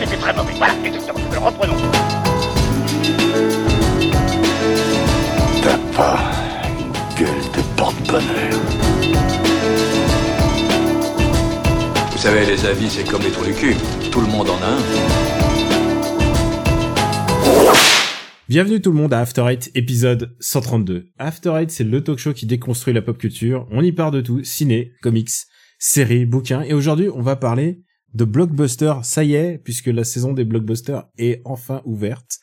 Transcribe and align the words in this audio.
c'était 0.00 0.16
très 0.16 0.32
mauvais. 0.34 0.52
Voilà, 0.56 0.74
exactement. 0.84 1.20
Alors 1.30 1.44
reprenons. 1.44 1.76
T'as 5.62 5.78
pas 5.94 6.18
une 6.78 6.92
gueule 7.18 7.44
de 7.54 7.76
porte-bonheur. 7.76 8.60
Vous 12.12 12.18
savez, 12.18 12.46
les 12.46 12.64
avis, 12.64 12.88
c'est 12.88 13.04
comme 13.04 13.22
les 13.22 13.30
trous 13.30 13.44
du 13.44 13.52
cul. 13.52 13.76
Tout 14.10 14.20
le 14.20 14.26
monde 14.26 14.48
en 14.48 14.56
a 14.62 14.66
un. 14.66 14.78
Bienvenue 18.48 18.80
tout 18.80 18.90
le 18.90 18.96
monde 18.96 19.14
à 19.14 19.20
After 19.20 19.44
Eight, 19.48 19.70
épisode 19.74 20.34
132. 20.40 21.10
After 21.18 21.52
Eight, 21.56 21.70
c'est 21.70 21.84
le 21.84 22.02
talk 22.02 22.18
show 22.18 22.32
qui 22.32 22.46
déconstruit 22.46 22.92
la 22.92 23.02
pop 23.02 23.16
culture. 23.16 23.68
On 23.70 23.82
y 23.82 23.92
part 23.92 24.10
de 24.10 24.20
tout, 24.20 24.42
ciné, 24.42 24.92
comics, 25.02 25.30
séries, 25.78 26.26
bouquins. 26.26 26.62
Et 26.62 26.72
aujourd'hui, 26.72 27.08
on 27.14 27.22
va 27.22 27.36
parler 27.36 27.82
de 28.14 28.24
blockbusters. 28.24 29.04
Ça 29.04 29.24
y 29.24 29.34
est, 29.34 29.58
puisque 29.58 29.86
la 29.86 30.04
saison 30.04 30.32
des 30.32 30.44
blockbusters 30.44 31.04
est 31.18 31.40
enfin 31.44 31.82
ouverte. 31.84 32.38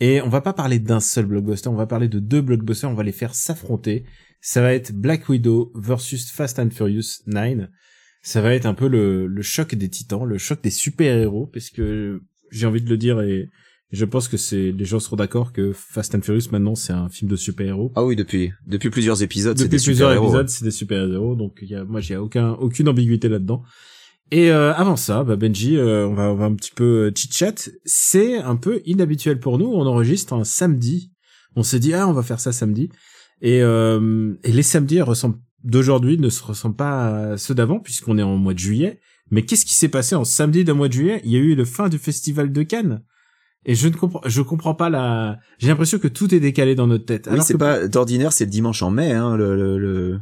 Et 0.00 0.20
on 0.20 0.28
va 0.28 0.40
pas 0.40 0.52
parler 0.52 0.78
d'un 0.78 1.00
seul 1.00 1.26
blockbuster, 1.26 1.68
on 1.68 1.76
va 1.76 1.86
parler 1.86 2.08
de 2.08 2.18
deux 2.18 2.40
blockbusters, 2.40 2.90
on 2.90 2.94
va 2.94 3.04
les 3.04 3.12
faire 3.12 3.34
s'affronter. 3.34 4.04
Ça 4.40 4.60
va 4.60 4.72
être 4.74 4.92
Black 4.92 5.28
Widow 5.28 5.70
versus 5.76 6.30
Fast 6.30 6.58
and 6.58 6.70
Furious 6.70 7.22
9. 7.26 7.68
Ça 8.22 8.40
va 8.40 8.54
être 8.54 8.66
un 8.66 8.74
peu 8.74 8.88
le, 8.88 9.26
le 9.26 9.42
choc 9.42 9.74
des 9.74 9.88
titans, 9.88 10.24
le 10.24 10.38
choc 10.38 10.60
des 10.62 10.70
super-héros, 10.70 11.46
parce 11.46 11.70
que 11.70 12.20
j'ai 12.50 12.66
envie 12.66 12.82
de 12.82 12.88
le 12.90 12.96
dire 12.96 13.20
et 13.20 13.48
je 13.92 14.04
pense 14.04 14.26
que 14.26 14.36
c'est 14.36 14.72
les 14.72 14.84
gens 14.84 14.98
seront 15.00 15.16
d'accord 15.16 15.52
que 15.52 15.72
Fast 15.72 16.14
and 16.14 16.22
Furious 16.22 16.48
maintenant 16.50 16.74
c'est 16.74 16.92
un 16.92 17.08
film 17.08 17.30
de 17.30 17.36
super-héros. 17.36 17.92
Ah 17.94 18.04
oui, 18.04 18.16
depuis 18.16 18.50
depuis 18.66 18.90
plusieurs 18.90 19.22
épisodes, 19.22 19.56
c'est 19.56 19.64
Depuis 19.64 19.78
des 19.78 19.84
plusieurs 19.84 20.10
super-héros. 20.10 20.28
épisodes, 20.28 20.48
c'est 20.48 20.64
des 20.64 20.70
super-héros, 20.70 21.34
donc 21.36 21.58
y 21.62 21.74
a, 21.74 21.84
moi 21.84 22.00
j'ai 22.00 22.16
aucun 22.16 22.52
aucune 22.52 22.88
ambiguïté 22.88 23.28
là-dedans. 23.28 23.62
Et 24.34 24.50
euh, 24.50 24.72
avant 24.72 24.96
ça, 24.96 25.24
bah 25.24 25.36
Benji, 25.36 25.76
euh, 25.76 26.06
on 26.08 26.14
va 26.14 26.32
on 26.32 26.36
va 26.36 26.46
un 26.46 26.54
petit 26.54 26.70
peu 26.74 27.12
chit 27.14 27.28
chat. 27.30 27.68
C'est 27.84 28.38
un 28.38 28.56
peu 28.56 28.80
inhabituel 28.86 29.38
pour 29.38 29.58
nous. 29.58 29.66
On 29.66 29.86
enregistre 29.86 30.32
un 30.32 30.44
samedi. 30.44 31.12
On 31.54 31.62
s'est 31.62 31.78
dit 31.78 31.92
ah 31.92 32.08
on 32.08 32.12
va 32.14 32.22
faire 32.22 32.40
ça 32.40 32.50
samedi. 32.50 32.88
Et 33.42 33.60
euh, 33.62 34.32
et 34.42 34.52
les 34.52 34.62
samedis 34.62 35.02
ressemblent 35.02 35.38
d'aujourd'hui 35.64 36.16
ne 36.18 36.30
se 36.30 36.42
ressemblent 36.42 36.76
pas 36.76 37.32
à 37.32 37.36
ceux 37.36 37.54
d'avant 37.54 37.78
puisqu'on 37.78 38.16
est 38.16 38.22
en 38.22 38.36
mois 38.38 38.54
de 38.54 38.58
juillet. 38.58 39.00
Mais 39.30 39.42
qu'est-ce 39.42 39.66
qui 39.66 39.74
s'est 39.74 39.88
passé 39.88 40.14
en 40.14 40.24
samedi 40.24 40.64
d'un 40.64 40.74
mois 40.74 40.88
de 40.88 40.94
juillet? 40.94 41.20
Il 41.24 41.30
y 41.30 41.36
a 41.36 41.38
eu 41.38 41.54
le 41.54 41.64
fin 41.66 41.88
du 41.90 41.98
festival 41.98 42.52
de 42.52 42.62
Cannes. 42.62 43.02
Et 43.64 43.74
je 43.74 43.86
ne 43.88 43.94
comprends, 43.94 44.22
je 44.24 44.40
comprends 44.42 44.74
pas 44.74 44.88
la. 44.90 45.38
J'ai 45.58 45.68
l'impression 45.68 45.98
que 45.98 46.08
tout 46.08 46.34
est 46.34 46.40
décalé 46.40 46.74
dans 46.74 46.86
notre 46.86 47.04
tête. 47.04 47.26
Oui, 47.26 47.34
Alors 47.34 47.44
c'est 47.44 47.52
que- 47.52 47.58
pas 47.58 47.86
d'ordinaire, 47.86 48.32
c'est 48.32 48.46
le 48.46 48.50
dimanche 48.50 48.82
en 48.82 48.90
mai, 48.90 49.12
hein, 49.12 49.36
le, 49.36 49.54
le, 49.56 49.78
le- 49.78 50.20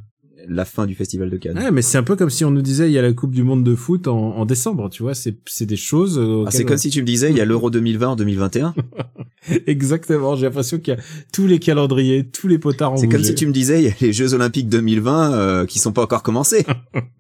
la 0.48 0.64
fin 0.64 0.86
du 0.86 0.94
festival 0.94 1.30
de 1.30 1.36
Cannes. 1.36 1.58
Ouais, 1.58 1.70
mais 1.70 1.83
c'est 1.83 1.98
un 1.98 2.02
peu 2.02 2.16
comme 2.16 2.30
si 2.30 2.44
on 2.44 2.50
nous 2.50 2.62
disait 2.62 2.88
il 2.88 2.92
y 2.92 2.98
a 2.98 3.02
la 3.02 3.12
Coupe 3.12 3.33
du 3.33 3.42
Monde 3.42 3.64
de 3.64 3.74
foot 3.74 4.08
en, 4.08 4.36
en 4.36 4.44
décembre, 4.47 4.88
tu 4.91 5.02
vois. 5.02 5.14
C'est 5.14 5.36
c'est 5.47 5.66
des 5.66 5.77
choses. 5.77 6.19
euh, 6.19 6.44
Ah, 6.47 6.50
c'est 6.50 6.64
comme 6.64 6.77
si 6.78 6.91
tu 6.91 7.00
me 7.00 7.06
disais, 7.06 7.30
il 7.30 7.36
y 7.36 7.41
a 7.41 7.44
l'Euro 7.44 7.70
2020 7.70 8.08
en 8.08 8.16
2021. 8.16 8.74
Exactement. 9.66 10.36
J'ai 10.36 10.47
l'impression 10.47 10.78
qu'il 10.78 10.94
y 10.94 10.97
a 10.97 11.00
tous 11.32 11.47
les 11.47 11.58
calendriers, 11.58 12.28
tous 12.28 12.48
les 12.48 12.58
potards. 12.58 12.98
C'est 12.98 13.08
comme 13.08 13.22
si 13.24 13.34
tu 13.34 13.47
me 13.47 13.52
disais, 13.52 13.80
il 13.82 13.86
y 13.86 13.91
a 13.91 13.94
les 14.00 14.12
Jeux 14.12 14.34
Olympiques 14.34 14.69
2020 14.69 15.32
euh, 15.34 15.66
qui 15.66 15.78
sont 15.78 15.92
pas 15.92 16.02
encore 16.02 16.22
commencés. 16.22 16.64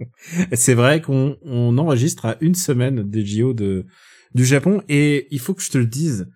C'est 0.52 0.74
vrai 0.74 1.00
qu'on 1.00 1.36
on 1.44 1.76
enregistre 1.78 2.26
à 2.26 2.36
une 2.40 2.54
semaine 2.54 3.02
des 3.08 3.24
JO 3.24 3.52
de 3.54 3.86
du 4.34 4.44
Japon 4.44 4.82
et 4.88 5.26
il 5.30 5.40
faut 5.40 5.54
que 5.54 5.62
je 5.62 5.70
te 5.70 5.78
le 5.78 5.86
dise. 5.86 6.28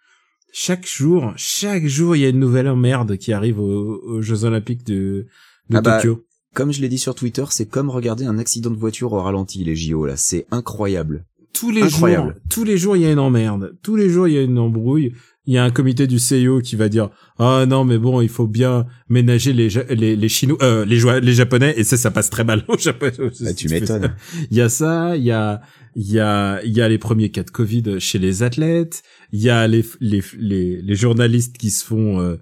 Chaque 0.52 0.86
jour, 0.86 1.32
chaque 1.36 1.86
jour, 1.86 2.14
il 2.16 2.22
y 2.22 2.24
a 2.24 2.28
une 2.28 2.38
nouvelle 2.38 2.69
emmerde 2.69 3.16
qui 3.16 3.32
arrive 3.32 3.58
aux, 3.60 4.00
aux 4.04 4.22
Jeux 4.22 4.44
Olympiques 4.44 4.84
de, 4.86 5.26
de 5.69 5.76
Ah 5.76 5.80
bah, 5.80 5.96
Tokyo. 6.00 6.24
Comme 6.55 6.72
je 6.72 6.80
l'ai 6.80 6.88
dit 6.88 6.98
sur 6.98 7.14
Twitter, 7.14 7.44
c'est 7.50 7.66
comme 7.69 7.91
regarder 7.91 8.24
un 8.24 8.38
accident 8.38 8.70
de 8.70 8.77
voiture 8.77 9.12
au 9.12 9.20
ralenti, 9.20 9.62
les 9.64 9.77
JO, 9.77 10.06
là. 10.06 10.14
C'est 10.16 10.47
incroyable. 10.50 11.24
tous 11.52 11.70
les 11.70 11.83
Incroyable. 11.83 12.33
jours, 12.33 12.41
tous 12.50 12.64
les 12.64 12.78
jours, 12.78 12.97
il 12.97 13.02
y 13.02 13.06
a 13.06 13.12
une 13.12 13.19
emmerde. 13.19 13.76
Tous 13.82 13.97
les 13.97 14.09
jours, 14.09 14.26
il 14.28 14.34
y 14.34 14.38
a 14.38 14.42
une 14.42 14.59
embrouille. 14.59 15.12
Il 15.47 15.53
y 15.53 15.59
a 15.59 15.65
un 15.65 15.70
comité 15.70 16.06
du 16.06 16.19
CIO 16.19 16.60
qui 16.62 16.75
va 16.75 16.88
dire 16.88 17.10
ah 17.38 17.66
non 17.69 17.84
mais 17.84 17.98
bon 17.98 18.22
il 18.22 18.31
faut 18.31 18.47
bien 18.47 18.87
ménager 19.10 19.53
les 19.53 19.69
Ja- 19.69 19.84
les 19.91 20.16
les 20.16 20.28
chinois 20.31 20.56
euh, 20.62 20.87
les 20.87 20.98
les 21.20 21.34
japonais 21.34 21.75
et 21.76 21.84
ça 21.84 21.98
ça 21.98 22.10
passe 22.10 22.31
très 22.31 22.44
mal 22.44 22.65
au 22.66 22.78
Japon. 22.78 23.10
Bah, 23.41 23.53
tu 23.53 23.69
m'étonnes. 23.69 24.15
Il 24.50 24.56
y 24.56 24.62
a 24.62 24.71
ça, 24.71 25.19
il 25.19 25.22
y 25.22 25.31
a 25.32 25.60
il 25.97 26.10
y 26.10 26.19
a 26.19 26.62
il 26.65 26.72
y 26.75 26.81
a 26.81 26.88
les 26.88 26.97
premiers 26.97 27.31
cas 27.31 27.42
de 27.42 27.50
Covid 27.50 28.00
chez 28.00 28.19
les 28.19 28.42
athlètes, 28.42 29.03
il 29.32 29.42
y 29.42 29.50
a 29.50 29.69
les 29.69 29.84
les 30.00 30.22
les, 30.38 30.81
les 30.81 30.94
journalistes 30.97 31.59
qui 31.59 31.69
se 31.71 31.84
font 31.84 32.21
euh, 32.22 32.36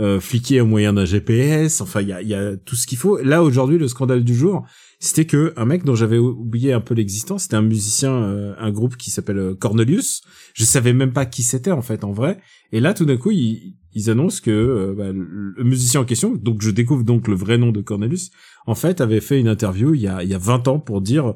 euh, 0.00 0.20
fliquer 0.20 0.60
au 0.60 0.66
moyen 0.66 0.92
d'un 0.92 1.04
GPS. 1.04 1.80
Enfin 1.80 2.00
il 2.00 2.08
y 2.08 2.12
a 2.12 2.22
y 2.22 2.34
a 2.34 2.56
tout 2.56 2.76
ce 2.76 2.86
qu'il 2.86 2.98
faut. 2.98 3.18
Là 3.18 3.42
aujourd'hui 3.42 3.78
le 3.78 3.88
scandale 3.88 4.24
du 4.24 4.34
jour, 4.34 4.66
c'était 4.98 5.26
que 5.26 5.52
un 5.56 5.64
mec 5.64 5.84
dont 5.84 5.94
j'avais 5.94 6.18
oublié 6.18 6.72
un 6.72 6.80
peu 6.80 6.94
l'existence, 6.94 7.44
c'était 7.44 7.56
un 7.56 7.62
musicien, 7.62 8.12
euh, 8.12 8.54
un 8.58 8.70
groupe 8.70 8.96
qui 8.96 9.10
s'appelle 9.10 9.38
euh, 9.38 9.54
Cornelius. 9.54 10.22
Je 10.54 10.64
savais 10.64 10.92
même 10.92 11.12
pas 11.12 11.26
qui 11.26 11.42
c'était 11.42 11.72
en 11.72 11.82
fait 11.82 12.04
en 12.04 12.12
vrai. 12.12 12.38
Et 12.72 12.80
là 12.80 12.94
tout 12.94 13.04
d'un 13.04 13.16
coup 13.16 13.30
ils, 13.30 13.76
ils 13.92 14.10
annoncent 14.10 14.40
que 14.42 14.50
euh, 14.50 14.94
bah, 14.96 15.12
le, 15.12 15.54
le 15.56 15.64
musicien 15.64 16.00
en 16.00 16.04
question, 16.04 16.34
donc 16.34 16.62
je 16.62 16.70
découvre 16.70 17.04
donc 17.04 17.28
le 17.28 17.34
vrai 17.34 17.58
nom 17.58 17.72
de 17.72 17.80
Cornelius, 17.80 18.30
en 18.66 18.74
fait 18.74 19.00
avait 19.00 19.20
fait 19.20 19.40
une 19.40 19.48
interview 19.48 19.94
il 19.94 20.00
y 20.00 20.08
a 20.08 20.22
il 20.22 20.28
y 20.28 20.34
a 20.34 20.38
20 20.38 20.68
ans 20.68 20.78
pour 20.78 21.00
dire 21.00 21.34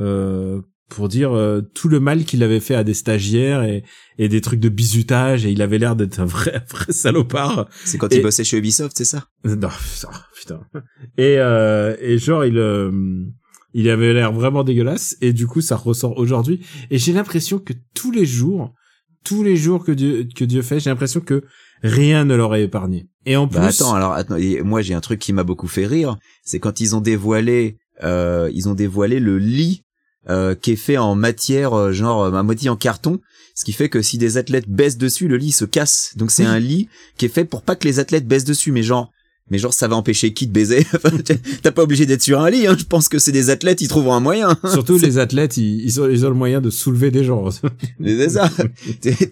euh, 0.00 0.62
pour 0.90 1.08
dire 1.08 1.32
euh, 1.32 1.62
tout 1.74 1.88
le 1.88 2.00
mal 2.00 2.24
qu'il 2.24 2.42
avait 2.42 2.60
fait 2.60 2.74
à 2.74 2.84
des 2.84 2.94
stagiaires 2.94 3.62
et, 3.62 3.82
et 4.18 4.28
des 4.28 4.40
trucs 4.42 4.60
de 4.60 4.68
bizutage 4.68 5.46
et 5.46 5.50
il 5.50 5.62
avait 5.62 5.78
l'air 5.78 5.96
d'être 5.96 6.20
un 6.20 6.24
vrai 6.26 6.54
un 6.56 6.64
vrai 6.76 6.92
salopard 6.92 7.68
C'est 7.84 7.96
quand 7.96 8.12
Et- 8.12 8.16
il 8.16 8.22
bossait 8.22 8.44
chez 8.44 8.58
Ubisoft, 8.58 8.96
c'est 8.98 9.04
ça? 9.04 9.26
Non, 9.44 9.68
putain, 9.68 10.10
putain. 10.38 10.60
Et, 11.16 11.36
euh, 11.38 11.96
et 12.00 12.18
genre, 12.18 12.44
il, 12.44 12.58
euh, 12.58 12.90
il 13.72 13.88
avait 13.88 14.12
l'air 14.12 14.32
vraiment 14.32 14.64
dégueulasse. 14.64 15.16
Et 15.20 15.32
du 15.32 15.46
coup, 15.46 15.60
ça 15.60 15.76
ressort 15.76 16.18
aujourd'hui. 16.18 16.60
Et 16.90 16.98
j'ai 16.98 17.12
l'impression 17.12 17.58
que 17.58 17.72
tous 17.94 18.10
les 18.10 18.26
jours, 18.26 18.74
tous 19.24 19.42
les 19.42 19.56
jours 19.56 19.84
que 19.84 19.92
Dieu, 19.92 20.26
que 20.34 20.44
Dieu 20.44 20.62
fait, 20.62 20.80
j'ai 20.80 20.90
l'impression 20.90 21.20
que 21.20 21.44
rien 21.82 22.24
ne 22.24 22.34
l'aurait 22.34 22.64
épargné. 22.64 23.08
Et 23.26 23.36
en 23.36 23.46
Bah 23.46 23.60
plus, 23.60 23.80
attends, 23.80 23.94
alors 23.94 24.12
attends, 24.12 24.36
moi 24.64 24.82
j'ai 24.82 24.94
un 24.94 25.00
truc 25.00 25.18
qui 25.20 25.32
m'a 25.32 25.44
beaucoup 25.44 25.68
fait 25.68 25.86
rire, 25.86 26.16
c'est 26.42 26.58
quand 26.58 26.80
ils 26.80 26.96
ont 26.96 27.00
dévoilé, 27.00 27.78
euh, 28.02 28.50
ils 28.54 28.68
ont 28.68 28.74
dévoilé 28.74 29.20
le 29.20 29.38
lit 29.38 29.84
euh, 30.28 30.54
qui 30.54 30.72
est 30.72 30.76
fait 30.76 30.98
en 30.98 31.14
matière 31.14 31.72
euh, 31.74 31.92
genre 31.92 32.24
euh, 32.24 32.32
à 32.32 32.42
moitié 32.42 32.68
en 32.68 32.76
carton, 32.76 33.20
ce 33.54 33.64
qui 33.64 33.72
fait 33.72 33.88
que 33.88 34.02
si 34.02 34.18
des 34.18 34.36
athlètes 34.36 34.68
baissent 34.68 34.98
dessus, 34.98 35.28
le 35.28 35.36
lit 35.36 35.52
se 35.52 35.64
casse. 35.64 36.12
Donc 36.16 36.30
c'est 36.30 36.42
Oui. 36.44 36.48
un 36.50 36.58
lit 36.58 36.88
qui 37.16 37.24
est 37.26 37.30
fait 37.30 37.44
pour 37.44 37.62
pas 37.62 37.76
que 37.76 37.86
les 37.86 37.98
athlètes 37.98 38.26
baissent 38.26 38.44
dessus, 38.44 38.72
mais 38.72 38.82
genre, 38.82 39.10
mais 39.50 39.58
genre 39.58 39.72
ça 39.74 39.88
va 39.88 39.96
empêcher 39.96 40.32
qui 40.32 40.46
de 40.46 40.52
baiser? 40.52 40.86
T'as 41.62 41.70
pas 41.72 41.82
obligé 41.82 42.06
d'être 42.06 42.22
sur 42.22 42.40
un 42.40 42.50
lit, 42.50 42.66
hein. 42.66 42.76
Je 42.78 42.84
pense 42.84 43.08
que 43.08 43.18
c'est 43.18 43.32
des 43.32 43.50
athlètes, 43.50 43.80
ils 43.80 43.88
trouveront 43.88 44.14
un 44.14 44.20
moyen. 44.20 44.56
surtout 44.72 44.98
les 44.98 45.18
athlètes, 45.18 45.56
ils, 45.56 45.84
ils, 45.84 46.00
ont, 46.00 46.08
ils 46.08 46.24
ont 46.26 46.28
le 46.28 46.34
moyen 46.34 46.60
de 46.60 46.70
soulever 46.70 47.10
des 47.10 47.24
gens. 47.24 47.48
C'est 48.04 48.28
ça. 48.30 48.50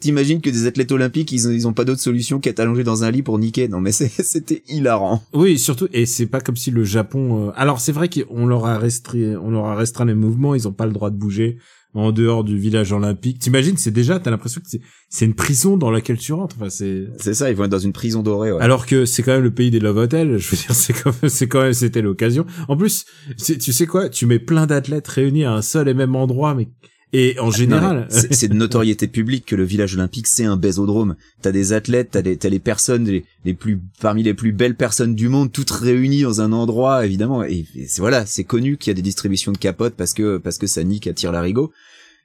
T'imagines 0.01 0.41
que 0.41 0.51
des 0.51 0.67
athlètes 0.67 0.93
olympiques, 0.93 1.33
ils 1.33 1.49
ont, 1.49 1.51
ils 1.51 1.67
ont 1.67 1.73
pas 1.73 1.85
d'autre 1.85 2.01
solution 2.01 2.39
qu'être 2.41 2.61
allongés 2.61 2.85
dans 2.85 3.05
un 3.05 3.11
lit 3.11 3.23
pour 3.23 3.39
niquer. 3.39 3.69
Non 3.69 3.81
mais 3.81 3.93
c'était 3.93 4.63
hilarant. 4.69 5.23
Oui, 5.33 5.59
surtout, 5.59 5.89
et 5.93 6.07
c'est 6.07 6.27
pas 6.27 6.41
comme 6.41 6.57
si 6.57 6.71
le 6.71 6.85
Japon. 6.85 7.49
euh, 7.49 7.53
Alors 7.57 7.81
c'est 7.81 7.93
vrai 7.93 8.09
qu'on 8.09 8.47
leur 8.47 8.67
a 8.67 8.79
restreint, 8.79 9.37
on 9.43 9.51
leur 9.51 9.67
a 9.67 9.77
restreint 9.77 10.05
les 10.05 10.15
mouvements. 10.15 10.55
Ils 10.55 10.67
ont 10.69 10.73
pas 10.73 10.87
le 10.87 10.93
droit 10.93 11.11
de 11.11 11.17
bouger 11.17 11.59
en 11.95 12.13
dehors 12.13 12.45
du 12.45 12.59
village 12.59 12.93
olympique. 12.93 13.39
T'imagines, 13.39 13.77
c'est 13.77 13.91
déjà, 13.91 14.19
t'as 14.19 14.31
l'impression 14.31 14.61
que 14.61 14.69
c'est, 15.09 15.25
une 15.25 15.35
prison 15.35 15.77
dans 15.77 15.91
laquelle 15.91 16.19
tu 16.19 16.33
rentres. 16.33 16.57
Enfin, 16.59 16.71
c'est. 16.71 17.07
C'est 17.19 17.35
ça, 17.35 17.51
ils 17.51 17.57
vont 17.57 17.65
être 17.65 17.71
dans 17.71 17.79
une 17.79 17.93
prison 17.93 18.23
dorée. 18.23 18.53
Ouais. 18.53 18.63
Alors 18.63 18.87
que 18.87 19.05
c'est 19.05 19.23
quand 19.23 19.33
même 19.33 19.43
le 19.43 19.51
pays 19.51 19.71
des 19.71 19.81
love 19.81 19.97
hotels. 19.97 20.39
Je 20.39 20.51
veux 20.51 20.57
dire, 20.57 20.75
c'est 20.75 20.93
quand 20.93 21.15
même, 21.23 21.31
c'est 21.31 21.49
quand 21.49 21.63
même, 21.63 21.73
c'était 21.73 22.03
l'occasion. 22.03 22.47
En 22.69 22.77
plus, 22.77 23.05
tu 23.39 23.73
sais 23.73 23.87
quoi, 23.87 24.09
tu 24.09 24.27
mets 24.27 24.39
plein 24.39 24.67
d'athlètes 24.67 25.09
réunis 25.09 25.45
à 25.45 25.53
un 25.53 25.63
seul 25.63 25.89
et 25.89 25.95
même 25.95 26.15
endroit, 26.15 26.55
mais 26.55 26.69
et 27.13 27.39
en 27.39 27.47
Non, 27.47 27.51
général. 27.51 28.07
c'est 28.11 28.49
de 28.49 28.55
notoriété 28.55 29.07
publique 29.09 29.47
que 29.47 29.57
le 29.57 29.65
village 29.65 29.95
olympique 29.95 30.27
c'est 30.27 30.45
un 30.45 30.57
bésodrome. 30.57 31.17
T'as 31.41 31.53
des 31.53 31.73
athlètes, 31.73 32.11
t'as 32.11 32.23
des 32.23 32.37
t'as 32.37 32.51
les 32.51 32.59
personnes 32.59 33.05
les, 33.05 33.25
les 33.47 33.55
plus 33.55 33.81
parmi 34.01 34.23
les 34.23 34.35
plus 34.35 34.53
belles 34.53 34.77
personnes 34.77 35.15
du 35.15 35.29
monde, 35.29 35.51
toutes 35.51 35.71
réunies 35.71 36.23
dans 36.23 36.43
un 36.43 36.53
endroit 36.53 37.07
évidemment. 37.07 37.43
Et, 37.45 37.65
et 37.75 37.87
c'est 37.87 38.03
voilà, 38.03 38.27
c'est 38.27 38.45
connu 38.45 38.77
qu'il 38.77 38.91
y 38.91 38.93
a 38.93 38.95
des 38.95 39.03
distributions 39.03 39.53
de 39.53 39.59
capotes 39.59 39.95
parce 39.95 40.13
que 40.13 40.37
parce 40.37 40.59
que 40.59 40.67
ça 40.67 40.85
nique 40.85 41.07
attire 41.07 41.33
l'arigot. 41.33 41.73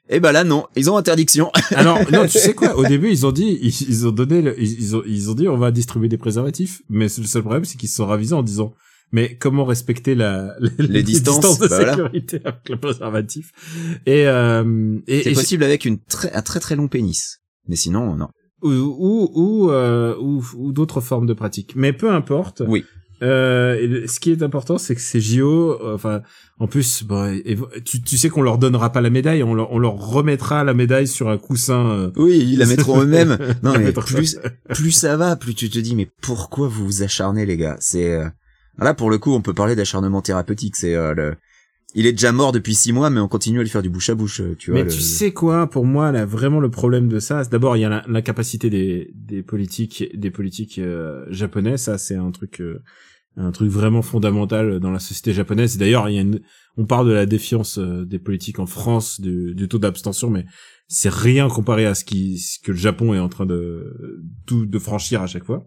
Et 0.09 0.19
ben 0.19 0.31
là 0.33 0.43
non, 0.43 0.65
ils 0.75 0.89
ont 0.91 0.97
interdiction. 0.97 1.49
Alors 1.75 1.99
non, 2.11 2.23
tu 2.27 2.37
sais 2.37 2.53
quoi? 2.53 2.75
Au 2.77 2.85
début, 2.85 3.09
ils 3.09 3.25
ont 3.25 3.31
dit, 3.31 3.57
ils, 3.61 3.81
ils 3.89 4.07
ont 4.07 4.11
donné, 4.11 4.41
le- 4.41 4.59
ils, 4.61 4.71
ils 4.81 4.95
ont, 4.95 5.03
ils 5.05 5.29
ont 5.29 5.33
dit, 5.33 5.47
on 5.47 5.57
va 5.57 5.71
distribuer 5.71 6.09
des 6.09 6.17
préservatifs. 6.17 6.81
Mais 6.89 7.05
le 7.05 7.25
seul 7.25 7.41
problème, 7.41 7.63
c'est 7.65 7.77
qu'ils 7.77 7.89
se 7.89 7.95
sont 7.95 8.05
ravisés 8.05 8.35
en 8.35 8.43
disant, 8.43 8.73
mais 9.11 9.37
comment 9.37 9.63
respecter 9.63 10.13
la 10.15 10.55
Les 10.77 11.03
distances, 11.03 11.57
de 11.59 11.67
bah 11.67 11.75
voilà. 11.77 11.93
sécurité 11.95 12.41
avec 12.43 12.67
le 12.69 12.77
préservatif? 12.77 13.51
Et 14.05 14.27
euh, 14.27 14.99
et, 15.07 15.23
C'est 15.23 15.33
possible 15.33 15.63
avec 15.63 15.85
une 15.85 15.99
très 15.99 16.31
un 16.33 16.41
très 16.41 16.59
très 16.59 16.75
long 16.75 16.87
pénis. 16.89 17.39
Mais 17.69 17.75
sinon 17.77 18.15
non. 18.15 18.27
ou 18.61 18.69
ou 18.71 19.29
ou, 19.33 19.71
euh, 19.71 20.15
ou, 20.19 20.43
ou 20.57 20.73
d'autres 20.73 20.99
formes 20.99 21.27
de 21.27 21.33
pratiques. 21.33 21.73
Mais 21.77 21.93
peu 21.93 22.11
importe. 22.11 22.61
Oui. 22.67 22.83
Euh, 23.23 23.75
et 23.75 23.87
le- 23.87 24.07
ce 24.07 24.19
qui 24.19 24.31
est 24.31 24.43
important, 24.43 24.77
c'est 24.77 24.95
que 24.95 25.01
ces 25.01 25.21
JO, 25.21 25.71
euh, 25.81 25.95
enfin, 25.95 26.21
en 26.59 26.67
plus, 26.67 27.03
et- 27.45 27.57
tu, 27.85 28.01
tu 28.01 28.17
sais 28.17 28.29
qu'on 28.29 28.41
leur 28.41 28.57
donnera 28.57 28.91
pas 28.91 29.01
la 29.01 29.09
médaille, 29.09 29.41
on 29.43 29.53
leur, 29.55 29.71
on 29.71 29.79
leur 29.79 29.93
remettra 29.95 30.63
la 30.63 30.73
médaille 30.73 31.07
sur 31.07 31.29
un 31.29 31.37
coussin. 31.37 31.89
euh, 31.91 32.11
Oui, 32.17 32.37
ils 32.51 32.59
la 32.59 32.65
mettront 32.65 33.01
eux-mêmes. 33.01 33.37
Non 33.63 33.73
mais 33.79 33.91
plus 33.93 34.37
plus 34.73 34.91
ça 34.91 35.15
va, 35.17 35.35
plus 35.35 35.55
tu 35.55 35.69
te 35.69 35.79
dis 35.79 35.95
mais 35.95 36.09
pourquoi 36.21 36.67
vous 36.67 36.85
vous 36.85 37.01
acharnez 37.03 37.45
les 37.45 37.57
gars? 37.57 37.77
C'est 37.79 38.13
euh, 38.13 38.27
là 38.77 38.93
pour 38.93 39.09
le 39.09 39.17
coup 39.17 39.31
on 39.33 39.41
peut 39.41 39.53
parler 39.53 39.75
d'acharnement 39.75 40.21
thérapeutique. 40.21 40.75
C'est 40.75 40.93
le 40.93 41.35
Il 41.95 42.05
est 42.07 42.11
déjà 42.13 42.31
mort 42.31 42.51
depuis 42.51 42.73
six 42.75 42.91
mois, 42.91 43.09
mais 43.09 43.19
on 43.19 43.27
continue 43.27 43.59
à 43.59 43.63
lui 43.63 43.69
faire 43.69 43.83
du 43.83 43.89
bouche 43.89 44.09
à 44.09 44.15
bouche, 44.15 44.41
tu 44.57 44.71
vois. 44.71 44.79
Mais 44.79 44.85
le- 44.85 44.91
tu 44.91 44.99
sais 44.99 45.31
quoi, 45.31 45.69
pour 45.69 45.85
moi, 45.85 46.11
là, 46.11 46.25
vraiment 46.25 46.59
le 46.59 46.69
problème 46.71 47.07
de 47.07 47.19
ça, 47.19 47.43
d'abord 47.45 47.77
il 47.77 47.81
y 47.81 47.85
a 47.85 48.03
l'incapacité 48.07 48.69
des, 48.71 49.11
des 49.15 49.43
politiques, 49.43 50.03
des 50.13 50.31
politiques 50.31 50.81
japonais. 51.29 51.77
Ça, 51.77 51.97
c'est 51.99 52.15
un 52.15 52.31
truc, 52.31 52.61
un 53.35 53.51
truc 53.51 53.69
vraiment 53.69 54.01
fondamental 54.01 54.79
dans 54.79 54.91
la 54.91 54.99
société 54.99 55.33
japonaise. 55.33 55.77
D'ailleurs, 55.77 56.07
une, 56.07 56.41
on 56.77 56.85
parle 56.85 57.07
de 57.07 57.13
la 57.13 57.25
défiance 57.25 57.77
euh, 57.77 58.05
des 58.05 58.19
politiques 58.19 58.59
en 58.59 58.65
France, 58.65 59.19
du, 59.19 59.67
taux 59.67 59.79
d'abstention, 59.79 60.29
mais 60.29 60.45
c'est 60.87 61.13
rien 61.13 61.47
comparé 61.47 61.85
à 61.85 61.95
ce 61.95 62.05
qui, 62.05 62.37
ce 62.37 62.59
que 62.59 62.71
le 62.71 62.77
Japon 62.77 63.13
est 63.13 63.19
en 63.19 63.29
train 63.29 63.45
de, 63.45 64.21
de 64.47 64.79
franchir 64.79 65.21
à 65.21 65.27
chaque 65.27 65.45
fois. 65.45 65.65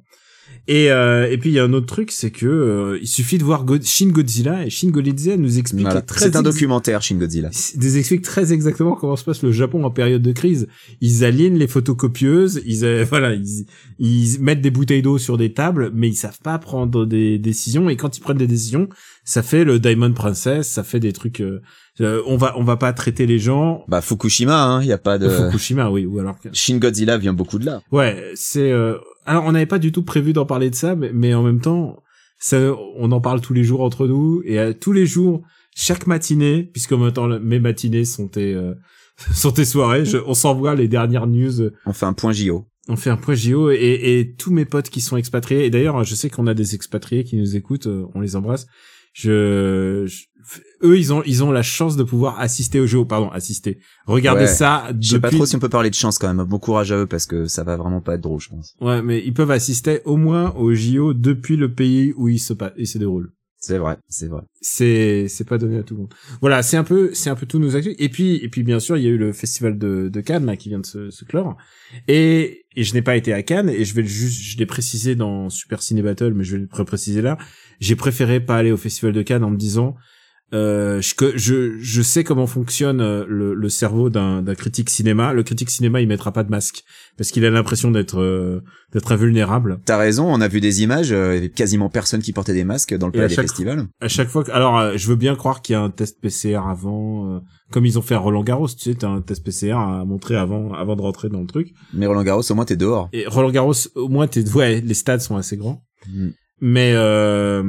Et, 0.68 0.90
euh, 0.90 1.30
et 1.30 1.38
puis 1.38 1.50
il 1.50 1.52
y 1.52 1.60
a 1.60 1.64
un 1.64 1.72
autre 1.72 1.86
truc, 1.86 2.10
c'est 2.10 2.32
que 2.32 2.44
euh, 2.44 2.98
il 3.00 3.06
suffit 3.06 3.38
de 3.38 3.44
voir 3.44 3.64
God- 3.64 3.84
Shin 3.84 4.08
Godzilla 4.08 4.66
et 4.66 4.70
Shin 4.70 4.90
Godzilla 4.90 5.36
nous 5.36 5.58
explique 5.58 5.84
Voilà. 5.84 6.02
très 6.02 6.18
C'est 6.24 6.34
un 6.34 6.42
documentaire, 6.42 7.02
Shin 7.02 7.18
Godzilla. 7.18 7.50
des 7.76 7.98
explique 7.98 8.22
très 8.22 8.52
exactement 8.52 8.96
comment 8.96 9.14
se 9.14 9.22
passe 9.22 9.42
le 9.44 9.52
Japon 9.52 9.84
en 9.84 9.92
période 9.92 10.22
de 10.22 10.32
crise. 10.32 10.66
Ils 11.00 11.24
alignent 11.24 11.56
les 11.56 11.68
photocopieuses, 11.68 12.62
ils 12.66 12.84
euh, 12.84 13.04
voilà, 13.08 13.34
ils, 13.34 13.66
ils 14.00 14.40
mettent 14.40 14.60
des 14.60 14.70
bouteilles 14.72 15.02
d'eau 15.02 15.18
sur 15.18 15.36
des 15.38 15.52
tables, 15.52 15.92
mais 15.94 16.08
ils 16.08 16.16
savent 16.16 16.40
pas 16.42 16.58
prendre 16.58 17.06
des 17.06 17.38
décisions. 17.38 17.88
Et 17.88 17.96
quand 17.96 18.16
ils 18.18 18.20
prennent 18.20 18.36
des 18.38 18.48
décisions, 18.48 18.88
ça 19.24 19.44
fait 19.44 19.62
le 19.64 19.78
Diamond 19.78 20.12
Princess, 20.12 20.68
ça 20.68 20.82
fait 20.82 20.98
des 21.00 21.12
trucs. 21.12 21.40
euh, 21.40 21.60
euh, 22.00 22.20
on 22.26 22.36
va 22.36 22.54
on 22.58 22.64
va 22.64 22.76
pas 22.76 22.92
traiter 22.92 23.24
les 23.26 23.38
gens. 23.38 23.84
Bah 23.88 24.00
Fukushima, 24.02 24.64
hein, 24.64 24.82
y 24.82 24.92
a 24.92 24.98
pas 24.98 25.16
de. 25.18 25.28
Fukushima, 25.28 25.90
oui, 25.90 26.04
ou 26.06 26.18
alors. 26.18 26.36
Shin 26.52 26.76
Godzilla 26.78 27.16
vient 27.18 27.32
beaucoup 27.32 27.58
de 27.58 27.64
là. 27.66 27.82
Ouais, 27.92 28.32
c'est. 28.34 28.70
euh, 28.70 28.96
Alors 29.26 29.44
on 29.44 29.52
n'avait 29.52 29.66
pas 29.66 29.78
du 29.78 29.92
tout 29.92 30.02
prévu 30.02 30.32
d'en 30.32 30.46
parler 30.46 30.70
de 30.70 30.74
ça, 30.74 30.96
mais, 30.96 31.10
mais 31.12 31.34
en 31.34 31.42
même 31.42 31.60
temps, 31.60 32.02
ça, 32.38 32.58
on 32.96 33.10
en 33.12 33.20
parle 33.20 33.40
tous 33.40 33.52
les 33.54 33.64
jours 33.64 33.80
entre 33.82 34.06
nous 34.06 34.42
et 34.44 34.58
euh, 34.58 34.72
tous 34.72 34.92
les 34.92 35.06
jours, 35.06 35.42
chaque 35.74 36.06
matinée, 36.06 36.62
puisque 36.62 36.92
en 36.92 36.98
même 36.98 37.12
temps 37.12 37.28
mes 37.40 37.58
matinées 37.60 38.04
sont 38.04 38.28
tes 38.28 38.54
euh, 38.54 38.74
sont 39.34 39.50
tes 39.52 39.64
soirées, 39.64 40.04
je- 40.04 40.18
on 40.26 40.34
s'envoie 40.34 40.74
les 40.74 40.88
dernières 40.88 41.26
news. 41.26 41.70
On 41.86 41.92
fait 41.92 42.06
un 42.06 42.12
point 42.12 42.32
JO. 42.32 42.66
On 42.88 42.96
fait 42.96 43.10
un 43.10 43.16
point 43.16 43.34
JO 43.34 43.70
et, 43.70 43.76
et 44.20 44.34
tous 44.36 44.52
mes 44.52 44.64
potes 44.64 44.90
qui 44.90 45.00
sont 45.00 45.16
expatriés. 45.16 45.64
Et 45.64 45.70
d'ailleurs, 45.70 46.04
je 46.04 46.14
sais 46.14 46.30
qu'on 46.30 46.46
a 46.46 46.54
des 46.54 46.74
expatriés 46.76 47.24
qui 47.24 47.36
nous 47.36 47.56
écoutent. 47.56 47.88
euh, 47.88 48.04
On 48.14 48.20
les 48.20 48.36
embrasse. 48.36 48.66
Je, 49.18 50.04
je- 50.06 50.24
eux, 50.86 50.98
ils 50.98 51.10
ont 51.14 51.22
ils 51.24 51.42
ont 51.42 51.50
la 51.50 51.62
chance 51.62 51.96
de 51.96 52.02
pouvoir 52.02 52.38
assister 52.38 52.80
au 52.80 52.86
jeu. 52.86 53.02
Pardon, 53.06 53.30
assister. 53.30 53.78
Regardez 54.06 54.42
Ouais. 54.42 54.46
ça. 54.46 54.88
Je 55.00 55.08
sais 55.12 55.20
pas 55.20 55.28
depuis- 55.28 55.38
trop 55.38 55.46
si 55.46 55.56
on 55.56 55.58
peut 55.58 55.70
parler 55.70 55.88
de 55.88 55.94
chance 55.94 56.18
quand 56.18 56.32
même. 56.32 56.44
Bon 56.46 56.58
courage 56.58 56.92
à 56.92 56.98
eux 56.98 57.06
parce 57.06 57.24
que 57.24 57.46
ça 57.46 57.64
va 57.64 57.76
vraiment 57.78 58.02
pas 58.02 58.14
être 58.16 58.20
drôle, 58.20 58.40
je 58.40 58.50
pense. 58.50 58.74
Ouais, 58.82 59.00
mais 59.00 59.22
ils 59.24 59.32
peuvent 59.32 59.50
assister 59.50 60.02
au 60.04 60.16
moins 60.18 60.50
au 60.54 60.74
JO 60.74 61.14
depuis 61.14 61.56
le 61.56 61.72
pays 61.72 62.12
où 62.16 62.28
il 62.28 62.38
se 62.38 62.52
pa- 62.52 62.72
il 62.76 62.86
se 62.86 62.98
déroule. 62.98 63.32
C'est 63.66 63.78
vrai, 63.78 63.96
c'est 64.08 64.28
vrai. 64.28 64.42
C'est 64.60 65.26
c'est 65.26 65.42
pas 65.42 65.58
donné 65.58 65.78
à 65.78 65.82
tout 65.82 65.94
le 65.94 66.00
monde. 66.02 66.14
Voilà, 66.40 66.62
c'est 66.62 66.76
un 66.76 66.84
peu 66.84 67.12
c'est 67.14 67.30
un 67.30 67.34
peu 67.34 67.46
tout 67.46 67.58
nos 67.58 67.74
actus. 67.74 67.96
Et 67.98 68.08
puis 68.08 68.36
et 68.36 68.48
puis 68.48 68.62
bien 68.62 68.78
sûr, 68.78 68.96
il 68.96 69.02
y 69.02 69.08
a 69.08 69.10
eu 69.10 69.16
le 69.18 69.32
festival 69.32 69.76
de 69.76 70.08
de 70.08 70.20
Cannes 70.20 70.46
là 70.46 70.56
qui 70.56 70.68
vient 70.68 70.78
de 70.78 70.86
se, 70.86 71.10
se 71.10 71.24
clore. 71.24 71.56
Et 72.06 72.64
et 72.76 72.84
je 72.84 72.94
n'ai 72.94 73.02
pas 73.02 73.16
été 73.16 73.32
à 73.32 73.42
Cannes 73.42 73.68
et 73.68 73.84
je 73.84 73.92
vais 73.94 74.04
juste 74.04 74.40
je 74.40 74.56
l'ai 74.58 74.66
précisé 74.66 75.16
dans 75.16 75.50
Super 75.50 75.82
Ciné 75.82 76.00
Battle 76.00 76.32
mais 76.32 76.44
je 76.44 76.54
vais 76.56 76.62
le 76.62 76.84
préciser 76.84 77.22
là. 77.22 77.38
J'ai 77.80 77.96
préféré 77.96 78.38
pas 78.38 78.56
aller 78.56 78.70
au 78.70 78.76
festival 78.76 79.12
de 79.12 79.22
Cannes 79.22 79.42
en 79.42 79.50
me 79.50 79.56
disant 79.56 79.96
euh, 80.52 81.00
je, 81.00 81.12
je, 81.36 81.76
je 81.80 82.02
sais 82.02 82.22
comment 82.22 82.46
fonctionne 82.46 83.00
euh, 83.00 83.24
le, 83.28 83.52
le 83.54 83.68
cerveau 83.68 84.10
d'un 84.10 84.44
critique 84.54 84.90
cinéma. 84.90 85.32
Le 85.32 85.42
critique 85.42 85.70
cinéma, 85.70 86.00
il 86.00 86.06
mettra 86.08 86.32
pas 86.32 86.44
de 86.44 86.50
masque 86.50 86.84
parce 87.16 87.30
qu'il 87.32 87.44
a 87.44 87.50
l'impression 87.50 87.90
d'être 87.90 88.20
euh, 88.20 88.60
d'être 88.92 89.10
invulnérable. 89.10 89.80
T'as 89.84 89.96
raison, 89.96 90.32
on 90.32 90.40
a 90.40 90.46
vu 90.48 90.60
des 90.60 90.82
images, 90.82 91.10
euh, 91.10 91.32
il 91.32 91.34
y 91.34 91.38
avait 91.38 91.50
quasiment 91.50 91.88
personne 91.88 92.22
qui 92.22 92.32
portait 92.32 92.52
des 92.54 92.62
masques 92.64 92.94
dans 92.94 93.06
le 93.06 93.12
palais 93.12 93.26
des 93.28 93.34
chaque- 93.34 93.46
festivals. 93.46 93.86
À 94.00 94.06
chaque 94.08 94.28
fois 94.28 94.44
que, 94.44 94.52
alors, 94.52 94.78
euh, 94.78 94.92
je 94.96 95.08
veux 95.08 95.16
bien 95.16 95.34
croire 95.34 95.62
qu'il 95.62 95.72
y 95.72 95.76
a 95.76 95.80
un 95.82 95.90
test 95.90 96.20
PCR 96.20 96.60
avant, 96.68 97.34
euh, 97.34 97.40
comme 97.72 97.84
ils 97.84 97.98
ont 97.98 98.02
fait 98.02 98.14
à 98.14 98.18
Roland 98.18 98.44
Garros. 98.44 98.68
Tu 98.68 98.78
sais, 98.78 98.94
t'as 98.94 99.08
un 99.08 99.22
test 99.22 99.42
PCR 99.44 99.72
à 99.72 100.04
montrer 100.04 100.36
avant, 100.36 100.72
avant 100.74 100.94
de 100.94 101.02
rentrer 101.02 101.28
dans 101.28 101.40
le 101.40 101.46
truc. 101.48 101.72
Mais 101.92 102.06
Roland 102.06 102.22
Garros, 102.22 102.42
au 102.48 102.54
moins 102.54 102.64
t'es 102.64 102.76
dehors. 102.76 103.08
Et 103.12 103.26
Roland 103.26 103.50
Garros, 103.50 103.74
au 103.96 104.08
moins, 104.08 104.28
t'es, 104.28 104.48
ouais, 104.52 104.80
les 104.80 104.94
stades 104.94 105.20
sont 105.20 105.36
assez 105.36 105.56
grands. 105.56 105.82
Mm. 106.08 106.28
Mais 106.60 106.92
euh, 106.94 107.62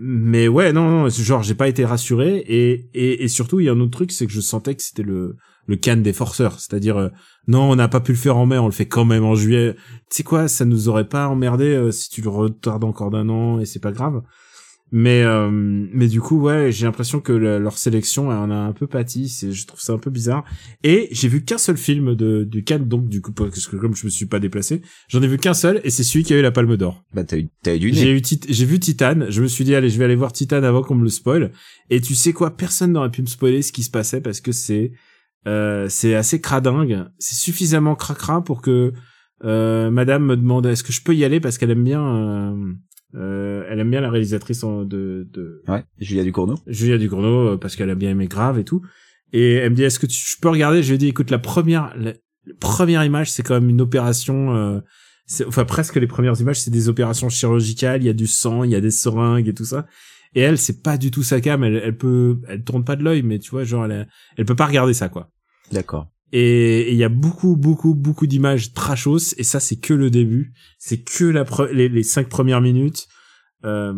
mais 0.00 0.48
ouais 0.48 0.72
non 0.72 0.90
non 0.90 1.08
genre 1.08 1.44
j'ai 1.44 1.54
pas 1.54 1.68
été 1.68 1.84
rassuré 1.84 2.38
et 2.48 2.90
et, 3.22 3.28
surtout 3.28 3.60
il 3.60 3.66
y 3.66 3.68
a 3.68 3.72
un 3.72 3.78
autre 3.80 3.92
truc 3.92 4.10
c'est 4.10 4.26
que 4.26 4.32
je 4.32 4.40
sentais 4.40 4.74
que 4.74 4.82
c'était 4.82 5.04
le 5.04 5.36
le 5.66 5.76
can 5.76 5.98
des 5.98 6.12
forceurs. 6.12 6.58
C'est-à-dire 6.58 6.96
euh, 6.96 7.08
non 7.46 7.70
on 7.70 7.76
n'a 7.76 7.86
pas 7.86 8.00
pu 8.00 8.12
le 8.12 8.18
faire 8.18 8.36
en 8.36 8.46
mai 8.46 8.58
on 8.58 8.66
le 8.66 8.72
fait 8.72 8.88
quand 8.88 9.04
même 9.04 9.24
en 9.24 9.36
juillet. 9.36 9.76
Tu 10.10 10.16
sais 10.18 10.22
quoi 10.24 10.48
ça 10.48 10.64
nous 10.64 10.88
aurait 10.88 11.08
pas 11.08 11.28
emmerdé 11.28 11.66
euh, 11.66 11.92
si 11.92 12.10
tu 12.10 12.20
le 12.20 12.28
retardes 12.28 12.82
encore 12.82 13.10
d'un 13.10 13.28
an 13.28 13.60
et 13.60 13.64
c'est 13.64 13.80
pas 13.80 13.92
grave 13.92 14.22
mais 14.92 15.22
euh, 15.24 15.50
mais 15.50 16.06
du 16.06 16.20
coup 16.20 16.40
ouais 16.40 16.70
j'ai 16.70 16.86
l'impression 16.86 17.20
que 17.20 17.32
le- 17.32 17.58
leur 17.58 17.76
sélection 17.76 18.30
elle 18.30 18.38
en 18.38 18.50
a 18.50 18.54
un 18.54 18.72
peu 18.72 18.86
pâti. 18.86 19.28
C'est 19.28 19.50
je 19.52 19.66
trouve 19.66 19.80
ça 19.80 19.92
un 19.94 19.98
peu 19.98 20.10
bizarre. 20.10 20.44
Et 20.84 21.08
j'ai 21.10 21.26
vu 21.28 21.44
qu'un 21.44 21.58
seul 21.58 21.76
film 21.76 22.14
de 22.14 22.44
du 22.44 22.62
Cannes 22.62 22.86
donc 22.86 23.08
du 23.08 23.20
coup 23.20 23.32
parce 23.32 23.66
que 23.66 23.76
comme 23.76 23.96
je 23.96 24.04
me 24.06 24.10
suis 24.10 24.26
pas 24.26 24.38
déplacé 24.38 24.82
j'en 25.08 25.20
ai 25.22 25.26
vu 25.26 25.38
qu'un 25.38 25.54
seul 25.54 25.80
et 25.84 25.90
c'est 25.90 26.04
celui 26.04 26.24
qui 26.24 26.34
a 26.34 26.38
eu 26.38 26.42
la 26.42 26.52
Palme 26.52 26.76
d'Or. 26.76 27.02
Bah 27.14 27.24
t'as 27.24 27.36
eu, 27.38 27.48
t'as 27.62 27.74
eu 27.74 27.78
du 27.80 27.92
j'ai 27.92 28.12
eu 28.16 28.22
j'ai 28.48 28.64
vu 28.64 28.78
Titan, 28.78 29.26
je 29.28 29.42
me 29.42 29.48
suis 29.48 29.64
dit 29.64 29.74
allez, 29.74 29.90
je 29.90 29.98
vais 29.98 30.04
aller 30.04 30.14
voir 30.16 30.32
Titan 30.32 30.62
avant 30.62 30.82
qu'on 30.82 30.94
me 30.94 31.02
le 31.04 31.08
spoil. 31.10 31.50
Et 31.90 32.00
tu 32.00 32.14
sais 32.14 32.32
quoi, 32.32 32.56
personne 32.56 32.92
n'aurait 32.92 33.10
pu 33.10 33.22
me 33.22 33.26
spoiler 33.26 33.62
ce 33.62 33.72
qui 33.72 33.82
se 33.82 33.90
passait 33.90 34.20
parce 34.20 34.40
que 34.40 34.52
c'est 34.52 34.92
euh, 35.48 35.86
c'est 35.88 36.14
assez 36.14 36.40
cradingue, 36.40 37.04
c'est 37.18 37.34
suffisamment 37.36 37.94
cracra 37.96 38.42
pour 38.42 38.62
que 38.62 38.92
euh, 39.44 39.90
madame 39.90 40.24
me 40.26 40.36
demande 40.36 40.66
est-ce 40.66 40.82
que 40.82 40.92
je 40.92 41.02
peux 41.02 41.14
y 41.14 41.24
aller? 41.24 41.40
Parce 41.40 41.58
qu'elle 41.58 41.70
aime 41.70 41.84
bien 41.84 42.56
euh, 43.16 43.64
elle 43.68 43.80
aime 43.80 43.90
bien 43.90 44.00
la 44.00 44.10
réalisatrice 44.10 44.62
en- 44.64 44.84
de, 44.84 45.26
de 45.32 45.62
Ouais, 45.68 45.84
Julia 45.98 46.22
Ducournau. 46.24 46.56
Julia 46.66 46.98
Ducournau 46.98 47.48
euh, 47.52 47.56
parce 47.56 47.76
qu'elle 47.76 47.90
a 47.90 47.94
bien 47.94 48.10
aimé 48.10 48.26
Grave 48.26 48.58
et 48.58 48.64
tout. 48.64 48.82
Et 49.32 49.54
elle 49.54 49.70
me 49.70 49.76
dit 49.76 49.82
est-ce 49.84 49.98
que 49.98 50.06
tu, 50.06 50.16
je 50.16 50.36
peux 50.40 50.48
regarder? 50.48 50.82
Je 50.82 50.88
lui 50.88 50.94
ai 50.96 50.98
dit 50.98 51.08
écoute 51.08 51.30
la 51.30 51.38
première 51.38 51.92
la, 51.96 52.12
la 52.12 52.54
première 52.60 53.04
image 53.04 53.30
c'est 53.30 53.42
quand 53.42 53.54
même 53.54 53.70
une 53.70 53.80
opération 53.80 54.54
euh, 54.54 54.80
enfin 55.46 55.64
presque 55.64 55.96
les 55.96 56.06
premières 56.06 56.40
images 56.40 56.60
c'est 56.60 56.70
des 56.70 56.88
opérations 56.88 57.28
chirurgicales, 57.28 58.02
il 58.02 58.06
y 58.06 58.08
a 58.08 58.12
du 58.12 58.26
sang, 58.26 58.62
il 58.64 58.70
y 58.70 58.74
a 58.76 58.80
des 58.80 58.90
seringues 58.92 59.48
et 59.48 59.54
tout 59.54 59.64
ça. 59.64 59.86
Et 60.34 60.40
elle 60.42 60.58
c'est 60.58 60.82
pas 60.82 60.96
du 60.98 61.10
tout 61.10 61.22
sa 61.22 61.40
cam, 61.40 61.64
elle 61.64 61.80
elle 61.82 61.96
peut 61.96 62.38
elle 62.48 62.62
tourne 62.62 62.84
pas 62.84 62.94
de 62.96 63.02
l'œil 63.02 63.22
mais 63.22 63.38
tu 63.38 63.50
vois 63.50 63.64
genre 63.64 63.86
elle 63.86 64.06
elle 64.36 64.44
peut 64.44 64.54
pas 64.56 64.66
regarder 64.66 64.94
ça 64.94 65.08
quoi. 65.08 65.30
D'accord. 65.72 66.08
Et 66.32 66.90
il 66.92 66.96
y 66.98 67.04
a 67.04 67.08
beaucoup 67.08 67.56
beaucoup 67.56 67.94
beaucoup 67.94 68.26
d'images 68.26 68.72
trashos 68.74 69.34
et 69.38 69.44
ça 69.44 69.60
c'est 69.60 69.76
que 69.76 69.94
le 69.94 70.10
début, 70.10 70.52
c'est 70.78 70.98
que 70.98 71.24
la 71.24 71.44
pre- 71.44 71.70
les, 71.70 71.88
les 71.88 72.02
cinq 72.02 72.28
premières 72.28 72.60
minutes. 72.60 73.06
Euh, 73.64 73.92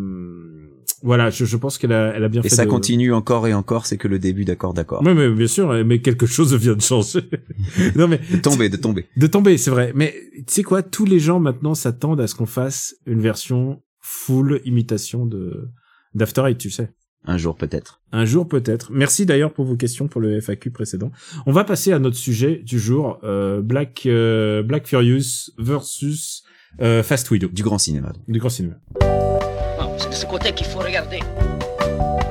voilà, 1.01 1.29
je, 1.29 1.45
je 1.45 1.57
pense 1.57 1.77
qu'elle 1.77 1.93
a 1.93 2.13
elle 2.15 2.23
a 2.23 2.29
bien 2.29 2.41
Et 2.41 2.49
fait 2.49 2.55
ça 2.55 2.65
de- 2.65 2.69
continue 2.69 3.13
encore 3.13 3.47
et 3.47 3.53
encore, 3.53 3.85
c'est 3.85 3.97
que 3.97 4.07
le 4.07 4.19
début, 4.19 4.43
d'accord, 4.45 4.73
d'accord. 4.73 5.01
oui, 5.05 5.13
mais 5.13 5.29
bien 5.29 5.47
sûr, 5.47 5.71
mais 5.85 6.01
quelque 6.01 6.25
chose 6.25 6.53
vient 6.55 6.75
de 6.75 6.81
changer. 6.81 7.21
non, 7.95 8.07
mais 8.07 8.19
De 8.31 8.37
tomber, 8.37 8.69
de 8.69 8.77
tomber. 8.77 9.05
de 9.15 9.27
tomber, 9.27 9.57
c'est 9.57 9.71
vrai. 9.71 9.91
Mais 9.95 10.13
tu 10.39 10.43
sais 10.53 10.63
quoi, 10.63 10.83
tous 10.83 11.05
les 11.05 11.19
gens 11.19 11.39
maintenant 11.39 11.73
s'attendent 11.73 12.19
à 12.21 12.27
ce 12.27 12.35
qu'on 12.35 12.45
fasse 12.45 12.95
une 13.05 13.21
version 13.21 13.81
full 13.99 14.61
imitation 14.65 15.25
de 15.25 15.69
d'After 16.15 16.43
Eight, 16.47 16.57
tu 16.57 16.69
sais. 16.69 16.89
Un 17.25 17.37
jour 17.37 17.55
peut-être. 17.55 17.99
Un 18.11 18.25
jour 18.25 18.47
peut-être. 18.47 18.91
Merci 18.91 19.25
d'ailleurs 19.25 19.53
pour 19.53 19.65
vos 19.65 19.75
questions 19.75 20.07
pour 20.07 20.21
le 20.21 20.39
FAQ 20.39 20.71
précédent. 20.71 21.11
On 21.45 21.51
va 21.51 21.63
passer 21.63 21.91
à 21.93 21.99
notre 21.99 22.15
sujet 22.15 22.55
du 22.63 22.79
jour, 22.79 23.19
euh, 23.23 23.61
Black 23.61 24.03
euh, 24.05 24.63
Black 24.63 24.87
Furious 24.87 25.51
versus 25.57 26.43
euh, 26.81 27.03
Fast 27.03 27.29
Widow 27.29 27.49
Du 27.49 27.61
grand 27.61 27.77
cinéma. 27.77 28.09
donc. 28.09 28.23
du 28.27 28.39
grand 28.39 28.49
cinéma. 28.49 28.75
Non, 29.01 29.91
c'est 29.97 30.09
de 30.09 30.13
ce 30.15 30.25
côté 30.25 30.53
qu'il 30.53 30.65
faut 30.67 30.79
regarder. 30.79 31.19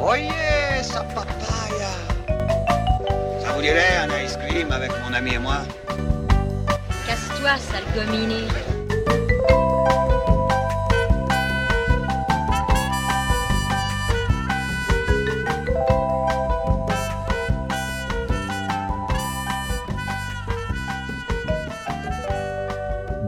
Oyez, 0.02 0.82
sa 0.82 1.02
papaya. 1.02 1.90
Ça 3.40 3.52
vous 3.54 3.60
dirait 3.62 3.96
un 3.98 4.24
ice 4.24 4.36
cream 4.36 4.72
avec 4.72 4.90
mon 5.06 5.12
ami 5.14 5.34
et 5.34 5.38
moi? 5.38 5.58
Casse-toi, 7.06 7.56
sale 7.58 7.84
gominé. 7.94 8.44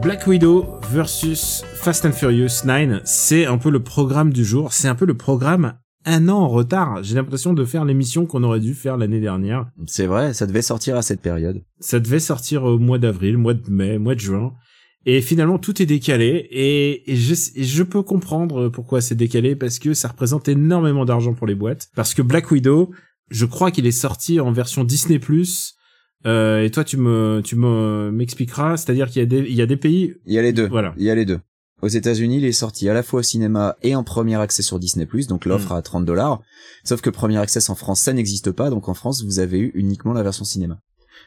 Black 0.01 0.25
Widow 0.25 0.79
versus 0.89 1.63
Fast 1.75 2.05
and 2.05 2.13
Furious 2.13 2.65
9, 2.65 3.01
c'est 3.05 3.45
un 3.45 3.59
peu 3.59 3.69
le 3.69 3.83
programme 3.83 4.33
du 4.33 4.43
jour, 4.43 4.73
c'est 4.73 4.87
un 4.87 4.95
peu 4.95 5.05
le 5.05 5.15
programme 5.15 5.75
un 6.05 6.27
an 6.27 6.39
en 6.39 6.47
retard. 6.47 7.03
J'ai 7.03 7.13
l'impression 7.13 7.53
de 7.53 7.63
faire 7.65 7.85
l'émission 7.85 8.25
qu'on 8.25 8.43
aurait 8.43 8.59
dû 8.59 8.73
faire 8.73 8.97
l'année 8.97 9.19
dernière. 9.19 9.69
C'est 9.85 10.07
vrai, 10.07 10.33
ça 10.33 10.47
devait 10.47 10.63
sortir 10.63 10.97
à 10.97 11.03
cette 11.03 11.21
période. 11.21 11.61
Ça 11.79 11.99
devait 11.99 12.19
sortir 12.19 12.63
au 12.63 12.79
mois 12.79 12.97
d'avril, 12.97 13.37
mois 13.37 13.53
de 13.53 13.69
mai, 13.69 13.99
mois 13.99 14.15
de 14.15 14.19
juin. 14.19 14.53
Et 15.05 15.21
finalement, 15.21 15.59
tout 15.59 15.79
est 15.79 15.85
décalé. 15.85 16.47
Et, 16.49 17.11
et 17.11 17.15
je, 17.15 17.35
et 17.55 17.63
je 17.63 17.83
peux 17.83 18.01
comprendre 18.01 18.69
pourquoi 18.69 19.01
c'est 19.01 19.13
décalé, 19.13 19.55
parce 19.55 19.77
que 19.77 19.93
ça 19.93 20.07
représente 20.07 20.47
énormément 20.47 21.05
d'argent 21.05 21.35
pour 21.35 21.45
les 21.45 21.55
boîtes. 21.55 21.89
Parce 21.95 22.15
que 22.15 22.23
Black 22.23 22.49
Widow, 22.49 22.91
je 23.29 23.45
crois 23.45 23.69
qu'il 23.69 23.85
est 23.85 23.91
sorti 23.91 24.39
en 24.39 24.51
version 24.51 24.83
Disney+. 24.83 25.19
Euh, 26.25 26.63
et 26.63 26.69
toi, 26.71 26.83
tu 26.83 26.97
me, 26.97 27.41
tu 27.43 27.55
me, 27.55 28.11
m'expliqueras. 28.11 28.77
C'est-à-dire 28.77 29.07
qu'il 29.09 29.19
y 29.21 29.23
a 29.23 29.25
des, 29.25 29.39
il 29.39 29.55
y 29.55 29.61
a 29.61 29.65
des 29.65 29.77
pays, 29.77 30.13
Il 30.25 30.33
y 30.33 30.39
a 30.39 30.41
les 30.41 30.53
deux. 30.53 30.67
Voilà. 30.67 30.93
Il 30.97 31.03
y 31.03 31.09
a 31.09 31.15
les 31.15 31.25
deux. 31.25 31.39
Aux 31.81 31.87
États-Unis, 31.87 32.37
il 32.37 32.45
est 32.45 32.51
sorti 32.51 32.87
à 32.89 32.93
la 32.93 33.01
fois 33.01 33.21
au 33.21 33.23
cinéma 33.23 33.75
et 33.81 33.95
en 33.95 34.03
premier 34.03 34.35
accès 34.35 34.61
sur 34.61 34.77
Disney+, 34.77 35.07
donc 35.27 35.45
l'offre 35.45 35.73
Mm. 35.73 35.77
à 35.77 35.81
30 35.81 36.05
dollars. 36.05 36.41
Sauf 36.83 37.01
que 37.01 37.09
premier 37.09 37.37
access 37.37 37.71
en 37.71 37.75
France, 37.75 38.01
ça 38.01 38.13
n'existe 38.13 38.51
pas, 38.51 38.69
donc 38.69 38.87
en 38.87 38.93
France, 38.93 39.23
vous 39.23 39.39
avez 39.39 39.57
eu 39.59 39.71
uniquement 39.73 40.13
la 40.13 40.21
version 40.21 40.45
cinéma. 40.45 40.77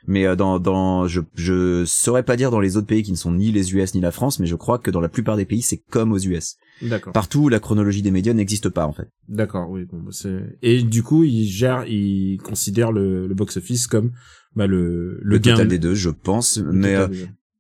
Mais 0.07 0.27
euh, 0.27 0.37
dans, 0.37 0.61
dans, 0.61 1.09
je, 1.09 1.21
je 1.35 1.85
saurais 1.87 2.23
pas 2.23 2.37
dire 2.37 2.51
dans 2.53 2.61
les 2.61 2.77
autres 2.77 2.87
pays 2.87 3.03
qui 3.03 3.11
ne 3.11 3.17
sont 3.17 3.33
ni 3.33 3.51
les 3.51 3.75
US 3.75 3.95
ni 3.95 4.01
la 4.01 4.13
France, 4.13 4.39
mais 4.39 4.47
je 4.47 4.55
crois 4.55 4.79
que 4.79 4.93
dans 4.93 5.01
la 5.01 5.09
plupart 5.09 5.37
des 5.37 5.45
pays, 5.45 5.63
c'est 5.63 5.79
comme 5.91 6.13
aux 6.13 6.19
US. 6.19 6.55
D'accord. 6.83 7.13
Partout, 7.13 7.49
la 7.49 7.59
chronologie 7.59 8.03
des 8.03 8.11
médias 8.11 8.33
n'existe 8.33 8.69
pas, 8.69 8.87
en 8.87 8.93
fait. 8.93 9.09
D'accord, 9.29 9.71
oui. 9.71 9.87
Bon, 9.91 9.99
bah, 9.99 10.11
c'est 10.13 10.59
et 10.63 10.83
du 10.83 11.03
coup, 11.03 11.25
il 11.25 11.47
gère, 11.47 11.85
il 11.87 12.39
considère 12.43 12.93
le, 12.93 13.27
le 13.27 13.35
box-office 13.35 13.87
comme 13.87 14.13
bah, 14.57 14.67
le 14.67 15.15
le, 15.15 15.21
Le, 15.23 15.39
gain 15.39 15.53
total 15.53 15.69
des 15.69 15.79
deux, 15.79 15.95
je 15.95 16.11
pense. 16.11 16.59
le 16.59 16.73
mais 16.73 16.95
euh, 16.95 17.09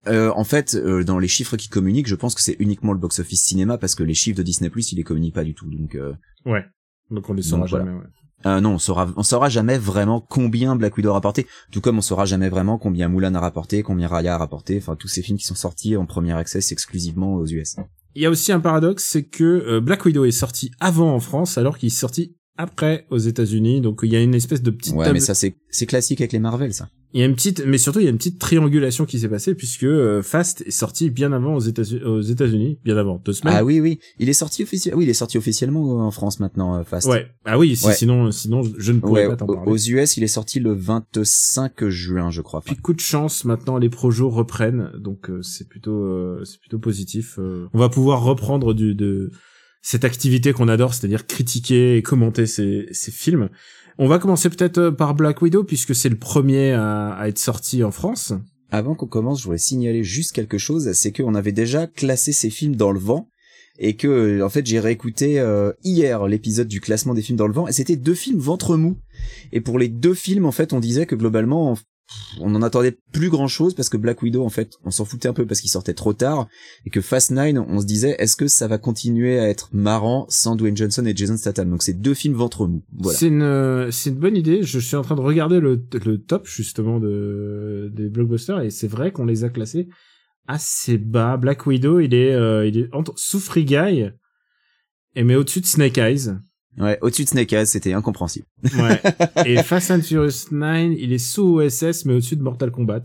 euh, 0.07 0.33
en 0.35 0.45
fait, 0.45 0.75
euh, 0.75 1.03
dans 1.05 1.19
les 1.19 1.29
chiffres 1.29 1.57
qui 1.57 1.69
communiquent, 1.69 2.09
je 2.09 2.15
pense 2.15 2.35
que 2.35 2.43
c'est 2.43 2.57
uniquement 2.59 2.93
le 2.93 2.99
box-office 2.99 3.43
cinéma 3.43 3.79
parce 3.79 3.95
que 3.95 4.03
les 4.03 4.15
chiffres 4.15 4.37
de 4.37 4.43
Disney+, 4.43 4.71
ils 4.75 4.97
les 4.97 5.03
communiquent 5.03 5.35
pas 5.35 5.45
du 5.45 5.55
tout. 5.55 5.71
Donc, 5.71 5.95
euh, 5.95 6.13
ouais. 6.47 6.65
Donc 7.11 7.29
on 7.29 7.35
les 7.35 7.43
saura 7.43 7.63
donc, 7.63 7.71
voilà. 7.71 7.85
jamais. 7.87 7.99
Ouais. 7.99 8.07
Euh, 8.47 8.61
non, 8.61 8.75
on 8.75 8.79
saura, 8.79 9.09
on 9.17 9.23
saura 9.23 9.49
jamais 9.49 9.79
vraiment 9.79 10.21
combien 10.21 10.77
Black 10.77 10.97
Widow 10.97 11.11
a 11.11 11.15
rapporté, 11.15 11.47
tout 11.71 11.81
comme 11.81 11.99
on 11.99 12.03
saura 12.03 12.27
jamais 12.27 12.51
vraiment 12.51 12.77
combien 12.77 13.09
Mulan 13.09 13.35
a 13.35 13.41
rapporté, 13.41 13.83
combien 13.83 14.07
Raya 14.07 14.35
a 14.35 14.39
rapporté, 14.39 14.77
enfin 14.77 14.97
tous 14.97 15.09
ces 15.09 15.23
films 15.23 15.39
qui 15.39 15.47
sont 15.47 15.55
sortis 15.55 15.97
en 15.97 16.05
premier 16.05 16.33
access 16.35 16.71
exclusivement 16.71 17.37
aux 17.37 17.47
US. 17.47 17.77
Il 18.15 18.23
y 18.23 18.27
a 18.27 18.31
aussi 18.31 18.53
un 18.53 18.61
paradoxe, 18.61 19.07
c'est 19.11 19.25
que 19.25 19.45
euh, 19.45 19.81
Black 19.81 20.05
Widow 20.05 20.27
est 20.27 20.31
sorti 20.31 20.71
avant 20.79 21.15
en 21.15 21.21
France, 21.21 21.57
alors 21.57 21.79
qu'il 21.79 21.87
est 21.87 21.91
sorti 21.91 22.37
après 22.57 23.07
aux 23.11 23.19
États-Unis. 23.19 23.81
Donc 23.81 24.01
il 24.03 24.11
y 24.13 24.17
a 24.17 24.23
une 24.23 24.35
espèce 24.35 24.63
de 24.63 24.71
petite 24.71 24.95
Ouais, 24.95 25.05
table- 25.05 25.15
mais 25.15 25.21
ça 25.21 25.35
c'est 25.35 25.57
c'est 25.71 25.87
classique 25.87 26.21
avec 26.21 26.33
les 26.33 26.39
Marvel, 26.39 26.73
ça. 26.73 26.89
Il 27.13 27.21
y 27.21 27.23
a 27.23 27.27
une 27.27 27.35
petite, 27.37 27.65
mais 27.65 27.79
surtout 27.79 28.01
il 28.01 28.05
y 28.05 28.07
a 28.09 28.11
une 28.11 28.17
petite 28.17 28.41
triangulation 28.41 29.05
qui 29.05 29.21
s'est 29.21 29.29
passée 29.29 29.55
puisque 29.55 29.85
euh, 29.85 30.21
Fast 30.21 30.63
est 30.67 30.73
sorti 30.73 31.11
bien 31.11 31.33
avant 31.33 31.55
aux 31.55 31.61
États-Unis, 31.61 32.03
aux 32.03 32.21
États-Unis, 32.21 32.79
bien 32.85 32.97
avant 32.97 33.23
deux 33.25 33.33
semaines. 33.33 33.55
Ah 33.57 33.65
oui, 33.65 33.79
oui, 33.81 34.01
il 34.19 34.29
est 34.29 34.33
sorti 34.33 34.65
officiellement. 34.65 34.99
Oui, 34.99 35.05
il 35.05 35.11
est 35.11 35.15
sorti 35.15 35.39
officiellement 35.39 36.05
en 36.05 36.11
France 36.11 36.41
maintenant, 36.41 36.75
euh, 36.77 36.83
Fast. 36.83 37.07
Ouais. 37.07 37.27
Ah 37.45 37.57
oui, 37.57 37.77
si, 37.77 37.87
Ouais. 37.87 37.95
sinon, 37.95 38.33
sinon 38.33 38.63
je 38.79 38.91
ne 38.93 38.99
pourrais 38.99 39.25
Ouais, 39.25 39.29
pas 39.29 39.37
t'en 39.37 39.47
parler. 39.47 39.71
aux 39.71 39.77
US, 39.77 40.17
il 40.17 40.25
est 40.25 40.29
sorti 40.29 40.59
le 40.59 40.73
25 40.73 41.89
juin, 41.89 42.31
je 42.31 42.41
crois. 42.41 42.61
Puis 42.63 42.77
coup 42.77 42.95
de 42.95 43.01
chance, 43.01 43.45
maintenant 43.45 43.79
les 43.79 43.89
projos 43.91 44.31
reprennent, 44.31 44.91
donc 44.99 45.31
euh, 45.31 45.41
c'est 45.43 45.69
plutôt 45.69 46.05
euh, 46.05 46.43
c'est 46.45 46.59
plutôt 46.61 46.79
positif. 46.81 47.39
euh. 47.39 47.67
on 47.75 47.79
va 47.79 47.89
pouvoir 47.89 48.25
reprendre 48.25 48.75
du 48.75 48.95
de 48.97 49.31
cette 49.85 50.07
activité 50.07 50.55
qu'on 50.55 50.69
adore, 50.69 50.95
c'est-à-dire 50.95 51.27
critiquer 51.27 51.99
et 51.99 52.03
commenter 52.03 52.47
ces 52.47 52.89
ces 52.91 53.13
films. 53.13 53.51
On 53.99 54.09
va 54.09 54.19
commencer 54.19 54.49
peut-être 54.49 54.79
euh, 54.79 54.91
par 54.91 55.15
Black 55.15 55.43
Widow 55.43 55.63
puisque 55.63 55.95
c'est 55.95 56.09
le 56.09 56.17
premier 56.17 56.73
à, 56.73 57.11
à 57.11 57.29
être 57.29 57.39
sorti 57.39 57.85
en 57.85 57.93
France. 57.93 58.33
Avant 58.71 58.95
qu'on 58.95 59.07
commence, 59.07 59.41
je 59.41 59.45
voudrais 59.45 59.59
signaler 59.59 60.03
juste 60.03 60.33
quelque 60.33 60.57
chose, 60.59 60.91
c'est 60.95 61.13
qu'on 61.13 61.35
avait 61.35 61.53
déjà 61.53 61.87
classé 61.87 62.33
ces 62.33 62.49
films 62.49 62.77
dans 62.77 62.93
le 62.93 62.99
vent 62.99 63.29
et 63.79 63.95
que 63.95 64.43
en 64.43 64.49
fait 64.49 64.67
j'ai 64.67 64.81
réécouté 64.81 65.39
euh, 65.39 65.73
hier 65.85 66.27
l'épisode 66.27 66.67
du 66.67 66.81
classement 66.81 67.13
des 67.13 67.23
films 67.23 67.39
dans 67.39 67.47
le 67.47 67.53
vent 67.53 67.69
et 67.69 67.73
c'était 67.73 67.97
deux 67.97 68.15
films 68.15 68.39
ventre 68.39 68.79
mou. 68.79 68.97
Et 69.53 69.61
pour 69.61 69.79
les 69.79 69.89
deux 69.89 70.15
films 70.15 70.47
en 70.47 70.53
fait, 70.53 70.73
on 70.73 70.81
disait 70.81 71.05
que 71.05 71.15
globalement 71.15 71.77
on- 72.41 72.53
on 72.53 72.55
en 72.55 72.63
attendait 72.63 72.99
plus 73.13 73.31
grand 73.31 73.49
chose 73.49 73.75
parce 73.75 73.89
que 73.89 73.97
Black 73.97 74.23
Widow 74.23 74.45
en 74.45 74.49
fait, 74.51 74.73
on 74.85 74.91
s'en 74.91 75.05
foutait 75.05 75.29
un 75.29 75.33
peu 75.33 75.47
parce 75.47 75.61
qu'il 75.61 75.71
sortait 75.71 75.95
trop 75.95 76.13
tard 76.13 76.49
et 76.85 76.91
que 76.91 77.01
Fast 77.01 77.31
Nine, 77.31 77.59
on 77.59 77.81
se 77.81 77.87
disait 77.87 78.17
est-ce 78.19 78.37
que 78.37 78.47
ça 78.47 78.69
va 78.69 78.79
continuer 78.79 79.39
à 79.39 79.49
être 79.49 79.71
marrant 79.73 80.27
sans 80.29 80.57
Dwayne 80.57 80.77
Johnson 80.77 81.05
et 81.07 81.17
Jason 81.17 81.37
Statham? 81.37 81.71
Donc 81.71 81.83
c'est 81.83 81.99
deux 81.99 82.15
films 82.15 82.35
ventre 82.35 82.67
mou. 82.67 82.85
Voilà. 82.93 83.19
C'est 83.19 83.29
une 83.29 83.43
euh, 83.43 83.91
c'est 83.91 84.11
une 84.11 84.19
bonne 84.19 84.37
idée. 84.37 84.63
Je 84.63 84.79
suis 84.79 84.97
en 84.97 85.03
train 85.03 85.17
de 85.17 85.21
regarder 85.21 85.61
le 85.61 85.83
le 86.05 86.19
top 86.19 86.47
justement 86.47 87.01
de 87.01 87.91
des 87.95 88.09
blockbusters 88.09 88.61
et 88.61 88.71
c'est 88.71 88.89
vrai 88.89 89.13
qu'on 89.13 89.25
les 89.27 89.45
a 89.45 89.49
classés 89.49 89.89
assez 90.47 90.99
bas. 90.99 91.37
Black 91.37 91.67
Widow, 91.67 92.01
il 92.01 92.15
est 92.15 92.33
euh, 92.35 92.67
il 92.67 92.79
est 92.79 92.89
entre 92.95 93.15
sous 93.17 93.41
Free 93.41 93.67
et 95.17 95.23
mais 95.23 95.37
au-dessus 95.37 95.61
de 95.61 95.67
Snake 95.67 95.99
Eyes. 95.99 96.35
Ouais, 96.79 96.99
au-dessus 97.03 97.25
de 97.25 97.29
Snake 97.29 97.53
Eyes, 97.53 97.67
c'était 97.67 97.93
incompréhensible. 97.93 98.47
Ouais. 98.79 99.01
et 99.47 99.63
Fast 99.63 99.91
and 99.91 100.03
Furious 100.03 100.49
9, 100.51 100.93
il 100.99 101.13
est 101.13 101.19
sous 101.19 101.61
OSS 101.61 102.05
mais 102.05 102.15
au-dessus 102.15 102.37
de 102.37 102.43
Mortal 102.43 102.71
Kombat. 102.71 103.05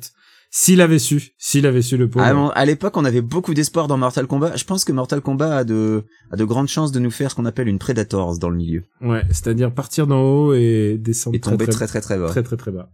S'il 0.51 0.81
avait 0.81 0.97
su, 0.97 1.33
s'il 1.38 1.67
avait 1.67 1.83
su 1.83 1.95
le 1.95 2.09
pauvre. 2.09 2.25
Ah, 2.27 2.33
bon, 2.33 2.47
à 2.49 2.65
l'époque, 2.65 2.97
on 2.97 3.05
avait 3.05 3.21
beaucoup 3.21 3.53
d'espoir 3.53 3.88
dans 3.88 3.97
Mortal 3.97 4.25
Kombat. 4.25 4.55
Je 4.57 4.63
pense 4.63 4.83
que 4.83 4.91
Mortal 4.91 5.21
Kombat 5.21 5.57
a 5.57 5.63
de, 5.63 6.05
a 6.31 6.35
de 6.38 6.43
grandes 6.43 6.67
chances 6.67 6.91
de 6.91 6.99
nous 6.99 7.11
faire 7.11 7.29
ce 7.29 7.35
qu'on 7.35 7.45
appelle 7.45 7.67
une 7.67 7.77
Predators 7.77 8.39
dans 8.39 8.49
le 8.49 8.57
milieu. 8.57 8.81
Ouais, 9.01 9.21
c'est-à-dire 9.29 9.71
partir 9.71 10.07
d'en 10.07 10.21
haut 10.21 10.53
et 10.55 10.97
descendre 10.99 11.35
Et 11.35 11.39
tomber 11.39 11.65
très, 11.65 11.73
très 11.73 11.88
très 11.88 12.01
très 12.01 12.17
bas. 12.17 12.29
très 12.29 12.41
très 12.41 12.57
très 12.57 12.71
bas. 12.71 12.89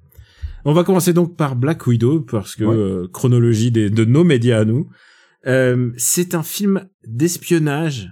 On 0.66 0.74
va 0.74 0.84
commencer 0.84 1.14
donc 1.14 1.38
par 1.38 1.56
Black 1.56 1.88
Widow 1.88 2.20
parce 2.22 2.56
que 2.58 2.66
Ouais. 2.66 2.76
euh, 2.76 3.08
chronologie 3.14 3.72
des, 3.72 3.90
de 3.90 4.04
nos 4.04 4.26
médias 4.26 4.60
à 4.60 4.66
nous. 4.66 4.90
Euh, 5.48 5.92
c'est 5.96 6.36
un 6.36 6.44
film 6.44 6.90
d'espionnage 7.08 8.10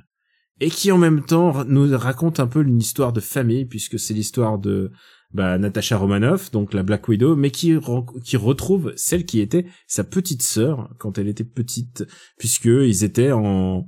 et 0.59 0.69
qui 0.69 0.91
en 0.91 0.97
même 0.97 1.23
temps 1.23 1.65
nous 1.65 1.97
raconte 1.97 2.39
un 2.39 2.47
peu 2.47 2.61
une 2.61 2.79
histoire 2.79 3.13
de 3.13 3.19
famille 3.19 3.65
puisque 3.65 3.99
c'est 3.99 4.13
l'histoire 4.13 4.57
de 4.59 4.91
bah, 5.33 5.57
Natasha 5.57 5.97
Romanoff, 5.97 6.51
donc 6.51 6.73
la 6.73 6.83
Black 6.83 7.07
Widow, 7.07 7.35
mais 7.35 7.49
qui 7.49 7.75
qui 8.23 8.37
retrouve 8.37 8.93
celle 8.95 9.25
qui 9.25 9.39
était 9.39 9.65
sa 9.87 10.03
petite 10.03 10.43
sœur 10.43 10.89
quand 10.99 11.17
elle 11.17 11.27
était 11.27 11.43
petite 11.43 12.05
puisque 12.37 12.65
ils 12.65 13.03
étaient 13.03 13.31
en 13.31 13.85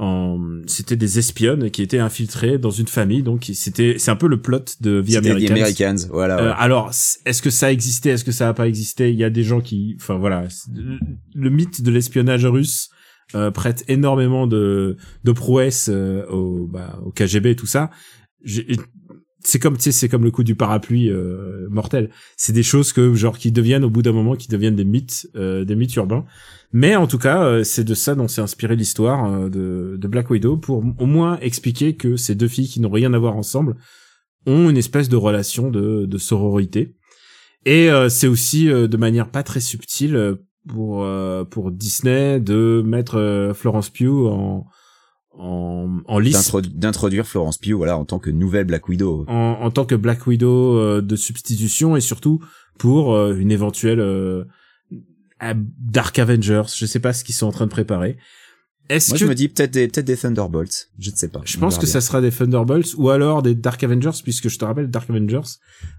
en 0.00 0.38
c'était 0.66 0.96
des 0.96 1.18
espionnes 1.18 1.70
qui 1.70 1.82
étaient 1.82 1.98
infiltrées 1.98 2.56
dans 2.56 2.70
une 2.70 2.86
famille 2.86 3.24
donc 3.24 3.50
c'était 3.52 3.96
c'est 3.98 4.12
un 4.12 4.16
peu 4.16 4.28
le 4.28 4.40
plot 4.40 4.64
de 4.80 5.02
The 5.02 5.16
Americans. 5.16 5.46
The 5.46 5.50
Americans, 5.50 6.08
voilà. 6.10 6.40
Euh, 6.40 6.54
alors, 6.56 6.90
est-ce 7.26 7.42
que 7.42 7.50
ça 7.50 7.66
a 7.66 7.70
existé 7.70 8.10
Est-ce 8.10 8.24
que 8.24 8.32
ça 8.32 8.48
a 8.48 8.54
pas 8.54 8.68
existé? 8.68 9.10
Il 9.10 9.18
y 9.18 9.24
a 9.24 9.30
des 9.30 9.42
gens 9.42 9.60
qui, 9.60 9.96
enfin 10.00 10.16
voilà, 10.16 10.46
le 11.34 11.50
mythe 11.50 11.82
de 11.82 11.90
l'espionnage 11.90 12.46
russe 12.46 12.90
euh, 13.34 13.50
prête 13.50 13.84
énormément 13.88 14.46
de 14.46 14.96
de 15.24 15.32
prouesses 15.32 15.90
euh, 15.92 16.26
au 16.28 16.66
bah, 16.66 16.98
au 17.04 17.10
KGB 17.10 17.50
et 17.50 17.56
tout 17.56 17.66
ça. 17.66 17.90
C'est 19.40 19.58
comme 19.58 19.78
c'est 19.78 20.08
comme 20.08 20.24
le 20.24 20.30
coup 20.30 20.42
du 20.42 20.54
parapluie 20.54 21.10
euh, 21.10 21.68
mortel. 21.70 22.10
C'est 22.36 22.52
des 22.52 22.62
choses 22.62 22.92
que 22.92 23.14
genre 23.14 23.38
qui 23.38 23.52
deviennent 23.52 23.84
au 23.84 23.90
bout 23.90 24.02
d'un 24.02 24.12
moment 24.12 24.34
qui 24.34 24.48
deviennent 24.48 24.76
des 24.76 24.84
mythes, 24.84 25.28
euh, 25.36 25.64
des 25.64 25.76
mythes 25.76 25.94
urbains. 25.96 26.24
Mais 26.72 26.96
en 26.96 27.06
tout 27.06 27.18
cas, 27.18 27.44
euh, 27.44 27.64
c'est 27.64 27.84
de 27.84 27.94
ça 27.94 28.14
dont 28.14 28.28
s'est 28.28 28.40
inspiré 28.40 28.76
l'histoire 28.76 29.24
euh, 29.24 29.48
de, 29.48 29.96
de 29.96 30.08
Black 30.08 30.28
Widow 30.30 30.56
pour 30.56 30.84
au 30.98 31.06
moins 31.06 31.38
expliquer 31.40 31.96
que 31.96 32.16
ces 32.16 32.34
deux 32.34 32.48
filles 32.48 32.68
qui 32.68 32.80
n'ont 32.80 32.90
rien 32.90 33.14
à 33.14 33.18
voir 33.18 33.36
ensemble 33.36 33.76
ont 34.46 34.68
une 34.68 34.76
espèce 34.76 35.08
de 35.08 35.16
relation 35.16 35.70
de, 35.70 36.04
de 36.04 36.18
sororité. 36.18 36.94
Et 37.64 37.90
euh, 37.90 38.08
c'est 38.08 38.26
aussi 38.26 38.68
euh, 38.70 38.86
de 38.86 38.96
manière 38.96 39.30
pas 39.30 39.42
très 39.42 39.60
subtile 39.60 40.36
pour 40.68 41.02
euh, 41.02 41.44
pour 41.44 41.70
Disney 41.72 42.38
de 42.40 42.82
mettre 42.86 43.16
euh, 43.16 43.54
Florence 43.54 43.90
Pugh 43.90 44.26
en 44.26 44.66
en, 45.40 46.00
en 46.06 46.20
D'introdu- 46.20 46.68
D'introduire 46.74 47.24
Florence 47.26 47.58
Pugh, 47.58 47.74
voilà, 47.74 47.96
en 47.96 48.04
tant 48.04 48.18
que 48.18 48.28
nouvelle 48.30 48.66
Black 48.66 48.88
Widow. 48.88 49.24
en, 49.28 49.34
en 49.60 49.70
tant 49.70 49.84
que 49.84 49.94
Black 49.94 50.26
Widow 50.26 50.76
euh, 50.76 51.00
de 51.00 51.14
substitution 51.16 51.94
et 51.96 52.00
surtout 52.00 52.40
pour 52.78 53.14
euh, 53.14 53.36
une 53.36 53.52
éventuelle 53.52 54.00
euh, 54.00 54.44
Dark 55.40 56.18
Avengers. 56.18 56.64
Je 56.76 56.86
sais 56.86 56.98
pas 57.00 57.12
ce 57.12 57.24
qu'ils 57.24 57.34
sont 57.34 57.46
en 57.46 57.52
train 57.52 57.66
de 57.66 57.70
préparer. 57.70 58.16
Est-ce 58.88 59.10
Moi, 59.10 59.18
que 59.18 59.24
je 59.24 59.28
me 59.28 59.34
dis 59.34 59.48
peut-être 59.48 59.70
des, 59.70 59.86
peut-être 59.86 60.06
des 60.06 60.16
Thunderbolts. 60.16 60.88
Je 60.98 61.10
ne 61.10 61.14
sais 61.16 61.28
pas. 61.28 61.42
je 61.44 61.58
pense 61.58 61.76
que 61.76 61.82
bien. 61.84 61.92
ça 61.92 62.00
sera 62.00 62.20
des 62.20 62.30
Thunderbolts 62.32 62.94
ou 62.96 63.10
alors 63.10 63.42
des 63.42 63.54
Dark 63.54 63.82
Avengers 63.84 64.18
puisque 64.24 64.48
je 64.48 64.58
te 64.58 64.64
rappelle 64.64 64.90
Dark 64.90 65.08
Avengers 65.10 65.42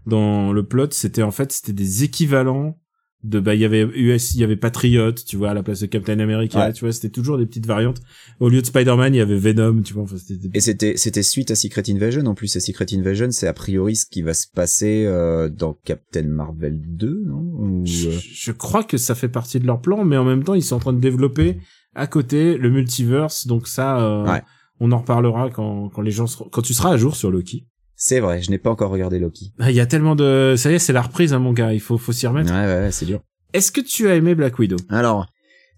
dans 0.07 0.51
le 0.51 0.63
plot 0.65 0.87
c'était 0.91 1.21
en 1.21 1.31
fait 1.31 1.51
c'était 1.51 1.71
des 1.73 2.03
équivalents 2.03 2.77
de 3.23 3.39
bah 3.41 3.53
il 3.53 3.59
y 3.59 3.65
avait 3.65 3.81
US 3.81 4.33
il 4.33 4.39
y 4.39 4.43
avait 4.45 4.55
Patriot 4.55 5.11
tu 5.11 5.35
vois 5.35 5.49
à 5.49 5.53
la 5.53 5.61
place 5.61 5.81
de 5.81 5.87
Captain 5.87 6.19
America 6.19 6.57
Ouais. 6.67 6.71
tu 6.73 6.85
vois 6.85 6.93
c'était 6.93 7.09
toujours 7.09 7.37
des 7.37 7.45
petites 7.45 7.65
variantes 7.65 7.99
au 8.39 8.47
lieu 8.47 8.61
de 8.61 8.65
Spider-Man 8.65 9.13
il 9.13 9.17
y 9.17 9.21
avait 9.21 9.37
Venom 9.37 9.81
tu 9.81 9.93
vois 9.93 10.03
enfin 10.03 10.15
des- 10.29 10.49
Et 10.53 10.61
c'était, 10.61 10.95
c'était 10.95 11.21
suite 11.23 11.51
à 11.51 11.55
Secret 11.55 11.83
Invasion. 11.89 12.25
En 12.27 12.33
plus, 12.33 12.55
à 12.55 12.61
Secret 12.61 12.85
Invasion, 12.93 13.27
c'est 13.31 13.47
a 13.47 13.53
priori 13.53 13.97
ce 13.97 14.05
qui 14.05 14.21
va 14.21 14.33
se 14.33 14.47
passer 14.47 15.03
euh, 15.05 15.49
dans 15.49 15.73
Captain 15.83 16.23
Marvel 16.23 16.79
2, 16.81 17.23
non? 17.25 17.39
Ou, 17.41 17.81
je, 17.85 18.07
euh, 18.07 18.11
je 18.21 18.51
crois 18.53 18.83
que 18.85 18.95
ça 18.97 19.15
fait 19.15 19.27
partie 19.29 19.59
de 19.59 19.65
leur 19.67 19.81
plan 19.81 20.05
mais 20.05 20.15
en 20.15 20.23
même 20.25 20.43
temps 20.45 20.53
ils 20.53 20.63
sont 20.63 20.77
en 20.77 20.79
train 20.79 20.93
de 20.93 20.99
développer 21.01 21.57
à 21.95 22.07
côté 22.07 22.57
le 22.57 22.69
multiverse 22.69 23.47
donc 23.47 23.67
ça 23.67 23.99
euh, 23.99 24.25
Ouais. 24.31 24.41
on 24.79 24.93
en 24.93 24.99
reparlera 24.99 25.49
quand 25.49 25.89
quand 25.89 26.01
les 26.01 26.11
gens 26.11 26.27
seront- 26.27 26.47
quand 26.49 26.61
tu 26.61 26.73
seras 26.73 26.93
à 26.93 26.97
jour 26.97 27.17
sur 27.17 27.31
Loki 27.31 27.65
C'est 28.01 28.21
vrai, 28.21 28.41
je 28.41 28.49
n'ai 28.49 28.57
pas 28.57 28.69
encore 28.71 28.91
regardé 28.91 29.19
Loki. 29.19 29.51
Ah, 29.59 29.69
il 29.71 29.75
y 29.75 29.81
a 29.81 29.85
tellement 29.85 30.15
de 30.15 30.55
ça 30.57 30.71
y 30.71 30.75
est 30.75 30.79
c'est 30.79 30.93
la 30.93 31.01
reprise 31.01 31.33
hein, 31.33 31.39
mon 31.39 31.51
gars 31.51 31.73
il 31.73 31.81
faut 31.81 31.97
faut 31.97 32.13
s'y 32.13 32.25
Ouais, 32.27 32.31
remettre 32.31 32.51
ouais, 32.53 32.65
ouais, 32.65 32.91
c'est 32.91 33.05
dur. 33.05 33.19
est-ce 33.53 33.73
que 33.73 33.81
tu 33.81 34.07
as 34.09 34.15
aimé 34.15 34.35
Black 34.35 34.57
Widow? 34.57 34.77
Alors, 34.89 35.27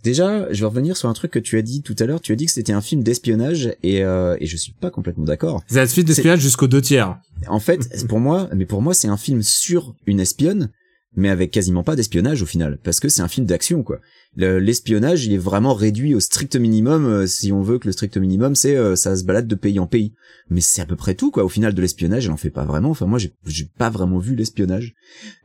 déjà, 0.03 0.51
je 0.53 0.59
vais 0.61 0.67
revenir 0.67 0.95
sur 0.97 1.09
un 1.09 1.13
truc 1.13 1.31
que 1.31 1.39
tu 1.39 1.57
as 1.57 1.63
dit 1.63 1.81
tout 1.81 1.95
à 1.97 2.05
l'heure. 2.05 2.21
Tu 2.21 2.31
as 2.31 2.35
dit 2.35 2.45
que 2.45 2.51
c'était 2.51 2.73
un 2.73 2.81
film 2.81 3.01
d'espionnage 3.01 3.75
et, 3.81 4.03
euh, 4.03 4.37
et 4.39 4.45
je 4.45 4.55
suis 4.55 4.71
pas 4.73 4.91
complètement 4.91 5.25
d'accord. 5.25 5.63
C'est 5.67 5.77
la 5.77 5.87
suite 5.87 6.05
d'espionnage 6.07 6.41
jusqu'au 6.41 6.67
deux 6.67 6.81
tiers. 6.81 7.17
En 7.47 7.59
fait, 7.59 8.05
pour 8.07 8.19
moi, 8.19 8.49
mais 8.55 8.65
pour 8.65 8.81
moi, 8.83 8.93
c'est 8.93 9.07
un 9.07 9.17
film 9.17 9.41
sur 9.41 9.95
une 10.05 10.19
espionne, 10.19 10.69
mais 11.15 11.29
avec 11.29 11.51
quasiment 11.51 11.83
pas 11.83 11.95
d'espionnage 11.95 12.41
au 12.41 12.45
final, 12.45 12.77
parce 12.83 12.99
que 12.99 13.09
c'est 13.09 13.21
un 13.21 13.27
film 13.27 13.45
d'action, 13.45 13.83
quoi. 13.83 13.99
Le- 14.37 14.59
L'espionnage, 14.59 15.25
il 15.25 15.33
est 15.33 15.37
vraiment 15.37 15.73
réduit 15.73 16.15
au 16.15 16.19
strict 16.21 16.55
minimum, 16.55 17.05
euh, 17.05 17.27
si 17.27 17.51
on 17.51 17.61
veut 17.61 17.79
que 17.79 17.87
le 17.87 17.91
strict 17.91 18.15
minimum, 18.17 18.55
c'est 18.55 18.77
euh, 18.77 18.95
ça 18.95 19.15
se 19.17 19.23
balade 19.25 19.47
de 19.47 19.55
pays 19.55 19.79
en 19.79 19.87
pays. 19.87 20.13
Mais 20.49 20.61
c'est 20.61 20.81
à 20.81 20.85
peu 20.85 20.95
près 20.95 21.15
tout, 21.15 21.31
quoi. 21.31 21.43
Au 21.43 21.49
final, 21.49 21.73
de 21.73 21.81
l'espionnage, 21.81 22.25
elle 22.25 22.31
en 22.31 22.37
fait 22.37 22.49
pas 22.49 22.63
vraiment. 22.65 22.89
Enfin, 22.91 23.07
moi, 23.07 23.19
j'ai 23.19 23.65
pas 23.77 23.89
vraiment 23.89 24.19
vu 24.19 24.35
l'espionnage. 24.35 24.93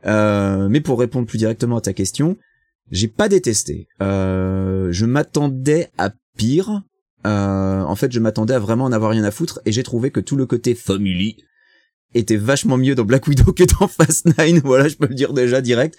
Euh, 0.05 0.69
mais 0.69 0.79
pour 0.81 0.99
répondre 0.99 1.27
plus 1.27 1.37
directement 1.37 1.77
à 1.77 1.81
ta 1.81 1.91
question, 1.93 2.37
j'ai 2.91 3.07
pas 3.09 3.27
détesté. 3.27 3.87
Euh, 4.01 4.91
je 4.91 5.05
m'attendais 5.05 5.89
à 5.97 6.11
pire. 6.37 6.83
en 7.25 7.95
fait, 7.95 8.11
je 8.13 8.19
m'attendais 8.21 8.53
à 8.53 8.59
vraiment 8.59 8.85
en 8.85 8.91
avoir 8.93 9.11
rien 9.11 9.25
à 9.25 9.31
foutre 9.31 9.59
et 9.65 9.73
j'ai 9.73 9.83
trouvé 9.83 10.11
que 10.11 10.21
tout 10.21 10.37
le 10.37 10.45
côté 10.45 10.75
family 10.75 11.35
était 12.19 12.37
vachement 12.37 12.77
mieux 12.77 12.95
dans 12.95 13.05
Black 13.05 13.27
Widow 13.27 13.53
que 13.53 13.63
dans 13.79 13.87
Fast 13.87 14.25
Nine. 14.37 14.61
Voilà, 14.67 14.87
je 14.87 14.95
peux 14.95 15.07
le 15.07 15.15
dire 15.15 15.33
déjà 15.33 15.61
direct. 15.61 15.95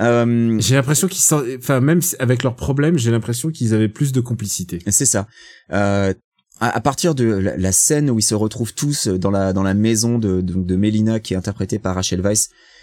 Euh, 0.00 0.58
J'ai 0.60 0.74
l'impression 0.74 1.08
qu'ils 1.08 1.22
sont, 1.22 1.42
enfin 1.58 1.80
même 1.80 2.00
avec 2.18 2.42
leurs 2.42 2.56
problèmes, 2.56 2.98
j'ai 2.98 3.10
l'impression 3.10 3.50
qu'ils 3.50 3.74
avaient 3.74 3.88
plus 3.88 4.12
de 4.12 4.20
complicité. 4.20 4.78
c'est 4.88 5.06
ça. 5.06 5.26
Euh, 5.72 6.14
à, 6.58 6.80
partir 6.80 7.14
de 7.14 7.24
la, 7.24 7.72
scène 7.72 8.08
où 8.08 8.18
ils 8.18 8.22
se 8.22 8.34
retrouvent 8.34 8.72
tous 8.72 9.08
dans 9.08 9.30
la 9.30 9.52
dans 9.52 9.62
la 9.62 9.74
maison 9.74 10.18
de 10.18 10.40
de, 10.40 10.54
de 10.54 10.76
Melina 10.76 11.20
qui 11.20 11.34
est 11.34 11.36
interprétée 11.36 11.78
par 11.78 11.94
Rachel 11.94 12.22
Weisz, 12.22 12.48
euh, 12.48 12.75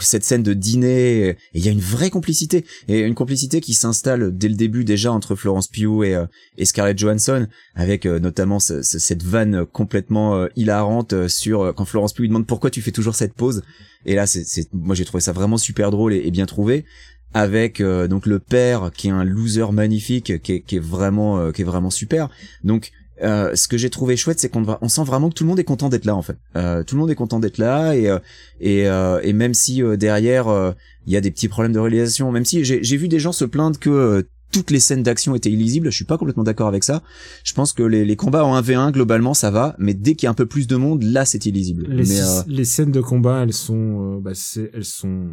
cette 0.00 0.24
scène 0.24 0.42
de 0.42 0.52
dîner, 0.54 1.36
il 1.54 1.64
y 1.64 1.68
a 1.68 1.72
une 1.72 1.80
vraie 1.80 2.10
complicité 2.10 2.64
et 2.88 3.00
une 3.00 3.14
complicité 3.14 3.60
qui 3.60 3.74
s'installe 3.74 4.36
dès 4.36 4.48
le 4.48 4.54
début 4.54 4.84
déjà 4.84 5.12
entre 5.12 5.34
Florence 5.36 5.68
Pugh 5.68 6.04
et, 6.04 6.14
euh, 6.14 6.26
et 6.58 6.64
Scarlett 6.64 6.98
Johansson 6.98 7.46
avec 7.74 8.04
euh, 8.06 8.18
notamment 8.18 8.58
ce- 8.58 8.82
ce- 8.82 8.98
cette 8.98 9.22
vanne 9.22 9.64
complètement 9.66 10.36
euh, 10.36 10.48
hilarante 10.56 11.12
euh, 11.12 11.28
sur 11.28 11.62
euh, 11.62 11.72
quand 11.72 11.84
Florence 11.84 12.12
Pugh 12.12 12.22
lui 12.22 12.28
demande 12.28 12.46
pourquoi 12.46 12.70
tu 12.70 12.82
fais 12.82 12.90
toujours 12.90 13.14
cette 13.14 13.34
pose 13.34 13.62
et 14.06 14.14
là 14.14 14.26
c'est 14.26 14.44
moi 14.72 14.94
j'ai 14.94 15.04
trouvé 15.04 15.20
ça 15.20 15.32
vraiment 15.32 15.58
super 15.58 15.90
drôle 15.90 16.14
et, 16.14 16.30
bien 16.30 16.46
trouvé 16.46 16.84
avec 17.32 17.80
euh, 17.80 18.08
donc 18.08 18.26
le 18.26 18.40
père 18.40 18.90
qui 18.96 19.06
est 19.08 19.12
un 19.12 19.24
loser 19.24 19.70
magnifique 19.72 20.42
qui 20.42 20.52
est, 20.68 20.78
vraiment 20.80 21.38
euh, 21.38 21.52
qui 21.52 21.62
est 21.62 21.64
vraiment 21.64 21.90
super. 21.90 22.28
Donc 22.64 22.90
euh, 23.22 23.54
ce 23.54 23.68
que 23.68 23.76
j'ai 23.76 23.90
trouvé 23.90 24.16
chouette, 24.16 24.40
c'est 24.40 24.48
qu'on 24.48 24.64
on 24.80 24.88
sent 24.88 25.04
vraiment 25.04 25.28
que 25.28 25.34
tout 25.34 25.44
le 25.44 25.48
monde 25.48 25.58
est 25.58 25.64
content 25.64 25.88
d'être 25.88 26.04
là 26.04 26.16
en 26.16 26.22
fait. 26.22 26.36
Euh, 26.56 26.82
tout 26.82 26.94
le 26.94 27.00
monde 27.00 27.10
est 27.10 27.14
content 27.14 27.40
d'être 27.40 27.58
là 27.58 27.94
et 27.94 28.08
euh, 28.08 28.18
et, 28.60 28.88
euh, 28.88 29.20
et 29.22 29.32
même 29.32 29.54
si 29.54 29.82
euh, 29.82 29.96
derrière 29.96 30.48
euh, 30.48 30.72
il 31.06 31.12
y 31.12 31.16
a 31.16 31.20
des 31.20 31.30
petits 31.30 31.48
problèmes 31.48 31.72
de 31.72 31.78
réalisation, 31.78 32.30
même 32.32 32.44
si 32.44 32.64
j'ai 32.64 32.96
vu 32.96 33.08
des 33.08 33.18
gens 33.18 33.32
se 33.32 33.44
plaindre 33.44 33.78
que 33.78 34.26
toutes 34.52 34.70
les 34.70 34.80
scènes 34.80 35.02
d'action 35.02 35.34
étaient 35.34 35.50
illisibles, 35.50 35.90
je 35.90 35.96
suis 35.96 36.04
pas 36.04 36.18
complètement 36.18 36.44
d'accord 36.44 36.68
avec 36.68 36.84
ça. 36.84 37.02
Je 37.44 37.54
pense 37.54 37.72
que 37.72 37.82
les, 37.82 38.04
les 38.04 38.16
combats 38.16 38.44
en 38.44 38.60
1v1 38.60 38.92
globalement 38.92 39.34
ça 39.34 39.50
va, 39.50 39.74
mais 39.78 39.94
dès 39.94 40.14
qu'il 40.14 40.24
y 40.24 40.28
a 40.28 40.30
un 40.30 40.34
peu 40.34 40.46
plus 40.46 40.66
de 40.66 40.76
monde, 40.76 41.02
là 41.02 41.24
c'est 41.24 41.46
illisible. 41.46 41.86
Les, 41.88 42.04
mais 42.04 42.20
euh, 42.20 42.42
les 42.46 42.64
scènes 42.64 42.92
de 42.92 43.00
combat, 43.00 43.42
elles 43.42 43.52
sont, 43.52 44.16
euh, 44.16 44.20
bah, 44.20 44.32
c'est, 44.34 44.70
elles 44.74 44.84
sont. 44.84 45.28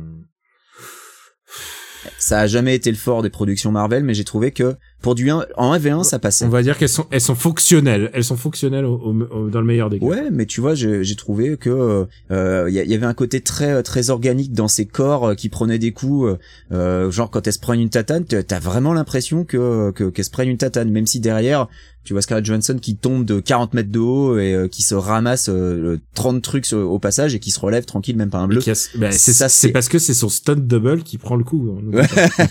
ça 2.20 2.42
a 2.42 2.48
jamais 2.48 2.76
été 2.76 2.92
le 2.92 2.98
fort 2.98 3.22
des 3.24 3.30
productions 3.30 3.72
Marvel, 3.72 4.04
mais 4.04 4.14
j'ai 4.14 4.24
trouvé 4.24 4.52
que 4.52 4.76
pour 5.02 5.14
du 5.16 5.30
1 5.30 5.46
en 5.58 5.78
1v1 5.78 6.04
ça 6.04 6.20
passait. 6.20 6.46
On 6.46 6.50
va 6.50 6.64
dire 6.64 6.78
qu'elles 6.78 6.90
sont, 6.90 7.06
elles 7.12 7.22
sont 7.22 7.36
fonctionnelles. 7.36 8.10
Elles 8.14 8.24
sont 8.24 8.36
fonctionnelles 8.38 8.86
au, 8.86 8.96
au- 8.96 9.36
au- 9.36 9.50
dans 9.50 9.60
le 9.62 9.66
meilleur 9.66 9.90
des 9.90 10.00
cas. 10.00 10.06
Ouais, 10.06 10.30
mais 10.32 10.46
tu 10.46 10.60
vois, 10.62 10.74
j'ai 10.76 11.16
trouvé 11.16 11.56
que 11.58 12.06
euh, 12.32 12.66
il 12.68 12.74
y, 12.74 12.80
a- 12.80 12.84
y 12.84 12.94
avait 12.94 13.06
un 13.06 13.14
côté 13.14 13.42
très 13.42 13.84
très 13.84 14.10
organique 14.10 14.54
dans 14.54 14.68
ces 14.68 14.86
corps 14.86 15.30
euh, 15.30 15.36
qui 15.36 15.50
prenaient 15.50 15.80
des 15.80 15.92
coups, 15.92 16.28
euh, 16.32 16.38
euh, 16.76 17.12
genre 17.12 17.30
quand 17.30 17.46
elles 17.48 17.54
se 17.54 17.60
prennent 17.60 17.80
une 17.82 17.90
tatane, 17.90 18.26
t'as 18.26 18.60
vraiment 18.60 18.94
l'impression 18.94 19.44
que 19.46 19.92
que- 19.92 20.10
qu'elles 20.10 20.26
se 20.26 20.32
prennent 20.32 20.50
une 20.50 20.58
tatane, 20.58 20.90
même 20.90 21.06
si 21.08 21.20
derrière 21.20 21.68
tu 22.04 22.14
vois 22.14 22.22
Scarlett 22.22 22.46
Johansson 22.46 22.78
qui 22.82 22.96
tombe 22.96 23.26
de 23.26 23.42
40 23.42 23.74
mètres 23.74 23.92
de 23.92 24.00
haut 24.00 24.40
et 24.40 24.54
euh, 24.54 24.70
qui 24.70 24.82
se 24.82 24.96
ramasse 24.96 25.50
euh, 25.50 25.98
30 26.14 26.42
trucs 26.42 26.72
au 26.72 27.00
passage 27.00 27.36
et 27.36 27.40
qui 27.40 27.52
se 27.52 27.60
relève 27.60 27.84
tranquille, 27.84 28.16
même 28.16 28.30
pas 28.30 28.38
un 28.38 28.48
bleu. 28.48 28.62
bah, 28.96 29.12
c'est 29.12 29.34
Ça, 29.34 29.50
c'est 29.50 29.68
parce 29.74 29.90
que 29.90 30.00
c'est 30.00 30.14
son 30.14 30.30
stunt 30.30 30.56
double 30.56 31.04
qui 31.04 31.18
prend 31.18 31.36
le 31.36 31.44
coup. 31.44 31.78
hein. 31.94 32.02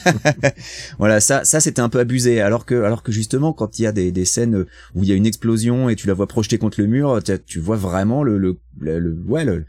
Voilà, 0.99 1.21
ça, 1.21 1.45
ça 1.45 1.61
c'était 1.61 1.81
un 1.81 1.89
peu 1.89 1.99
abusé. 1.99 2.36
Alors 2.41 2.65
que, 2.67 2.75
alors 2.83 3.03
que 3.03 3.13
justement, 3.13 3.53
quand 3.53 3.79
il 3.79 3.83
y 3.83 3.87
a 3.87 3.93
des, 3.93 4.13
des 4.13 4.25
scènes 4.25 4.67
où 4.95 5.03
il 5.03 5.09
y 5.09 5.13
a 5.13 5.15
une 5.15 5.27
explosion 5.27 5.89
et 5.89 5.97
tu 5.97 6.07
la 6.07 6.15
vois 6.15 6.27
projetée 6.27 6.59
contre 6.59 6.81
le 6.81 6.87
mur, 6.87 7.21
tu 7.47 7.61
vois 7.61 7.77
vraiment 7.77 8.23
le, 8.23 8.39
le, 8.39 8.59
le, 8.81 9.17
ouais, 9.27 9.45
le- 9.45 9.65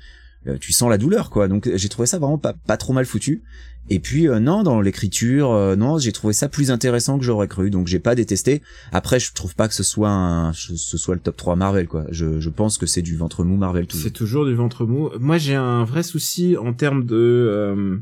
tu 0.62 0.72
sens 0.72 0.90
la 0.90 0.98
douleur, 0.98 1.30
quoi. 1.30 1.50
Donc 1.50 1.70
j'ai 1.76 1.90
trouvé 1.90 2.06
ça 2.06 2.20
vraiment 2.20 2.38
pas, 2.38 2.54
pas 2.54 2.78
trop 2.78 2.94
mal 2.94 3.06
foutu. 3.06 3.44
Et 3.90 4.00
puis 4.00 4.28
euh, 4.28 4.40
non, 4.40 4.64
dans 4.64 4.80
l'écriture, 4.82 5.52
euh, 5.52 5.76
non, 5.78 5.98
j'ai 5.98 6.12
trouvé 6.14 6.34
ça 6.34 6.48
plus 6.50 6.72
intéressant 6.72 7.18
que 7.18 7.24
j'aurais 7.26 7.48
cru. 7.50 7.70
Donc 7.70 7.88
j'ai 7.88 8.00
pas 8.00 8.16
détesté. 8.16 8.62
Après, 8.94 9.20
je 9.20 9.34
trouve 9.34 9.56
pas 9.56 9.68
que 9.68 9.74
ce 9.74 9.84
soit 9.84 10.10
un, 10.10 10.54
ce 10.54 10.98
soit 10.98 11.16
le 11.16 11.22
top 11.22 11.36
3 11.38 11.56
Marvel, 11.58 11.88
quoi. 11.88 12.06
Je, 12.12 12.40
je 12.40 12.50
pense 12.50 12.78
que 12.78 12.86
c'est 12.86 13.02
du 13.02 13.16
ventre 13.18 13.44
mou 13.44 13.58
Marvel 13.58 13.88
tout. 13.88 13.98
C'est 13.98 14.12
toujours 14.12 14.46
du 14.46 14.56
ventre 14.56 14.86
mou. 14.86 15.10
Moi, 15.20 15.38
j'ai 15.38 15.56
un 15.56 15.84
vrai 15.86 16.04
souci 16.04 16.56
en 16.58 16.74
termes 16.74 17.06
de, 17.06 17.16
euh, 17.16 17.98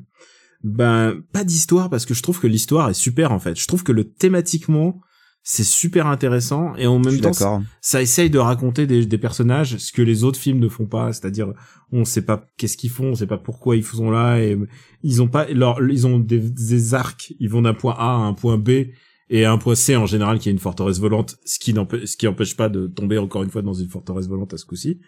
ben, 0.66 1.22
pas 1.32 1.44
d'histoire 1.44 1.92
parce 1.92 2.08
que 2.08 2.16
je 2.16 2.24
trouve 2.24 2.40
que 2.40 2.48
l'histoire 2.48 2.90
est 2.90 2.96
super 2.96 3.32
en 3.32 3.38
fait. 3.38 3.58
Je 3.58 3.68
trouve 3.68 3.84
que 3.84 3.92
le 3.92 4.04
thématiquement, 4.04 5.00
c'est 5.44 5.64
super 5.64 6.08
intéressant 6.08 6.76
et 6.76 6.88
en 6.88 6.98
même 6.98 7.20
temps, 7.20 7.62
ça 7.80 8.02
essaye 8.02 8.32
de 8.32 8.40
raconter 8.40 8.88
des, 8.88 9.06
des 9.06 9.18
personnages, 9.20 9.78
ce 9.78 9.92
que 9.92 10.02
les 10.02 10.24
autres 10.24 10.40
films 10.40 10.58
ne 10.58 10.68
font 10.68 10.88
pas, 10.88 11.14
c'est-à-dire 11.14 11.54
on 11.92 12.04
sait 12.04 12.24
pas 12.24 12.48
qu'est-ce 12.58 12.78
qu'ils 12.78 12.90
font, 12.90 13.10
on 13.10 13.16
sait 13.16 13.28
pas 13.28 13.38
pourquoi 13.38 13.76
ils 13.76 13.84
sont 13.84 14.10
là 14.10 14.40
et 14.40 14.58
ils 15.04 15.22
ont 15.22 15.28
pas 15.28 15.48
leur 15.50 15.80
ils 15.84 16.08
ont 16.08 16.18
des, 16.18 16.40
des 16.40 16.94
arcs, 16.96 17.32
ils 17.40 17.50
vont 17.50 17.62
d'un 17.62 17.76
point 17.76 17.94
A 18.00 18.16
à 18.16 18.16
un 18.16 18.34
point 18.34 18.58
B 18.58 18.88
et 19.30 19.46
à 19.46 19.52
un 19.52 19.60
point 19.60 19.76
C 19.76 19.96
en 19.96 20.08
général 20.08 20.40
qui 20.40 20.50
est 20.50 20.52
une 20.52 20.58
forteresse 20.58 21.00
volante, 21.00 21.38
ce 21.46 21.60
qui 21.60 21.76
n'empêche 21.76 22.06
ce 22.06 22.18
qui 22.18 22.28
empêche 22.28 22.58
pas 22.58 22.70
de 22.70 22.88
tomber 22.88 23.20
encore 23.20 23.44
une 23.44 23.52
fois 23.52 23.62
dans 23.62 23.74
une 23.74 23.90
forteresse 23.90 24.28
volante 24.28 24.56
à 24.56 24.58
ce 24.58 24.66
coup-ci. 24.66 25.00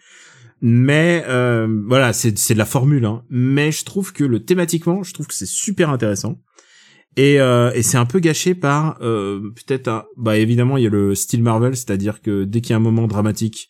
Mais 0.60 1.24
euh, 1.28 1.68
voilà, 1.86 2.12
c'est 2.12 2.36
c'est 2.38 2.54
de 2.54 2.58
la 2.58 2.64
formule 2.66 3.04
hein. 3.04 3.22
Mais 3.30 3.70
je 3.72 3.84
trouve 3.84 4.12
que 4.12 4.24
le 4.24 4.44
thématiquement, 4.44 5.02
je 5.02 5.14
trouve 5.14 5.26
que 5.26 5.34
c'est 5.34 5.46
super 5.46 5.90
intéressant. 5.90 6.40
Et, 7.16 7.40
euh, 7.40 7.72
et 7.74 7.82
c'est 7.82 7.96
un 7.96 8.06
peu 8.06 8.20
gâché 8.20 8.54
par 8.54 8.98
euh, 9.00 9.40
peut-être 9.56 10.06
bah 10.16 10.36
évidemment 10.36 10.76
il 10.76 10.84
y 10.84 10.86
a 10.86 10.90
le 10.90 11.14
style 11.14 11.42
Marvel, 11.42 11.74
c'est-à-dire 11.76 12.20
que 12.22 12.44
dès 12.44 12.60
qu'il 12.60 12.70
y 12.70 12.74
a 12.74 12.76
un 12.76 12.80
moment 12.80 13.06
dramatique, 13.08 13.68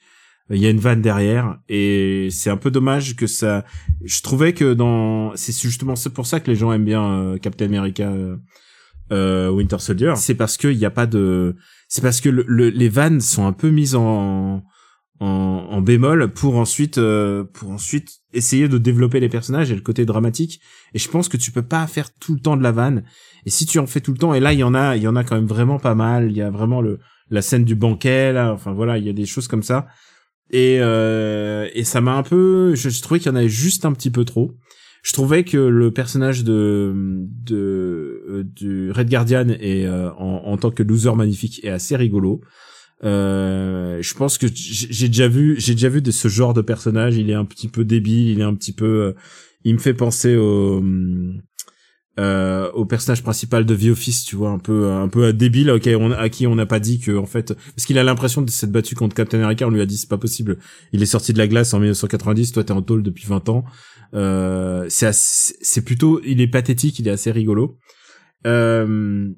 il 0.51 0.59
y 0.59 0.67
a 0.67 0.71
une 0.71 0.81
vanne 0.81 1.01
derrière 1.03 1.59
et 1.69 2.29
c'est 2.31 2.51
un 2.51 2.57
peu 2.57 2.71
dommage 2.71 3.17
que 3.17 3.27
ça. 3.27 3.65
Je 4.05 4.21
trouvais 4.23 4.53
que 4.55 4.75
dans 4.75 5.33
c'est 5.35 5.59
justement 5.59 5.95
c'est 5.97 6.13
pour 6.13 6.27
ça 6.27 6.41
que 6.41 6.51
les 6.51 6.57
gens 6.57 6.73
aiment 6.73 6.85
bien 6.85 7.05
euh, 7.11 7.39
Captain 7.39 7.67
America, 7.67 8.11
euh, 8.11 8.37
euh, 9.13 9.49
Winter 9.51 9.79
Soldier. 9.79 10.13
C'est 10.17 10.35
parce 10.35 10.57
qu'il 10.57 10.77
n'y 10.77 10.85
a 10.87 10.91
pas 10.91 11.07
de. 11.07 11.55
C'est 11.89 12.03
parce 12.03 12.21
que 12.21 12.29
le, 12.29 12.45
le- 12.47 12.71
les 12.71 12.89
vannes 12.91 13.21
sont 13.21 13.47
un 13.47 13.53
peu 13.53 13.71
mises 13.71 13.95
en 13.95 14.63
en, 15.21 15.67
en 15.71 15.81
bémol 15.81 16.29
pour 16.29 16.57
ensuite 16.57 16.99
euh, 16.99 17.45
pour 17.45 17.71
ensuite 17.71 18.21
essayer 18.33 18.69
de 18.69 18.79
développer 18.79 19.21
les 19.21 19.29
personnages 19.29 19.71
et 19.71 19.75
le 19.75 19.81
côté 19.81 20.05
dramatique. 20.05 20.61
Et 20.95 20.99
je 20.99 21.09
pense 21.09 21.29
que 21.29 21.37
tu 21.37 21.51
peux 21.51 21.63
pas 21.63 21.87
faire 21.87 22.13
tout 22.15 22.35
le 22.35 22.41
temps 22.41 22.57
de 22.57 22.63
la 22.63 22.73
vanne. 22.73 23.05
Et 23.45 23.51
si 23.51 23.67
tu 23.67 23.79
en 23.79 23.87
fais 23.87 24.01
tout 24.01 24.13
le 24.13 24.19
temps 24.19 24.35
et 24.35 24.41
là 24.41 24.53
il 24.53 24.59
y 24.59 24.65
en 24.65 24.75
a 24.75 24.97
il 24.97 25.03
y 25.03 25.09
en 25.09 25.17
a 25.17 25.25
quand 25.25 25.35
même 25.35 25.47
vraiment 25.47 25.79
pas 25.79 25.95
mal. 25.95 26.31
Il 26.31 26.37
y 26.37 26.43
a 26.43 26.51
vraiment 26.51 26.81
le 26.81 26.99
la 27.31 27.43
scène 27.43 27.65
du 27.65 27.75
banquet 27.75 28.33
là. 28.33 28.53
Enfin 28.53 28.73
voilà 28.73 28.99
il 28.99 29.05
y 29.05 29.11
a 29.11 29.13
des 29.13 29.27
choses 29.27 29.49
comme 29.49 29.63
ça. 29.63 29.87
Et 30.51 30.79
euh, 30.81 31.69
et 31.75 31.85
ça 31.85 32.01
m'a 32.01 32.15
un 32.15 32.23
peu 32.23 32.75
je, 32.75 33.03
trouvais 33.03 33.21
qu'il 33.21 33.31
y 33.31 33.35
en 33.35 33.37
avait 33.37 33.49
juste 33.49 33.85
un 33.85 33.93
petit 33.93 34.11
peu 34.11 34.25
trop. 34.25 34.53
Je 35.03 35.13
trouvais 35.13 35.45
que 35.45 35.59
le 35.59 35.91
personnage 35.91 36.45
de 36.45 36.93
de 37.45 38.23
euh, 38.29 38.45
du 38.45 38.93
Red 38.93 39.11
Guardian 39.11 39.49
est 39.49 39.87
euh, 39.87 40.11
en, 40.13 40.43
en 40.45 40.57
tant 40.57 40.71
que 40.71 40.83
loser 40.83 41.15
magnifique 41.15 41.65
est 41.65 41.71
assez 41.71 41.97
rigolo 41.97 42.41
euh, 43.05 44.03
je 44.03 44.15
pense 44.15 44.39
que 44.39 44.47
j'ai 44.53 45.09
déjà 45.09 45.29
vu, 45.29 45.57
j'ai 45.59 45.75
déjà 45.75 45.89
vu 45.89 46.03
de 46.03 46.11
ce 46.11 46.29
genre 46.29 46.55
de 46.55 46.63
personnage. 46.63 47.17
Il 47.17 47.31
est 47.31 47.35
un 47.35 47.45
petit 47.45 47.69
peu 47.69 47.85
débile, 47.85 48.29
il 48.29 48.41
est 48.41 48.45
un 48.45 48.55
petit 48.55 48.73
peu, 48.73 48.87
euh, 48.87 49.13
il 49.65 49.75
me 49.75 49.79
fait 49.79 49.95
penser 49.95 50.37
au, 50.37 50.83
euh, 52.19 52.71
au 52.73 52.85
personnage 52.85 53.23
principal 53.23 53.65
de 53.65 53.77
The 53.77 53.91
Office, 53.91 54.25
tu 54.25 54.35
vois, 54.35 54.51
un 54.51 54.59
peu, 54.59 54.91
un 54.91 55.09
peu 55.09 55.33
débile, 55.33 55.71
ok, 55.71 55.87
à 55.87 56.29
qui 56.29 56.49
on 56.49 56.57
n'a 56.57 56.67
pas 56.67 56.81
dit 56.81 56.99
que, 56.99 57.17
en 57.17 57.27
fait, 57.27 57.55
parce 57.55 57.87
qu'il 57.87 57.99
a 57.99 58.03
l'impression 58.03 58.43
de 58.43 58.51
s'être 58.51 58.73
battu 58.73 58.97
contre 58.97 59.15
Captain 59.15 59.39
America, 59.39 59.67
on 59.67 59.71
lui 59.71 59.81
a 59.81 59.87
dit 59.87 59.97
c'est 59.97 60.09
pas 60.09 60.19
possible. 60.19 60.59
Il 60.93 61.03
est 61.03 61.07
sorti 61.07 61.33
de 61.33 61.39
la 61.39 61.47
glace 61.47 61.73
en 61.75 61.79
1990, 61.79 62.53
toi 62.53 62.65
t'es 62.65 62.73
en 62.73 62.83
tôle 62.83 63.05
depuis 63.05 63.27
20 63.27 63.49
ans. 63.49 63.65
Euh, 64.15 64.87
c'est 64.89 65.13
c'est 65.13 65.83
plutôt, 65.83 66.21
il 66.25 66.41
est 66.41 66.49
pathétique, 66.49 66.99
il 66.99 67.07
est 67.07 67.13
assez 67.13 67.31
rigolo. 67.31 67.79
Euh, 68.47 69.29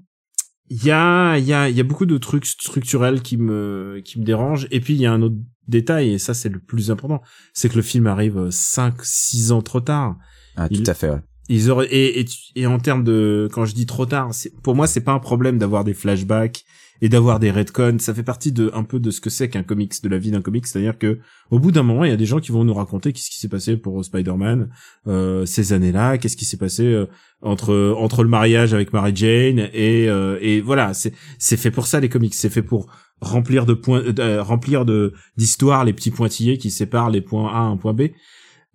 il 0.70 0.85
y 0.85 0.90
a 0.90 1.37
il 1.37 1.44
y 1.44 1.52
a 1.52 1.68
il 1.68 1.76
y 1.76 1.80
a 1.80 1.85
beaucoup 1.85 2.06
de 2.06 2.16
trucs 2.18 2.46
structurels 2.46 3.20
qui 3.22 3.37
me 3.37 4.00
qui 4.04 4.18
me 4.20 4.24
dérangent 4.24 4.66
et 4.70 4.80
puis 4.80 4.94
il 4.94 5.00
y 5.00 5.06
a 5.06 5.12
un 5.12 5.20
autre 5.22 5.37
détail 5.68 6.11
et 6.14 6.18
ça 6.18 6.33
c'est 6.33 6.48
le 6.48 6.59
plus 6.61 6.90
important 6.90 7.20
c'est 7.52 7.68
que 7.68 7.76
le 7.76 7.83
film 7.83 8.06
arrive 8.06 8.48
5 8.50 8.94
6 9.02 9.52
ans 9.52 9.62
trop 9.62 9.80
tard 9.80 10.16
Ah, 10.56 10.68
Il- 10.70 10.83
tout 10.83 10.90
à 10.90 10.94
fait. 10.94 11.11
Ouais. 11.11 11.20
ils 11.48 11.70
auraient 11.70 11.88
et 11.90 12.20
et, 12.20 12.24
et 12.54 12.66
en 12.66 12.78
termes 12.78 13.04
de 13.04 13.48
quand 13.52 13.64
je 13.66 13.74
dis 13.74 13.87
trop 13.87 14.06
tard 14.06 14.30
pour 14.62 14.74
moi 14.76 14.87
c'est 14.87 15.00
pas 15.02 15.12
un 15.12 15.18
problème 15.18 15.59
d'avoir 15.59 15.83
des 15.85 15.94
flashbacks 15.94 16.64
et 17.03 17.09
d'avoir 17.09 17.41
des 17.41 17.51
retcons. 17.51 17.99
Ça 17.99 18.15
fait 18.15 18.23
partie 18.23 18.53
de 18.53 18.71
un 18.75 18.85
peu 18.85 19.01
de 19.01 19.11
ce 19.11 19.21
que 19.21 19.31
c'est 19.31 19.49
qu'un 19.49 19.63
comics 19.63 20.03
de 20.03 20.09
la 20.09 20.19
vie 20.19 20.31
d'un 20.31 20.43
comics. 20.43 20.67
C'est-à-dire 20.67 20.99
que 20.99 21.19
au 21.51 21.59
bout 21.59 21.73
d'un 21.73 21.83
moment 21.83 22.05
il 22.05 22.11
y 22.11 22.15
a 22.15 22.17
des 22.17 22.27
gens 22.27 22.41
qui 22.41 22.53
vont 22.53 22.65
nous 22.65 22.75
raconter 22.75 23.13
qu'est-ce 23.13 23.31
qui 23.31 23.39
s'est 23.39 23.49
passé 23.49 23.77
pour 23.77 24.05
Spider-Man 24.05 24.71
euh, 25.07 25.47
ces 25.47 25.73
années-là 25.73 26.19
qu'est-ce 26.19 26.37
qui 26.37 26.45
s'est 26.45 26.57
passé 26.57 26.85
euh, 26.85 27.07
entre 27.43 27.95
entre 27.99 28.23
le 28.23 28.29
mariage 28.29 28.75
avec 28.75 28.93
Mary 28.93 29.13
Jane 29.15 29.71
et 29.73 30.09
euh, 30.09 30.39
et 30.41 30.61
voilà 30.61 30.95
c'est 30.95 31.13
c'est 31.39 31.57
fait 31.57 31.71
pour 31.71 31.87
ça 31.87 32.01
les 32.01 32.09
comics. 32.09 32.35
C'est 32.35 32.51
fait 32.51 32.63
pour 32.63 32.87
remplir 33.21 33.67
de 33.67 33.75
points 33.75 34.03
euh, 34.19 34.43
remplir 34.43 34.85
de 34.85 35.15
d'histoires 35.37 35.85
les 35.85 35.93
petits 35.93 36.11
pointillés 36.11 36.59
qui 36.59 36.71
séparent 36.71 37.11
les 37.11 37.21
points 37.21 37.51
A 37.53 37.59
à 37.59 37.63
un 37.63 37.77
point 37.77 37.95
B. 37.95 38.03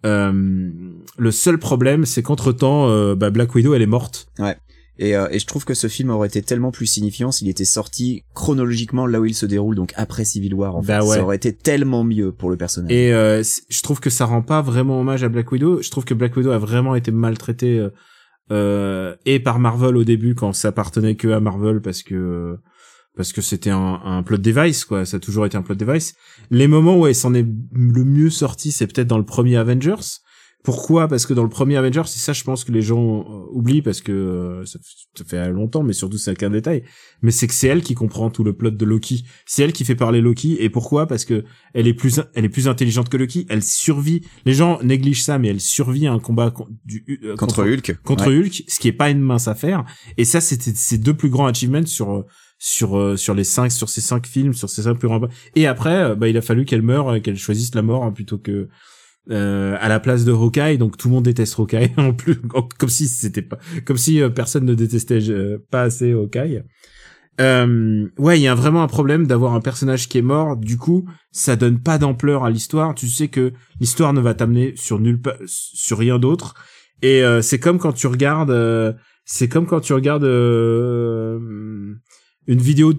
Euh, 0.06 0.70
le 1.18 1.32
seul 1.32 1.58
problème, 1.58 2.06
c'est 2.06 2.22
qu'entre 2.22 2.52
temps, 2.52 3.16
bah, 3.16 3.32
Black 3.32 3.56
Widow, 3.56 3.74
elle 3.74 3.82
est 3.82 3.88
morte. 3.88 4.28
Et, 4.97 5.15
euh, 5.15 5.27
et 5.29 5.39
je 5.39 5.45
trouve 5.45 5.65
que 5.65 5.73
ce 5.73 5.88
film 5.88 6.10
aurait 6.10 6.27
été 6.27 6.41
tellement 6.41 6.71
plus 6.71 6.86
signifiant 6.86 7.31
s'il 7.31 7.49
était 7.49 7.65
sorti 7.65 8.23
chronologiquement 8.34 9.05
là 9.05 9.19
où 9.19 9.25
il 9.25 9.36
se 9.36 9.45
déroule, 9.45 9.75
donc 9.75 9.93
après 9.95 10.23
Civil 10.23 10.53
War. 10.53 10.75
En 10.75 10.81
fait. 10.81 10.88
Bah 10.88 11.03
ouais. 11.03 11.17
Ça 11.17 11.23
aurait 11.23 11.36
été 11.36 11.53
tellement 11.53 12.03
mieux 12.03 12.31
pour 12.31 12.49
le 12.49 12.58
personnage. 12.58 12.91
Et 12.91 13.13
euh, 13.13 13.43
je 13.69 13.81
trouve 13.81 13.99
que 13.99 14.10
ça 14.10 14.25
rend 14.25 14.41
pas 14.41 14.62
vraiment 14.62 14.99
hommage 14.99 15.23
à 15.23 15.29
Black 15.29 15.51
Widow. 15.51 15.81
Je 15.81 15.91
trouve 15.91 16.05
que 16.05 16.13
Black 16.13 16.36
Widow 16.38 16.51
a 16.51 16.58
vraiment 16.58 16.95
été 16.95 17.12
maltraité 17.12 17.77
euh, 17.77 17.89
euh, 18.51 19.15
et 19.25 19.39
par 19.39 19.60
Marvel 19.60 19.97
au 19.97 20.03
début 20.03 20.36
quand 20.36 20.53
ça 20.53 20.67
appartenait 20.67 21.15
que 21.15 21.29
à 21.29 21.39
Marvel 21.39 21.81
parce 21.81 22.03
que 22.03 22.58
parce 23.17 23.34
que 23.34 23.41
c'était 23.41 23.71
un, 23.71 23.99
un 24.03 24.21
plot 24.21 24.38
device 24.38 24.86
quoi 24.86 25.03
ça 25.03 25.17
a 25.17 25.19
toujours 25.19 25.47
été 25.47 25.58
un 25.58 25.63
plot 25.63 25.73
device 25.73 26.13
les 26.51 26.67
moments 26.67 26.95
où 26.95 27.08
elle 27.08 27.15
s'en 27.15 27.34
est 27.34 27.47
le 27.73 28.03
mieux 28.03 28.29
sortie 28.29 28.71
c'est 28.71 28.86
peut-être 28.86 29.08
dans 29.08 29.17
le 29.17 29.25
premier 29.25 29.58
Avengers 29.58 30.19
pourquoi? 30.65 31.08
Parce 31.08 31.25
que 31.25 31.34
dans 31.34 31.43
le 31.43 31.49
premier 31.49 31.78
Avengers, 31.78 32.01
c'est 32.08 32.19
ça, 32.19 32.34
je 32.34 32.43
pense 32.43 32.63
que 32.63 32.71
les 32.71 32.82
gens 32.82 33.21
euh, 33.21 33.45
oublient 33.51 33.82
parce 33.84 34.01
que 34.01 34.12
euh, 34.12 34.65
ça, 34.65 34.80
fait 35.25 35.49
longtemps, 35.49 35.84
mais 35.84 35.93
surtout 35.93 36.17
c'est 36.17 36.36
qu'un 36.36 36.49
détail. 36.49 36.84
Mais 37.21 37.32
c'est 37.32 37.47
que 37.47 37.54
c'est 37.54 37.67
elle 37.67 37.84
qui 37.84 37.93
comprend 37.93 38.30
tout 38.30 38.43
le 38.43 38.54
plot 38.54 38.71
de 38.71 38.86
Loki. 38.86 39.23
C'est 39.45 39.63
elle 39.63 39.71
qui 39.71 39.86
fait 39.86 39.95
parler 39.95 40.19
Loki. 40.19 40.58
Et 40.60 40.69
pourquoi? 40.69 41.08
Parce 41.08 41.23
que 41.23 41.45
elle 41.73 41.88
est 41.88 41.93
plus, 41.93 42.19
elle 42.34 42.43
est 42.43 42.49
plus 42.49 42.67
intelligente 42.67 43.08
que 43.10 43.15
Loki. 43.15 43.45
Elle 43.49 43.63
survit. 43.63 44.21
Les 44.45 44.54
gens 44.54 44.82
négligent 44.84 45.23
ça, 45.23 45.38
mais 45.38 45.49
elle 45.49 45.62
survit 45.62 46.08
à 46.08 46.12
un 46.13 46.19
combat 46.19 46.51
con- 46.51 46.67
du, 46.84 47.06
euh, 47.23 47.36
Contre 47.36 47.63
Hulk. 47.63 47.97
contre 48.04 48.28
Ouais. 48.28 48.39
Hulk, 48.39 48.63
ce 48.67 48.80
qui 48.80 48.88
est 48.88 48.93
pas 48.93 49.12
une 49.12 49.21
mince 49.21 49.47
affaire. 49.47 49.86
Et 50.17 50.25
ça, 50.25 50.41
c'était 50.41 50.73
ces 50.75 50.97
deux 50.97 51.13
plus 51.13 51.30
grands 51.30 51.45
achievements 51.45 51.86
sur 51.86 52.12
euh, 52.12 52.25
sur 52.58 53.19
sur 53.19 53.36
les 53.36 53.43
cinq 53.43 53.71
sur 53.71 53.89
ces 53.89 54.01
cinq 54.01 54.25
films, 54.25 54.54
sur 54.54 54.69
ces 54.69 54.82
cinq 54.84 54.95
plus 54.95 55.08
grands. 55.08 55.21
Et 55.56 55.67
après, 55.67 56.15
bah, 56.15 56.28
il 56.28 56.36
a 56.38 56.41
fallu 56.41 56.65
qu'elle 56.65 56.82
meure, 56.82 57.21
qu'elle 57.21 57.38
choisisse 57.38 57.75
la 57.75 57.84
mort 57.84 58.04
hein, 58.04 58.12
plutôt 58.12 58.39
que 58.39 58.67
euh, 59.32 59.76
à 59.80 59.88
la 59.90 60.00
place 60.00 60.26
de 60.26 60.32
Hawkeye. 60.32 60.78
Donc 60.78 60.98
tout 60.98 61.08
le 61.08 61.16
monde 61.16 61.26
déteste 61.26 61.60
Hawkeye 61.60 61.92
en 61.98 62.14
plus, 62.14 62.42
comme 62.78 62.90
si 62.90 63.08
c'était 63.08 63.42
pas, 63.42 63.58
comme 63.86 63.98
si 63.98 64.22
euh, 64.22 64.30
personne 64.30 64.66
ne 64.66 64.74
détestait 64.74 65.30
euh, 65.30 65.58
pas 65.72 65.84
assez 65.84 66.12
Hawkeye. 66.12 66.64
Euh, 67.42 68.08
ouais, 68.18 68.40
il 68.40 68.44
y 68.44 68.48
a 68.48 68.56
vraiment 68.56 68.82
un 68.82 68.88
problème 68.88 69.28
d'avoir 69.28 69.54
un 69.54 69.62
personnage 69.62 70.08
qui 70.08 70.18
est 70.20 70.24
mort. 70.24 70.56
Du 70.56 70.78
coup, 70.78 71.06
ça 71.32 71.56
donne 71.56 71.80
pas 71.80 71.98
d'ampleur 71.98 72.44
à 72.46 72.50
l'histoire. 72.50 72.96
Tu 72.96 73.08
sais 73.08 73.28
que 73.28 73.54
l'histoire 73.80 74.14
ne 74.14 74.22
va 74.22 74.34
t'amener 74.34 74.74
sur 74.76 75.00
nulle 75.00 75.20
sur 75.46 75.98
rien 75.98 76.18
d'autre. 76.20 76.54
Et 77.02 77.24
euh, 77.24 77.42
c'est 77.42 77.60
comme 77.60 77.78
quand 77.78 77.92
tu 77.94 78.08
regardes, 78.08 78.52
euh, 78.52 78.94
c'est 79.26 79.50
comme 79.50 79.66
quand 79.66 79.82
tu 79.82 79.94
regardes 79.94 80.24
une 80.24 82.00
vidéo, 82.48 82.94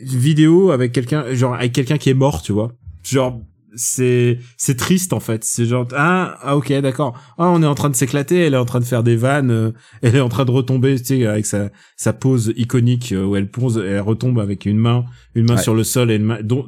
vidéo 0.00 0.70
avec 0.70 0.92
quelqu'un, 0.92 1.32
genre 1.34 1.54
avec 1.54 1.72
quelqu'un 1.72 1.98
qui 1.98 2.10
est 2.10 2.14
mort, 2.14 2.42
tu 2.42 2.52
vois. 2.52 2.72
Genre 3.02 3.40
c'est 3.76 4.38
c'est 4.56 4.76
triste 4.76 5.12
en 5.12 5.20
fait. 5.20 5.44
C'est 5.44 5.66
genre 5.66 5.86
ah, 5.94 6.36
ah 6.42 6.56
ok 6.56 6.72
d'accord. 6.80 7.16
Ah 7.38 7.48
on 7.50 7.62
est 7.62 7.66
en 7.66 7.74
train 7.74 7.90
de 7.90 7.94
s'éclater. 7.96 8.36
Elle 8.38 8.54
est 8.54 8.58
en 8.58 8.64
train 8.64 8.80
de 8.80 8.84
faire 8.84 9.02
des 9.04 9.16
vannes. 9.16 9.50
euh, 9.50 9.70
elle 10.02 10.16
est 10.16 10.20
en 10.20 10.28
train 10.28 10.44
de 10.44 10.50
retomber, 10.50 10.96
tu 10.98 11.04
sais, 11.04 11.26
avec 11.26 11.46
sa 11.46 11.70
sa 11.96 12.12
pose 12.12 12.52
iconique 12.56 13.12
euh, 13.12 13.24
où 13.24 13.36
elle 13.36 13.50
pose, 13.50 13.78
elle 13.78 14.00
retombe 14.00 14.38
avec 14.40 14.66
une 14.66 14.78
main, 14.78 15.04
une 15.34 15.44
main 15.46 15.54
Ouais. 15.56 15.62
sur 15.62 15.74
le 15.74 15.84
sol 15.84 16.10
et 16.10 16.16
une 16.16 16.24
main 16.24 16.38
dont 16.42 16.66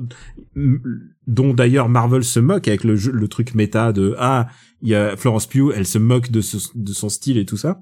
dont 1.27 1.55
d'ailleurs 1.55 1.89
Marvel 1.89 2.25
se 2.25 2.41
moque 2.41 2.69
avec 2.69 2.85
le 2.85 2.97
jeu, 2.97 3.13
le 3.13 3.29
truc 3.29 3.55
méta 3.55 3.93
de 3.93 4.15
ah 4.19 4.49
il 4.83 4.89
y 4.89 4.95
a 4.95 5.17
Florence 5.17 5.47
Pugh, 5.47 5.73
elle 5.75 5.87
se 5.87 5.99
moque 5.99 6.31
de 6.31 6.41
ce, 6.41 6.57
de 6.75 6.93
son 6.93 7.09
style 7.09 7.37
et 7.39 7.45
tout 7.45 7.57
ça. 7.57 7.81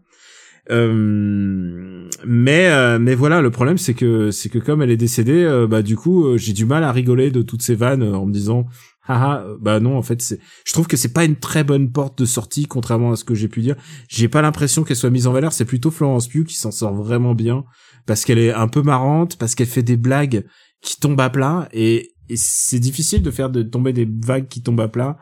Euh, 0.70 2.08
mais 2.26 2.68
euh, 2.68 2.98
mais 2.98 3.14
voilà 3.14 3.40
le 3.40 3.50
problème 3.50 3.78
c'est 3.78 3.94
que 3.94 4.30
c'est 4.32 4.48
que 4.48 4.58
comme 4.58 4.82
elle 4.82 4.90
est 4.90 4.96
décédée 4.96 5.44
euh, 5.44 5.66
bah 5.68 5.82
du 5.82 5.94
coup 5.96 6.36
j'ai 6.36 6.52
du 6.52 6.64
mal 6.64 6.82
à 6.82 6.90
rigoler 6.90 7.30
de 7.30 7.42
toutes 7.42 7.62
ces 7.62 7.74
vannes 7.76 8.02
en 8.02 8.26
me 8.26 8.32
disant 8.32 8.66
haha 9.06 9.42
euh, 9.42 9.56
bah 9.60 9.80
non 9.80 9.96
en 9.96 10.02
fait 10.02 10.20
c'est 10.22 10.38
je 10.64 10.72
trouve 10.72 10.86
que 10.86 10.96
c'est 10.96 11.12
pas 11.12 11.24
une 11.24 11.36
très 11.36 11.64
bonne 11.64 11.90
porte 11.90 12.18
de 12.18 12.24
sortie 12.24 12.66
contrairement 12.66 13.12
à 13.12 13.16
ce 13.16 13.24
que 13.24 13.34
j'ai 13.34 13.48
pu 13.48 13.62
dire. 13.62 13.76
J'ai 14.08 14.28
pas 14.28 14.42
l'impression 14.42 14.84
qu'elle 14.84 14.96
soit 14.96 15.10
mise 15.10 15.26
en 15.26 15.32
valeur. 15.32 15.52
C'est 15.52 15.64
plutôt 15.64 15.90
Florence 15.90 16.28
Pugh 16.28 16.44
qui 16.44 16.56
s'en 16.56 16.70
sort 16.70 16.94
vraiment 16.94 17.34
bien 17.34 17.64
parce 18.06 18.24
qu'elle 18.24 18.38
est 18.38 18.52
un 18.52 18.68
peu 18.68 18.82
marrante 18.82 19.36
parce 19.38 19.54
qu'elle 19.54 19.66
fait 19.66 19.82
des 19.82 19.96
blagues 19.96 20.44
qui 20.80 20.98
tombent 20.98 21.20
à 21.20 21.30
plat 21.30 21.68
et, 21.72 22.12
et 22.28 22.36
c'est 22.36 22.78
difficile 22.78 23.22
de 23.22 23.30
faire 23.30 23.50
de 23.50 23.62
tomber 23.62 23.92
des 23.92 24.08
vagues 24.24 24.48
qui 24.48 24.62
tombent 24.62 24.80
à 24.80 24.88
plat 24.88 25.16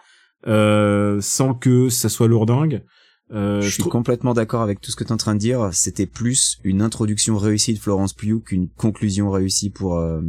euh, 0.47 1.19
sans 1.21 1.55
que 1.55 1.89
ça 1.89 2.09
soit 2.09 2.29
lourdingue. 2.29 2.83
Euh, 3.33 3.61
Je 3.63 3.69
je 3.69 3.75
suis 3.75 3.83
complètement 3.85 4.35
d'accord 4.35 4.63
avec 4.63 4.81
tout 4.81 4.91
ce 4.91 4.97
que 4.97 5.05
tu 5.05 5.09
es 5.09 5.13
en 5.13 5.17
train 5.17 5.35
de 5.35 5.41
dire. 5.41 5.71
C'était 5.73 6.07
plus 6.07 6.59
une 6.63 6.83
introduction 6.83 7.39
réussie 7.39 7.75
de 7.75 7.79
Florence 7.79 8.13
Pugh 8.13 8.43
qu'une 8.45 8.69
conclusion 8.69 9.31
réussie 9.31 9.71
pour 9.71 9.97
euh, 9.97 10.21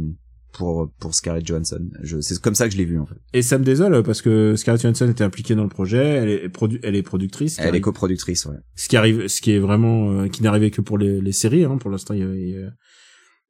pour 0.56 0.90
pour 0.98 1.14
Scarlett 1.14 1.46
Johansson. 1.46 1.80
Je, 2.02 2.20
c'est 2.20 2.40
comme 2.40 2.54
ça 2.54 2.66
que 2.66 2.72
je 2.72 2.78
l'ai 2.78 2.84
vu 2.84 2.98
en 2.98 3.06
fait. 3.06 3.16
Et 3.32 3.42
ça 3.42 3.58
me 3.58 3.64
désole 3.64 4.02
parce 4.02 4.22
que 4.22 4.54
Scarlett 4.56 4.82
Johansson 4.82 5.08
était 5.10 5.24
impliquée 5.24 5.54
dans 5.54 5.62
le 5.62 5.68
projet, 5.68 5.98
elle 6.04 6.28
est, 6.30 6.48
produ 6.48 6.80
elle 6.82 6.96
est 6.96 7.02
productrice, 7.02 7.58
Elle 7.58 7.74
est 7.74 7.80
coproductrice, 7.80 8.46
ouais. 8.46 8.56
ce 8.74 8.88
qui 8.88 8.96
arrive, 8.96 9.28
ce 9.28 9.40
qui 9.40 9.52
est 9.52 9.58
vraiment, 9.58 10.10
euh, 10.12 10.28
qui 10.28 10.42
n'arrivait 10.42 10.70
que 10.70 10.80
pour 10.80 10.98
les, 10.98 11.20
les 11.20 11.32
séries, 11.32 11.64
hein, 11.64 11.76
pour 11.78 11.90
l'instant. 11.90 12.14
a- 12.14 12.70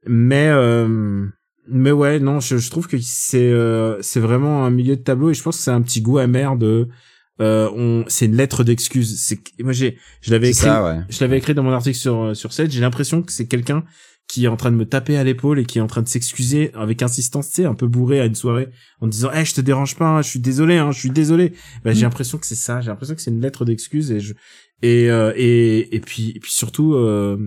Mais, 0.09 0.49
euh, 0.49 1.27
mais 1.69 1.90
ouais, 1.90 2.21
non, 2.21 2.40
je, 2.40 2.59
je 2.59 2.71
trouve 2.71 2.87
que 2.87 2.97
c'est, 3.01 3.51
euh, 3.51 4.01
c'est 4.03 4.21
vraiment 4.21 4.64
un 4.64 4.71
milieu 4.71 4.97
de 4.97 5.03
tableau 5.03 5.31
et 5.31 5.35
je 5.35 5.42
pense 5.42 5.57
que 5.59 5.62
c'est 5.62 5.71
un 5.73 5.83
petit 5.83 6.01
goût 6.01 6.19
amer 6.19 6.57
de, 6.57 6.88
euh, 7.40 7.69
on, 7.75 8.05
c'est 8.09 8.27
une 8.27 8.37
lettre 8.37 8.62
d'excuse. 8.64 9.21
C'est, 9.21 9.38
moi 9.61 9.73
j'ai, 9.73 9.99
je 10.21 10.31
l'avais 10.31 10.49
écrit, 10.51 10.62
ça, 10.62 10.85
ouais. 10.85 11.01
je 11.09 11.19
l'avais 11.21 11.38
écrit 11.38 11.55
dans 11.55 11.62
mon 11.64 11.73
article 11.73 11.97
sur 11.99 12.37
sur 12.37 12.53
7, 12.53 12.71
j'ai 12.71 12.81
l'impression 12.81 13.23
que 13.23 13.33
c'est 13.33 13.47
quelqu'un 13.47 13.85
qui 14.29 14.45
est 14.45 14.49
en 14.49 14.57
train 14.57 14.71
de 14.71 14.77
me 14.77 14.87
taper 14.87 15.17
à 15.17 15.25
l'épaule 15.25 15.59
et 15.61 15.65
qui 15.65 15.79
est 15.79 15.81
en 15.81 15.87
train 15.87 16.03
de 16.03 16.09
s'excuser 16.09 16.73
avec 16.75 17.03
insistance, 17.03 17.49
tu 17.51 17.62
sais, 17.62 17.65
un 17.65 17.75
peu 17.75 17.87
bourré 17.87 18.21
à 18.21 18.27
une 18.27 18.35
soirée 18.35 18.69
en 19.01 19.07
disant 19.07 19.31
"Eh, 19.35 19.45
je 19.45 19.55
te 19.55 19.61
dérange 19.61 19.97
pas, 19.97 20.07
hein, 20.09 20.23
je 20.23 20.29
suis 20.29 20.41
désolé 20.41 20.79
hein, 20.79 20.91
je 20.91 20.99
suis 20.99 21.11
désolé." 21.11 21.53
Bah, 21.85 21.93
j'ai 21.93 22.03
l'impression 22.03 22.39
que 22.39 22.47
c'est 22.47 22.55
ça, 22.57 22.81
j'ai 22.81 22.89
l'impression 22.89 23.15
que 23.15 23.21
c'est 23.23 23.31
une 23.31 23.41
lettre 23.41 23.65
d'excuse 23.65 24.11
et 24.11 24.21
je 24.21 24.35
et 24.83 25.11
euh, 25.11 25.33
et 25.37 25.95
et 25.95 26.01
puis 26.01 26.33
et 26.35 26.41
puis 26.41 26.53
surtout 26.53 26.95
euh, 26.95 27.39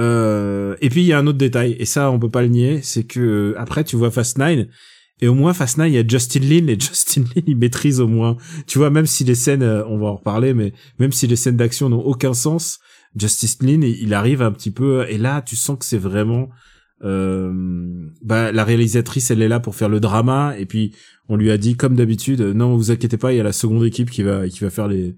euh, 0.00 0.74
et 0.80 0.88
puis 0.88 1.02
il 1.02 1.06
y 1.06 1.12
a 1.12 1.18
un 1.18 1.26
autre 1.26 1.38
détail 1.38 1.76
et 1.78 1.84
ça 1.84 2.10
on 2.10 2.18
peut 2.18 2.30
pas 2.30 2.42
le 2.42 2.48
nier, 2.48 2.80
c'est 2.82 3.04
que 3.04 3.20
euh, 3.20 3.54
après 3.60 3.84
tu 3.84 3.96
vois 3.96 4.10
Fast 4.10 4.38
Nine 4.38 4.68
et 5.20 5.28
au 5.28 5.34
moins 5.34 5.52
Fast 5.52 5.76
Nine 5.76 5.88
il 5.88 5.94
y 5.94 5.98
a 5.98 6.04
Justin 6.06 6.40
Lin 6.40 6.66
et 6.68 6.74
Justin 6.80 7.24
Lin 7.36 7.42
il 7.46 7.58
maîtrise 7.58 8.00
au 8.00 8.08
moins 8.08 8.38
tu 8.66 8.78
vois 8.78 8.88
même 8.88 9.04
si 9.04 9.22
les 9.24 9.34
scènes 9.34 9.62
euh, 9.62 9.84
on 9.86 9.98
va 9.98 10.06
en 10.06 10.16
reparler 10.16 10.54
mais 10.54 10.72
même 10.98 11.12
si 11.12 11.26
les 11.26 11.36
scènes 11.36 11.58
d'action 11.58 11.90
n'ont 11.90 12.00
aucun 12.00 12.32
sens 12.32 12.80
Justice 13.16 13.58
Lin 13.62 13.82
il 13.82 14.14
arrive 14.14 14.42
un 14.42 14.52
petit 14.52 14.70
peu 14.70 15.04
et 15.08 15.18
là 15.18 15.42
tu 15.42 15.56
sens 15.56 15.78
que 15.78 15.84
c'est 15.84 15.98
vraiment 15.98 16.48
euh, 17.04 17.52
bah 18.22 18.52
la 18.52 18.64
réalisatrice 18.64 19.30
elle 19.30 19.42
est 19.42 19.48
là 19.48 19.60
pour 19.60 19.74
faire 19.74 19.88
le 19.88 20.00
drama 20.00 20.54
et 20.58 20.66
puis 20.66 20.94
on 21.28 21.36
lui 21.36 21.50
a 21.50 21.58
dit 21.58 21.74
comme 21.76 21.96
d'habitude 21.96 22.40
non 22.40 22.76
vous 22.76 22.90
inquiétez 22.90 23.16
pas 23.16 23.32
il 23.32 23.36
y 23.36 23.40
a 23.40 23.44
la 23.44 23.52
seconde 23.52 23.84
équipe 23.84 24.10
qui 24.10 24.22
va 24.22 24.48
qui 24.48 24.60
va 24.60 24.70
faire 24.70 24.88
les 24.88 25.16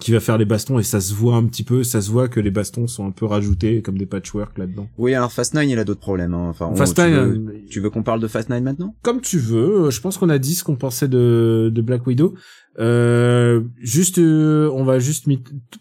qui 0.00 0.12
va 0.12 0.20
faire 0.20 0.38
les 0.38 0.44
bastons 0.44 0.78
et 0.78 0.84
ça 0.84 1.00
se 1.00 1.12
voit 1.12 1.34
un 1.34 1.44
petit 1.46 1.64
peu 1.64 1.82
ça 1.82 2.00
se 2.00 2.10
voit 2.10 2.28
que 2.28 2.38
les 2.40 2.52
bastons 2.52 2.86
sont 2.86 3.04
un 3.06 3.10
peu 3.10 3.26
rajoutés 3.26 3.82
comme 3.82 3.98
des 3.98 4.06
patchwork 4.06 4.56
là-dedans 4.56 4.88
Oui, 4.96 5.12
alors 5.12 5.32
Fast 5.32 5.54
Nine, 5.54 5.68
il 5.68 5.78
a 5.80 5.82
d'autres 5.82 5.98
problèmes. 5.98 6.34
Hein. 6.34 6.46
Enfin, 6.50 6.68
on- 6.70 6.76
Fast 6.76 6.94
tu, 6.94 7.02
Nine, 7.02 7.14
veux, 7.16 7.22
euh, 7.52 7.64
tu 7.68 7.80
veux 7.80 7.90
qu'on 7.90 8.04
parle 8.04 8.20
de 8.20 8.28
Fast 8.28 8.48
Nine 8.48 8.62
maintenant? 8.62 8.94
Comme 9.02 9.20
tu 9.20 9.38
veux 9.38 9.90
je 9.90 10.00
pense 10.00 10.16
qu'on 10.16 10.28
a 10.28 10.38
dit 10.38 10.54
ce 10.54 10.62
qu'on 10.62 10.76
pensait 10.76 11.08
de 11.08 11.70
de 11.74 11.82
Black 11.82 12.06
Widow 12.06 12.34
euh, 12.78 13.60
juste 13.80 14.18
euh, 14.18 14.70
on 14.72 14.84
va 14.84 14.98
juste 14.98 15.26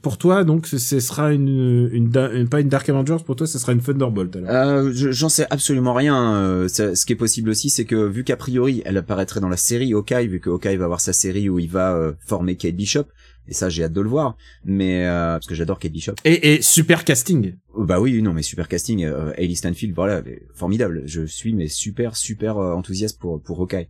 pour 0.01 0.17
toi 0.17 0.43
donc 0.43 0.65
ce 0.67 0.99
sera 0.99 1.31
une, 1.33 1.89
une, 1.91 2.09
pas 2.49 2.59
une 2.59 2.69
Dark 2.69 2.89
Avengers 2.89 3.17
pour 3.25 3.35
toi 3.35 3.45
ce 3.47 3.59
sera 3.59 3.71
une 3.73 3.81
Thunderbolt 3.81 4.35
alors 4.35 4.49
Euh, 4.49 4.91
je- 4.93 5.11
J'en 5.11 5.29
sais 5.29 5.45
absolument 5.49 5.93
rien. 5.93 6.35
Euh, 6.35 6.67
ça- 6.67 6.95
ce 6.95 7.05
qui 7.05 7.13
est 7.13 7.17
possible 7.17 7.49
aussi, 7.49 7.69
c'est 7.69 7.85
que 7.85 7.95
vu 8.07 8.23
qu'a 8.23 8.35
priori, 8.37 8.81
elle 8.85 8.97
apparaîtrait 8.97 9.39
dans 9.39 9.49
la 9.49 9.57
série 9.57 9.93
Hawkeye, 9.93 10.27
vu 10.27 10.39
que 10.39 10.49
Hawkeye 10.49 10.75
va 10.77 10.85
avoir 10.85 11.01
sa 11.01 11.13
série 11.13 11.49
où 11.49 11.59
il 11.59 11.69
va 11.69 11.95
euh, 11.95 12.13
former 12.25 12.55
Kate 12.55 12.75
Bishop, 12.75 13.05
et 13.47 13.53
ça 13.53 13.69
j'ai 13.69 13.83
hâte 13.83 13.93
de 13.93 14.01
le 14.01 14.09
voir. 14.09 14.35
Mais 14.65 15.05
euh, 15.05 15.33
parce 15.33 15.47
que 15.47 15.55
j'adore 15.55 15.79
Kate 15.79 15.91
Bishop. 15.91 16.13
et, 16.25 16.55
et 16.55 16.61
super 16.61 17.03
casting 17.05 17.53
Bah 17.77 17.99
oui, 17.99 18.21
non, 18.21 18.33
mais 18.33 18.41
super 18.41 18.67
casting. 18.67 19.07
Hailey 19.37 19.55
Stanfield, 19.55 19.93
voilà, 19.95 20.21
formidable. 20.53 21.03
Je 21.05 21.25
suis 21.25 21.53
mais 21.53 21.67
super 21.67 22.15
super 22.15 22.57
enthousiaste 22.57 23.19
pour 23.19 23.41
pour 23.41 23.59
Hawkeye. 23.61 23.87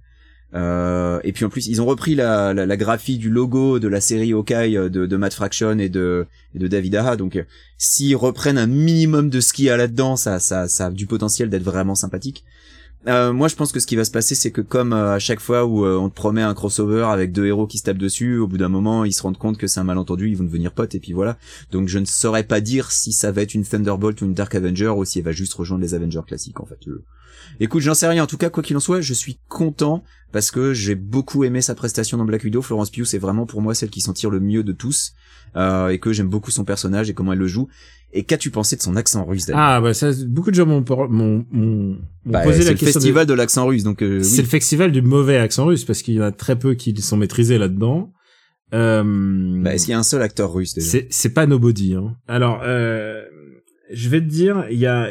Euh, 0.54 1.20
et 1.24 1.34
puis 1.34 1.44
en 1.46 1.50
plus, 1.50 1.68
ils 1.68 1.82
ont 1.82 1.86
repris 1.86 2.16
la, 2.16 2.54
la, 2.54 2.66
la 2.66 2.78
graphie 2.78 3.18
du 3.18 3.30
logo 3.30 3.80
de 3.80 3.88
la 3.88 4.00
série 4.00 4.32
Hawkeye 4.34 4.78
euh, 4.78 4.90
de, 4.90 5.06
de 5.06 5.18
Matt 5.18 5.34
Fraction 5.34 5.78
et 5.78 5.90
de, 5.90 6.26
de 6.56 6.68
David 6.68 6.96
Aha. 6.96 7.18
Donc, 7.18 7.36
euh, 7.36 7.44
s'ils 7.78 8.16
reprennent 8.16 8.58
un 8.58 8.68
minimum 8.68 9.30
de 9.30 9.42
ce 9.42 9.52
qu'il 9.54 9.66
y 9.66 9.70
a 9.70 9.78
là-dedans, 9.78 10.16
ça, 10.16 10.40
ça, 10.40 10.68
ça 10.68 10.86
a 10.86 10.92
du 10.92 11.06
potentiel 11.06 11.50
d'être 11.50 11.64
vraiment 11.64 11.96
sympathique. 11.96 12.44
Euh, 13.08 13.32
moi, 13.32 13.48
je 13.48 13.56
pense 13.56 13.72
que 13.72 13.80
ce 13.80 13.88
qui 13.88 13.96
va 13.96 14.04
se 14.04 14.12
passer, 14.12 14.36
c'est 14.36 14.52
que 14.52 14.60
comme 14.60 14.92
euh, 14.92 15.14
à 15.14 15.20
chaque 15.20 15.40
fois 15.40 15.66
où 15.66 15.86
euh, 15.86 15.98
on 15.98 16.10
te 16.10 16.16
promet 16.16 16.42
un 16.42 16.54
crossover 16.54 17.04
avec 17.04 17.32
deux 17.32 17.46
héros 17.46 17.68
qui 17.68 17.78
se 17.78 17.84
tapent 17.84 17.98
dessus, 17.98 18.38
au 18.38 18.48
bout 18.48 18.58
d'un 18.58 18.68
moment, 18.68 19.06
ils 19.06 19.14
se 19.14 19.22
rendent 19.22 19.38
compte 19.38 19.58
que 19.58 19.68
c'est 19.68 19.80
un 19.80 19.86
malentendu, 19.86 20.30
ils 20.30 20.36
vont 20.36 20.44
devenir 20.44 20.74
potes, 20.74 20.96
et 20.96 21.00
puis 21.00 21.14
voilà. 21.14 21.38
Donc, 21.72 21.88
je 21.88 22.00
ne 22.00 22.06
saurais 22.06 22.44
pas 22.44 22.60
dire 22.60 22.92
si 22.92 23.14
ça 23.14 23.32
va 23.32 23.44
être 23.44 23.54
une 23.54 23.64
Thunderbolt 23.64 24.22
ou 24.22 24.26
une 24.26 24.34
Dark 24.34 24.56
Avenger, 24.56 24.90
ou 24.90 25.06
si 25.06 25.20
elle 25.20 25.26
va 25.26 25.32
juste 25.32 25.54
rejoindre 25.54 25.84
les 25.84 25.94
Avengers 25.94 26.22
classiques, 26.28 26.60
en 26.60 26.66
fait. 26.66 26.80
Écoute, 27.60 27.82
j'en 27.82 27.94
sais 27.94 28.08
rien. 28.08 28.24
En 28.24 28.28
tout 28.28 28.38
cas, 28.38 28.50
quoi 28.50 28.64
qu'il 28.64 28.76
en 28.78 28.80
soit, 28.80 29.02
je 29.02 29.14
suis 29.14 29.40
content 29.48 30.04
parce 30.32 30.52
que 30.52 30.74
j'ai 30.74 30.96
beaucoup 30.96 31.44
aimé 31.44 31.62
sa 31.62 31.74
prestation 31.76 32.18
dans 32.18 32.26
Black 32.26 32.44
Widow. 32.44 32.62
Florence 32.62 32.90
Pugh, 32.92 33.06
c'est 33.06 33.18
vraiment 33.18 33.46
pour 33.46 33.62
moi 33.62 33.74
celle 33.74 33.90
qui 33.90 34.02
s'en 34.02 34.14
tire 34.14 34.30
le 34.30 34.40
mieux 34.40 34.64
de 34.64 34.74
tous, 34.74 35.14
euh, 35.56 35.88
et 35.90 36.00
que 36.00 36.12
j'aime 36.14 36.28
beaucoup 36.28 36.52
son 36.52 36.66
personnage 36.66 37.10
et 37.10 37.14
comment 37.14 37.34
elle 37.34 37.40
le 37.40 37.48
joue. 37.48 37.68
Et 38.14 38.24
qu'as-tu 38.24 38.52
pensé 38.52 38.76
de 38.78 38.82
son 38.82 38.96
accent 38.96 39.26
russe 39.26 39.50
ah 39.54 39.82
bah 39.82 39.94
ça 39.94 40.12
beaucoup 40.28 40.50
de 40.50 40.56
gens 40.56 40.66
m'ont 40.66 40.82
Bah, 42.26 42.42
posé 42.42 42.60
c'est 42.60 42.66
la 42.66 42.72
le 42.72 42.78
question 42.78 42.88
de- 42.88 43.04
festival 43.04 43.26
de, 43.26 43.34
l'accent 43.34 43.66
russe, 43.68 43.84
donc 43.84 44.02
euh, 44.02 44.22
c'est 44.24 44.38
oui. 44.38 44.44
le 44.44 44.48
festival 44.50 44.92
du 44.94 45.02
mauvais 45.02 45.38
accent 45.38 45.66
russe 45.66 45.84
parce 45.84 46.02
qu'il 46.02 46.14
y 46.14 46.20
en 46.22 46.24
a 46.24 46.32
très 46.32 46.58
peu 46.58 46.74
qui 46.76 46.96
sont 47.02 47.18
maîtrisés 47.18 47.58
là-dedans 47.58 48.14
euh, 48.74 49.62
Bah, 49.62 49.74
est-ce 49.74 49.86
qu'il 49.86 49.92
y 49.92 49.96
a 49.96 50.00
un 50.00 50.04
seul 50.04 50.22
acteur 50.22 50.54
russe 50.54 50.74
déjà? 50.74 50.88
c'est 50.90 51.08
c'est 51.10 51.30
pas 51.34 51.46
Nobody 51.48 51.96
hein. 51.96 52.16
alors 52.28 52.62
euh, 52.64 53.24
je 53.92 54.10
vais 54.10 54.22
te 54.22 54.26
dire 54.26 54.66
il 54.72 54.80
y 54.80 54.86
a 54.88 55.10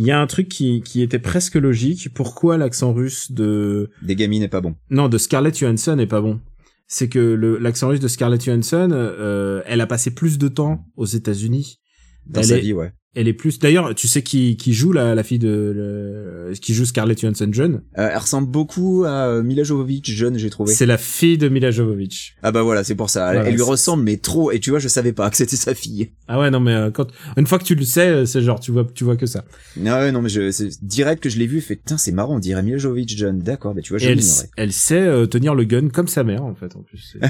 il 0.00 0.06
y 0.06 0.10
a 0.12 0.20
un 0.20 0.26
truc 0.28 0.48
qui 0.48 0.80
qui 0.80 1.02
était 1.02 1.18
presque 1.18 1.56
logique 1.56 2.14
pourquoi 2.14 2.56
l'accent 2.56 2.92
russe 2.92 3.32
de 3.32 3.90
Des 4.02 4.14
gamines 4.16 4.40
n'est 4.42 4.48
pas 4.48 4.60
bon. 4.60 4.74
non 4.90 5.08
de 5.08 5.18
Scarlett 5.18 5.58
Johansson 5.58 5.98
est 5.98 6.06
pas 6.06 6.20
bon 6.20 6.40
c'est 6.86 7.08
que 7.08 7.18
le 7.18 7.58
l'accent 7.58 7.88
russe 7.88 8.00
de 8.00 8.08
Scarlett 8.08 8.42
Johansson 8.44 8.88
euh, 8.92 9.60
elle 9.66 9.80
a 9.80 9.86
passé 9.86 10.10
plus 10.14 10.38
de 10.38 10.48
temps 10.48 10.86
aux 10.96 11.04
États-Unis 11.06 11.80
Dans 12.26 12.40
Elle 12.40 12.46
sa 12.46 12.56
est- 12.58 12.60
vie, 12.60 12.72
ouais. 12.74 12.92
Elle 13.14 13.26
est 13.28 13.32
plus. 13.32 13.58
D'ailleurs, 13.58 13.94
tu 13.94 14.06
sais 14.08 14.22
qui 14.22 14.56
qui 14.56 14.72
joue 14.74 14.92
la 14.92 15.14
la 15.14 15.22
fille 15.22 15.38
de 15.38 15.48
le- 15.74 16.52
qui 16.60 16.74
joue 16.74 16.84
Scarlett 16.84 17.20
Johansson 17.20 17.48
jeune? 17.52 17.82
Euh, 17.98 18.08
elle 18.12 18.18
ressemble 18.18 18.48
beaucoup 18.48 19.04
à 19.06 19.26
euh, 19.28 19.42
Mila 19.42 19.62
Jovovich 19.64 20.08
jeune, 20.10 20.38
j'ai 20.38 20.50
trouvé. 20.50 20.72
C'est 20.72 20.86
la 20.86 20.98
fille 20.98 21.38
de 21.38 21.48
Mila 21.48 21.70
Jovovich. 21.70 22.36
Ah 22.42 22.52
bah 22.52 22.62
voilà, 22.62 22.84
c'est 22.84 22.94
pour 22.94 23.10
ça. 23.10 23.28
Elle, 23.28 23.34
Voilà, 23.36 23.48
elle 23.48 23.54
lui 23.54 23.62
ressemble 23.62 24.04
mais 24.04 24.16
trop. 24.18 24.50
Et 24.52 24.60
tu 24.60 24.70
vois, 24.70 24.78
je 24.78 24.88
savais 24.88 25.12
pas 25.12 25.28
que 25.30 25.36
c'était 25.36 25.56
sa 25.56 25.74
fille. 25.74 26.10
Ah 26.28 26.38
ouais 26.38 26.50
non 26.50 26.60
mais 26.60 26.74
euh, 26.74 26.90
quand 26.90 27.08
une 27.36 27.46
fois 27.46 27.58
que 27.58 27.64
tu 27.64 27.74
le 27.74 27.84
sais, 27.84 28.08
euh, 28.08 28.26
c'est 28.26 28.42
genre 28.42 28.60
tu 28.60 28.70
vois 28.72 28.86
tu 28.94 29.04
vois 29.04 29.16
que 29.16 29.26
ça. 29.26 29.44
Non, 29.76 29.92
ouais, 29.92 30.12
non 30.12 30.22
mais 30.22 30.28
je, 30.28 30.50
direct 30.82 31.22
que 31.22 31.28
je 31.28 31.38
l'ai 31.38 31.46
vu, 31.46 31.60
fait 31.60 31.76
putain 31.76 31.96
c'est 31.98 32.12
marrant, 32.12 32.36
on 32.36 32.38
dirait 32.38 32.62
Mila 32.62 32.78
Jovovich 32.78 33.16
jeune. 33.16 33.38
D'accord, 33.40 33.74
bah 33.74 33.80
tu 33.82 33.90
vois, 33.92 33.98
je 33.98 34.08
elle, 34.08 34.20
elle 34.56 34.72
sait 34.72 35.00
euh, 35.00 35.26
tenir 35.26 35.54
le 35.54 35.64
gun 35.64 35.88
comme 35.88 36.08
sa 36.08 36.24
mère 36.24 36.44
en 36.44 36.54
fait 36.54 36.76
en 36.76 36.82
plus. 36.82 37.16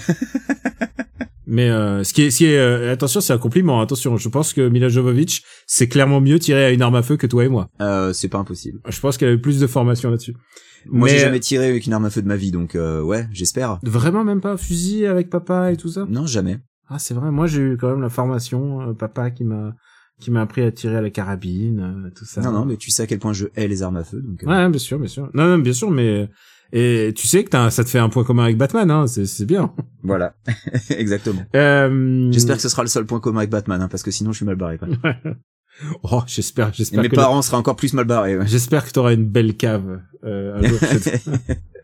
Mais 1.50 1.70
euh, 1.70 2.04
ce 2.04 2.12
qui 2.12 2.22
est, 2.22 2.30
ce 2.30 2.36
qui 2.38 2.44
est 2.44 2.58
euh, 2.58 2.92
attention, 2.92 3.20
c'est 3.22 3.32
un 3.32 3.38
compliment. 3.38 3.80
Attention, 3.80 4.16
je 4.18 4.28
pense 4.28 4.52
que 4.52 4.68
Mila 4.68 4.88
Jovovich, 4.90 5.42
c'est 5.66 5.88
clairement 5.88 6.20
mieux 6.20 6.38
tiré 6.38 6.62
à 6.66 6.70
une 6.70 6.82
arme 6.82 6.94
à 6.96 7.02
feu 7.02 7.16
que 7.16 7.26
toi 7.26 7.44
et 7.44 7.48
moi. 7.48 7.68
Euh, 7.80 8.12
c'est 8.12 8.28
pas 8.28 8.36
impossible. 8.38 8.80
Je 8.86 9.00
pense 9.00 9.16
qu'elle 9.16 9.30
a 9.30 9.32
eu 9.32 9.40
plus 9.40 9.58
de 9.58 9.66
formation 9.66 10.10
là-dessus. 10.10 10.34
Moi 10.86 11.06
Mais- 11.06 11.14
j'ai 11.14 11.18
jamais 11.20 11.40
tiré 11.40 11.66
avec 11.66 11.86
une 11.86 11.92
arme 11.94 12.04
à 12.04 12.10
feu 12.10 12.20
de 12.22 12.28
ma 12.28 12.36
vie, 12.36 12.50
donc 12.50 12.74
euh, 12.74 13.00
ouais, 13.02 13.26
j'espère. 13.32 13.78
Vraiment 13.82 14.24
même 14.24 14.40
pas 14.42 14.56
fusil 14.58 15.06
avec 15.06 15.30
papa 15.30 15.72
et 15.72 15.76
tout 15.76 15.88
ça? 15.88 16.06
Non, 16.08 16.26
jamais. 16.26 16.58
Ah 16.88 16.98
c'est 16.98 17.14
vrai. 17.14 17.30
Moi 17.30 17.46
j'ai 17.46 17.60
eu 17.62 17.76
quand 17.78 17.88
même 17.90 18.02
la 18.02 18.08
formation 18.10 18.82
euh, 18.82 18.92
papa 18.92 19.30
qui 19.30 19.44
m'a 19.44 19.74
qui 20.20 20.30
m'a 20.32 20.42
appris 20.42 20.62
à 20.62 20.72
tirer 20.72 20.96
à 20.96 21.00
la 21.00 21.10
carabine, 21.10 22.04
euh, 22.06 22.10
tout 22.16 22.24
ça. 22.24 22.40
Non, 22.40 22.50
non, 22.52 22.64
mais 22.64 22.76
tu 22.76 22.90
sais 22.90 23.04
à 23.04 23.06
quel 23.06 23.20
point 23.20 23.32
je 23.32 23.46
hais 23.56 23.68
les 23.68 23.82
armes 23.84 23.96
à 23.96 24.02
feu, 24.04 24.20
donc. 24.20 24.42
euh, 24.42 24.46
Ouais, 24.48 24.68
bien 24.68 24.78
sûr, 24.80 24.98
bien 24.98 25.06
sûr. 25.08 25.30
Non, 25.32 25.46
non, 25.46 25.58
bien 25.58 25.72
sûr, 25.72 25.90
mais 25.92 26.28
et 26.72 27.12
tu 27.16 27.26
sais 27.26 27.44
que 27.44 27.50
t'as, 27.50 27.70
ça 27.70 27.84
te 27.84 27.88
fait 27.88 27.98
un 27.98 28.08
point 28.08 28.24
commun 28.24 28.44
avec 28.44 28.56
Batman, 28.56 28.90
hein. 28.90 29.06
C'est 29.06 29.46
bien. 29.46 29.72
Voilà, 30.02 30.34
exactement. 30.90 31.42
Euh... 31.54 32.30
J'espère 32.30 32.56
que 32.56 32.62
ce 32.62 32.68
sera 32.68 32.82
le 32.82 32.88
seul 32.88 33.06
point 33.06 33.20
commun 33.20 33.40
avec 33.40 33.50
Batman, 33.50 33.80
hein, 33.80 33.88
parce 33.88 34.02
que 34.02 34.10
sinon 34.10 34.32
je 34.32 34.38
suis 34.38 34.46
mal 34.46 34.56
barré. 34.56 34.78
Quoi. 34.78 34.88
Oh, 36.02 36.22
j'espère, 36.26 36.72
j'espère 36.74 37.02
mes 37.02 37.08
que 37.08 37.14
parents 37.14 37.40
seraient 37.40 37.56
encore 37.56 37.76
plus 37.76 37.92
mal 37.92 38.04
barrés. 38.04 38.36
ouais. 38.36 38.48
J'espère 38.48 38.84
que 38.84 38.90
tu 38.90 38.98
auras 38.98 39.14
une 39.14 39.26
belle 39.26 39.56
cave 39.56 40.00
euh, 40.24 40.58
un 40.58 40.66
jour. 40.66 40.78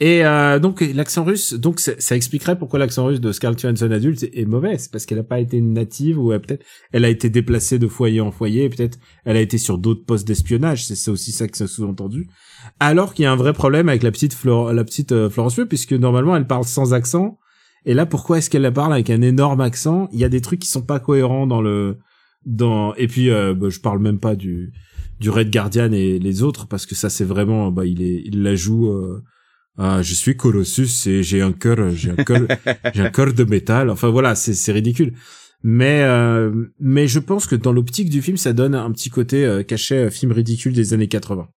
Et 0.00 0.24
euh, 0.24 0.58
donc 0.58 0.80
l'accent 0.80 1.24
russe, 1.24 1.54
donc 1.54 1.80
ça, 1.80 1.92
ça 1.98 2.16
expliquerait 2.16 2.58
pourquoi 2.58 2.78
l'accent 2.78 3.06
russe 3.06 3.20
de 3.20 3.32
Scarlett 3.32 3.60
Johansson 3.60 3.90
adulte 3.90 4.22
est, 4.22 4.38
est 4.38 4.44
mauvais. 4.44 4.78
C'est 4.78 4.90
parce 4.90 5.06
qu'elle 5.06 5.18
a 5.18 5.24
pas 5.24 5.40
été 5.40 5.60
native 5.60 6.18
ou 6.18 6.32
euh, 6.32 6.38
peut-être 6.38 6.64
elle 6.92 7.04
a 7.04 7.08
été 7.08 7.30
déplacée 7.30 7.78
de 7.78 7.86
foyer 7.88 8.20
en 8.20 8.30
foyer. 8.30 8.68
Peut-être 8.68 8.98
elle 9.24 9.36
a 9.36 9.40
été 9.40 9.58
sur 9.58 9.78
d'autres 9.78 10.04
postes 10.04 10.26
d'espionnage. 10.26 10.86
C'est 10.86 11.10
aussi 11.10 11.32
ça 11.32 11.48
que 11.48 11.56
ça 11.56 11.66
sous-entendu. 11.66 12.28
Alors 12.80 13.14
qu'il 13.14 13.24
y 13.24 13.26
a 13.26 13.32
un 13.32 13.36
vrai 13.36 13.52
problème 13.52 13.88
avec 13.88 14.02
la 14.02 14.10
petite 14.10 14.34
Flor 14.34 14.72
la 14.72 14.84
petite 14.84 15.12
euh, 15.12 15.30
Florence 15.30 15.54
Pugh 15.54 15.68
puisque 15.68 15.92
normalement 15.92 16.36
elle 16.36 16.46
parle 16.46 16.64
sans 16.64 16.94
accent. 16.94 17.38
Et 17.84 17.94
là, 17.94 18.06
pourquoi 18.06 18.38
est-ce 18.38 18.50
qu'elle 18.50 18.62
la 18.62 18.72
parle 18.72 18.92
avec 18.92 19.08
un 19.08 19.22
énorme 19.22 19.60
accent? 19.60 20.08
Il 20.12 20.18
y 20.18 20.24
a 20.24 20.28
des 20.28 20.40
trucs 20.40 20.60
qui 20.60 20.68
sont 20.68 20.82
pas 20.82 21.00
cohérents 21.00 21.46
dans 21.46 21.62
le 21.62 21.98
dans 22.44 22.94
et 22.94 23.06
puis 23.06 23.30
euh, 23.30 23.54
bah, 23.54 23.68
je 23.68 23.80
parle 23.80 24.00
même 24.00 24.18
pas 24.18 24.34
du 24.34 24.72
du 25.20 25.30
Red 25.30 25.50
Guardian 25.50 25.92
et 25.92 26.18
les 26.18 26.42
autres 26.42 26.66
parce 26.66 26.86
que 26.86 26.94
ça 26.94 27.10
c'est 27.10 27.24
vraiment 27.24 27.70
bah 27.70 27.84
il 27.84 28.02
est 28.02 28.22
il 28.24 28.42
la 28.42 28.54
joue 28.54 28.88
euh, 28.90 29.22
ah, 29.78 30.02
je 30.02 30.12
suis 30.12 30.36
Colossus 30.36 31.06
et 31.06 31.22
j'ai 31.22 31.40
un 31.40 31.52
cœur 31.52 31.90
j'ai 31.94 32.10
un 32.10 32.16
cœur 32.16 32.48
j'ai 32.94 33.00
un 33.00 33.10
cœur 33.10 33.32
de 33.32 33.44
métal. 33.44 33.90
Enfin 33.90 34.08
voilà 34.08 34.34
c'est 34.34 34.54
c'est 34.54 34.72
ridicule. 34.72 35.14
Mais 35.62 36.02
euh, 36.02 36.66
mais 36.80 37.06
je 37.06 37.20
pense 37.20 37.46
que 37.46 37.56
dans 37.56 37.72
l'optique 37.72 38.10
du 38.10 38.20
film 38.20 38.36
ça 38.36 38.52
donne 38.52 38.74
un 38.74 38.90
petit 38.90 39.10
côté 39.10 39.44
euh, 39.44 39.62
caché 39.62 39.96
euh, 39.96 40.10
film 40.10 40.32
ridicule 40.32 40.72
des 40.72 40.94
années 40.94 41.08
80 41.08 41.48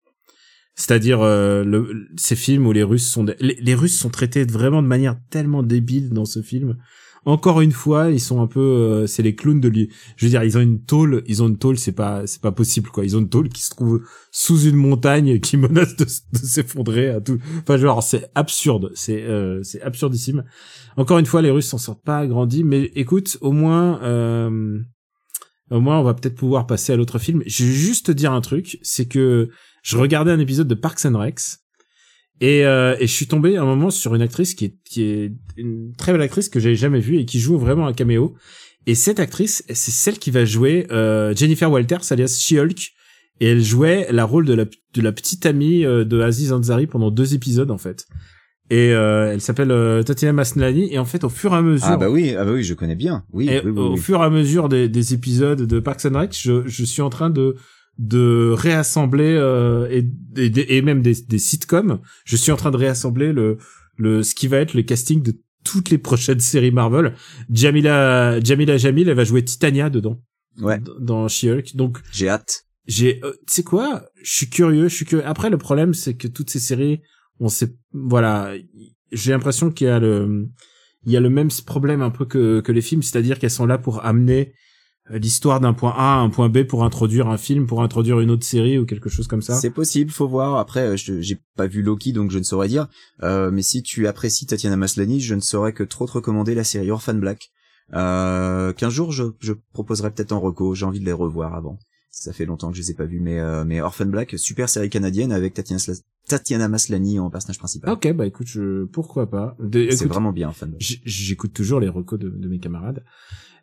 c'est-à-dire 0.76 1.22
euh, 1.22 1.64
le, 1.64 2.08
ces 2.16 2.36
films 2.36 2.66
où 2.66 2.72
les 2.72 2.84
Russes 2.84 3.08
sont 3.08 3.26
les 3.40 3.76
Russes 3.76 3.98
sont 3.98 4.10
traités 4.10 4.46
vraiment 4.46 4.82
de 4.82 4.88
manière 4.88 5.18
tellement 5.30 5.64
débile 5.64 6.10
dans 6.10 6.26
ce 6.26 6.42
film 6.42 6.78
encore 7.26 7.62
une 7.62 7.72
fois 7.72 8.10
ils 8.10 8.20
sont 8.20 8.42
un 8.42 8.48
peu 8.48 8.60
euh, 8.60 9.08
c'est 9.08 9.22
les 9.22 9.36
clowns 9.36 9.62
de 9.62 9.68
lui 9.68 9.90
je 10.16 10.26
veux 10.26 10.30
dire 10.30 10.44
ils 10.44 10.58
ont 10.58 10.62
une 10.62 10.84
tôle 10.84 11.24
ils 11.28 11.44
ont 11.44 11.48
une 11.48 11.58
tôle 11.58 11.78
c'est 11.78 11.92
pas 11.92 12.26
c'est 12.26 12.42
pas 12.42 12.52
possible 12.52 12.90
quoi. 12.90 13.06
Ils 13.06 13.16
ont 13.16 13.20
une 13.20 13.30
tôle 13.30 13.50
qui 13.50 13.62
se 13.62 13.70
trouve 13.70 14.02
sous 14.32 14.62
une 14.62 14.76
montagne 14.76 15.40
qui 15.40 15.58
menace 15.58 15.96
de, 15.96 16.06
s'effondrer 16.08 17.10
à 17.10 17.22
tout. 17.22 17.38
Enfin 17.62 17.78
genre 17.78 18.02
c'est 18.02 18.30
absurde 18.34 18.92
c'est 18.96 19.22
euh, 19.22 19.62
c'est 19.64 19.82
absurdissime. 19.82 20.44
Encore 20.98 21.20
une 21.20 21.26
fois 21.26 21.42
les 21.42 21.52
Russes 21.52 21.68
s'en 21.68 21.78
sortent 21.78 22.04
pas 22.04 22.20
agrandis 22.20 22.64
mais 22.64 22.92
écoute 22.96 23.38
au 23.42 23.52
moins 23.52 24.02
euh, 24.02 24.80
au 25.70 25.80
moins 25.80 26.00
on 26.00 26.04
va 26.04 26.14
peut-être 26.16 26.36
pouvoir 26.36 26.66
passer 26.66 26.94
à 26.94 26.96
l'autre 26.96 27.20
film. 27.20 27.44
Je 27.46 27.64
vais 27.64 27.72
juste 27.72 28.08
te 28.08 28.12
dire 28.12 28.32
un 28.34 28.42
truc 28.42 28.80
c'est 28.82 29.06
que 29.06 29.50
je 29.84 29.98
regardais 29.98 30.32
un 30.32 30.40
épisode 30.40 30.68
de 30.68 30.76
Parks 30.76 31.06
and 31.06 31.18
Recs 31.18 31.61
et, 32.42 32.66
euh, 32.66 32.96
et 33.00 33.08
je 33.08 33.14
suis 33.14 33.28
tombé 33.28 33.56
à 33.56 33.62
un 33.62 33.66
moment 33.66 33.92
sur 33.92 34.14
une 34.16 34.22
actrice 34.22 34.56
qui 34.56 34.66
est, 34.66 34.76
qui 34.84 35.04
est 35.04 35.32
une 35.56 35.94
très 35.96 36.12
belle 36.12 36.22
actrice 36.22 36.50
que 36.50 36.60
j'avais 36.60 36.76
jamais 36.76 37.00
vue 37.00 37.18
et 37.18 37.26
qui 37.26 37.40
joue 37.40 37.58
vraiment 37.58 37.88
un 37.88 37.94
caméo. 37.94 38.34
Et 38.88 38.96
cette 38.96 39.20
actrice, 39.20 39.64
c'est 39.70 39.92
celle 39.92 40.18
qui 40.18 40.32
va 40.32 40.44
jouer 40.44 40.88
euh, 40.92 41.36
Jennifer 41.36 41.72
Walters, 41.72 42.12
alias 42.12 42.38
She-Hulk. 42.42 42.90
Et 43.40 43.48
elle 43.48 43.64
jouait 43.64 44.08
la 44.12 44.26
rôle 44.26 44.46
de 44.46 44.54
la, 44.54 44.66
de 44.66 45.02
la 45.02 45.12
petite 45.12 45.46
amie 45.46 45.86
euh, 45.86 46.04
de 46.04 46.20
Aziz 46.20 46.52
Ansari 46.52 46.86
pendant 46.88 47.10
deux 47.10 47.34
épisodes 47.34 47.72
en 47.72 47.78
fait. 47.78 48.06
Et 48.70 48.94
euh, 48.94 49.34
elle 49.34 49.42
s'appelle 49.42 49.72
euh, 49.72 50.02
Tatiana 50.02 50.34
Maslany. 50.34 50.94
Et 50.94 50.98
en 50.98 51.06
fait, 51.06 51.24
au 51.24 51.30
fur 51.30 51.54
et 51.54 51.58
à 51.58 51.62
mesure, 51.62 51.88
Ah 51.88 51.98
bah 51.98 52.10
oui, 52.10 52.36
ah 52.38 52.46
bah 52.46 52.52
oui, 52.54 52.64
je 52.64 52.74
connais 52.74 52.96
bien. 52.96 53.24
Oui, 53.34 53.50
et 53.50 53.62
oui, 53.64 53.72
oui, 53.72 53.80
au 53.80 53.94
oui. 53.94 54.00
fur 54.00 54.22
et 54.22 54.26
à 54.26 54.30
mesure 54.30 54.70
des, 54.70 54.90
des 54.90 55.14
épisodes 55.14 55.62
de 55.62 55.80
Parks 55.80 56.06
and 56.06 56.18
Rec, 56.18 56.38
je, 56.40 56.68
je 56.68 56.86
suis 56.86 57.02
en 57.02 57.10
train 57.10 57.30
de 57.30 57.56
de 58.02 58.52
réassembler 58.58 59.36
euh, 59.38 59.88
et, 59.92 60.04
et, 60.38 60.78
et 60.78 60.82
même 60.82 61.02
des, 61.04 61.14
des 61.28 61.38
sitcoms. 61.40 62.00
Je 62.26 62.36
suis 62.36 62.52
en 62.52 62.56
train 62.58 62.72
de 62.72 62.78
réassembler 62.78 63.32
le 63.32 63.58
le 63.98 64.24
ce 64.24 64.34
qui 64.34 64.48
va 64.48 64.58
être 64.58 64.74
le 64.74 64.82
casting 64.82 65.22
de 65.22 65.34
toutes 65.64 65.92
les 65.92 66.00
prochaines 66.00 66.40
séries 66.40 66.72
Marvel. 66.72 67.14
Jamila 67.52 68.40
Jamila 68.44 68.78
Jamil, 68.78 69.08
elle 69.08 69.16
va 69.16 69.24
jouer 69.24 69.46
Titania 69.46 69.90
dedans. 69.92 70.20
Ouais. 70.60 70.80
Dans 71.00 71.28
She-Hulk. 71.28 71.76
Donc 71.76 72.00
J'ai 72.12 72.28
hâte. 72.28 72.66
j'ai 72.88 73.24
euh, 73.24 73.32
tu 73.48 73.54
sais 73.54 73.64
quoi? 73.64 74.04
Je 74.24 74.32
suis 74.32 74.50
curieux 74.50 74.88
je 74.90 74.96
suis 74.96 75.06
curieux 75.06 75.26
après 75.26 75.50
le 75.52 75.58
problème 75.60 75.94
c'est 75.94 76.16
que 76.16 76.28
toutes 76.28 76.50
ces 76.50 76.60
séries 76.60 77.02
on 77.40 77.50
sait 77.50 77.76
voilà 77.94 78.54
j'ai 79.12 79.32
l'impression 79.32 79.70
qu'il 79.72 79.88
y 79.88 79.90
a 79.92 80.00
le 80.00 80.50
il 81.06 81.12
y 81.12 81.18
a 81.18 81.20
le 81.20 81.30
même 81.30 81.50
problème 81.66 82.02
un 82.02 82.10
peu 82.10 82.26
que 82.26 82.62
que 82.62 82.72
les 82.72 82.82
films 82.82 83.04
c'est-à-dire 83.04 83.38
qu'elles 83.40 83.52
sont 83.62 83.68
là 83.68 83.78
pour 83.78 84.04
amener 84.06 84.54
l'histoire 85.14 85.60
d'un 85.60 85.74
point 85.74 85.94
A 85.96 86.16
à 86.16 86.18
un 86.20 86.30
point 86.30 86.50
B 86.50 86.64
pour 86.64 86.84
introduire 86.84 87.28
un 87.28 87.38
film 87.38 87.68
pour 87.68 87.82
introduire 87.84 88.20
une 88.20 88.32
autre 88.32 88.46
série 88.46 88.78
ou 88.78 88.86
quelque 88.86 89.10
chose 89.10 89.28
comme 89.28 89.42
ça 89.42 89.56
C'est 89.56 89.70
possible, 89.72 90.12
faut 90.12 90.28
voir. 90.28 90.58
Après, 90.58 90.82
euh, 90.82 90.98
je- 90.98 91.22
j'ai 91.22 91.38
pas 91.56 91.68
vu 91.68 91.82
Loki, 91.82 92.14
donc 92.14 92.32
je 92.32 92.38
ne 92.40 92.44
saurais 92.44 92.68
dire. 92.68 92.88
Euh, 93.24 93.52
mais 93.52 93.62
si 93.62 93.84
tu 93.84 94.08
apprécies 94.08 94.46
Tatiana 94.46 94.76
Maslany, 94.78 95.20
je 95.20 95.36
ne 95.36 95.42
saurais 95.42 95.74
que 95.74 95.84
trop 95.84 96.06
te 96.08 96.12
recommander 96.14 96.56
la 96.56 96.64
série 96.64 96.92
Orphan 96.92 97.14
Black. 97.16 97.50
Euh, 97.94 98.72
qu'un 98.74 98.90
jour 98.90 99.12
je, 99.12 99.24
je 99.40 99.54
proposerai 99.74 100.12
peut-être 100.12 100.32
en 100.32 100.40
reco. 100.40 100.76
J'ai 100.76 100.86
envie 100.86 101.00
de 101.00 101.06
les 101.06 101.12
revoir 101.12 101.56
avant. 101.56 101.78
Ça 102.10 102.34
fait 102.34 102.46
longtemps 102.46 102.70
que 102.72 102.76
je 102.78 102.82
les 102.82 102.92
ai 102.92 102.94
pas 102.94 103.06
vus, 103.06 103.20
mais 103.22 103.40
euh, 103.40 103.64
mais 103.66 103.80
Orphan 103.82 104.06
Black, 104.06 104.36
super 104.38 104.68
série 104.70 104.90
canadienne 104.90 105.32
avec 105.32 105.54
Tatiana, 105.54 105.80
Sla- 105.80 106.02
Tatiana 106.28 106.68
Maslany 106.68 107.20
en 107.20 107.30
personnage 107.30 107.58
principal. 107.58 107.90
ok 107.92 108.12
bah 108.14 108.26
écoute 108.26 108.48
je 108.48 108.84
pourquoi 108.86 109.30
pas 109.30 109.56
C'est 109.72 110.06
vraiment 110.08 110.34
bien 110.34 110.50
Orphan 110.50 110.68
Black. 110.68 110.82
J'écoute 111.06 111.54
toujours 111.54 111.80
les 111.80 111.88
recos 111.90 112.20
de, 112.20 112.30
de 112.30 112.48
mes 112.50 112.60
camarades. 112.60 113.04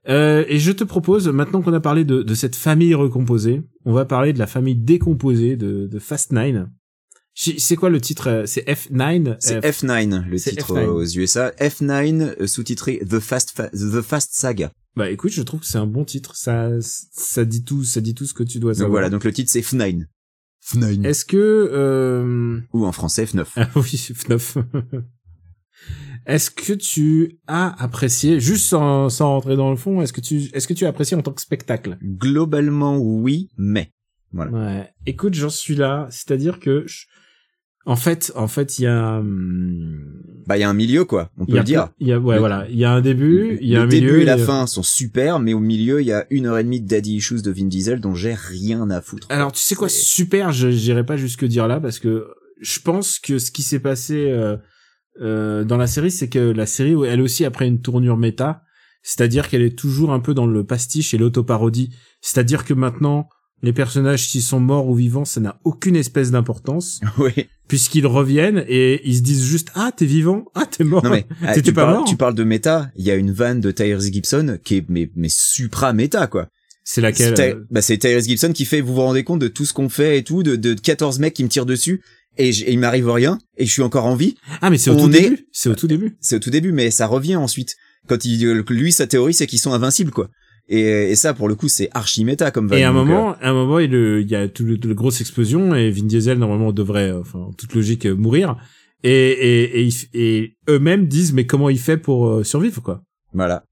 Euh, 0.09 0.45
et 0.49 0.59
je 0.59 0.73
te 0.73 0.85
propose, 0.85 1.29
maintenant 1.29 1.61
qu'on 1.63 1.73
a 1.75 1.81
parlé 1.81 2.05
de, 2.05 2.23
de 2.23 2.35
cette 2.35 2.57
famille 2.57 2.95
recomposée, 2.95 3.63
on 3.85 3.93
va 3.93 4.05
parler 4.05 4.33
de 4.33 4.39
la 4.39 4.47
famille 4.47 4.77
décomposée 4.77 5.57
de, 5.57 5.87
de 5.87 5.99
Fast 5.99 6.33
Nine. 6.33 6.71
C'est 7.35 7.77
quoi 7.77 7.89
le 7.89 8.01
titre 8.01 8.29
euh, 8.29 8.47
C'est 8.47 8.67
F9 8.67 9.37
C'est 9.39 9.61
F- 9.61 9.85
F9 9.85 10.25
le 10.29 10.39
titre 10.41 10.75
F9. 10.75 10.79
euh, 10.79 10.87
aux 10.93 11.05
USA. 11.05 11.51
F9 11.61 12.35
euh, 12.41 12.47
sous-titré 12.49 13.01
The 13.09 13.21
Fast 13.21 13.51
Fa- 13.53 13.69
The 13.69 14.01
Fast 14.01 14.31
Saga. 14.33 14.73
Bah 14.97 15.09
écoute, 15.11 15.31
je 15.31 15.43
trouve 15.43 15.61
que 15.61 15.67
c'est 15.67 15.79
un 15.79 15.87
bon 15.87 16.05
titre. 16.05 16.35
Ça, 16.35 16.71
ça 16.81 17.45
dit 17.45 17.63
tout, 17.63 17.85
ça 17.85 18.01
dit 18.01 18.15
tout 18.15 18.25
ce 18.27 18.35
que 18.35 18.43
tu 18.43 18.59
dois 18.59 18.73
Donc 18.73 18.79
savoir. 18.79 18.91
voilà, 18.91 19.11
donc 19.11 19.23
le 19.23 19.33
titre 19.33 19.53
c'est 19.53 19.61
F9. 19.61 20.05
F9. 20.67 21.05
Est-ce 21.07 21.25
que 21.25 21.37
euh... 21.73 22.59
Ou 22.73 22.85
en 22.85 22.91
français 22.93 23.25
F9. 23.25 23.45
ah 23.57 23.69
oui, 23.77 23.83
F9. 23.83 24.65
Est-ce 26.29 26.51
que 26.51 26.75
tu 26.75 27.39
as 27.47 27.75
apprécié, 27.83 28.39
juste 28.39 28.67
sans, 28.67 29.09
sans 29.09 29.31
rentrer 29.31 29.57
dans 29.57 29.71
le 29.71 29.77
fond, 29.77 30.03
est-ce 30.03 30.13
que 30.13 30.21
tu, 30.21 30.43
est-ce 30.53 30.69
que 30.69 30.75
tu 30.75 30.85
as 30.85 30.89
apprécié 30.91 31.17
en 31.17 31.23
tant 31.23 31.33
que 31.33 31.41
spectacle? 31.41 31.97
Globalement 32.03 32.99
oui, 32.99 33.49
mais 33.57 33.91
voilà. 34.33 34.51
Ouais. 34.53 34.89
Écoute, 35.07 35.33
j'en 35.35 35.49
suis 35.49 35.75
là. 35.75 36.07
C'est-à-dire 36.11 36.61
que, 36.61 36.85
je- 36.87 37.07
en 37.87 37.97
fait, 37.97 38.31
en 38.37 38.47
fait, 38.47 38.79
il 38.79 38.83
y 38.83 38.87
a, 38.87 39.21
hum, 39.21 40.05
Bah 40.47 40.59
il 40.59 40.61
y 40.61 40.65
a 40.65 40.69
un 40.69 40.75
milieu 40.75 41.07
quoi, 41.07 41.31
on 41.39 41.47
peut 41.47 41.57
le 41.57 41.63
dire. 41.65 41.89
Il 41.99 42.09
y 42.09 42.13
a, 42.13 42.19
ouais, 42.19 42.35
Le- 42.35 42.41
voilà. 42.41 42.67
Il 42.69 42.77
y 42.77 42.85
a 42.85 42.93
un 42.93 43.01
début, 43.01 43.57
il 43.63 43.69
y 43.69 43.75
a 43.77 43.79
le 43.79 43.85
un 43.85 43.89
début 43.89 44.07
milieu. 44.09 44.21
et 44.21 44.25
la 44.27 44.37
fin 44.37 44.67
sont 44.67 44.83
super, 44.83 45.41
mais 45.41 45.55
au 45.55 45.61
milieu 45.61 46.01
il 46.03 46.07
y 46.07 46.13
a 46.13 46.27
une 46.31 46.45
heure 46.47 46.59
et 46.59 46.65
demie 46.65 46.83
de 46.83 46.87
Daddy 46.87 47.17
Issues 47.17 47.41
de 47.43 47.51
Vin 47.51 47.67
Diesel 47.67 48.01
dont 48.01 48.15
j'ai 48.15 48.35
rien 48.35 48.91
à 48.91 49.01
foutre. 49.01 49.27
Alors, 49.31 49.53
tu 49.53 49.61
sais 49.61 49.75
quoi, 49.75 49.89
super, 49.89 50.53
je 50.53 50.71
j'irai 50.71 51.05
pas 51.07 51.17
jusque 51.17 51.47
dire 51.47 51.67
là 51.69 51.81
parce 51.81 51.99
que 51.99 52.27
je 52.61 52.81
pense 52.81 53.19
que 53.19 53.39
ce 53.39 53.51
qui 53.51 53.63
s'est 53.63 53.81
passé 53.81 54.27
euh, 54.31 54.57
euh, 55.21 55.65
dans 55.65 55.77
la 55.77 55.87
série, 55.87 56.11
c'est 56.11 56.29
que 56.29 56.39
la 56.39 56.67
série, 56.67 56.95
elle 57.07 57.21
aussi, 57.21 57.45
après 57.45 57.67
une 57.67 57.81
tournure 57.81 58.17
méta, 58.17 58.63
c'est-à-dire 59.03 59.49
qu'elle 59.49 59.63
est 59.63 59.79
toujours 59.79 60.13
un 60.13 60.21
peu 60.21 60.35
dans 60.35 60.47
le 60.47 60.65
pastiche 60.65 61.15
et 61.15 61.19
l'autoparodie. 61.19 61.91
C'est-à-dire 62.21 62.65
que 62.65 62.75
maintenant, 62.75 63.29
les 63.63 63.73
personnages 63.73 64.29
qui 64.29 64.43
sont 64.43 64.61
morts 64.61 64.89
ou 64.89 64.95
vivants, 64.95 65.25
ça 65.25 65.41
n'a 65.41 65.61
aucune 65.65 65.97
espèce 65.97 66.31
d'importance, 66.31 67.01
oui. 67.19 67.33
puisqu'ils 67.67 68.07
reviennent 68.07 68.65
et 68.69 69.07
ils 69.09 69.17
se 69.17 69.23
disent 69.23 69.45
juste 69.45 69.71
ah 69.75 69.91
t'es 69.97 70.07
vivant, 70.07 70.45
ah 70.55 70.67
t'es 70.67 70.85
mort. 70.85 71.05
Non 71.05 71.11
mais 71.11 71.27
ah, 71.43 71.55
T'étais 71.55 71.71
tu, 71.71 71.75
pas 71.75 71.85
parles, 71.85 71.97
mort 71.97 72.05
tu 72.05 72.17
parles 72.17 72.35
de 72.35 72.45
méta, 72.45 72.91
il 72.97 73.05
y 73.05 73.11
a 73.11 73.17
une 73.17 73.33
vanne 73.33 73.61
de 73.61 73.71
Tyrese 73.71 74.13
Gibson 74.13 74.59
qui 74.63 74.77
est 74.77 74.85
mais 74.89 75.11
mais 75.17 75.29
supra 75.29 75.93
méta 75.93 76.27
quoi. 76.27 76.49
C'est 76.85 77.03
laquelle 77.03 77.37
C'est 77.37 77.55
euh, 77.55 77.67
bah, 77.71 77.83
c'est 77.83 77.99
Tyrese 77.99 78.27
Gibson 78.27 78.53
qui 78.53 78.65
fait, 78.65 78.81
vous 78.81 78.95
vous 78.95 79.03
rendez 79.03 79.23
compte 79.23 79.41
de 79.41 79.49
tout 79.49 79.67
ce 79.67 79.75
qu'on 79.75 79.91
fait 79.91 80.19
et 80.19 80.25
tout, 80.25 80.43
de, 80.43 80.57
de 80.57 80.73
14 80.73 81.19
mecs 81.19 81.35
qui 81.35 81.45
me 81.45 81.51
tirent 81.51 81.67
dessus, 81.67 82.03
et, 82.39 82.49
et 82.49 82.73
il 82.73 82.79
m'arrive 82.79 83.11
rien, 83.11 83.39
et 83.57 83.67
je 83.67 83.73
suis 83.73 83.83
encore 83.83 84.07
en 84.07 84.15
vie. 84.15 84.37
Ah, 84.63 84.71
mais 84.71 84.79
c'est 84.79 84.91
au 84.91 84.95
on 84.95 85.09
tout 85.09 85.17
est- 85.17 85.21
début. 85.23 85.47
C'est 85.53 85.69
au 85.69 85.75
tout 85.75 85.87
début. 85.89 86.17
C'est 86.21 86.37
au 86.37 86.39
tout 86.39 86.51
début, 86.51 86.73
mais 86.73 86.91
ça 86.91 87.07
revient 87.07 87.37
ensuite. 87.37 87.75
Quand 88.07 88.25
il, 88.25 88.45
euh, 88.47 88.63
lui, 88.71 88.93
sa 88.93 89.07
théorie, 89.07 89.35
c'est 89.35 89.47
qu'ils 89.47 89.59
sont 89.59 89.73
invincibles, 89.73 90.11
quoi. 90.13 90.29
Et, 90.71 90.81
et 91.11 91.17
ça, 91.17 91.33
pour 91.35 91.49
le 91.49 91.55
coup, 91.55 91.69
c'est 91.69 91.89
archi 91.93 92.25
méta 92.25 92.51
comme 92.51 92.69
vanne. 92.69 92.79
Et 92.79 92.85
à 92.85 92.91
un 92.91 92.93
moment, 92.93 93.35
à 93.41 93.49
un 93.51 93.55
moment, 93.55 93.79
il, 93.79 93.95
euh, 93.95 94.21
il 94.21 94.29
y 94.31 94.35
a 94.37 94.49
toute 94.49 94.67
le, 94.85 94.95
grosse 94.95 95.21
explosion 95.21 95.75
et 95.75 95.91
Vin 95.91 96.05
Diesel 96.05 96.39
normalement 96.39 96.73
devrait, 96.73 97.11
euh, 97.11 97.21
enfin, 97.21 97.39
en 97.41 97.53
toute 97.53 97.75
logique, 97.75 98.07
euh, 98.07 98.15
mourir. 98.15 98.57
Et, 99.03 99.87
et, 99.87 99.89
et, 100.15 100.57
eux-mêmes 100.69 101.07
disent 101.07 101.33
mais 101.33 101.47
comment 101.47 101.71
il 101.71 101.79
fait 101.79 101.97
pour 101.99 102.29
euh, 102.29 102.45
survivre 102.45 102.83
quoi. 102.83 102.95
euh, 102.95 103.31
Voilà. 103.35 103.65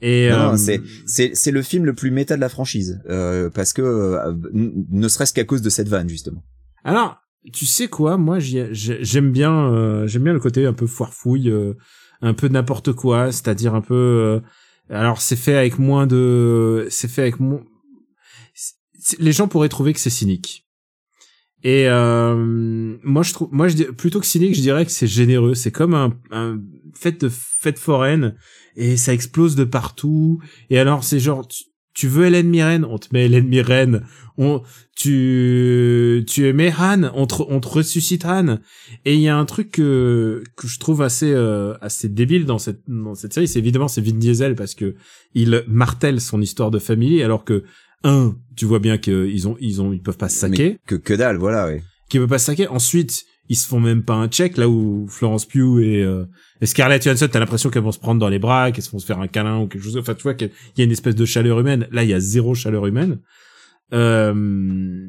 Et 0.00 0.30
euh, 0.32 0.56
c'est 0.56 0.80
c'est 1.06 1.30
c'est 1.34 1.50
le 1.52 1.62
film 1.62 1.84
le 1.84 1.94
plus 1.94 2.10
méta 2.10 2.36
de 2.36 2.40
la 2.40 2.48
franchise 2.48 3.00
euh, 3.08 3.50
parce 3.50 3.72
que 3.72 3.82
euh, 3.82 4.32
ne 4.52 5.08
serait-ce 5.08 5.32
qu'à 5.32 5.44
cause 5.44 5.62
de 5.62 5.70
cette 5.70 5.88
vanne 5.88 6.08
justement. 6.08 6.42
alors 6.84 7.18
tu 7.52 7.66
sais 7.66 7.88
quoi, 7.88 8.16
moi 8.16 8.38
j'aime 8.40 9.32
bien, 9.32 9.72
euh, 9.72 10.06
j'aime 10.06 10.24
bien 10.24 10.32
le 10.32 10.40
côté 10.40 10.66
un 10.66 10.72
peu 10.72 10.86
foire-fouille, 10.86 11.50
euh, 11.50 11.74
un 12.20 12.34
peu 12.34 12.48
n'importe 12.48 12.92
quoi, 12.92 13.32
c'est-à-dire 13.32 13.74
un 13.74 13.80
peu. 13.80 13.94
euh, 13.94 14.40
alors 14.90 15.20
c'est 15.20 15.36
fait 15.36 15.56
avec 15.56 15.78
moins 15.78 16.06
de, 16.06 16.86
c'est 16.90 17.08
fait 17.08 17.22
avec 17.22 17.40
moins. 17.40 17.62
Les 19.18 19.32
gens 19.32 19.48
pourraient 19.48 19.68
trouver 19.68 19.92
que 19.92 20.00
c'est 20.00 20.10
cynique. 20.10 20.66
Et 21.64 21.88
moi 21.88 23.22
je 23.22 23.32
trouve, 23.32 23.48
moi 23.52 23.68
je 23.68 23.84
plutôt 23.84 24.20
que 24.20 24.26
cynique, 24.26 24.54
je 24.54 24.60
dirais 24.60 24.84
que 24.84 24.92
c'est 24.92 25.06
généreux. 25.06 25.54
C'est 25.54 25.72
comme 25.72 25.94
un, 25.94 26.16
un 26.30 26.60
fête 26.94 27.20
de 27.20 27.28
fête 27.28 27.78
foraine 27.78 28.36
et 28.76 28.96
ça 28.96 29.12
explose 29.12 29.56
de 29.56 29.64
partout. 29.64 30.40
Et 30.70 30.78
alors 30.78 31.02
c'est 31.04 31.18
genre 31.18 31.46
tu 31.98 32.06
veux 32.06 32.26
Hélène 32.26 32.48
Mirren, 32.48 32.84
on 32.84 32.96
te 32.96 33.08
met 33.12 33.26
Hélène 33.26 33.48
Mirren. 33.48 34.02
On 34.36 34.62
tu 34.94 36.24
tu 36.28 36.46
aimais 36.46 36.72
Han, 36.78 37.10
on 37.12 37.26
te, 37.26 37.42
on 37.48 37.58
te 37.58 37.66
ressuscite 37.66 38.24
Han. 38.24 38.58
Et 39.04 39.14
il 39.14 39.20
y 39.20 39.28
a 39.28 39.36
un 39.36 39.44
truc 39.44 39.72
que 39.72 40.44
que 40.54 40.68
je 40.68 40.78
trouve 40.78 41.02
assez 41.02 41.32
euh, 41.32 41.74
assez 41.80 42.08
débile 42.08 42.46
dans 42.46 42.58
cette 42.58 42.82
dans 42.86 43.16
cette 43.16 43.34
série, 43.34 43.48
c'est 43.48 43.58
évidemment 43.58 43.88
c'est 43.88 44.00
Vin 44.00 44.12
Diesel 44.16 44.54
parce 44.54 44.76
que 44.76 44.94
il 45.34 45.64
martèle 45.66 46.20
son 46.20 46.40
histoire 46.40 46.70
de 46.70 46.78
famille 46.78 47.20
alors 47.20 47.44
que 47.44 47.64
un, 48.04 48.36
tu 48.54 48.64
vois 48.64 48.78
bien 48.78 48.96
qu'ils 48.96 49.48
ont 49.48 49.56
ils 49.58 49.82
ont 49.82 49.92
ils 49.92 50.00
peuvent 50.00 50.16
pas 50.16 50.28
se 50.28 50.38
saquer 50.38 50.68
Mais 50.68 50.78
que 50.86 50.94
que 50.94 51.14
dalle, 51.14 51.38
voilà. 51.38 51.66
Ouais. 51.66 51.82
qui 52.08 52.18
veut 52.18 52.28
pas 52.28 52.38
se 52.38 52.46
saquer. 52.46 52.68
Ensuite, 52.68 53.24
ils 53.48 53.56
se 53.56 53.66
font 53.66 53.80
même 53.80 54.02
pas 54.02 54.14
un 54.14 54.28
check 54.28 54.56
là 54.56 54.68
où 54.68 55.06
Florence 55.08 55.46
Pugh 55.46 55.80
et, 55.80 56.02
euh, 56.02 56.24
et 56.60 56.66
Scarlett 56.66 57.02
Johansson, 57.02 57.28
t'as 57.30 57.40
l'impression 57.40 57.70
qu'elles 57.70 57.82
vont 57.82 57.92
se 57.92 57.98
prendre 57.98 58.20
dans 58.20 58.28
les 58.28 58.38
bras, 58.38 58.72
qu'elles 58.72 58.84
vont 58.92 58.98
se 58.98 59.06
faire 59.06 59.20
un 59.20 59.28
câlin 59.28 59.60
ou 59.60 59.66
quelque 59.66 59.82
chose. 59.82 59.96
Enfin, 59.96 60.14
tu 60.14 60.22
vois 60.22 60.34
qu'il 60.34 60.50
y 60.76 60.80
a 60.80 60.84
une 60.84 60.90
espèce 60.90 61.14
de 61.14 61.24
chaleur 61.24 61.60
humaine. 61.60 61.86
Là, 61.90 62.04
il 62.04 62.10
y 62.10 62.14
a 62.14 62.20
zéro 62.20 62.54
chaleur 62.54 62.86
humaine. 62.86 63.20
Euh, 63.94 65.06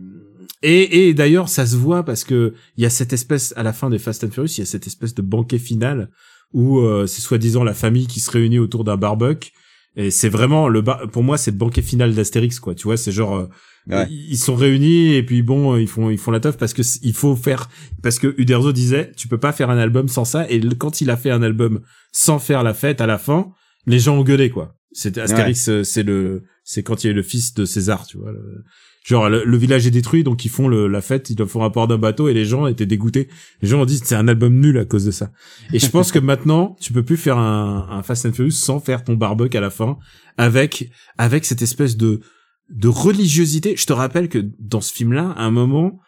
et, 0.62 1.10
et 1.10 1.14
d'ailleurs, 1.14 1.50
ça 1.50 1.66
se 1.66 1.76
voit 1.76 2.04
parce 2.04 2.24
que 2.24 2.54
il 2.78 2.84
y 2.84 2.86
a 2.86 2.90
cette 2.90 3.14
espèce 3.14 3.54
à 3.58 3.64
la 3.64 3.74
fin 3.74 3.90
des 3.90 4.00
Fast 4.00 4.24
and 4.24 4.32
Furious, 4.32 4.54
il 4.58 4.60
y 4.60 4.64
a 4.64 4.66
cette 4.66 4.88
espèce 4.88 5.14
de 5.16 5.22
banquet 5.22 5.60
final 5.60 6.10
où 6.54 6.80
euh, 6.80 7.06
c'est 7.08 7.22
soi-disant 7.22 7.64
la 7.64 7.74
famille 7.74 8.08
qui 8.08 8.20
se 8.20 8.32
réunit 8.32 8.60
autour 8.60 8.84
d'un 8.84 8.98
barbecue. 8.98 9.52
Et 10.02 10.12
c'est 10.12 10.30
vraiment 10.30 10.70
le 10.70 10.82
bar 10.82 11.10
pour 11.12 11.24
moi 11.24 11.38
c'est 11.38 11.52
le 11.52 11.58
banquet 11.58 11.82
final 11.82 12.14
d'Astérix 12.16 12.60
quoi. 12.60 12.74
Tu 12.76 12.84
vois 12.84 12.98
c'est 12.98 13.12
genre 13.12 13.36
euh, 13.36 13.48
Ouais. 13.88 14.06
ils 14.10 14.38
sont 14.38 14.56
réunis 14.56 15.14
et 15.16 15.24
puis 15.24 15.42
bon 15.42 15.76
ils 15.76 15.88
font 15.88 16.10
ils 16.12 16.18
font 16.20 16.30
la 16.32 16.40
teuf 16.40 16.58
parce 16.58 16.74
que 16.74 16.84
il 17.02 17.14
faut 17.14 17.36
faire 17.36 17.70
parce 18.04 18.20
que 18.20 18.36
Uderzo 18.38 18.72
disait 18.72 19.12
tu 19.18 19.28
peux 19.28 19.40
pas 19.40 19.52
faire 19.52 19.70
un 19.72 19.78
album 19.80 20.08
sans 20.08 20.26
ça. 20.26 20.46
Et 20.52 20.60
quand 20.78 21.02
il 21.02 21.10
a 21.10 21.18
fait 21.18 21.32
un 21.32 21.42
album 21.42 21.82
sans 22.12 22.38
faire 22.40 22.62
la 22.64 22.74
fête 22.74 23.02
à 23.02 23.08
la 23.08 23.18
fin 23.18 23.52
les 23.88 23.98
gens 24.00 24.16
ont 24.18 24.24
gueulé 24.24 24.50
quoi. 24.52 24.76
C'était 24.92 25.22
Astérix 25.22 25.70
euh, 25.70 25.84
c'est 25.84 26.04
le 26.04 26.44
c'est 26.64 26.84
quand 26.84 27.04
il 27.04 27.08
y 27.08 27.10
a 27.10 27.14
eu 27.14 27.16
le 27.16 27.24
fils 27.24 27.54
de 27.56 27.66
César 27.66 28.06
tu 28.06 28.18
vois 28.18 28.32
le- 28.32 28.64
genre 29.10 29.30
le, 29.30 29.44
le 29.44 29.58
village 29.58 29.88
est 29.88 29.92
détruit 29.92 30.24
donc 30.24 30.46
ils 30.46 30.50
font 30.50 30.68
le, 30.68 30.88
la 30.88 31.02
fête 31.02 31.30
ils 31.30 31.46
font 31.46 31.60
rapport 31.60 31.88
d'un 31.88 31.98
bateau 31.98 32.30
et 32.30 32.34
les 32.34 32.46
gens 32.46 32.68
étaient 32.68 32.86
dégoûtés 32.86 33.28
les 33.62 33.68
gens 33.68 33.82
ont 33.82 33.86
dit 33.86 34.00
c'est 34.04 34.16
un 34.16 34.28
album 34.28 34.60
nul 34.60 34.78
à 34.78 34.86
cause 34.86 35.06
de 35.06 35.12
ça 35.12 35.32
et 35.74 35.80
je 35.80 35.90
pense 35.90 36.12
que 36.12 36.20
maintenant 36.20 36.76
tu 36.80 36.94
peux 36.94 37.04
plus 37.04 37.18
faire 37.18 37.38
un, 37.38 37.88
un 37.90 38.04
Fast 38.04 38.26
and 38.26 38.34
Furious 38.34 38.52
sans 38.52 38.80
faire 38.80 39.04
ton 39.04 39.16
barbecue 39.16 39.58
à 39.58 39.62
la 39.62 39.70
fin 39.70 39.98
avec 40.38 40.90
avec 41.18 41.46
cette 41.46 41.62
espèce 41.62 41.98
de 41.98 42.22
de 42.70 42.88
religiosité. 42.88 43.76
Je 43.76 43.86
te 43.86 43.94
rappelle 43.94 44.30
que 44.30 44.40
dans 44.60 44.82
ce 44.82 44.94
film-là, 44.94 45.32
à 45.32 45.44
un 45.44 45.52
moment, 45.52 46.00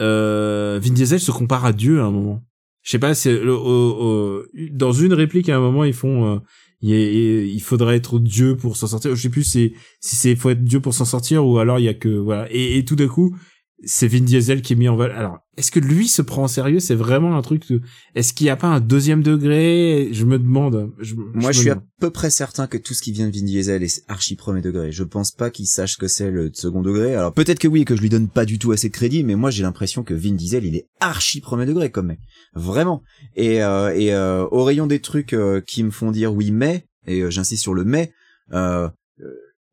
euh, 0.00 0.78
Vin 0.82 0.92
Diesel 0.92 1.20
se 1.20 1.30
compare 1.30 1.64
à 1.64 1.72
Dieu 1.72 2.00
à 2.00 2.04
un 2.04 2.10
moment. 2.10 2.42
Je 2.82 2.92
sais 2.92 2.98
pas, 2.98 3.14
c'est 3.14 3.38
dans 3.44 4.92
une 4.92 5.12
réplique 5.12 5.48
à 5.48 5.56
un 5.56 5.60
moment 5.60 5.84
ils 5.84 5.92
font, 5.92 6.36
euh, 6.36 6.38
il, 6.80 6.90
il- 6.92 7.60
faudrait 7.60 7.96
être 7.96 8.18
Dieu 8.18 8.56
pour 8.56 8.76
s'en 8.76 8.86
sortir. 8.86 9.14
Je 9.14 9.20
sais 9.22 9.28
plus 9.30 9.44
si 9.44 9.74
si 10.00 10.16
c'est 10.16 10.36
faut 10.36 10.50
être 10.50 10.64
Dieu 10.64 10.80
pour 10.80 10.94
s'en 10.94 11.04
sortir 11.04 11.46
ou 11.46 11.58
alors 11.58 11.78
il 11.78 11.84
y 11.84 11.88
a 11.88 11.94
que 11.94 12.08
voilà. 12.08 12.46
Et 12.50 12.84
tout 12.84 12.96
d'un 12.96 13.08
coup, 13.08 13.36
c'est 13.84 14.08
Vin 14.08 14.20
Diesel 14.20 14.62
qui 14.62 14.72
est 14.72 14.76
mis 14.76 14.88
en 14.88 14.96
valeur. 14.96 15.16
Alors, 15.16 15.38
est-ce 15.56 15.70
que 15.70 15.78
lui 15.78 16.08
se 16.08 16.22
prend 16.22 16.44
en 16.44 16.48
sérieux? 16.48 16.80
C'est 16.80 16.94
vraiment 16.94 17.36
un 17.36 17.42
truc. 17.42 17.68
De... 17.70 17.80
Est-ce 18.14 18.32
qu'il 18.32 18.46
n'y 18.46 18.50
a 18.50 18.56
pas 18.56 18.68
un 18.68 18.80
deuxième 18.80 19.22
degré? 19.22 20.08
Je 20.12 20.24
me 20.24 20.38
demande. 20.38 20.92
Je, 20.98 21.14
Moi, 21.14 21.52
je 21.52 21.60
suis 21.60 21.70
à 21.70 21.80
peu 22.00 22.10
près 22.10 22.30
certain 22.30 22.66
que 22.66 22.76
tout 22.76 22.94
ce 22.94 23.02
qui 23.02 23.12
vient 23.12 23.28
de 23.28 23.36
Vin 23.36 23.44
Diesel 23.44 23.82
est 23.82 24.04
archi 24.08 24.36
premier 24.36 24.60
degré. 24.60 24.90
Je 24.90 25.04
pense 25.04 25.30
pas 25.30 25.50
qu'il 25.50 25.66
sache 25.66 25.96
que 25.96 26.08
c'est 26.08 26.30
le 26.30 26.50
second 26.52 26.82
degré. 26.82 27.14
Alors 27.14 27.32
peut-être 27.32 27.58
que 27.58 27.68
oui, 27.68 27.84
que 27.84 27.96
je 27.96 28.02
lui 28.02 28.08
donne 28.08 28.28
pas 28.28 28.44
du 28.44 28.58
tout 28.58 28.72
assez 28.72 28.88
de 28.88 28.94
crédit, 28.94 29.22
mais 29.24 29.36
moi 29.36 29.50
j'ai 29.50 29.62
l'impression 29.62 30.02
que 30.02 30.14
Vin 30.14 30.34
Diesel, 30.34 30.64
il 30.64 30.76
est 30.76 30.88
archi 31.00 31.40
premier 31.40 31.66
degré 31.66 31.90
comme 31.90 32.06
mec. 32.06 32.20
Vraiment. 32.54 33.02
Et, 33.36 33.62
euh, 33.62 33.94
et 33.94 34.12
euh, 34.12 34.46
au 34.50 34.64
rayon 34.64 34.86
des 34.86 35.00
trucs 35.00 35.32
euh, 35.32 35.60
qui 35.60 35.82
me 35.84 35.90
font 35.90 36.10
dire 36.10 36.34
oui 36.34 36.50
mais, 36.50 36.86
et 37.06 37.20
euh, 37.20 37.30
j'insiste 37.30 37.62
sur 37.62 37.74
le 37.74 37.84
mais, 37.84 38.12
euh, 38.52 38.88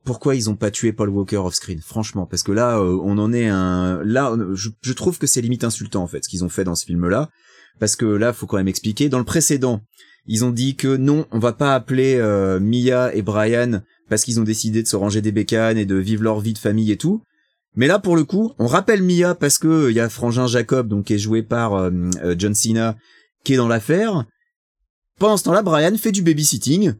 pourquoi 0.06 0.36
ils 0.36 0.50
ont 0.50 0.56
pas 0.56 0.72
tué 0.72 0.94
Paul 0.94 1.10
Walker 1.10 1.38
off 1.38 1.56
screen 1.56 1.82
Franchement, 1.82 2.26
parce 2.26 2.44
que 2.44 2.52
là, 2.52 2.78
euh, 2.78 2.98
on 3.04 3.18
en 3.18 3.34
est 3.34 3.48
un. 3.48 4.02
Là, 4.04 4.34
je, 4.54 4.94
trouve 4.94 5.18
que 5.18 5.28
c'est 5.28 5.42
limite 5.42 5.64
insultant 5.64 6.04
en 6.04 6.08
fait 6.08 6.24
ce 6.24 6.30
qu'ils 6.30 6.46
ont 6.46 6.50
fait 6.50 6.64
dans 6.64 6.76
ce 6.76 6.86
film-là, 6.86 7.30
parce 7.80 7.96
que 7.96 8.06
là, 8.06 8.32
faut 8.32 8.46
quand 8.46 8.58
même 8.58 8.68
expliquer. 8.68 9.10
Dans 9.10 9.18
le 9.18 9.26
précédent, 9.26 9.82
ils 10.28 10.46
ont 10.46 10.52
dit 10.52 10.76
que 10.76 10.96
non, 10.96 11.26
on 11.32 11.40
va 11.40 11.54
pas 11.54 11.76
appeler 11.76 12.16
euh, 12.16 12.60
Mia 12.60 13.14
et 13.14 13.24
Brian 13.24 13.82
parce 14.08 14.24
qu'ils 14.24 14.40
ont 14.40 14.44
décidé 14.44 14.84
de 14.84 14.88
se 14.88 14.96
ranger 14.96 15.22
des 15.22 15.32
bécanes 15.32 15.78
et 15.78 15.86
de 15.86 15.96
vivre 15.96 16.24
leur 16.24 16.40
vie 16.40 16.54
de 16.54 16.60
famille 16.60 16.92
et 16.92 16.98
tout. 16.98 17.24
Mais 17.76 17.88
là, 17.88 18.00
pour 18.00 18.16
le 18.16 18.24
coup, 18.24 18.54
on 18.60 18.68
rappelle 18.68 19.02
Mia 19.02 19.36
parce 19.36 19.58
que 19.58 19.68
euh, 19.68 19.92
il 19.92 19.98
y 19.98 20.00
a 20.00 20.08
Frangin 20.08 20.48
Jacob, 20.48 20.88
donc 20.88 21.06
qui 21.06 21.16
est 21.16 21.20
joué 21.20 21.42
par 21.42 21.92
John 22.38 22.54
Cena, 22.54 22.96
qui 23.44 23.54
est 23.54 23.58
dans 23.58 23.68
l'affaire. 23.68 24.26
Pendant 25.18 25.38
ce 25.38 25.44
temps-là, 25.46 25.64
Brian 25.64 25.98
fait 25.98 26.12
du 26.12 26.22
babysitting 26.22 26.94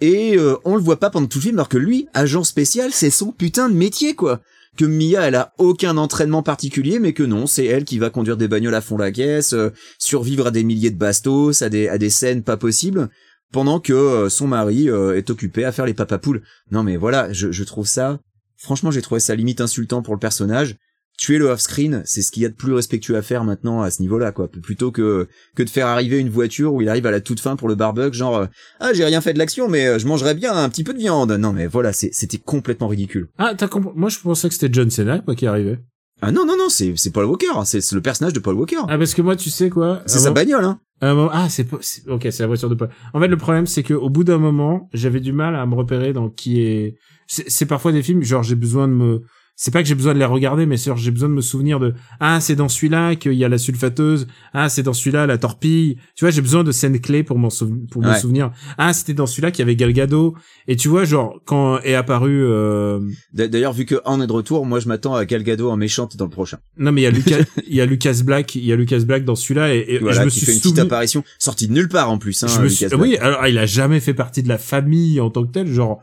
et 0.00 0.36
euh, 0.36 0.56
on 0.64 0.76
le 0.76 0.82
voit 0.82 0.98
pas 0.98 1.10
pendant 1.10 1.26
tout 1.26 1.38
le 1.38 1.44
film, 1.44 1.56
alors 1.56 1.68
que 1.68 1.78
lui, 1.78 2.08
agent 2.14 2.44
spécial, 2.44 2.90
c'est 2.92 3.10
son 3.10 3.32
putain 3.32 3.68
de 3.68 3.74
métier, 3.74 4.14
quoi. 4.14 4.40
Que 4.76 4.84
Mia, 4.84 5.22
elle 5.22 5.36
a 5.36 5.54
aucun 5.58 5.96
entraînement 5.96 6.42
particulier, 6.42 6.98
mais 6.98 7.14
que 7.14 7.22
non, 7.22 7.46
c'est 7.46 7.64
elle 7.64 7.84
qui 7.84 7.98
va 7.98 8.10
conduire 8.10 8.36
des 8.36 8.48
bagnoles 8.48 8.74
à 8.74 8.82
fond 8.82 8.98
la 8.98 9.10
caisse, 9.10 9.54
euh, 9.54 9.70
survivre 9.98 10.48
à 10.48 10.50
des 10.50 10.64
milliers 10.64 10.90
de 10.90 10.98
bastos, 10.98 11.62
à 11.62 11.68
des, 11.68 11.88
à 11.88 11.96
des 11.96 12.10
scènes 12.10 12.42
pas 12.42 12.56
possibles, 12.56 13.08
pendant 13.52 13.80
que 13.80 13.92
euh, 13.92 14.28
son 14.28 14.46
mari 14.46 14.88
est 14.88 15.30
occupé 15.30 15.64
à 15.64 15.72
faire 15.72 15.86
les 15.86 15.94
papapoules. 15.94 16.42
Non 16.70 16.82
mais 16.82 16.96
voilà, 16.96 17.32
je 17.32 17.64
trouve 17.64 17.86
ça, 17.86 18.20
franchement 18.58 18.90
j'ai 18.90 19.02
trouvé 19.02 19.20
ça 19.20 19.34
limite 19.34 19.60
insultant 19.60 20.02
pour 20.02 20.14
le 20.14 20.20
personnage. 20.20 20.76
Tuer 21.18 21.38
le 21.38 21.46
off-screen, 21.46 22.02
c'est 22.04 22.20
ce 22.20 22.30
qu'il 22.30 22.42
y 22.42 22.46
a 22.46 22.50
de 22.50 22.54
plus 22.54 22.74
respectueux 22.74 23.16
à 23.16 23.22
faire 23.22 23.42
maintenant 23.42 23.80
à 23.80 23.90
ce 23.90 24.02
niveau-là, 24.02 24.32
quoi. 24.32 24.48
Plutôt 24.48 24.90
que 24.90 25.28
que 25.54 25.62
de 25.62 25.70
faire 25.70 25.86
arriver 25.86 26.18
une 26.18 26.28
voiture 26.28 26.74
où 26.74 26.82
il 26.82 26.88
arrive 26.90 27.06
à 27.06 27.10
la 27.10 27.20
toute 27.22 27.40
fin 27.40 27.56
pour 27.56 27.68
le 27.68 27.74
barbecue, 27.74 28.16
genre 28.16 28.36
euh, 28.36 28.46
ah 28.80 28.92
j'ai 28.92 29.04
rien 29.04 29.22
fait 29.22 29.32
de 29.32 29.38
l'action, 29.38 29.66
mais 29.68 29.86
euh, 29.86 29.98
je 29.98 30.06
mangerais 30.06 30.34
bien 30.34 30.52
un 30.54 30.68
petit 30.68 30.84
peu 30.84 30.92
de 30.92 30.98
viande. 30.98 31.32
Non 31.32 31.52
mais 31.54 31.66
voilà, 31.66 31.92
c'était 31.94 32.36
complètement 32.38 32.88
ridicule. 32.88 33.28
Ah, 33.38 33.54
t'as 33.56 33.66
compris 33.66 33.92
Moi, 33.96 34.10
je 34.10 34.18
pensais 34.18 34.48
que 34.48 34.54
c'était 34.54 34.68
John 34.72 34.90
Cena 34.90 35.20
quoi 35.20 35.34
qui 35.34 35.46
arrivait. 35.46 35.78
Ah 36.20 36.32
non 36.32 36.44
non 36.46 36.56
non, 36.58 36.68
c'est 36.68 36.92
c'est 36.96 37.10
Paul 37.12 37.24
Walker, 37.26 37.46
hein. 37.54 37.64
c'est 37.64 37.92
le 37.92 38.00
personnage 38.02 38.32
de 38.34 38.40
Paul 38.40 38.54
Walker. 38.54 38.76
Ah, 38.88 38.98
parce 38.98 39.14
que 39.14 39.22
moi, 39.22 39.36
tu 39.36 39.48
sais 39.50 39.70
quoi 39.70 40.02
c'est 40.06 40.18
sa 40.18 40.24
moment- 40.24 40.34
bagnole, 40.34 40.64
hein. 40.64 40.80
Ah, 41.02 41.46
c'est 41.50 41.66
Ok, 42.08 42.26
c'est 42.30 42.40
la 42.40 42.46
voiture 42.46 42.68
de 42.70 42.74
Paul. 42.74 42.88
En 43.14 43.20
fait, 43.20 43.28
le 43.28 43.36
problème, 43.36 43.66
c'est 43.66 43.82
que 43.82 43.92
au 43.94 44.08
bout 44.10 44.24
d'un 44.24 44.38
moment, 44.38 44.88
j'avais 44.94 45.20
du 45.20 45.32
mal 45.32 45.54
à 45.54 45.64
me 45.66 45.74
repérer 45.74 46.12
dans 46.12 46.28
qui 46.30 46.60
est. 46.62 46.96
C'est 47.26 47.66
parfois 47.66 47.92
des 47.92 48.02
films, 48.02 48.22
genre 48.22 48.42
j'ai 48.42 48.54
besoin 48.54 48.86
de 48.88 48.92
me. 48.94 49.22
C'est 49.58 49.70
pas 49.70 49.82
que 49.82 49.88
j'ai 49.88 49.94
besoin 49.94 50.12
de 50.12 50.18
les 50.18 50.24
regarder, 50.26 50.66
mais 50.66 50.76
j'ai 50.98 51.10
besoin 51.10 51.30
de 51.30 51.34
me 51.34 51.40
souvenir 51.40 51.80
de. 51.80 51.94
Ah, 52.20 52.40
c'est 52.40 52.56
dans 52.56 52.68
celui-là 52.68 53.16
qu'il 53.16 53.32
y 53.32 53.42
a 53.44 53.48
la 53.48 53.56
sulfateuse. 53.56 54.26
Ah, 54.52 54.68
c'est 54.68 54.82
dans 54.82 54.92
celui-là 54.92 55.26
la 55.26 55.38
torpille. 55.38 55.96
Tu 56.14 56.24
vois, 56.24 56.30
j'ai 56.30 56.42
besoin 56.42 56.62
de 56.62 56.72
scènes 56.72 57.00
clés 57.00 57.22
pour 57.22 57.38
m'en 57.38 57.48
souv- 57.48 57.86
pour 57.88 58.02
me 58.02 58.14
souvenir. 58.16 58.50
Ah, 58.76 58.92
c'était 58.92 59.14
dans 59.14 59.24
celui-là 59.26 59.50
qu'il 59.50 59.60
y 59.60 59.62
avait 59.62 59.74
Gal 59.76 59.94
Gadot. 59.94 60.34
Et 60.68 60.76
tu 60.76 60.88
vois, 60.88 61.04
genre 61.04 61.40
quand 61.46 61.80
est 61.80 61.94
apparu. 61.94 62.44
Euh... 62.44 63.00
D'a- 63.32 63.48
D'ailleurs, 63.48 63.72
vu 63.72 63.86
que 63.86 63.94
est 63.94 64.26
de 64.26 64.32
retour, 64.32 64.66
moi 64.66 64.78
je 64.78 64.88
m'attends 64.88 65.14
à 65.14 65.24
Gal 65.24 65.42
Gadot 65.42 65.70
en 65.70 65.76
méchante 65.78 66.16
dans 66.18 66.26
le 66.26 66.30
prochain. 66.30 66.58
Non, 66.76 66.92
mais 66.92 67.00
il 67.00 67.04
y 67.04 67.06
a 67.06 67.10
Lucas, 67.16 67.38
il 67.66 67.74
y 67.74 67.80
a 67.80 67.86
Lucas 67.86 68.20
Black, 68.24 68.54
il 68.56 68.64
y 68.64 68.72
a 68.72 68.76
Lucas 68.76 69.00
Black 69.06 69.24
dans 69.24 69.36
celui-là 69.36 69.74
et, 69.74 69.84
et 69.88 69.98
Voilà, 70.00 70.20
je 70.20 70.24
me 70.26 70.30
qui 70.30 70.36
suis 70.38 70.46
fait 70.46 70.52
une 70.52 70.58
souvenu. 70.58 70.74
petite 70.80 70.86
apparition 70.92 71.24
sortie 71.38 71.66
de 71.68 71.72
nulle 71.72 71.88
part 71.88 72.10
en 72.10 72.18
plus. 72.18 72.42
Hein, 72.44 72.48
je 72.48 72.58
me 72.58 72.64
Lucas 72.64 72.74
suis... 72.76 72.86
Black. 72.88 73.00
Oui, 73.00 73.16
alors 73.16 73.46
il 73.46 73.56
a 73.56 73.64
jamais 73.64 74.00
fait 74.00 74.12
partie 74.14 74.42
de 74.42 74.48
la 74.48 74.58
famille 74.58 75.18
en 75.18 75.30
tant 75.30 75.46
que 75.46 75.52
tel. 75.52 75.66
Genre, 75.72 76.02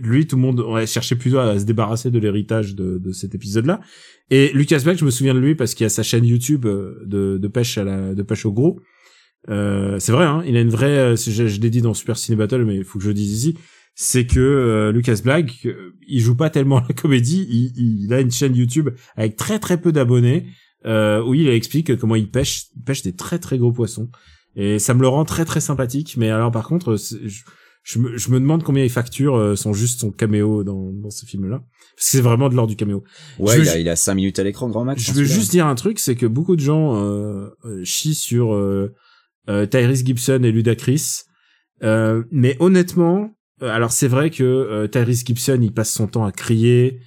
lui, 0.00 0.26
tout 0.26 0.36
le 0.36 0.42
monde 0.42 0.60
ouais, 0.60 0.86
cherchait 0.86 1.16
plutôt 1.16 1.38
à 1.38 1.58
se 1.58 1.64
débarrasser 1.64 2.10
de 2.10 2.18
l'héritage 2.18 2.74
de, 2.74 2.98
de 2.98 3.12
cet 3.12 3.34
épisode-là. 3.34 3.80
Et 4.30 4.50
Lucas 4.54 4.80
Black, 4.84 4.98
je 4.98 5.04
me 5.04 5.10
souviens 5.10 5.34
de 5.34 5.38
lui 5.38 5.54
parce 5.54 5.74
qu'il 5.74 5.84
a 5.86 5.90
sa 5.90 6.02
chaîne 6.02 6.24
YouTube 6.24 6.64
euh, 6.66 7.02
de, 7.06 7.38
de 7.38 7.48
pêche 7.48 7.76
à 7.78 7.84
la, 7.84 8.14
de 8.14 8.22
pêche 8.22 8.46
au 8.46 8.52
gros. 8.52 8.80
Euh, 9.50 9.98
c'est 9.98 10.12
vrai, 10.12 10.24
hein, 10.24 10.42
il 10.46 10.56
a 10.56 10.60
une 10.60 10.70
vraie. 10.70 10.98
euh, 10.98 11.16
Je, 11.16 11.46
je 11.46 11.60
l'ai 11.60 11.70
dit 11.70 11.82
dans 11.82 11.92
Super 11.94 12.16
Ciné 12.16 12.36
Battle, 12.36 12.64
mais 12.64 12.76
il 12.76 12.84
faut 12.84 12.98
que 12.98 13.04
je 13.04 13.08
le 13.10 13.14
dise 13.14 13.32
ici. 13.32 13.58
c'est 13.94 14.26
que 14.26 14.40
euh, 14.40 14.92
Lucas 14.92 15.20
Black, 15.22 15.66
euh, 15.66 15.92
il 16.08 16.20
joue 16.20 16.34
pas 16.36 16.50
tellement 16.50 16.80
la 16.88 16.94
comédie, 16.94 17.46
il, 17.48 18.04
il 18.04 18.12
a 18.12 18.20
une 18.20 18.30
chaîne 18.30 18.56
YouTube 18.56 18.90
avec 19.16 19.36
très 19.36 19.58
très 19.58 19.80
peu 19.80 19.92
d'abonnés 19.92 20.46
euh, 20.86 21.22
où 21.22 21.34
il 21.34 21.48
explique 21.48 21.96
comment 21.96 22.16
il 22.16 22.28
pêche, 22.30 22.64
il 22.76 22.82
pêche 22.82 23.02
des 23.02 23.14
très 23.14 23.38
très 23.38 23.56
gros 23.58 23.72
poissons 23.72 24.10
et 24.56 24.78
ça 24.78 24.94
me 24.94 25.00
le 25.00 25.08
rend 25.08 25.24
très 25.24 25.44
très 25.44 25.60
sympathique. 25.60 26.16
Mais 26.16 26.30
alors 26.30 26.50
par 26.50 26.66
contre, 26.66 26.96
je, 26.96 27.42
je 27.84 27.98
me, 27.98 28.16
je 28.16 28.30
me 28.30 28.40
demande 28.40 28.62
combien 28.64 28.82
il 28.82 28.90
facture 28.90 29.36
euh, 29.36 29.54
son 29.56 29.72
juste 29.72 30.00
son 30.00 30.10
caméo 30.10 30.64
dans 30.64 30.90
dans 30.90 31.10
ce 31.10 31.26
film-là, 31.26 31.58
parce 31.58 32.06
que 32.06 32.12
c'est 32.16 32.20
vraiment 32.22 32.48
de 32.48 32.54
l'ordre 32.56 32.70
du 32.70 32.76
caméo. 32.76 33.04
Ouais, 33.38 33.60
il 33.60 33.68
a, 33.68 33.78
il 33.78 33.88
a 33.88 33.94
5 33.94 34.14
minutes 34.14 34.38
à 34.38 34.42
l'écran, 34.42 34.68
grand 34.68 34.84
max. 34.84 35.00
Je 35.02 35.12
veux 35.12 35.24
juste 35.24 35.50
dire 35.50 35.66
un 35.66 35.74
truc, 35.74 35.98
c'est 35.98 36.16
que 36.16 36.26
beaucoup 36.26 36.56
de 36.56 36.60
gens 36.62 36.96
euh, 36.96 37.50
euh, 37.64 37.84
chient 37.84 38.14
sur 38.14 38.54
euh, 38.54 38.92
euh, 39.48 39.66
Tyrese 39.66 40.04
Gibson 40.04 40.40
et 40.42 40.50
Ludacris, 40.50 41.24
euh, 41.82 42.24
mais 42.30 42.56
honnêtement, 42.58 43.30
euh, 43.62 43.68
alors 43.68 43.92
c'est 43.92 44.08
vrai 44.08 44.30
que 44.30 44.42
euh, 44.42 44.86
Tyrese 44.88 45.24
Gibson, 45.24 45.58
il 45.60 45.72
passe 45.72 45.92
son 45.92 46.06
temps 46.06 46.24
à 46.24 46.32
crier. 46.32 47.00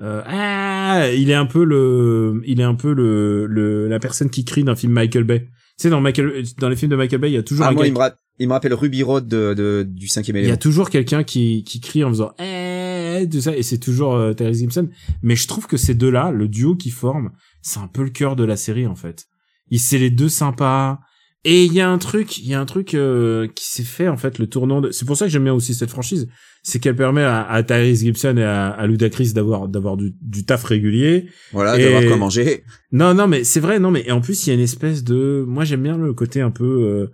Euh, 0.00 0.22
ah, 0.26 1.06
il 1.16 1.30
est 1.30 1.34
un 1.34 1.46
peu 1.46 1.62
le, 1.64 2.42
il 2.44 2.60
est 2.60 2.64
un 2.64 2.74
peu 2.74 2.92
le, 2.92 3.46
le 3.46 3.86
la 3.86 4.00
personne 4.00 4.28
qui 4.28 4.44
crie 4.44 4.64
d'un 4.64 4.74
film 4.74 4.92
Michael 4.92 5.22
Bay. 5.22 5.48
Tu 5.78 5.82
sais, 5.82 5.90
dans 5.90 6.00
Michael, 6.00 6.44
dans 6.58 6.68
les 6.68 6.76
films 6.76 6.90
de 6.92 6.96
Michael 6.96 7.20
Bay, 7.20 7.30
il 7.30 7.34
y 7.34 7.36
a 7.38 7.42
toujours 7.42 7.66
Ah, 7.66 7.70
un 7.70 7.72
moi, 7.72 7.82
gars 7.82 7.88
il 7.88 7.92
me, 7.94 7.98
ra- 7.98 8.14
il 8.38 8.48
me 8.48 8.52
rappelle 8.52 8.74
Ruby 8.74 9.02
Road 9.02 9.26
de, 9.26 9.54
de- 9.54 9.84
du 9.88 10.06
cinquième 10.08 10.36
il 10.36 10.40
y 10.40 10.42
a 10.42 10.44
élément. 10.44 10.58
toujours 10.58 10.88
quelqu'un 10.90 11.24
qui, 11.24 11.64
qui 11.64 11.80
crie 11.80 12.04
en 12.04 12.08
faisant 12.10 12.32
eh, 12.38 13.26
tout 13.30 13.40
ça, 13.40 13.56
et 13.56 13.62
c'est 13.62 13.78
toujours 13.78 14.14
euh, 14.14 14.32
Tyrese 14.34 14.58
Gibson. 14.58 14.88
Mais 15.22 15.34
je 15.36 15.46
trouve 15.48 15.66
que 15.66 15.76
ces 15.76 15.94
deux-là, 15.94 16.30
le 16.30 16.46
duo 16.48 16.76
qu'ils 16.76 16.92
forment, 16.92 17.30
c'est 17.62 17.80
un 17.80 17.88
peu 17.88 18.02
le 18.04 18.10
cœur 18.10 18.36
de 18.36 18.44
la 18.44 18.56
série 18.56 18.86
en 18.86 18.94
fait. 18.96 19.26
Ils 19.70 19.80
c'est 19.80 19.98
les 19.98 20.10
deux 20.10 20.28
sympas. 20.28 21.00
Et 21.46 21.64
il 21.64 21.72
y 21.74 21.80
a 21.80 21.90
un 21.90 21.98
truc, 21.98 22.38
il 22.38 22.48
y 22.48 22.54
a 22.54 22.60
un 22.60 22.64
truc 22.64 22.94
euh, 22.94 23.46
qui 23.54 23.66
s'est 23.68 23.82
fait 23.82 24.08
en 24.08 24.16
fait 24.16 24.38
le 24.38 24.46
tournant. 24.46 24.80
De... 24.80 24.90
C'est 24.90 25.04
pour 25.04 25.16
ça 25.16 25.26
que 25.26 25.30
j'aime 25.30 25.44
bien 25.44 25.52
aussi 25.52 25.74
cette 25.74 25.90
franchise, 25.90 26.26
c'est 26.62 26.78
qu'elle 26.80 26.96
permet 26.96 27.22
à, 27.22 27.42
à 27.44 27.62
Tyrese 27.62 28.00
Gibson 28.00 28.36
et 28.38 28.42
à, 28.42 28.68
à 28.68 28.86
Ludacris 28.86 29.32
d'avoir 29.34 29.68
d'avoir 29.68 29.96
du, 29.98 30.14
du 30.22 30.44
taf 30.46 30.64
régulier. 30.64 31.28
Voilà, 31.52 31.78
Et- 31.78 31.84
d'avoir 31.84 32.04
quoi 32.06 32.16
manger. 32.16 32.64
Non, 32.92 33.12
non, 33.12 33.26
mais 33.26 33.44
c'est 33.44 33.60
vrai, 33.60 33.78
non, 33.78 33.90
mais 33.90 34.04
et 34.06 34.12
en 34.12 34.20
plus 34.22 34.46
il 34.46 34.50
y 34.50 34.52
a 34.52 34.54
une 34.54 34.60
espèce 34.60 35.04
de, 35.04 35.44
moi 35.46 35.64
j'aime 35.64 35.82
bien 35.82 35.98
le 35.98 36.14
côté 36.14 36.40
un 36.40 36.50
peu 36.50 36.64
euh, 36.64 37.06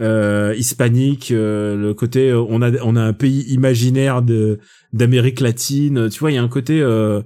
euh, 0.00 0.54
hispanique, 0.56 1.30
euh, 1.30 1.76
le 1.76 1.94
côté 1.94 2.30
euh, 2.30 2.40
on 2.48 2.62
a 2.62 2.72
on 2.82 2.96
a 2.96 3.02
un 3.02 3.12
pays 3.12 3.42
imaginaire 3.52 4.22
de 4.22 4.58
d'Amérique 4.92 5.40
latine, 5.40 6.08
tu 6.08 6.18
vois, 6.18 6.32
il 6.32 6.34
y 6.34 6.38
a 6.38 6.42
un 6.42 6.48
côté, 6.48 6.80
euh, 6.80 7.20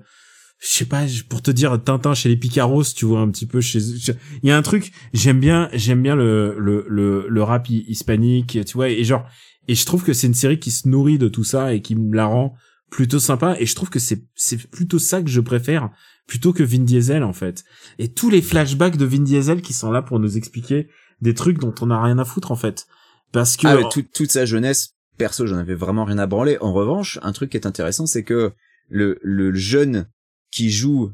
je 0.62 0.68
sais 0.68 0.84
pas, 0.84 1.04
pour 1.28 1.42
te 1.42 1.50
dire 1.50 1.82
Tintin 1.82 2.14
chez 2.14 2.28
les 2.28 2.36
Picaros, 2.36 2.84
tu 2.94 3.04
vois 3.04 3.20
un 3.20 3.28
petit 3.30 3.46
peu 3.46 3.60
chez, 3.60 3.80
il 3.80 4.48
y 4.48 4.50
a 4.52 4.56
un 4.56 4.62
truc, 4.62 4.92
j'aime 5.12 5.40
bien, 5.40 5.68
j'aime 5.72 6.02
bien 6.02 6.14
le 6.14 6.56
le 6.58 6.86
le, 6.88 7.26
le 7.28 7.42
rap 7.42 7.68
hi- 7.68 7.84
hispanique, 7.88 8.58
tu 8.64 8.74
vois, 8.74 8.88
et 8.88 9.02
genre 9.04 9.26
et 9.68 9.74
je 9.74 9.84
trouve 9.86 10.04
que 10.04 10.12
c'est 10.12 10.26
une 10.28 10.34
série 10.34 10.58
qui 10.60 10.70
se 10.70 10.88
nourrit 10.88 11.18
de 11.18 11.28
tout 11.28 11.44
ça 11.44 11.72
et 11.74 11.82
qui 11.82 11.96
me 11.96 12.14
la 12.14 12.26
rend 12.26 12.54
plutôt 12.90 13.18
sympa 13.18 13.56
et 13.58 13.66
je 13.66 13.74
trouve 13.74 13.90
que 13.90 13.98
c'est 13.98 14.22
c'est 14.34 14.68
plutôt 14.70 14.98
ça 14.98 15.22
que 15.22 15.30
je 15.30 15.40
préfère 15.40 15.90
plutôt 16.28 16.52
que 16.52 16.62
Vin 16.62 16.84
Diesel 16.84 17.24
en 17.24 17.32
fait. 17.32 17.64
Et 17.98 18.12
tous 18.12 18.30
les 18.30 18.42
flashbacks 18.42 18.96
de 18.96 19.04
Vin 19.04 19.22
Diesel 19.22 19.62
qui 19.62 19.72
sont 19.72 19.90
là 19.90 20.02
pour 20.02 20.20
nous 20.20 20.36
expliquer 20.36 20.88
des 21.20 21.34
trucs 21.34 21.58
dont 21.58 21.74
on 21.80 21.86
n'a 21.86 22.00
rien 22.02 22.18
à 22.18 22.24
foutre 22.24 22.52
en 22.52 22.56
fait. 22.56 22.86
Parce 23.32 23.56
que 23.56 23.66
Ah, 23.66 23.76
mais 23.76 23.88
toute, 23.90 24.12
toute 24.12 24.30
sa 24.30 24.44
jeunesse, 24.44 24.94
perso, 25.18 25.46
j'en 25.46 25.56
avais 25.56 25.74
vraiment 25.74 26.04
rien 26.04 26.18
à 26.18 26.26
branler. 26.26 26.58
En 26.60 26.72
revanche, 26.72 27.18
un 27.22 27.32
truc 27.32 27.50
qui 27.50 27.56
est 27.56 27.66
intéressant, 27.66 28.06
c'est 28.06 28.24
que 28.24 28.52
le, 28.88 29.18
le 29.22 29.54
jeune 29.54 30.06
qui 30.52 30.70
joue 30.70 31.10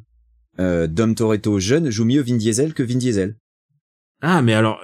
euh, 0.61 0.87
Dom 0.87 1.15
Toretto 1.15 1.59
jeune 1.59 1.89
joue 1.89 2.05
mieux 2.05 2.21
Vin 2.21 2.37
Diesel 2.37 2.75
que 2.75 2.83
Vin 2.83 2.97
Diesel. 2.97 3.37
ah 4.21 4.43
mais 4.43 4.53
alors 4.53 4.81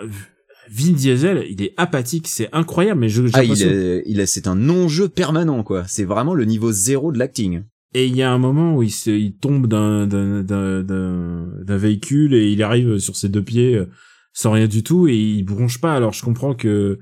Vin 0.70 0.92
Diesel, 0.92 1.44
il 1.50 1.60
est 1.62 1.74
apathique, 1.76 2.26
c'est 2.26 2.48
incroyable 2.54 3.00
mais 3.00 3.10
je 3.10 3.22
Ah, 3.34 3.44
il 3.44 3.62
est, 3.62 4.02
il 4.06 4.18
est, 4.20 4.26
c'est 4.26 4.46
un 4.46 4.54
non-jeu 4.54 5.08
permanent, 5.10 5.62
quoi. 5.62 5.84
C'est 5.86 6.04
vraiment 6.04 6.32
le 6.32 6.46
niveau 6.46 6.72
zéro 6.72 7.12
de 7.12 7.18
l'acting. 7.18 7.64
et 7.92 8.06
il 8.06 8.16
y 8.16 8.22
a 8.22 8.32
un 8.32 8.38
moment 8.38 8.74
où 8.76 8.82
il 8.82 8.90
se 8.90 9.10
il 9.10 9.36
tombe 9.36 9.66
d'un 9.66 10.06
d'un 10.06 10.42
d'un 10.42 10.82
d'un 10.82 11.48
d'un 11.62 11.76
véhicule 11.76 12.32
et 12.34 12.50
il 12.50 12.62
arrive 12.62 12.98
sur 12.98 13.14
ses 13.14 13.28
deux 13.28 13.42
pieds 13.42 13.74
euh, 13.74 13.90
sans 14.32 14.52
rien 14.52 14.66
du 14.66 14.82
tout 14.82 15.06
et 15.06 15.16
il 15.16 15.42
bronche 15.44 15.80
pas. 15.80 15.94
Alors 15.94 16.12
je 16.14 16.22
comprends 16.24 16.54
que 16.54 16.98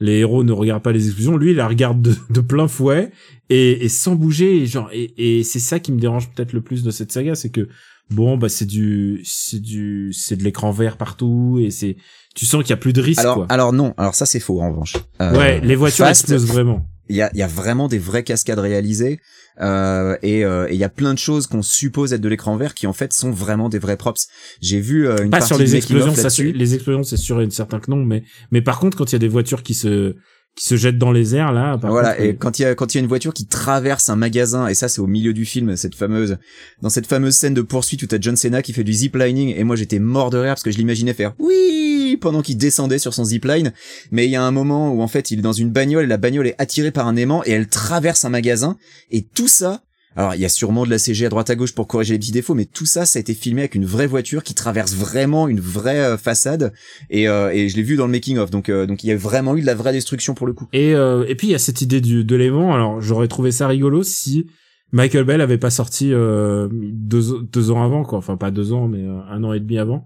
les 0.00 0.18
héros 0.18 0.44
ne 0.44 0.52
regardent 0.52 0.82
pas 0.82 0.92
les 0.92 1.06
explosions, 1.06 1.36
lui 1.36 1.50
il 1.50 1.56
la 1.56 1.68
regarde 1.68 2.02
de, 2.02 2.14
de 2.30 2.40
plein 2.40 2.68
fouet 2.68 3.10
et, 3.50 3.84
et 3.84 3.88
sans 3.88 4.14
bouger 4.14 4.62
et 4.62 4.66
genre 4.66 4.90
et, 4.92 5.38
et 5.38 5.42
c'est 5.44 5.58
ça 5.60 5.80
qui 5.80 5.92
me 5.92 5.98
dérange 5.98 6.30
peut-être 6.30 6.52
le 6.52 6.60
plus 6.60 6.82
de 6.82 6.90
cette 6.90 7.12
saga, 7.12 7.34
c'est 7.34 7.50
que 7.50 7.68
bon 8.10 8.36
bah 8.36 8.48
c'est 8.48 8.66
du 8.66 9.20
c'est 9.24 9.60
du 9.60 10.12
c'est 10.12 10.36
de 10.36 10.44
l'écran 10.44 10.70
vert 10.70 10.96
partout 10.96 11.58
et 11.60 11.70
c'est 11.70 11.96
tu 12.36 12.44
sens 12.44 12.62
qu'il 12.62 12.70
y 12.70 12.74
a 12.74 12.76
plus 12.76 12.92
de 12.92 13.00
risque 13.00 13.20
Alors, 13.20 13.34
quoi. 13.34 13.46
alors 13.48 13.72
non. 13.72 13.94
Alors 13.96 14.14
ça, 14.14 14.26
c'est 14.26 14.40
faux, 14.40 14.60
en 14.60 14.68
revanche. 14.70 14.96
Euh, 15.22 15.34
ouais, 15.38 15.58
les 15.62 15.74
voitures 15.74 16.04
Fast, 16.04 16.20
explosent 16.24 16.46
vraiment. 16.46 16.86
Il 17.08 17.16
y 17.16 17.22
a, 17.22 17.30
y 17.34 17.42
a 17.42 17.46
vraiment 17.46 17.88
des 17.88 17.98
vraies 17.98 18.24
cascades 18.24 18.58
réalisées 18.58 19.20
euh, 19.60 20.16
et 20.22 20.44
euh, 20.44 20.68
et 20.68 20.74
il 20.74 20.78
y 20.78 20.84
a 20.84 20.88
plein 20.88 21.14
de 21.14 21.18
choses 21.18 21.46
qu'on 21.46 21.62
suppose 21.62 22.12
être 22.12 22.20
de 22.20 22.28
l'écran 22.28 22.56
vert 22.56 22.74
qui 22.74 22.86
en 22.86 22.92
fait 22.92 23.12
sont 23.12 23.30
vraiment 23.30 23.68
des 23.68 23.78
vrais 23.78 23.96
props. 23.96 24.28
J'ai 24.60 24.80
vu 24.80 25.08
euh, 25.08 25.16
une 25.22 25.30
pas 25.30 25.38
partie 25.38 25.54
sur 25.54 25.58
les 25.58 25.76
explosions, 25.76 26.14
ça, 26.14 26.28
les 26.42 26.74
explosions 26.74 27.04
c'est 27.04 27.16
sûr 27.16 27.40
une 27.40 27.50
certain 27.50 27.80
que 27.80 27.90
non, 27.90 28.04
mais 28.04 28.24
mais 28.50 28.60
par 28.60 28.78
contre 28.78 28.98
quand 28.98 29.10
il 29.10 29.14
y 29.14 29.16
a 29.16 29.20
des 29.20 29.28
voitures 29.28 29.62
qui 29.62 29.74
se 29.74 30.16
qui 30.56 30.64
se 30.64 30.76
jettent 30.76 30.98
dans 30.98 31.12
les 31.12 31.36
airs 31.36 31.52
là, 31.52 31.76
par 31.76 31.90
voilà, 31.90 32.10
contre, 32.14 32.22
et 32.22 32.30
euh, 32.30 32.36
quand 32.38 32.58
il 32.58 32.62
y 32.62 32.64
a 32.64 32.74
quand 32.74 32.94
il 32.94 32.96
y 32.96 33.00
a 33.00 33.02
une 33.02 33.08
voiture 33.08 33.34
qui 33.34 33.46
traverse 33.46 34.08
un 34.08 34.16
magasin 34.16 34.68
et 34.68 34.74
ça 34.74 34.88
c'est 34.88 35.02
au 35.02 35.06
milieu 35.06 35.34
du 35.34 35.44
film 35.44 35.76
cette 35.76 35.94
fameuse 35.94 36.38
dans 36.80 36.88
cette 36.88 37.06
fameuse 37.06 37.34
scène 37.34 37.52
de 37.52 37.60
poursuite 37.60 38.02
où 38.02 38.06
t'as 38.06 38.16
John 38.18 38.36
Cena 38.36 38.62
qui 38.62 38.72
fait 38.72 38.82
du 38.82 38.92
ziplining 38.94 39.54
et 39.54 39.64
moi 39.64 39.76
j'étais 39.76 39.98
mort 39.98 40.30
de 40.30 40.38
rire 40.38 40.52
parce 40.52 40.62
que 40.62 40.70
je 40.70 40.78
l'imaginais 40.78 41.12
faire 41.12 41.34
oui! 41.38 42.16
pendant 42.20 42.40
qu'il 42.40 42.56
descendait 42.56 42.98
sur 42.98 43.12
son 43.12 43.24
zipline 43.24 43.72
mais 44.10 44.24
il 44.24 44.30
y 44.30 44.36
a 44.36 44.42
un 44.42 44.50
moment 44.50 44.92
où 44.92 45.02
en 45.02 45.08
fait 45.08 45.30
il 45.30 45.40
est 45.40 45.42
dans 45.42 45.52
une 45.52 45.70
bagnole 45.70 46.04
et 46.04 46.08
la 46.08 46.16
bagnole 46.16 46.46
est 46.46 46.54
attirée 46.58 46.90
par 46.90 47.06
un 47.06 47.16
aimant 47.16 47.42
et 47.44 47.50
elle 47.50 47.68
traverse 47.68 48.24
un 48.24 48.30
magasin 48.30 48.78
et 49.10 49.22
tout 49.22 49.48
ça 49.48 49.82
alors 50.16 50.34
il 50.34 50.40
y 50.40 50.44
a 50.44 50.48
sûrement 50.48 50.84
de 50.84 50.90
la 50.90 50.98
CG 50.98 51.26
à 51.26 51.28
droite 51.28 51.50
à 51.50 51.54
gauche 51.54 51.74
pour 51.74 51.86
corriger 51.86 52.14
les 52.14 52.18
petits 52.18 52.32
défauts 52.32 52.54
mais 52.54 52.64
tout 52.64 52.86
ça 52.86 53.06
ça 53.06 53.18
a 53.18 53.20
été 53.20 53.34
filmé 53.34 53.62
avec 53.62 53.74
une 53.74 53.84
vraie 53.84 54.06
voiture 54.06 54.42
qui 54.42 54.54
traverse 54.54 54.94
vraiment 54.94 55.46
une 55.46 55.60
vraie 55.60 56.00
euh, 56.00 56.16
façade. 56.16 56.72
Et, 57.10 57.28
euh, 57.28 57.50
et 57.52 57.68
je 57.68 57.76
l'ai 57.76 57.82
vu 57.82 57.96
dans 57.96 58.06
le 58.06 58.12
making 58.12 58.38
of 58.38 58.50
donc 58.50 58.68
euh, 58.68 58.86
donc 58.86 59.04
il 59.04 59.08
y 59.08 59.12
a 59.12 59.16
vraiment 59.16 59.56
eu 59.56 59.60
de 59.60 59.66
la 59.66 59.74
vraie 59.74 59.92
destruction 59.92 60.34
pour 60.34 60.46
le 60.46 60.52
coup. 60.52 60.66
Et 60.72 60.94
euh, 60.94 61.24
et 61.28 61.34
puis 61.34 61.48
il 61.48 61.50
y 61.50 61.54
a 61.54 61.58
cette 61.58 61.80
idée 61.82 62.00
du 62.00 62.24
de 62.24 62.36
l'aimant. 62.36 62.74
Alors 62.74 63.00
j'aurais 63.00 63.28
trouvé 63.28 63.52
ça 63.52 63.68
rigolo 63.68 64.02
si 64.02 64.46
Michael 64.92 65.24
Bell 65.24 65.40
avait 65.40 65.58
pas 65.58 65.70
sorti 65.70 66.12
euh, 66.12 66.68
deux 66.72 67.42
deux 67.42 67.70
ans 67.70 67.82
avant 67.84 68.04
quoi, 68.04 68.18
enfin 68.18 68.36
pas 68.36 68.50
deux 68.50 68.72
ans 68.72 68.88
mais 68.88 69.04
un 69.30 69.44
an 69.44 69.52
et 69.52 69.60
demi 69.60 69.78
avant 69.78 70.04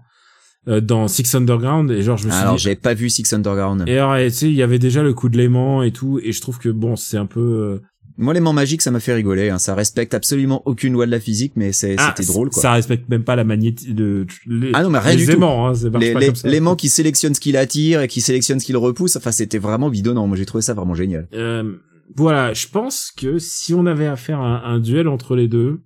euh, 0.67 0.81
dans 0.81 1.07
Six 1.07 1.33
Underground. 1.35 1.89
Et 1.91 2.01
genre 2.01 2.17
je 2.17 2.27
me 2.27 2.31
suis 2.31 2.41
alors 2.41 2.55
dit 2.55 2.61
j'ai 2.61 2.75
pas 2.75 2.93
vu 2.93 3.09
Six 3.09 3.31
Underground. 3.33 3.83
Et 3.87 3.97
alors 3.97 4.17
tu 4.17 4.29
sais 4.31 4.49
il 4.49 4.55
y 4.55 4.63
avait 4.63 4.79
déjà 4.79 5.03
le 5.03 5.13
coup 5.13 5.29
de 5.29 5.37
l'aimant 5.37 5.83
et 5.83 5.91
tout. 5.91 6.19
Et 6.23 6.31
je 6.31 6.41
trouve 6.41 6.59
que 6.59 6.69
bon 6.69 6.95
c'est 6.95 7.17
un 7.17 7.25
peu 7.25 7.39
euh, 7.39 7.81
Moi, 8.17 8.33
l'aimant 8.33 8.53
magique, 8.53 8.81
ça 8.81 8.91
m'a 8.91 8.99
fait 8.99 9.13
rigoler. 9.13 9.49
Hein. 9.49 9.57
Ça 9.59 9.75
respecte 9.75 10.13
absolument 10.13 10.61
aucune 10.65 10.93
loi 10.93 11.05
de 11.05 11.11
la 11.11 11.19
physique, 11.19 11.53
mais 11.55 11.71
c'est, 11.71 11.95
ah, 11.97 12.13
c'était 12.15 12.31
drôle, 12.31 12.49
quoi. 12.49 12.61
Ça 12.61 12.71
respecte 12.73 13.07
même 13.09 13.23
pas 13.23 13.35
la 13.35 13.43
magnétique 13.43 13.95
de 13.95 14.25
les, 14.47 14.71
Ah 14.73 14.83
non, 14.83 14.89
mais 14.89 14.99
rien 14.99 15.11
les 15.13 15.17
du 15.17 15.25
tout. 15.25 15.31
aimants, 15.37 15.67
hein, 15.67 15.73
c'est 15.73 15.89
marche 15.89 16.03
Les- 16.05 16.13
pas 16.13 16.19
les-. 16.19 16.31
L'aimant 16.45 16.75
qui 16.75 16.89
sélectionne 16.89 17.33
ce 17.33 17.39
qu'il 17.39 17.57
attire 17.57 18.01
et 18.01 18.07
qui 18.07 18.21
sélectionne 18.21 18.59
ce 18.59 18.65
qu'il 18.65 18.77
repousse. 18.77 19.15
Enfin, 19.15 19.31
c'était 19.31 19.59
vraiment 19.59 19.89
bidonnant. 19.89 20.27
Moi, 20.27 20.37
j'ai 20.37 20.45
trouvé 20.45 20.61
ça 20.61 20.73
vraiment 20.73 20.95
génial. 20.95 21.27
Euh, 21.33 21.73
voilà, 22.15 22.53
je 22.53 22.67
pense 22.67 23.11
que 23.15 23.39
si 23.39 23.73
on 23.73 23.85
avait 23.85 24.07
à 24.07 24.15
faire 24.15 24.39
un, 24.39 24.61
un 24.65 24.79
duel 24.79 25.07
entre 25.07 25.35
les 25.35 25.47
deux, 25.47 25.79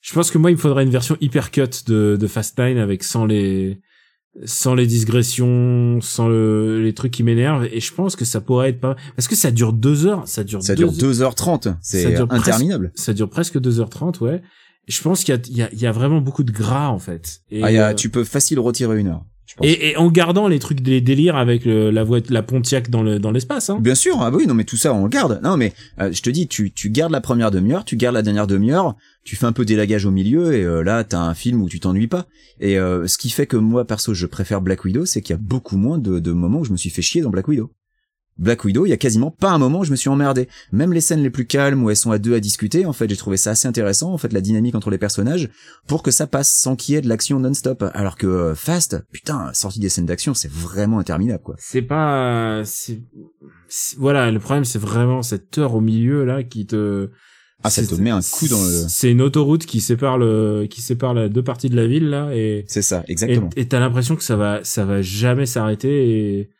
je 0.00 0.14
pense 0.14 0.30
que 0.30 0.38
moi 0.38 0.50
il 0.50 0.54
me 0.54 0.58
faudrait 0.60 0.82
une 0.84 0.90
version 0.90 1.16
hyper 1.20 1.50
cut 1.50 1.62
de, 1.86 2.16
de 2.18 2.26
Fast 2.26 2.58
Nine 2.58 2.78
avec 2.78 3.04
sans 3.04 3.26
les 3.26 3.78
sans 4.44 4.74
les 4.74 4.86
digressions, 4.86 6.00
sans 6.00 6.28
le, 6.28 6.82
les 6.82 6.94
trucs 6.94 7.12
qui 7.12 7.22
m'énervent, 7.22 7.64
et 7.70 7.80
je 7.80 7.92
pense 7.92 8.16
que 8.16 8.24
ça 8.24 8.40
pourrait 8.40 8.70
être 8.70 8.80
pas 8.80 8.96
parce 9.16 9.28
que 9.28 9.34
ça 9.36 9.50
dure 9.50 9.72
deux 9.72 10.06
heures, 10.06 10.26
ça 10.26 10.44
dure 10.44 10.62
Ça 10.62 10.74
deux 10.74 10.88
dure 10.88 11.10
2h30. 11.10 11.64
Ça 11.64 11.74
C'est 11.80 12.12
dure 12.14 12.28
presque- 12.28 12.48
interminable. 12.48 12.92
ça 12.94 13.12
dure 13.12 13.28
presque 13.28 13.58
2h30, 13.58 14.20
ouais. 14.20 14.42
Et 14.88 14.92
je 14.92 15.02
pense 15.02 15.24
qu'il 15.24 15.34
y 15.34 15.38
a, 15.38 15.40
il 15.48 15.56
y, 15.56 15.62
a, 15.62 15.68
il 15.72 15.80
y 15.80 15.86
a 15.86 15.92
vraiment 15.92 16.20
beaucoup 16.20 16.42
de 16.44 16.52
gras 16.52 16.88
en 16.88 16.98
fait. 16.98 17.40
Et, 17.50 17.62
Ah, 17.62 17.70
y 17.72 17.78
a- 17.78 17.88
euh, 17.90 17.94
tu 17.94 18.08
peux 18.08 18.24
facile 18.24 18.58
retirer 18.60 18.98
une 18.98 19.08
heure. 19.08 19.24
Et, 19.62 19.90
et 19.90 19.96
en 19.96 20.10
gardant 20.10 20.48
les 20.48 20.58
trucs 20.58 20.80
des 20.80 21.00
délires 21.00 21.36
avec 21.36 21.64
le, 21.64 21.90
la 21.90 22.04
voie, 22.04 22.18
la 22.28 22.42
Pontiac 22.42 22.90
dans 22.90 23.02
le 23.02 23.18
dans 23.18 23.30
l'espace, 23.30 23.70
hein. 23.70 23.78
Bien 23.80 23.94
sûr, 23.94 24.16
ah 24.20 24.30
bah 24.30 24.36
oui, 24.38 24.46
non 24.46 24.54
mais 24.54 24.64
tout 24.64 24.76
ça 24.76 24.92
on 24.94 25.04
le 25.04 25.08
garde. 25.08 25.40
Non 25.42 25.56
mais 25.56 25.72
euh, 26.00 26.10
je 26.12 26.22
te 26.22 26.30
dis, 26.30 26.48
tu 26.48 26.72
tu 26.72 26.90
gardes 26.90 27.12
la 27.12 27.20
première 27.20 27.50
demi-heure, 27.50 27.84
tu 27.84 27.96
gardes 27.96 28.14
la 28.14 28.22
dernière 28.22 28.46
demi-heure, 28.46 28.96
tu 29.24 29.36
fais 29.36 29.46
un 29.46 29.52
peu 29.52 29.64
d'élagage 29.64 30.06
au 30.06 30.10
milieu 30.10 30.54
et 30.54 30.64
euh, 30.64 30.82
là 30.82 31.04
t'as 31.04 31.20
un 31.20 31.34
film 31.34 31.62
où 31.62 31.68
tu 31.68 31.80
t'ennuies 31.80 32.08
pas. 32.08 32.26
Et 32.60 32.78
euh, 32.78 33.06
ce 33.06 33.18
qui 33.18 33.30
fait 33.30 33.46
que 33.46 33.56
moi 33.56 33.86
perso 33.86 34.14
je 34.14 34.26
préfère 34.26 34.60
Black 34.60 34.84
Widow, 34.84 35.04
c'est 35.06 35.22
qu'il 35.22 35.34
y 35.34 35.38
a 35.38 35.42
beaucoup 35.42 35.76
moins 35.76 35.98
de, 35.98 36.18
de 36.18 36.32
moments 36.32 36.60
où 36.60 36.64
je 36.64 36.72
me 36.72 36.76
suis 36.76 36.90
fait 36.90 37.02
chier 37.02 37.22
dans 37.22 37.30
Black 37.30 37.48
Widow. 37.48 37.70
Black 38.40 38.64
Widow, 38.64 38.86
il 38.86 38.88
y 38.88 38.92
a 38.92 38.96
quasiment 38.96 39.30
pas 39.30 39.50
un 39.50 39.58
moment 39.58 39.80
où 39.80 39.84
je 39.84 39.90
me 39.92 39.96
suis 39.96 40.08
emmerdé. 40.08 40.48
Même 40.72 40.92
les 40.92 41.00
scènes 41.00 41.22
les 41.22 41.30
plus 41.30 41.46
calmes 41.46 41.84
où 41.84 41.90
elles 41.90 41.96
sont 41.96 42.10
à 42.10 42.18
deux 42.18 42.34
à 42.34 42.40
discuter, 42.40 42.86
en 42.86 42.92
fait, 42.92 43.08
j'ai 43.08 43.16
trouvé 43.16 43.36
ça 43.36 43.50
assez 43.50 43.68
intéressant, 43.68 44.12
en 44.12 44.18
fait, 44.18 44.32
la 44.32 44.40
dynamique 44.40 44.74
entre 44.74 44.90
les 44.90 44.98
personnages, 44.98 45.48
pour 45.86 46.02
que 46.02 46.10
ça 46.10 46.26
passe 46.26 46.52
sans 46.52 46.74
qu'il 46.74 46.94
y 46.94 46.98
ait 46.98 47.02
de 47.02 47.08
l'action 47.08 47.38
non-stop. 47.38 47.84
Alors 47.94 48.16
que 48.16 48.26
euh, 48.26 48.54
Fast, 48.54 48.96
putain, 49.12 49.52
sortie 49.52 49.78
des 49.78 49.88
scènes 49.90 50.06
d'action, 50.06 50.34
c'est 50.34 50.50
vraiment 50.50 50.98
interminable, 50.98 51.42
quoi. 51.44 51.54
c'est 51.58 51.82
pas 51.82 52.62
c'est 52.64 53.00
c'est- 53.68 53.96
voilà 53.98 54.30
le 54.30 54.38
problème 54.40 54.64
c'est 54.64 54.78
vraiment 54.80 55.22
cette 55.22 55.58
heure 55.58 55.74
au 55.74 55.80
milieu 55.80 56.24
là 56.24 56.42
qui 56.42 56.66
te 56.66 57.10
Ah, 57.62 57.70
ça 57.70 57.86
te 57.86 57.94
met 57.94 58.10
un 58.10 58.20
coup 58.20 58.48
dans 58.48 58.62
le... 58.64 58.84
c'est 58.88 59.10
une 59.12 59.20
autoroute 59.22 59.66
qui 59.66 59.80
sépare 59.80 60.18
le 60.18 60.66
qui 60.68 60.80
sépare 60.82 61.14
les 61.14 61.28
deux 61.28 61.42
parties 61.44 61.68
de 61.70 61.76
la 61.76 61.86
ville 61.86 62.08
là 62.10 62.30
et 62.34 62.64
C'est 62.68 62.82
ça, 62.82 63.04
exactement. 63.06 63.50
et 63.54 63.68
t'as 63.68 63.80
l'impression 63.80 64.16
que 64.16 64.22
ça 64.24 64.36
va 64.36 64.60
ça 64.64 64.84
va 64.84 65.02
jamais 65.02 65.46
s'arrêter 65.46 66.08
et 66.38 66.50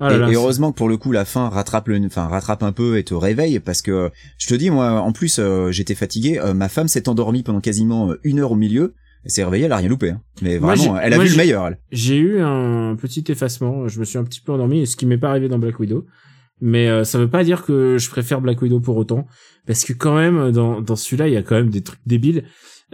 Ah 0.00 0.10
là 0.10 0.16
et, 0.16 0.18
là, 0.18 0.26
et 0.26 0.30
c'est- 0.30 0.36
heureusement 0.36 0.72
que 0.72 0.76
pour 0.76 0.88
le 0.88 0.96
coup 0.96 1.12
la 1.12 1.24
fin 1.24 1.48
rattrape 1.48 1.88
le, 1.88 1.98
enfin 2.06 2.26
rattrape 2.28 2.62
un 2.62 2.72
peu 2.72 2.98
et 2.98 3.04
te 3.04 3.14
réveille 3.14 3.58
parce 3.60 3.82
que 3.82 4.10
je 4.38 4.46
te 4.46 4.54
dis 4.54 4.70
moi 4.70 5.00
en 5.00 5.12
plus 5.12 5.38
euh, 5.38 5.70
j'étais 5.72 5.94
fatigué, 5.94 6.38
euh, 6.38 6.54
ma 6.54 6.68
femme 6.68 6.88
s'est 6.88 7.08
endormie 7.08 7.42
pendant 7.42 7.60
quasiment 7.60 8.10
euh, 8.12 8.20
une 8.22 8.38
heure 8.40 8.52
au 8.52 8.56
milieu, 8.56 8.94
elle 9.24 9.30
s'est 9.30 9.44
réveillée, 9.44 9.64
elle 9.66 9.72
a 9.72 9.76
rien 9.78 9.88
loupé. 9.88 10.10
Hein. 10.10 10.20
Mais 10.42 10.58
Moi, 10.60 10.74
vraiment, 10.76 10.98
elle 11.00 11.12
a 11.14 11.18
vu 11.18 11.28
le 11.30 11.36
meilleur. 11.36 11.70
J'ai 11.90 12.16
eu 12.16 12.40
un 12.40 12.94
petit 12.96 13.24
effacement. 13.28 13.88
Je 13.88 13.98
me 13.98 14.04
suis 14.04 14.16
un 14.18 14.24
petit 14.24 14.40
peu 14.40 14.52
endormi, 14.52 14.86
ce 14.86 14.94
qui 14.96 15.06
m'est 15.06 15.18
pas 15.18 15.30
arrivé 15.30 15.48
dans 15.48 15.58
Black 15.58 15.78
Widow. 15.80 16.06
Mais 16.60 16.88
euh, 16.88 17.02
ça 17.04 17.18
veut 17.18 17.28
pas 17.30 17.42
dire 17.44 17.64
que 17.64 17.98
je 17.98 18.08
préfère 18.10 18.40
Black 18.40 18.60
Widow 18.62 18.80
pour 18.80 18.96
autant, 18.96 19.26
parce 19.66 19.84
que 19.84 19.92
quand 19.92 20.14
même 20.16 20.50
dans 20.52 20.80
dans 20.80 20.96
celui-là 20.96 21.28
il 21.28 21.34
y 21.34 21.36
a 21.36 21.42
quand 21.42 21.54
même 21.56 21.70
des 21.70 21.82
trucs 21.82 22.00
débiles 22.06 22.44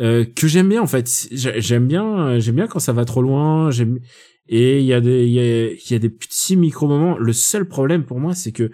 euh, 0.01 0.25
que 0.25 0.47
j'aime 0.49 0.69
bien 0.69 0.83
en 0.83 0.87
fait. 0.87 1.09
J'ai- 1.33 1.61
J'aime 1.61 1.87
bien 1.87 2.39
j'aime 2.41 2.57
bien 2.57 2.67
quand 2.67 2.79
ça 2.79 2.93
va 2.93 3.05
trop 3.05 3.23
loin. 3.23 3.71
J'aime 3.71 4.01
et 4.49 4.81
il 4.81 4.85
y 4.85 4.93
a 4.93 5.01
des 5.01 5.27
il 5.27 5.33
y 5.33 5.41
a, 5.41 5.71
il 5.73 5.91
y 5.91 5.95
a 5.95 5.99
des 5.99 6.11
petits 6.11 6.57
micro 6.57 6.87
moments. 6.87 7.17
Le 7.19 7.33
seul 7.33 7.67
problème 7.67 8.05
pour 8.05 8.21
moi 8.21 8.35
c'est 8.35 8.53
que 8.53 8.71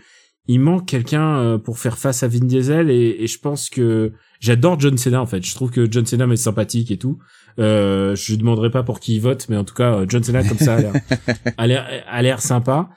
il 0.47 0.59
manque 0.61 0.87
quelqu'un 0.87 1.39
euh, 1.39 1.59
pour 1.59 1.79
faire 1.79 1.99
face 1.99 2.23
à 2.23 2.29
Vin 2.29 2.41
Diesel 2.41 2.91
et, 2.91 3.17
et 3.21 3.27
je 3.27 3.39
pense 3.39 3.71
que 3.71 4.13
j'adore 4.41 4.81
John 4.81 4.99
Cena 4.99 5.21
en 5.21 5.27
fait. 5.27 5.45
Je 5.45 5.55
trouve 5.55 5.71
que 5.71 5.91
John 5.91 6.05
Cena 6.05 6.27
est 6.27 6.37
sympathique 6.37 6.91
et 6.91 6.99
tout. 6.99 7.19
Euh, 7.59 8.17
je 8.17 8.33
lui 8.33 8.39
demanderai 8.39 8.71
pas 8.71 8.83
pour 8.83 9.01
qui 9.01 9.17
il 9.17 9.21
vote, 9.21 9.47
mais 9.49 9.57
en 9.57 9.65
tout 9.65 9.75
cas 9.75 9.95
euh, 9.95 10.07
John 10.09 10.23
Cena 10.23 10.43
comme 10.43 10.59
ça 10.59 10.77
a 11.57 11.67
l'air 11.67 11.87
a 12.09 12.23
l'air 12.23 12.41
sympa. 12.41 12.91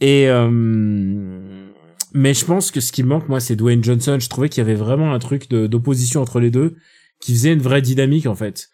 Et 0.00 0.28
euh, 0.28 1.70
mais 2.12 2.34
je 2.34 2.44
pense 2.44 2.70
que 2.70 2.80
ce 2.80 2.92
qui 2.92 3.02
manque 3.02 3.28
moi 3.28 3.40
c'est 3.40 3.56
Dwayne 3.56 3.82
Johnson. 3.82 4.18
Je 4.20 4.28
trouvais 4.28 4.48
qu'il 4.48 4.62
y 4.62 4.66
avait 4.66 4.74
vraiment 4.74 5.12
un 5.12 5.18
truc 5.18 5.48
d'opposition 5.50 6.20
entre 6.20 6.38
les 6.38 6.50
deux 6.50 6.76
qui 7.20 7.32
faisait 7.32 7.52
une 7.52 7.60
vraie 7.60 7.82
dynamique 7.82 8.26
en 8.26 8.34
fait. 8.34 8.68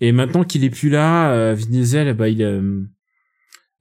Et 0.00 0.12
maintenant 0.12 0.44
qu'il 0.44 0.64
est 0.64 0.70
plus 0.70 0.88
là, 0.88 1.32
euh, 1.32 1.54
Vin 1.54 1.66
Diesel, 1.66 2.14
bah 2.14 2.28
il 2.28 2.42
euh, 2.42 2.82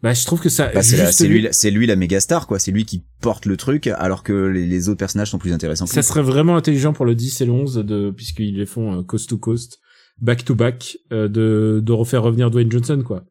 bah 0.01 0.13
je 0.13 0.25
trouve 0.25 0.39
que 0.39 0.49
ça 0.49 0.71
Bah, 0.73 0.81
c'est 0.81 1.27
lui, 1.27 1.47
c'est 1.51 1.71
lui 1.71 1.85
la 1.85 1.95
méga 1.95 2.19
star 2.19 2.47
quoi. 2.47 2.57
C'est 2.59 2.71
lui 2.71 2.85
qui 2.85 3.03
porte 3.21 3.45
le 3.45 3.57
truc 3.57 3.87
alors 3.87 4.23
que 4.23 4.33
les, 4.47 4.65
les 4.65 4.87
autres 4.89 4.97
personnages 4.99 5.31
sont 5.31 5.39
plus 5.39 5.51
intéressants. 5.53 5.85
que 5.85 5.91
Ça 5.91 5.99
lui. 6.01 6.05
serait 6.07 6.21
vraiment 6.21 6.55
intelligent 6.55 6.93
pour 6.93 7.05
le 7.05 7.15
10 7.15 7.41
et 7.41 7.45
le 7.45 7.51
11 7.51 7.75
de 7.85 8.11
puisqu'ils 8.11 8.57
les 8.57 8.65
font 8.65 8.99
euh, 8.99 9.03
coast 9.03 9.27
to 9.29 9.37
coast, 9.37 9.79
back 10.21 10.45
to 10.45 10.55
back 10.55 10.97
euh, 11.11 11.27
de 11.27 11.81
de 11.83 11.91
refaire 11.91 12.23
revenir 12.23 12.49
Dwayne 12.51 12.71
Johnson 12.71 13.03
quoi. 13.05 13.23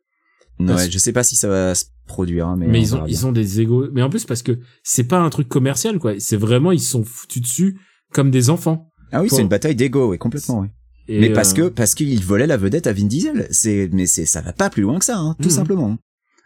Ouais, 0.60 0.66
parce- 0.66 0.90
je 0.90 0.98
sais 0.98 1.12
pas 1.12 1.22
si 1.22 1.36
ça 1.36 1.48
va 1.48 1.74
se 1.74 1.84
produire, 2.06 2.48
hein, 2.48 2.56
mais, 2.58 2.66
Mais 2.66 2.78
on 2.78 2.82
ils 2.82 2.94
ont 2.96 3.06
ils 3.06 3.26
ont 3.26 3.32
des 3.32 3.60
égos 3.60 3.88
mais 3.92 4.02
en 4.02 4.10
plus 4.10 4.24
parce 4.24 4.42
que 4.42 4.58
c'est 4.82 5.04
pas 5.04 5.18
un 5.20 5.30
truc 5.30 5.48
commercial 5.48 5.98
quoi, 5.98 6.14
c'est 6.18 6.36
vraiment 6.36 6.72
ils 6.72 6.80
sont 6.80 7.04
foutus 7.04 7.42
dessus 7.42 7.78
comme 8.12 8.30
des 8.30 8.50
enfants. 8.50 8.90
Ah 9.12 9.22
oui, 9.22 9.28
pour- 9.28 9.36
c'est 9.36 9.42
une 9.42 9.48
bataille 9.48 9.76
d'ego, 9.76 10.10
oui, 10.10 10.18
complètement. 10.18 10.60
Oui. 10.60 10.68
Et, 11.10 11.20
mais 11.20 11.30
parce 11.32 11.52
euh, 11.52 11.56
que 11.56 11.68
parce 11.68 11.94
qu'il 11.94 12.22
volait 12.22 12.46
la 12.46 12.58
vedette 12.58 12.86
à 12.86 12.92
Vin 12.92 13.06
Diesel. 13.06 13.46
C'est 13.50 13.88
mais 13.92 14.04
c'est 14.06 14.26
ça 14.26 14.42
va 14.42 14.52
pas 14.52 14.68
plus 14.68 14.82
loin 14.82 14.98
que 14.98 15.04
ça, 15.06 15.16
hein, 15.18 15.34
tout 15.40 15.48
Mhm. 15.48 15.54
simplement. 15.54 15.96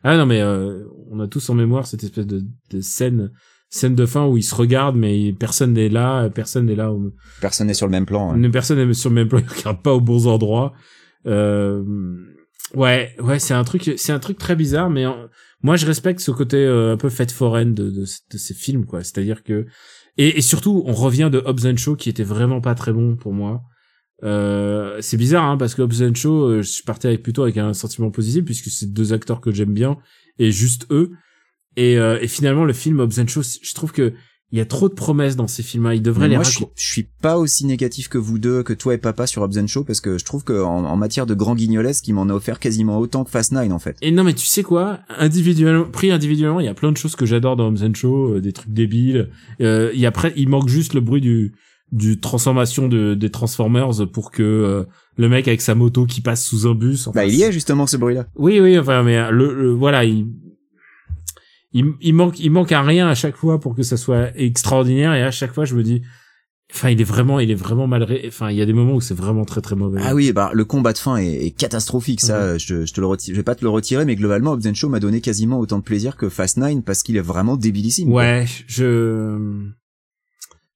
Ah 0.03 0.17
non 0.17 0.27
mais 0.27 0.41
euh, 0.41 0.85
on 1.11 1.21
a 1.21 1.29
tous 1.29 1.49
en 1.51 1.55
mémoire 1.55 1.87
cette 1.87 2.03
espèce 2.05 2.27
de, 2.27 2.43
de 2.71 2.81
scène 2.81 3.31
scène 3.69 3.95
de 3.95 4.05
fin 4.05 4.27
où 4.27 4.37
ils 4.37 4.43
se 4.43 4.55
regardent 4.55 4.97
mais 4.97 5.33
personne 5.33 5.73
n'est 5.73 5.89
là, 5.89 6.29
personne 6.29 6.67
n'est 6.67 6.75
là 6.75 6.93
au, 6.93 7.13
Personne 7.41 7.69
n'est 7.69 7.75
sur 7.75 7.87
le 7.87 7.93
même 7.93 8.07
plan. 8.07 8.35
Une 8.35 8.51
personne 8.51 8.79
est 8.79 8.95
sur 8.95 9.11
le 9.11 9.15
même 9.15 9.29
plan, 9.29 9.39
ils 9.57 9.59
regardent 9.59 9.83
pas 9.83 9.95
aux 9.95 10.01
bons 10.01 10.27
endroits. 10.27 10.73
Euh, 11.27 11.83
ouais, 12.75 13.15
ouais, 13.21 13.39
c'est 13.39 13.55
un 13.55 13.65
truc, 13.65 13.95
c'est 13.97 14.13
un 14.13 14.19
truc 14.19 14.39
très 14.39 14.57
bizarre, 14.57 14.91
mais 14.91 15.05
moi 15.63 15.77
je 15.77 15.87
respecte 15.87 16.21
ce 16.21 16.33
côté 16.33 16.59
euh, 16.59 16.93
un 16.93 16.97
peu 16.97 17.09
fête 17.09 17.33
foraine 17.33 17.73
de, 17.75 17.91
de, 17.91 18.03
de 18.03 18.39
ces 18.39 18.55
films, 18.55 18.85
quoi. 18.85 19.05
C'est-à-dire 19.05 19.43
que 19.43 19.67
et, 20.19 20.39
et 20.39 20.43
surtout, 20.43 20.83
on 20.87 20.93
revient 20.93 21.31
de 21.33 21.43
Hobbs 21.45 21.67
and 21.67 21.77
Shaw 21.77 21.97
qui 21.97 22.09
était 22.09 22.25
vraiment 22.25 22.61
pas 22.61 22.75
très 22.75 22.93
bon 22.93 23.17
pour 23.17 23.33
moi. 23.33 23.63
Euh, 24.25 24.99
c'est 25.01 25.17
bizarre, 25.17 25.45
hein, 25.45 25.57
parce 25.57 25.75
que 25.75 25.83
Hobbs 25.83 26.03
and 26.03 26.15
Shaw, 26.15 26.45
euh, 26.45 26.63
je 26.63 26.83
partais 26.85 27.09
avec 27.09 27.23
plutôt 27.23 27.43
avec 27.43 27.57
un 27.57 27.75
sentiment 27.75 28.11
positif 28.11 28.45
puisque 28.45 28.71
c'est 28.71 28.93
deux 28.93 29.13
acteurs 29.13 29.41
que 29.41 29.51
j'aime 29.51 29.73
bien 29.73 29.99
et 30.39 30.51
juste 30.51 30.87
eux. 30.91 31.11
Et, 31.77 31.99
euh, 31.99 32.19
et 32.21 32.29
finalement, 32.29 32.65
le 32.65 32.73
film 32.73 33.01
Hobbs 33.01 33.19
and 33.19 33.27
Shaw, 33.27 33.43
je 33.63 33.75
trouve 33.75 33.93
que 33.93 34.13
il 34.53 34.59
y 34.59 34.61
a 34.61 34.67
trop 34.67 34.91
de 34.91 34.95
promesses 34.95 35.35
dans 35.35 35.49
ces 35.49 35.63
films-là. 35.63 35.95
Ils 35.95 36.03
devraient 36.03 36.27
Mais 36.27 36.29
les 36.29 36.35
moi, 36.35 36.45
je 36.45 36.51
suis, 36.51 36.67
je 36.77 36.85
suis 36.85 37.09
pas 37.23 37.39
aussi 37.39 37.65
négatif 37.65 38.09
que 38.09 38.19
vous 38.19 38.39
deux, 38.39 38.63
que 38.63 38.75
toi 38.75 38.93
et 38.93 38.99
papa 38.99 39.27
sur 39.27 39.41
Hobbs 39.41 39.57
and 39.59 39.67
Shaw, 39.67 39.83
parce 39.83 40.03
que 40.03 40.19
je 40.19 40.25
trouve 40.27 40.45
que 40.45 40.63
en, 40.63 40.85
en 40.85 40.97
matière 40.97 41.25
de 41.25 41.33
grand 41.33 41.55
guignolesque, 41.55 42.07
il 42.07 42.13
m'en 42.13 42.25
a 42.29 42.35
offert 42.35 42.59
quasiment 42.59 42.99
autant 42.99 43.25
que 43.25 43.31
Fast 43.31 43.53
Nine, 43.53 43.73
en 43.73 43.79
fait. 43.79 43.97
Et 44.03 44.11
non, 44.11 44.25
mais 44.25 44.35
tu 44.35 44.45
sais 44.45 44.63
quoi? 44.63 45.01
Individuellement, 45.09 45.87
pris 45.87 46.11
individuellement, 46.11 46.61
il 46.61 46.67
y 46.67 46.69
a 46.69 46.75
plein 46.75 46.93
de 46.93 46.99
choses 46.99 47.17
que 47.17 47.25
j'adore 47.25 47.57
dans 47.57 47.69
Hobbs 47.69 47.83
and 47.83 47.95
Shaw, 47.95 48.35
euh, 48.35 48.41
des 48.43 48.53
trucs 48.53 48.71
débiles. 48.71 49.31
Euh, 49.63 49.91
il 49.95 50.01
y 50.01 50.05
a 50.05 50.09
après, 50.09 50.35
il 50.37 50.51
manque 50.51 50.69
juste 50.69 50.93
le 50.93 51.01
bruit 51.01 51.23
du 51.23 51.55
du 51.93 52.19
transformation 52.21 52.89
de, 52.89 53.15
des 53.15 53.31
Transformers 53.31 53.91
pour 54.13 54.31
que 54.31 54.43
euh, 54.43 54.85
le 55.17 55.29
mec 55.29 55.47
avec 55.47 55.61
sa 55.61 55.75
moto 55.75 56.07
qui 56.07 56.21
passe 56.23 56.45
sous 56.45 56.67
un 56.67 56.75
bus. 56.75 57.07
enfin, 57.07 57.21
Bah, 57.21 57.27
il 57.27 57.35
y 57.35 57.43
est 57.43 57.53
justement 57.53 57.87
ce 57.87 57.97
bruit-là. 57.99 58.27
Oui, 58.35 58.59
oui, 58.61 58.79
enfin, 58.79 59.03
mais 59.03 59.19
euh, 59.19 59.31
le, 59.31 59.55
le- 59.55 59.73
voilà, 59.73 60.05
il, 60.05 60.27
il 61.73 61.93
il 62.01 62.15
manque 62.15 62.39
il 62.41 62.51
manque 62.51 62.73
à 62.73 62.83
rien 62.83 63.09
à 63.09 63.15
chaque 63.15 63.37
fois 63.37 63.61
pour 63.61 63.75
que 63.75 63.83
ça 63.83 63.97
soit 63.97 64.29
extraordinaire 64.37 65.15
et 65.15 65.23
à 65.23 65.31
chaque 65.31 65.53
fois 65.55 65.65
je 65.67 65.75
me 65.75 65.83
dis, 65.83 66.03
enfin, 66.73 66.89
il 66.91 67.01
est 67.01 67.05
vraiment 67.05 67.41
il 67.41 67.51
est 67.51 67.55
vraiment 67.55 67.87
mal, 67.87 68.03
ré- 68.05 68.25
enfin, 68.27 68.51
il 68.51 68.57
y 68.57 68.63
a 68.63 68.67
des 68.67 68.73
moments 68.73 68.95
où 68.95 69.01
c'est 69.03 69.15
vraiment 69.15 69.45
très 69.45 69.61
très 69.61 69.75
mauvais. 69.77 70.01
Ah 70.03 70.15
oui, 70.15 70.33
bah 70.33 70.51
le 70.55 70.65
combat 70.65 70.93
de 70.95 70.99
fin 70.99 71.17
est, 71.17 71.45
est 71.47 71.51
catastrophique, 71.51 72.21
ça. 72.23 72.57
Je, 72.59 72.87
je 72.87 72.93
te 72.95 73.01
le 73.03 73.07
retire, 73.07 73.35
je 73.35 73.39
vais 73.39 73.45
pas 73.45 73.55
te 73.55 73.65
le 73.65 73.71
retirer, 73.71 74.05
mais 74.07 74.17
globalement, 74.17 74.59
Shaw 74.75 74.89
m'a 74.89 75.01
donné 75.01 75.21
quasiment 75.21 75.59
autant 75.61 75.79
de 75.79 75.85
plaisir 75.85 76.17
que 76.17 76.29
Fast 76.31 76.57
Nine 76.57 76.83
parce 76.83 77.03
qu'il 77.03 77.17
est 77.19 77.21
vraiment 77.21 77.57
débilissime. 77.57 78.09
quoi. 78.11 78.23
Ouais, 78.23 78.47
je, 78.67 79.61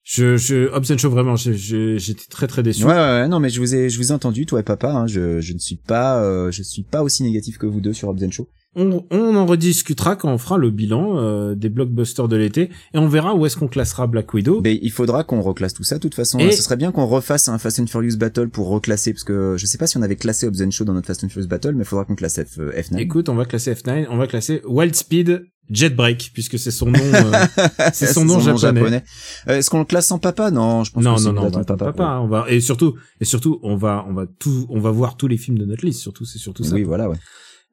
je, 0.08 0.36
je, 0.36 0.72
Hobbs 0.72 0.96
Shaw, 0.96 1.10
vraiment, 1.10 1.34
j'étais 1.34 2.26
très 2.30 2.46
très 2.46 2.62
déçu. 2.62 2.84
Ouais, 2.84 2.92
ouais, 2.92 2.96
ouais, 2.96 3.28
non, 3.28 3.40
mais 3.40 3.50
je 3.50 3.58
vous 3.58 3.74
ai, 3.74 3.88
je 3.90 3.98
vous 3.98 4.10
ai 4.10 4.14
entendu, 4.14 4.46
toi 4.46 4.60
et 4.60 4.62
papa. 4.62 4.92
Hein, 4.92 5.08
je, 5.08 5.40
je 5.40 5.52
ne 5.52 5.58
suis 5.58 5.74
pas, 5.74 6.22
euh, 6.22 6.52
je 6.52 6.62
suis 6.62 6.84
pas 6.84 7.02
aussi 7.02 7.24
négatif 7.24 7.58
que 7.58 7.66
vous 7.66 7.80
deux 7.80 7.92
sur 7.92 8.08
Hobbs 8.08 8.30
Shaw. 8.30 8.46
On, 8.78 9.04
on 9.10 9.34
en 9.34 9.46
rediscutera 9.46 10.14
quand 10.16 10.30
on 10.32 10.36
fera 10.38 10.58
le 10.58 10.70
bilan 10.70 11.16
euh, 11.18 11.54
des 11.54 11.70
blockbusters 11.70 12.28
de 12.28 12.36
l'été 12.36 12.68
et 12.94 12.98
on 12.98 13.08
verra 13.08 13.34
où 13.34 13.46
est-ce 13.46 13.56
qu'on 13.56 13.68
classera 13.68 14.06
Black 14.06 14.32
Widow. 14.34 14.60
Mais 14.62 14.78
il 14.80 14.92
faudra 14.92 15.24
qu'on 15.24 15.40
reclasse 15.40 15.72
tout 15.74 15.82
ça. 15.82 15.96
De 15.96 16.02
toute 16.02 16.14
façon, 16.14 16.38
Et- 16.38 16.52
ce 16.52 16.62
serait 16.62 16.76
bien 16.76 16.92
qu'on 16.92 17.06
refasse 17.06 17.48
un 17.48 17.56
Fast 17.58 17.80
and 17.80 17.86
Furious 17.86 18.16
Battle 18.16 18.48
pour 18.50 18.68
reclasser, 18.68 19.12
parce 19.14 19.24
que 19.24 19.56
je 19.56 19.66
sais 19.66 19.78
pas 19.78 19.86
si 19.88 19.96
on 19.96 20.02
avait 20.02 20.14
classé 20.16 20.46
Hobbs 20.46 20.70
Shaw 20.70 20.84
dans 20.84 20.92
notre 20.92 21.06
Fast 21.06 21.24
and 21.24 21.30
Furious 21.30 21.48
Battle, 21.48 21.72
mais 21.72 21.82
il 21.84 21.86
faudra 21.86 22.04
qu'on 22.04 22.14
classe 22.14 22.38
F, 22.38 22.58
euh, 22.60 22.70
F9. 22.72 22.98
Écoute, 22.98 23.28
on 23.30 23.34
va 23.34 23.44
classer 23.46 23.72
F9, 23.72 24.06
on 24.10 24.18
va 24.18 24.26
classer 24.26 24.60
Wild 24.68 24.94
Speed 24.94 25.46
Jetbreak 25.70 26.30
puisque 26.32 26.58
c'est 26.58 26.70
son 26.70 26.86
nom. 26.86 26.98
euh, 27.00 27.32
c'est 27.92 28.06
son 28.06 28.24
nom 28.24 28.38
japonais. 28.56 29.02
Euh, 29.48 29.56
Est-ce 29.58 29.68
qu'on 29.70 29.80
le 29.80 29.84
classe 29.84 30.06
sans 30.06 30.18
papa 30.18 30.50
Non, 30.50 30.84
je 30.84 30.92
pense 30.92 31.02
non, 31.02 31.14
que 31.14 31.20
c'est 31.20 31.26
non, 31.26 31.32
non, 31.32 31.40
mieux 31.42 31.46
on 31.48 31.50
va 31.50 31.58
d'attendre 31.60 31.82
attendre 31.82 31.96
papa. 31.96 32.10
hein, 32.10 32.20
On 32.20 32.28
va 32.28 32.46
et 32.48 32.60
surtout 32.60 32.94
et 33.20 33.24
surtout 33.24 33.58
on 33.62 33.76
va 33.76 34.04
on 34.08 34.14
va 34.14 34.26
tout 34.38 34.66
on 34.70 34.80
va 34.80 34.90
voir 34.90 35.16
tous 35.16 35.28
les 35.28 35.36
films 35.36 35.58
de 35.58 35.64
notre 35.64 35.84
liste. 35.84 36.00
Surtout 36.00 36.24
c'est 36.24 36.38
surtout 36.38 36.64
ça. 36.64 36.74
Oui, 36.74 36.82
voilà, 36.84 37.08
ouais. 37.08 37.16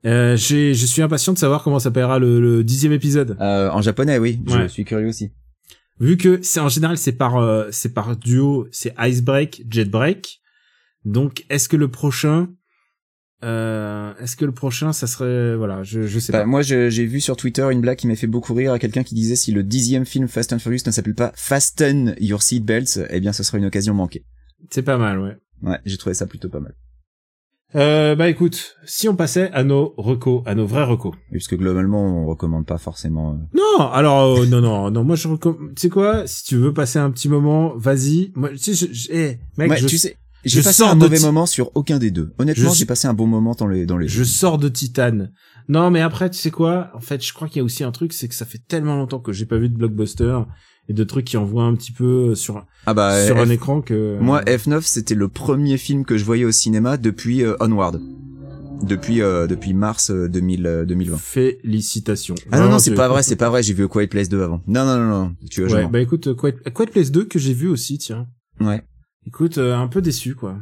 Euh, 0.06 0.36
je 0.36 0.74
suis 0.74 1.02
impatient 1.02 1.32
de 1.34 1.38
savoir 1.38 1.64
comment 1.64 1.80
s'appellera 1.80 2.20
le, 2.20 2.41
le 2.41 2.64
dixième 2.64 2.91
épisode. 2.91 3.38
Euh, 3.39 3.70
en 3.70 3.82
japonais, 3.82 4.18
oui. 4.18 4.41
Ouais. 4.48 4.64
Je 4.64 4.68
suis 4.68 4.84
curieux 4.84 5.08
aussi. 5.08 5.32
Vu 6.00 6.18
que 6.18 6.39
c'est 6.41 6.60
en 6.60 6.68
général 6.70 6.98
c'est 6.98 7.14
par 7.14 7.38
euh, 7.38 7.68
c'est 7.72 7.94
par 7.94 8.18
duo, 8.18 8.68
c'est 8.72 8.94
Icebreak, 9.00 9.64
Jetbreak. 9.70 10.41
Donc 11.06 11.46
est-ce 11.50 11.70
que 11.70 11.78
le 11.78 11.88
prochain 11.89 12.50
euh, 13.44 14.14
est-ce 14.20 14.36
que 14.36 14.46
le 14.46 14.52
prochain 14.54 14.94
ça 14.94 15.06
serait 15.06 15.56
voilà, 15.56 15.84
je 15.84 16.04
je 16.08 16.20
sais 16.20 16.32
Bah, 16.32 16.39
pas. 16.41 16.46
moi, 16.46 16.62
j'ai 16.62 16.89
vu 17.06 17.20
sur 17.22 17.36
Twitter 17.36 17.68
une 17.72 17.82
blague 17.82 17.98
qui 17.98 18.08
m'a 18.08 18.16
fait 18.16 18.28
beaucoup 18.28 18.54
rire 18.54 18.72
à 18.74 18.80
quelqu'un 18.80 19.04
qui 19.04 19.14
disait 19.16 19.36
si 19.36 19.52
le 19.52 19.64
dixième 19.64 20.06
film 20.06 20.28
Fast 20.28 20.54
and 20.54 20.60
Furious 20.60 20.82
ne 20.86 20.91
s'appelle 20.91 21.16
pas 21.16 21.32
Fasten 21.36 22.16
Your 22.20 22.41
Seatbelts, 22.41 23.06
eh 23.10 23.20
bien, 23.20 23.34
ce 23.34 23.44
sera 23.44 23.58
une 23.58 23.66
occasion 23.66 23.94
manquée. 23.94 24.24
C'est 24.72 24.82
pas 24.84 24.98
mal, 24.98 25.20
ouais. 25.20 25.36
Ouais, 25.62 25.78
j'ai 25.86 25.98
trouvé 25.98 26.14
ça 26.14 26.26
plutôt 26.26 26.50
pas 26.50 26.60
mal. 26.60 26.74
Euh, 27.76 28.14
bah 28.16 28.30
écoute, 28.30 28.76
si 28.86 29.10
on 29.10 29.16
passait 29.16 29.50
à 29.52 29.64
nos 29.64 29.96
recos, 29.98 30.44
à 30.46 30.54
nos 30.54 30.68
vrais 30.68 30.84
recos. 30.84 31.16
Puisque 31.32 31.58
globalement, 31.58 32.22
on 32.22 32.28
recommande 32.28 32.68
pas 32.68 32.78
forcément. 32.78 33.32
euh, 33.34 33.58
Non, 33.80 33.88
alors 33.88 34.38
euh, 34.41 34.46
non 34.46 34.62
non 34.62 34.91
non, 34.91 35.04
moi 35.04 35.16
je 35.16 35.28
recommande. 35.28 35.74
Tu 35.76 35.82
sais 35.82 35.89
quoi 35.89 36.28
Si 36.28 36.44
tu 36.44 36.56
veux 36.58 36.72
passer 36.72 37.00
un 37.00 37.10
petit 37.10 37.30
moment, 37.30 37.74
vas-y. 37.76 38.32
Moi, 38.36 38.50
tu 38.52 38.58
sais, 38.60 38.74
je, 38.76 38.94
je- 38.94 39.08
eh, 39.12 39.39
mec, 39.58 39.72
Ouais, 39.72 39.78
je, 39.78 39.88
tu 39.88 39.98
sais, 39.98 40.16
j'ai 40.46 40.62
passé 40.62 40.78
sors 40.84 40.89
un 40.91 40.96
mauvais 40.96 41.20
moment 41.20 41.46
sur 41.46 41.72
aucun 41.76 42.00
des 42.00 42.12
deux. 42.12 42.34
Honnêtement, 42.38 42.72
j'ai 42.74 42.86
passé 42.86 43.08
un 43.08 43.14
bon 43.14 43.28
moment 43.28 43.54
dans 43.58 43.68
les 43.68 43.86
dans 43.86 43.98
les. 43.98 44.08
je 44.08 44.24
sors 44.24 44.58
de 44.58 44.70
Titan. 44.70 45.28
Non, 45.70 45.89
mais 45.91 46.02
après, 46.02 46.30
tu 46.30 46.38
sais 46.38 46.52
quoi? 46.52 46.89
En 46.94 47.00
fait, 47.00 47.26
je 47.26 47.34
crois 47.34 47.48
qu'il 47.48 47.58
y 47.58 47.62
a 47.62 47.64
aussi 47.64 47.84
un 47.86 47.91
truc, 47.91 48.12
c'est 48.14 48.28
que 48.28 48.36
ça 48.36 48.46
fait 48.46 48.62
tellement 48.68 48.96
longtemps 48.98 49.20
que 49.20 49.32
j'ai 49.32 49.46
pas 49.46 49.58
vu 49.58 49.70
de 49.70 49.78
blockbuster 49.78 50.39
et 50.89 50.94
de 50.94 51.04
trucs 51.06 51.24
qui 51.26 51.38
envoient 51.38 51.64
un 51.64 51.74
petit 51.76 51.94
peu 51.94 52.36
sur 52.36 52.66
Ah 52.86 52.94
bah 52.94 53.26
sur 53.26 53.38
F- 53.38 53.39
un 53.46 53.50
écran 53.50 53.82
que 53.82 54.18
moi 54.20 54.41
F9 54.44 54.82
c'était 54.82 55.16
le 55.16 55.30
premier 55.30 55.78
film 55.78 56.04
que 56.04 56.18
je 56.18 56.26
voyais 56.26 56.44
au 56.44 56.52
cinéma 56.52 56.98
depuis 56.98 57.44
euh, 57.44 57.56
Onward. 57.62 58.02
Depuis 58.82 59.22
euh, 59.22 59.48
depuis 59.48 59.74
mars 59.74 60.12
euh, 60.12 60.28
2000, 60.28 60.66
euh, 60.68 60.86
2020. 60.86 61.18
félicitations. 61.18 62.36
Ah 62.52 62.60
non 62.60 62.70
non, 62.70 62.80
c'est 62.80 62.94
pas 62.96 63.08
vrai, 63.08 63.24
c'est 63.24 63.38
pas 63.38 63.50
vrai, 63.50 63.64
j'ai 63.64 63.74
vu 63.74 63.86
A 63.86 63.88
Quiet 63.88 64.08
Place 64.08 64.28
2 64.28 64.44
avant. 64.44 64.62
Non 64.68 64.84
non 64.86 64.98
non 64.98 65.10
non, 65.10 65.36
tu 65.50 65.62
vois 65.62 65.70
je 65.70 65.76
Ouais, 65.76 65.88
bah 65.88 66.02
écoute, 66.02 66.28
euh, 66.28 66.36
Quiet, 66.36 66.56
Quiet 66.74 66.88
Place 66.88 67.12
2 67.12 67.24
que 67.24 67.39
j'ai 67.39 67.54
vu 67.54 67.70
aussi, 67.70 67.98
tiens. 67.98 68.28
Ouais. 68.60 68.84
Écoute, 69.26 69.57
euh, 69.57 69.76
un 69.76 69.88
peu 69.88 70.01
déçu 70.01 70.36
quoi. 70.36 70.59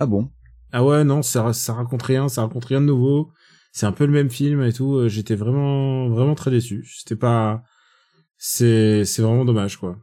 Ah 0.00 0.06
bon? 0.06 0.30
Ah 0.72 0.84
ouais, 0.84 1.04
non, 1.04 1.22
ça, 1.22 1.52
ça 1.52 1.74
raconte 1.74 2.02
rien, 2.02 2.28
ça 2.28 2.42
raconte 2.42 2.64
rien 2.64 2.80
de 2.80 2.86
nouveau. 2.86 3.30
C'est 3.72 3.86
un 3.86 3.92
peu 3.92 4.06
le 4.06 4.12
même 4.12 4.30
film 4.30 4.62
et 4.62 4.72
tout. 4.72 4.94
euh, 4.96 5.08
J'étais 5.08 5.34
vraiment, 5.34 6.08
vraiment 6.08 6.34
très 6.34 6.50
déçu. 6.50 6.86
C'était 6.86 7.16
pas, 7.16 7.62
c'est, 8.38 9.04
c'est 9.04 9.22
vraiment 9.22 9.44
dommage, 9.44 9.76
quoi. 9.76 9.98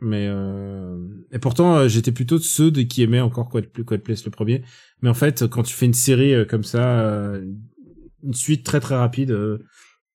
Mais, 0.00 0.26
euh... 0.28 0.98
et 1.30 1.38
pourtant, 1.38 1.76
euh, 1.76 1.88
j'étais 1.88 2.12
plutôt 2.12 2.38
de 2.38 2.42
ceux 2.42 2.70
de 2.70 2.82
qui 2.82 3.02
aimaient 3.02 3.20
encore 3.20 3.48
Quiet 3.48 3.98
Place 3.98 4.24
le 4.24 4.30
premier. 4.30 4.62
Mais 5.02 5.08
en 5.10 5.14
fait, 5.14 5.46
quand 5.46 5.62
tu 5.62 5.74
fais 5.74 5.86
une 5.86 5.94
série 5.94 6.34
euh, 6.34 6.44
comme 6.44 6.64
ça, 6.64 7.34
une 8.22 8.34
suite 8.34 8.64
très 8.64 8.80
très 8.80 8.96
rapide, 8.96 9.36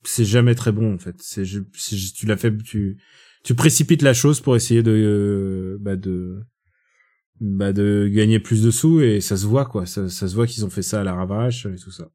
c'est 0.03 0.25
jamais 0.25 0.55
très 0.55 0.71
bon 0.71 0.95
en 0.95 0.97
fait. 0.97 1.15
C'est 1.19 1.43
tu 1.43 2.25
l'as 2.25 2.37
fait, 2.37 2.55
tu 2.63 2.97
tu 3.43 3.55
précipites 3.55 4.01
la 4.01 4.13
chose 4.13 4.41
pour 4.41 4.55
essayer 4.55 4.83
de 4.83 5.77
bah 5.81 5.95
de 5.95 6.41
bah 7.39 7.73
de 7.73 8.09
gagner 8.11 8.39
plus 8.39 8.63
de 8.63 8.71
sous 8.71 9.01
et 9.01 9.21
ça 9.21 9.37
se 9.37 9.45
voit 9.45 9.65
quoi. 9.65 9.85
Ça, 9.85 10.09
ça 10.09 10.27
se 10.27 10.35
voit 10.35 10.47
qu'ils 10.47 10.65
ont 10.65 10.69
fait 10.69 10.81
ça 10.81 11.01
à 11.01 11.03
la 11.03 11.13
ravache 11.13 11.65
et 11.65 11.75
tout 11.75 11.91
ça. 11.91 12.09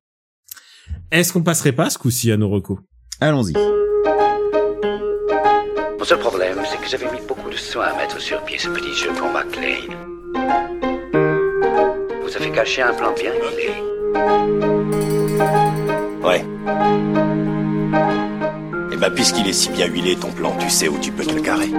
Est-ce 1.10 1.32
qu'on 1.32 1.42
passerait 1.42 1.72
pas 1.72 1.90
ce 1.90 1.98
coup-ci 1.98 2.32
à 2.32 2.36
nos 2.36 2.48
recos 2.48 2.78
Allons-y. 3.20 3.52
Mon 5.98 6.04
seul 6.04 6.18
problème, 6.18 6.58
c'est 6.68 6.80
que 6.80 6.88
j'avais 6.88 7.10
mis 7.12 7.24
beaucoup 7.26 7.48
de 7.48 7.56
soin 7.56 7.84
à 7.84 7.96
mettre 7.96 8.20
sur 8.20 8.42
pied 8.42 8.58
ce 8.58 8.68
petit 8.68 8.92
jeu 8.94 9.10
pour 9.16 9.28
McLean. 9.28 9.94
Vous 12.22 12.36
avez 12.36 12.50
caché 12.50 12.82
un 12.82 12.92
plan 12.92 13.14
bien 13.14 13.32
huilé. 13.34 13.70
Ouais. 16.24 16.44
Et 18.92 18.96
bah 18.96 19.10
puisqu'il 19.10 19.46
est 19.46 19.52
si 19.52 19.70
bien 19.70 19.86
huilé 19.86 20.16
ton 20.16 20.32
plan, 20.32 20.56
tu 20.58 20.68
sais 20.68 20.88
où 20.88 20.98
tu 20.98 21.12
peux 21.12 21.24
te 21.24 21.34
le 21.34 21.42
carrer. 21.42 21.70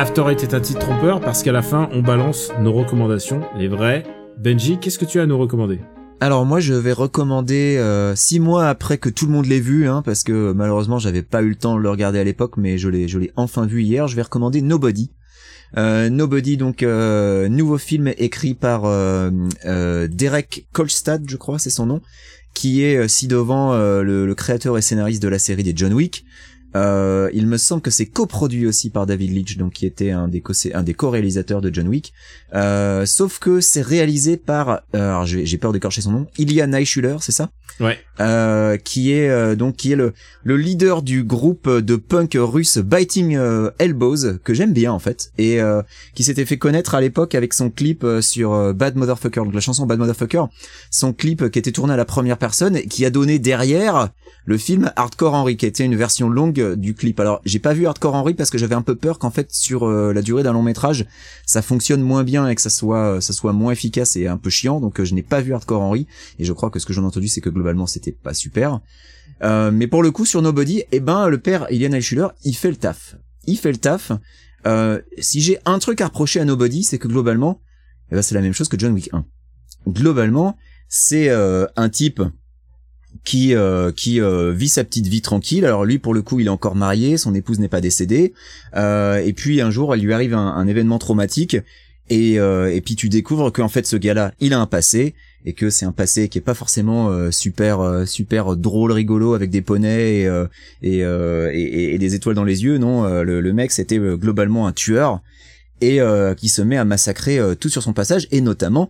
After 0.00 0.24
Eight 0.30 0.42
est 0.42 0.54
un 0.54 0.62
titre 0.62 0.78
trompeur 0.78 1.20
parce 1.20 1.42
qu'à 1.42 1.52
la 1.52 1.60
fin 1.60 1.90
on 1.92 2.00
balance 2.00 2.50
nos 2.58 2.72
recommandations, 2.72 3.42
les 3.58 3.68
vraies. 3.68 4.02
Benji, 4.38 4.78
qu'est-ce 4.80 4.98
que 4.98 5.04
tu 5.04 5.20
as 5.20 5.24
à 5.24 5.26
nous 5.26 5.36
recommander? 5.36 5.78
Alors 6.20 6.46
moi 6.46 6.58
je 6.58 6.72
vais 6.72 6.94
recommander 6.94 7.76
euh, 7.76 8.16
six 8.16 8.40
mois 8.40 8.70
après 8.70 8.96
que 8.96 9.10
tout 9.10 9.26
le 9.26 9.32
monde 9.32 9.44
l'ait 9.44 9.60
vu, 9.60 9.86
hein, 9.86 10.00
parce 10.02 10.22
que 10.22 10.52
malheureusement 10.52 10.98
j'avais 10.98 11.20
pas 11.20 11.42
eu 11.42 11.50
le 11.50 11.54
temps 11.54 11.76
de 11.76 11.82
le 11.82 11.90
regarder 11.90 12.18
à 12.18 12.24
l'époque, 12.24 12.56
mais 12.56 12.78
je 12.78 12.88
l'ai 12.88 13.08
je 13.08 13.18
l'ai 13.18 13.30
enfin 13.36 13.66
vu 13.66 13.82
hier. 13.82 14.08
Je 14.08 14.16
vais 14.16 14.22
recommander 14.22 14.62
Nobody. 14.62 15.10
Euh, 15.76 16.08
Nobody, 16.08 16.56
donc 16.56 16.82
euh, 16.82 17.50
nouveau 17.50 17.76
film 17.76 18.10
écrit 18.16 18.54
par 18.54 18.86
euh, 18.86 19.30
euh, 19.66 20.08
Derek 20.10 20.66
Kolstad, 20.72 21.24
je 21.28 21.36
crois, 21.36 21.58
c'est 21.58 21.68
son 21.68 21.84
nom, 21.84 22.00
qui 22.54 22.82
est 22.82 23.06
ci 23.06 23.28
devant 23.28 23.74
euh, 23.74 24.02
le, 24.02 24.24
le 24.24 24.34
créateur 24.34 24.78
et 24.78 24.82
scénariste 24.82 25.22
de 25.22 25.28
la 25.28 25.38
série 25.38 25.62
des 25.62 25.74
John 25.76 25.92
Wick. 25.92 26.24
Euh, 26.76 27.30
il 27.32 27.46
me 27.46 27.56
semble 27.56 27.82
que 27.82 27.90
c'est 27.90 28.06
coproduit 28.06 28.66
aussi 28.66 28.90
par 28.90 29.06
David 29.06 29.32
Leitch, 29.32 29.56
donc 29.56 29.72
qui 29.72 29.86
était 29.86 30.10
un 30.10 30.28
des 30.28 30.40
co 30.40 30.52
un 30.74 30.82
des 30.82 30.94
co-réalisateurs 30.94 31.60
de 31.60 31.72
John 31.72 31.88
Wick. 31.88 32.12
Euh, 32.54 33.06
sauf 33.06 33.38
que 33.38 33.60
c'est 33.60 33.82
réalisé 33.82 34.36
par, 34.36 34.68
euh, 34.94 35.10
alors 35.10 35.26
j'ai 35.26 35.46
j'ai 35.46 35.58
peur 35.58 35.72
d'écorcher 35.72 36.00
son 36.00 36.12
nom, 36.12 36.26
Ilya 36.38 36.66
Naishuller, 36.66 37.16
c'est 37.20 37.32
ça? 37.32 37.50
Ouais. 37.78 37.98
euh, 38.20 38.76
qui 38.76 39.10
est 39.10 39.30
euh, 39.30 39.56
donc 39.56 39.76
qui 39.76 39.90
est 39.92 39.96
le 39.96 40.12
le 40.44 40.58
leader 40.58 41.00
du 41.00 41.24
groupe 41.24 41.66
de 41.66 41.96
punk 41.96 42.36
russe 42.38 42.76
Biting 42.76 43.36
euh, 43.36 43.70
Elbows 43.78 44.36
que 44.44 44.52
j'aime 44.52 44.74
bien 44.74 44.92
en 44.92 44.98
fait 44.98 45.32
et 45.38 45.62
euh, 45.62 45.80
qui 46.14 46.22
s'était 46.22 46.44
fait 46.44 46.58
connaître 46.58 46.94
à 46.94 47.00
l'époque 47.00 47.34
avec 47.34 47.54
son 47.54 47.70
clip 47.70 48.04
sur 48.20 48.74
Bad 48.74 48.96
Motherfucker 48.96 49.40
donc 49.44 49.54
la 49.54 49.60
chanson 49.60 49.86
Bad 49.86 49.98
Motherfucker 49.98 50.44
son 50.90 51.14
clip 51.14 51.50
qui 51.50 51.58
était 51.58 51.72
tourné 51.72 51.94
à 51.94 51.96
la 51.96 52.04
première 52.04 52.36
personne 52.36 52.76
et 52.76 52.86
qui 52.86 53.06
a 53.06 53.10
donné 53.10 53.38
derrière 53.38 54.10
le 54.44 54.58
film 54.58 54.92
Hardcore 54.96 55.32
Henry 55.32 55.56
qui 55.56 55.64
était 55.64 55.84
une 55.84 55.96
version 55.96 56.28
longue 56.28 56.59
du 56.60 56.94
clip. 56.94 57.18
Alors 57.20 57.40
j'ai 57.44 57.58
pas 57.58 57.72
vu 57.72 57.86
Hardcore 57.86 58.14
Henry 58.14 58.34
parce 58.34 58.50
que 58.50 58.58
j'avais 58.58 58.74
un 58.74 58.82
peu 58.82 58.94
peur 58.94 59.18
qu'en 59.18 59.30
fait 59.30 59.52
sur 59.52 59.86
euh, 59.86 60.12
la 60.12 60.22
durée 60.22 60.42
d'un 60.42 60.52
long 60.52 60.62
métrage 60.62 61.06
ça 61.46 61.62
fonctionne 61.62 62.02
moins 62.02 62.24
bien 62.24 62.48
et 62.48 62.54
que 62.54 62.62
ça 62.62 62.70
soit 62.70 63.20
soit 63.20 63.52
moins 63.52 63.72
efficace 63.72 64.16
et 64.16 64.26
un 64.26 64.36
peu 64.36 64.50
chiant. 64.50 64.80
Donc 64.80 65.00
euh, 65.00 65.04
je 65.04 65.14
n'ai 65.14 65.22
pas 65.22 65.40
vu 65.40 65.54
Hardcore 65.54 65.82
Henry 65.82 66.06
et 66.38 66.44
je 66.44 66.52
crois 66.52 66.70
que 66.70 66.78
ce 66.78 66.86
que 66.86 66.92
j'en 66.92 67.02
ai 67.02 67.06
entendu 67.06 67.28
c'est 67.28 67.40
que 67.40 67.50
globalement 67.50 67.86
c'était 67.86 68.12
pas 68.12 68.34
super. 68.34 68.80
Euh, 69.42 69.70
mais 69.70 69.86
pour 69.86 70.02
le 70.02 70.10
coup 70.10 70.24
sur 70.24 70.42
Nobody 70.42 70.82
eh 70.92 71.00
ben 71.00 71.28
le 71.28 71.38
père 71.38 71.66
Ilian 71.70 71.92
Eichhuller 71.92 72.28
il 72.44 72.54
fait 72.54 72.70
le 72.70 72.76
taf. 72.76 73.16
Il 73.46 73.56
fait 73.56 73.72
le 73.72 73.78
taf. 73.78 74.12
Euh, 74.66 75.00
si 75.18 75.40
j'ai 75.40 75.58
un 75.64 75.78
truc 75.78 76.00
à 76.00 76.06
reprocher 76.06 76.40
à 76.40 76.44
Nobody 76.44 76.84
c'est 76.84 76.98
que 76.98 77.08
globalement 77.08 77.60
eh 78.10 78.14
ben 78.14 78.22
c'est 78.22 78.34
la 78.34 78.42
même 78.42 78.52
chose 78.52 78.68
que 78.68 78.78
John 78.78 78.92
Wick 78.92 79.08
1 79.12 79.24
globalement 79.88 80.56
c'est 80.88 81.30
euh, 81.30 81.66
un 81.76 81.88
type 81.88 82.20
qui 83.24 83.54
euh, 83.54 83.92
qui 83.92 84.20
euh, 84.20 84.52
vit 84.52 84.68
sa 84.68 84.84
petite 84.84 85.06
vie 85.06 85.22
tranquille. 85.22 85.64
Alors 85.64 85.84
lui, 85.84 85.98
pour 85.98 86.14
le 86.14 86.22
coup, 86.22 86.40
il 86.40 86.46
est 86.46 86.50
encore 86.50 86.76
marié, 86.76 87.16
son 87.16 87.34
épouse 87.34 87.58
n'est 87.58 87.68
pas 87.68 87.80
décédée. 87.80 88.32
Euh, 88.76 89.16
et 89.18 89.32
puis 89.32 89.60
un 89.60 89.70
jour, 89.70 89.94
il 89.96 90.04
lui 90.04 90.12
arrive 90.12 90.34
un, 90.34 90.48
un 90.48 90.66
événement 90.66 90.98
traumatique, 90.98 91.56
et 92.08 92.38
euh, 92.38 92.74
et 92.74 92.80
puis 92.80 92.96
tu 92.96 93.08
découvres 93.08 93.52
qu'en 93.52 93.68
fait, 93.68 93.86
ce 93.86 93.96
gars-là, 93.96 94.32
il 94.40 94.52
a 94.52 94.60
un 94.60 94.66
passé 94.66 95.14
et 95.44 95.54
que 95.54 95.70
c'est 95.70 95.86
un 95.86 95.92
passé 95.92 96.28
qui 96.28 96.38
est 96.38 96.42
pas 96.42 96.54
forcément 96.54 97.08
euh, 97.08 97.30
super 97.30 97.80
euh, 97.80 98.04
super 98.04 98.56
drôle, 98.56 98.92
rigolo 98.92 99.34
avec 99.34 99.50
des 99.50 99.62
poneys 99.62 100.22
et 100.22 100.44
et, 100.82 100.98
et, 101.00 101.94
et 101.94 101.98
des 101.98 102.14
étoiles 102.14 102.34
dans 102.34 102.44
les 102.44 102.64
yeux. 102.64 102.78
Non, 102.78 103.04
le, 103.22 103.40
le 103.40 103.52
mec, 103.52 103.70
c'était 103.70 103.98
globalement 103.98 104.66
un 104.66 104.72
tueur 104.72 105.20
et 105.80 106.00
euh, 106.00 106.34
qui 106.34 106.48
se 106.48 106.62
met 106.62 106.76
à 106.76 106.84
massacrer 106.84 107.38
euh, 107.38 107.54
tout 107.54 107.68
sur 107.68 107.82
son 107.82 107.92
passage 107.92 108.28
et 108.30 108.40
notamment 108.40 108.88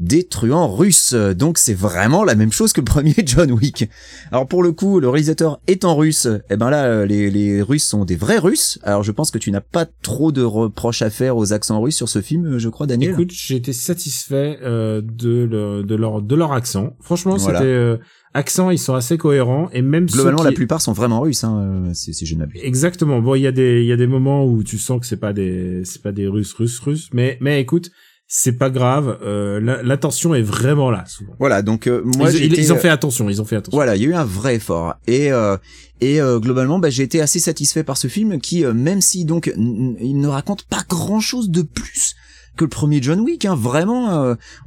des 0.00 0.24
truands 0.24 0.68
russes. 0.74 1.14
Donc 1.14 1.58
c'est 1.58 1.74
vraiment 1.74 2.24
la 2.24 2.34
même 2.34 2.52
chose 2.52 2.72
que 2.72 2.80
le 2.80 2.84
premier 2.84 3.14
John 3.26 3.50
Wick. 3.52 3.88
Alors 4.32 4.46
pour 4.46 4.62
le 4.62 4.72
coup, 4.72 5.00
le 5.00 5.08
réalisateur 5.08 5.60
étant 5.66 5.96
russe, 5.96 6.28
eh 6.50 6.56
ben 6.56 6.70
là 6.70 7.04
les, 7.06 7.30
les 7.30 7.62
Russes 7.62 7.84
sont 7.84 8.04
des 8.04 8.16
vrais 8.16 8.38
Russes. 8.38 8.78
Alors 8.82 9.02
je 9.02 9.12
pense 9.12 9.30
que 9.30 9.38
tu 9.38 9.50
n'as 9.50 9.60
pas 9.60 9.86
trop 10.02 10.32
de 10.32 10.42
reproches 10.42 11.02
à 11.02 11.10
faire 11.10 11.36
aux 11.36 11.52
accents 11.52 11.80
russes 11.80 11.96
sur 11.96 12.08
ce 12.08 12.20
film, 12.20 12.58
je 12.58 12.68
crois 12.68 12.86
Daniel. 12.86 13.12
Écoute, 13.12 13.32
été 13.50 13.72
satisfait 13.72 14.58
euh, 14.62 15.00
de, 15.02 15.44
le- 15.50 15.82
de 15.82 15.94
leur 15.94 16.22
de 16.22 16.34
leur 16.34 16.52
accent. 16.52 16.96
Franchement, 17.00 17.36
Voilà. 17.36 17.58
c'était 17.58 17.70
euh, 17.70 17.96
accent, 18.34 18.70
ils 18.70 18.78
sont 18.78 18.94
assez 18.94 19.18
cohérents 19.18 19.68
et 19.72 19.82
même 19.82 20.06
Globalement, 20.06 20.38
qui- 20.38 20.44
la 20.44 20.52
plupart 20.52 20.80
sont 20.80 20.92
vraiment 20.92 21.20
russes. 21.20 21.44
Hein. 21.44 21.58
euh, 21.88 21.90
C'est 21.94 22.12
c'est 22.12 22.26
je 22.26 22.34
n'abuse. 22.36 22.60
Exactement. 22.62 23.20
Bon, 23.20 23.34
il 23.34 23.42
y 23.42 23.46
a 23.46 23.52
des 23.52 23.80
il 23.82 23.86
y 23.86 23.92
a 23.92 23.96
des 23.96 24.06
moments 24.06 24.44
où 24.44 24.62
tu 24.62 24.78
sens 24.78 25.00
que 25.00 25.06
c'est 25.06 25.16
pas 25.16 25.32
des 25.32 25.82
c'est 25.84 26.02
pas 26.02 26.12
des 26.12 26.26
Russes 26.28 26.52
Russes 26.54 26.78
Russes, 26.78 27.08
mais 27.12 27.38
mais 27.40 27.60
écoute, 27.60 27.90
c'est 28.30 28.52
pas 28.52 28.68
grave. 28.70 29.18
Euh, 29.24 29.58
la- 29.58 29.82
L'attention 29.82 30.34
est 30.34 30.42
vraiment 30.42 30.90
là 30.90 31.04
souvent. 31.06 31.32
Voilà, 31.38 31.62
donc 31.62 31.86
euh, 31.86 32.02
moi 32.04 32.30
ils, 32.30 32.52
ils- 32.58 32.72
ont 32.72 32.76
euh, 32.76 32.78
fait 32.78 32.90
attention, 32.90 33.28
ils 33.30 33.40
ont 33.40 33.44
fait 33.46 33.56
attention. 33.56 33.76
Voilà, 33.76 33.96
il 33.96 34.02
y 34.02 34.04
a 34.04 34.08
eu 34.08 34.14
un 34.14 34.24
vrai 34.24 34.56
effort 34.56 34.94
et 35.06 35.32
euh, 35.32 35.56
et 36.00 36.20
euh, 36.20 36.38
globalement, 36.38 36.78
bah, 36.78 36.90
j'ai 36.90 37.02
été 37.02 37.20
assez 37.20 37.40
satisfait 37.40 37.82
par 37.82 37.96
ce 37.96 38.06
film 38.06 38.38
qui, 38.40 38.64
euh, 38.64 38.72
même 38.74 39.00
si 39.00 39.24
donc 39.24 39.50
il 39.56 40.20
ne 40.20 40.28
raconte 40.28 40.62
pas 40.64 40.84
grand 40.88 41.20
chose 41.20 41.50
de 41.50 41.62
plus 41.62 42.14
que 42.58 42.64
le 42.64 42.68
premier 42.70 43.00
John 43.02 43.20
Wick, 43.20 43.46
hein, 43.46 43.54
vraiment, 43.54 44.10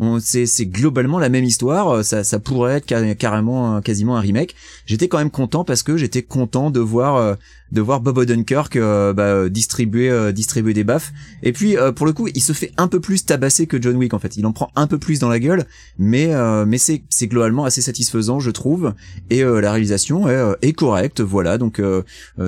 euh, 0.02 0.18
c'est 0.20 0.66
globalement 0.66 1.20
la 1.20 1.30
même 1.30 1.44
histoire. 1.44 1.90
euh, 1.90 2.04
Ça 2.04 2.24
ça 2.24 2.40
pourrait 2.40 2.78
être 2.78 2.90
ca- 2.90 3.14
carrément 3.16 3.78
euh, 3.78 3.82
quasiment 3.82 4.18
un 4.18 4.22
remake. 4.22 4.56
J'étais 4.88 5.08
quand 5.08 5.20
même 5.20 5.30
content 5.30 5.64
parce 5.64 5.84
que 5.84 5.98
j'étais 5.98 6.24
content 6.24 6.72
de 6.72 6.80
voir 6.80 7.16
euh, 7.18 7.36
de 7.72 7.80
voir 7.82 8.02
Bob 8.02 8.18
Odenkirk 8.18 8.76
euh, 8.76 9.14
bah, 9.14 9.48
distribuer 9.48 10.10
euh, 10.10 10.32
distribuer 10.32 10.74
des 10.74 10.84
baffes. 10.84 11.12
Et 11.44 11.54
puis 11.54 11.76
pour 11.96 12.06
le 12.06 12.14
coup, 12.14 12.28
il 12.34 12.42
se 12.42 12.54
fait 12.54 12.72
un 12.78 12.88
peu 12.88 13.00
plus 13.00 13.26
tabasser 13.26 13.68
que 13.68 13.82
John 13.82 13.96
Wick 13.98 14.14
en 14.14 14.20
fait. 14.20 14.36
Il 14.38 14.46
en 14.46 14.52
prend 14.54 14.72
un 14.76 14.88
peu 14.88 14.98
plus 14.98 15.20
dans 15.20 15.30
la 15.30 15.40
gueule, 15.40 15.66
mais 15.98 16.30
mais 16.66 16.78
c'est 16.78 17.04
c'est 17.10 17.28
globalement 17.28 17.66
assez 17.66 17.82
satisfaisant, 17.82 18.40
je 18.40 18.52
trouve 18.52 18.94
et 19.30 19.44
la 19.44 19.72
réalisation 19.72 20.28
est, 20.30 20.56
est 20.62 20.74
correcte 20.74 21.22
voilà 21.22 21.58
donc 21.58 21.82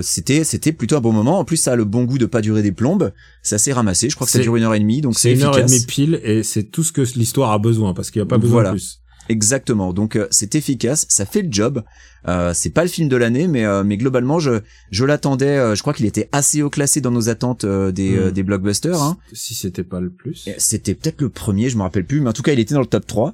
c'était 0.02 0.44
c'était 0.44 0.72
plutôt 0.72 0.98
un 0.98 1.02
bon 1.02 1.12
moment 1.12 1.40
en 1.40 1.46
plus 1.46 1.58
ça 1.58 1.74
a 1.74 1.76
le 1.76 1.86
bon 1.86 2.04
goût 2.06 2.18
de 2.18 2.26
pas 2.26 2.42
durer 2.42 2.62
des 2.62 2.72
plombes 2.72 3.12
c'est 3.44 3.56
assez 3.56 3.72
ramassé 3.74 4.10
je 4.10 4.16
crois 4.16 4.26
que 4.26 4.32
ça 4.32 4.40
dure 4.40 4.56
une 4.56 4.64
heure 4.64 4.74
et 4.74 4.80
demie 4.80 5.02
donc 5.02 5.14
c'est 5.14 5.30
c'est 5.30 5.34
une 5.36 5.44
heure 5.44 5.58
et 5.58 5.62
efficace 5.62 5.72
demie 5.72 5.86
pile 5.86 6.22
et 6.24 6.42
c'est 6.44 6.64
tout 6.64 6.84
ce 6.84 6.92
que 6.92 7.02
l'histoire 7.16 7.52
a 7.52 7.60
besoin 7.60 7.94
parce 7.94 8.10
qu'il 8.10 8.20
y 8.20 8.24
a 8.24 8.26
pas 8.26 8.38
besoin 8.40 8.54
Voilà. 8.62 8.70
de 8.72 8.76
plus. 8.76 9.02
exactement 9.30 9.94
donc 9.94 10.16
euh, 10.16 10.28
c'est 10.32 10.56
efficace 10.56 11.06
ça 11.10 11.26
fait 11.26 11.42
le 11.42 11.52
job 11.52 11.84
euh, 12.28 12.52
c'est 12.54 12.70
pas 12.70 12.84
le 12.84 12.90
film 12.90 13.10
de 13.10 13.16
l'année 13.18 13.48
mais 13.48 13.66
euh, 13.66 13.84
mais 13.84 13.98
globalement 13.98 14.40
je 14.40 14.62
je 14.92 15.04
l'attendais 15.06 15.58
euh, 15.58 15.76
je 15.76 15.82
crois 15.82 15.94
qu'il 15.94 16.06
était 16.06 16.30
assez 16.32 16.62
haut 16.62 16.70
classé 16.70 17.02
dans 17.02 17.12
nos 17.12 17.28
attentes 17.30 17.64
euh, 17.66 17.92
des 17.92 18.12
Mm. 18.12 18.20
euh, 18.20 18.32
des 18.32 18.44
blockbusters 18.44 19.02
hein. 19.02 19.18
Si 19.34 19.56
c'était 19.56 19.84
pas 19.84 20.00
le 20.00 20.10
plus. 20.10 20.48
C'était 20.58 20.94
peut-être 20.96 21.22
le 21.22 21.30
premier, 21.30 21.70
je 21.70 21.78
me 21.78 21.82
rappelle 21.84 22.06
plus, 22.06 22.22
mais 22.22 22.30
en 22.30 22.34
tout 22.34 22.44
cas, 22.44 22.54
il 22.54 22.60
était 22.60 22.74
dans 22.76 22.80
le 22.82 22.86
top 22.86 23.06
3. 23.08 23.34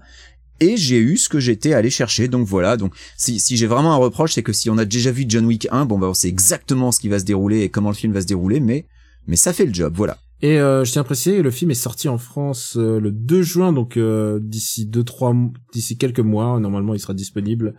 Et 0.62 0.76
j'ai 0.78 0.98
eu 0.98 1.18
ce 1.18 1.30
que 1.30 1.40
j'étais 1.40 1.74
allé 1.74 1.90
chercher, 1.90 2.28
donc 2.28 2.46
voilà. 2.48 2.76
Donc 2.78 2.94
si, 3.18 3.40
si 3.40 3.56
j'ai 3.58 3.66
vraiment 3.68 3.94
un 3.94 3.98
reproche, 3.98 4.34
c'est 4.34 4.44
que 4.44 4.54
si 4.54 4.70
on 4.70 4.78
a 4.78 4.86
déjà 4.86 5.12
vu 5.12 5.26
John 5.28 5.46
Wick 5.46 5.68
1, 5.72 5.86
bon 5.86 5.98
bah 6.00 6.08
on 6.10 6.14
sait 6.14 6.28
exactement 6.30 6.92
ce 6.92 7.00
qui 7.00 7.10
va 7.10 7.20
se 7.20 7.26
dérouler 7.26 7.62
et 7.62 7.70
comment 7.70 7.90
le 7.90 7.96
film 7.96 8.12
va 8.14 8.22
se 8.22 8.26
dérouler, 8.26 8.60
mais 8.60 8.86
mais 9.30 9.38
ça 9.38 9.54
fait 9.54 9.66
le 9.66 9.74
job, 9.74 9.94
voilà. 9.96 10.18
Et 10.42 10.60
euh, 10.60 10.84
je 10.86 10.92
tiens 10.92 11.02
à 11.02 11.06
préciser, 11.06 11.42
le 11.42 11.52
film 11.52 11.72
est 11.72 11.76
sorti 11.76 12.08
en 12.10 12.18
France 12.18 12.76
euh, 12.78 13.00
le 13.00 13.12
2 13.12 13.42
juin, 13.42 13.72
donc 13.74 13.96
euh, 13.98 14.40
d'ici 14.42 14.86
deux 14.86 15.04
trois 15.04 15.34
d'ici 15.74 15.98
quelques 15.98 16.20
mois, 16.22 16.60
normalement 16.60 16.94
il 16.94 17.00
sera 17.00 17.14
disponible 17.14 17.76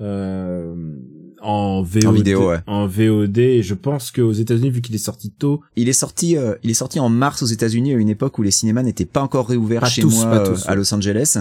euh, 0.00 0.74
en 1.42 1.82
VOD, 1.82 2.06
En 2.06 2.12
vidéo, 2.12 2.48
ouais. 2.48 2.58
en 2.66 2.86
VOD. 2.86 3.38
Et 3.38 3.62
je 3.62 3.74
pense 3.74 4.10
qu'aux 4.10 4.32
États-Unis, 4.32 4.70
vu 4.70 4.80
qu'il 4.80 4.94
est 4.94 4.98
sorti 4.98 5.30
tôt, 5.30 5.60
Il 5.76 5.88
est 5.88 5.94
sorti, 5.94 6.36
euh, 6.36 6.54
il 6.62 6.70
est 6.70 6.74
sorti 6.74 6.98
en 7.00 7.08
mars 7.08 7.42
aux 7.42 7.46
États-Unis 7.46 7.92
à 7.94 7.96
une 7.96 8.08
époque 8.08 8.38
où 8.38 8.42
les 8.42 8.50
cinémas 8.50 8.82
n'étaient 8.82 9.04
pas 9.04 9.22
encore 9.22 9.48
réouverts 9.48 9.82
Pas 9.82 9.88
chez 9.88 10.02
tous, 10.02 10.24
moi 10.24 10.42
à. 10.66 10.74
Los 10.74 10.92
Angeles. 10.94 11.38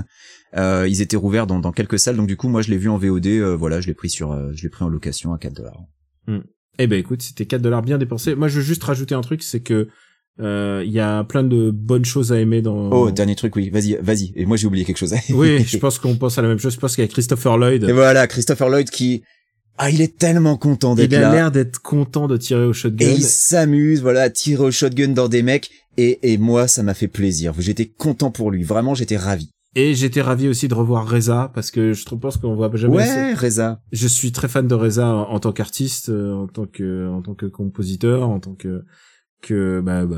Euh, 0.58 0.88
ils 0.90 1.02
étaient 1.02 1.18
rouverts 1.18 1.48
dans, 1.48 1.60
dans 1.60 1.72
quelques 1.72 2.00
salles, 2.00 2.18
donc 2.18 2.28
du 2.28 2.36
coup 2.36 2.50
moi 2.50 2.62
je 2.62 2.70
l'ai 2.72 2.78
vu 2.78 2.90
en 2.90 2.98
VOD. 2.98 3.28
euh, 3.28 3.56
voilà, 3.56 3.82
je 3.82 3.88
l'ai 3.88 3.94
pris 3.94 4.10
sur, 4.10 4.32
euh, 4.32 4.52
je 4.54 4.64
l'ai 4.64 4.70
pris 4.70 4.84
en 4.84 4.90
location 4.90 5.34
à 5.34 5.38
4 5.38 5.54
dollars. 5.54 5.80
Eh 6.80 6.88
ben 6.88 7.00
écoute, 7.00 7.22
c'était 7.22 7.46
4 7.46 7.62
dollars 7.62 7.82
bien 7.82 7.98
dépensés. 7.98 8.36
Moi, 8.36 8.48
je 8.48 8.58
veux 8.58 8.66
juste 8.66 8.84
rajouter 8.84 9.16
un 9.16 9.22
truc, 9.22 9.44
c'est 9.44 9.60
que 9.60 9.90
euh, 10.40 10.82
il 10.86 10.92
y 10.92 11.00
a 11.00 11.24
plein 11.26 11.44
de 11.44 11.70
bonnes 11.70 12.06
choses 12.06 12.32
à 12.32 12.40
aimer 12.40 12.62
dans. 12.62 12.90
Oh, 12.92 13.12
dernier 13.12 13.36
truc, 13.36 13.56
oui, 13.56 13.70
vas-y, 13.70 13.98
vas-y. 14.02 14.32
Et 14.36 14.46
moi 14.46 14.56
j'ai 14.56 14.68
oublié 14.68 14.86
quelque 14.86 14.98
chose. 14.98 15.14
oui, 15.32 15.64
je 15.68 15.78
pense 15.78 16.00
qu'on 16.00 16.16
pense 16.16 16.38
à 16.38 16.42
la 16.42 16.48
même 16.48 16.60
chose. 16.60 16.74
Je 16.74 16.80
pense 16.80 16.96
qu'il 16.96 17.04
y 17.04 17.06
a 17.06 17.10
Christopher 17.10 17.58
Lloyd. 17.58 17.84
Et 17.84 17.92
voilà, 17.92 18.26
Christopher 18.26 18.70
Lloyd 18.70 18.90
qui, 18.90 19.22
ah, 19.82 19.90
il 19.90 20.02
est 20.02 20.18
tellement 20.18 20.58
content 20.58 20.94
d'être 20.94 21.12
Il 21.12 21.16
a 21.16 21.22
là. 21.22 21.32
l'air 21.34 21.52
d'être 21.52 21.82
content 21.82 22.28
de 22.28 22.36
tirer 22.36 22.66
au 22.66 22.74
shotgun. 22.74 23.06
Et 23.06 23.14
il 23.14 23.24
s'amuse, 23.24 24.02
voilà, 24.02 24.24
à 24.24 24.30
tirer 24.30 24.64
au 24.64 24.72
shotgun 24.72 25.10
dans 25.10 25.30
des 25.30 25.42
mecs. 25.42 25.72
Et, 25.96 26.20
et 26.34 26.38
moi, 26.38 26.68
ça 26.68 26.84
m'a 26.84 26.94
fait 26.94 27.08
plaisir. 27.08 27.54
J'étais 27.60 27.86
content 27.86 28.30
pour 28.30 28.52
lui. 28.52 28.64
Vraiment, 28.64 28.94
j'étais 28.94 29.16
ravi. 29.16 29.50
Et 29.76 29.94
j'étais 29.94 30.22
ravi 30.22 30.48
aussi 30.48 30.68
de 30.68 30.74
revoir 30.74 31.08
Reza 31.08 31.52
parce 31.54 31.70
que 31.72 31.94
je 31.94 32.04
pense 32.16 32.38
qu'on 32.38 32.56
voit 32.56 32.72
jamais. 32.76 32.98
assez- 33.00 33.14
Ouais, 33.22 33.34
Reza. 33.34 33.82
Je 33.92 34.08
suis 34.08 34.32
très 34.32 34.48
fan 34.48 34.68
de 34.68 34.74
Reza 34.76 35.08
en, 35.08 35.30
en 35.30 35.40
tant 35.40 35.52
qu'artiste, 35.52 36.10
en 36.10 36.48
tant 36.48 36.66
que 36.66 37.08
en 37.10 37.22
tant 37.22 37.36
que 37.36 37.46
compositeur, 37.46 38.28
en 38.30 38.40
tant 38.40 38.56
que 38.56 38.84
que 39.42 39.82
bah, 39.82 40.06
bah 40.06 40.18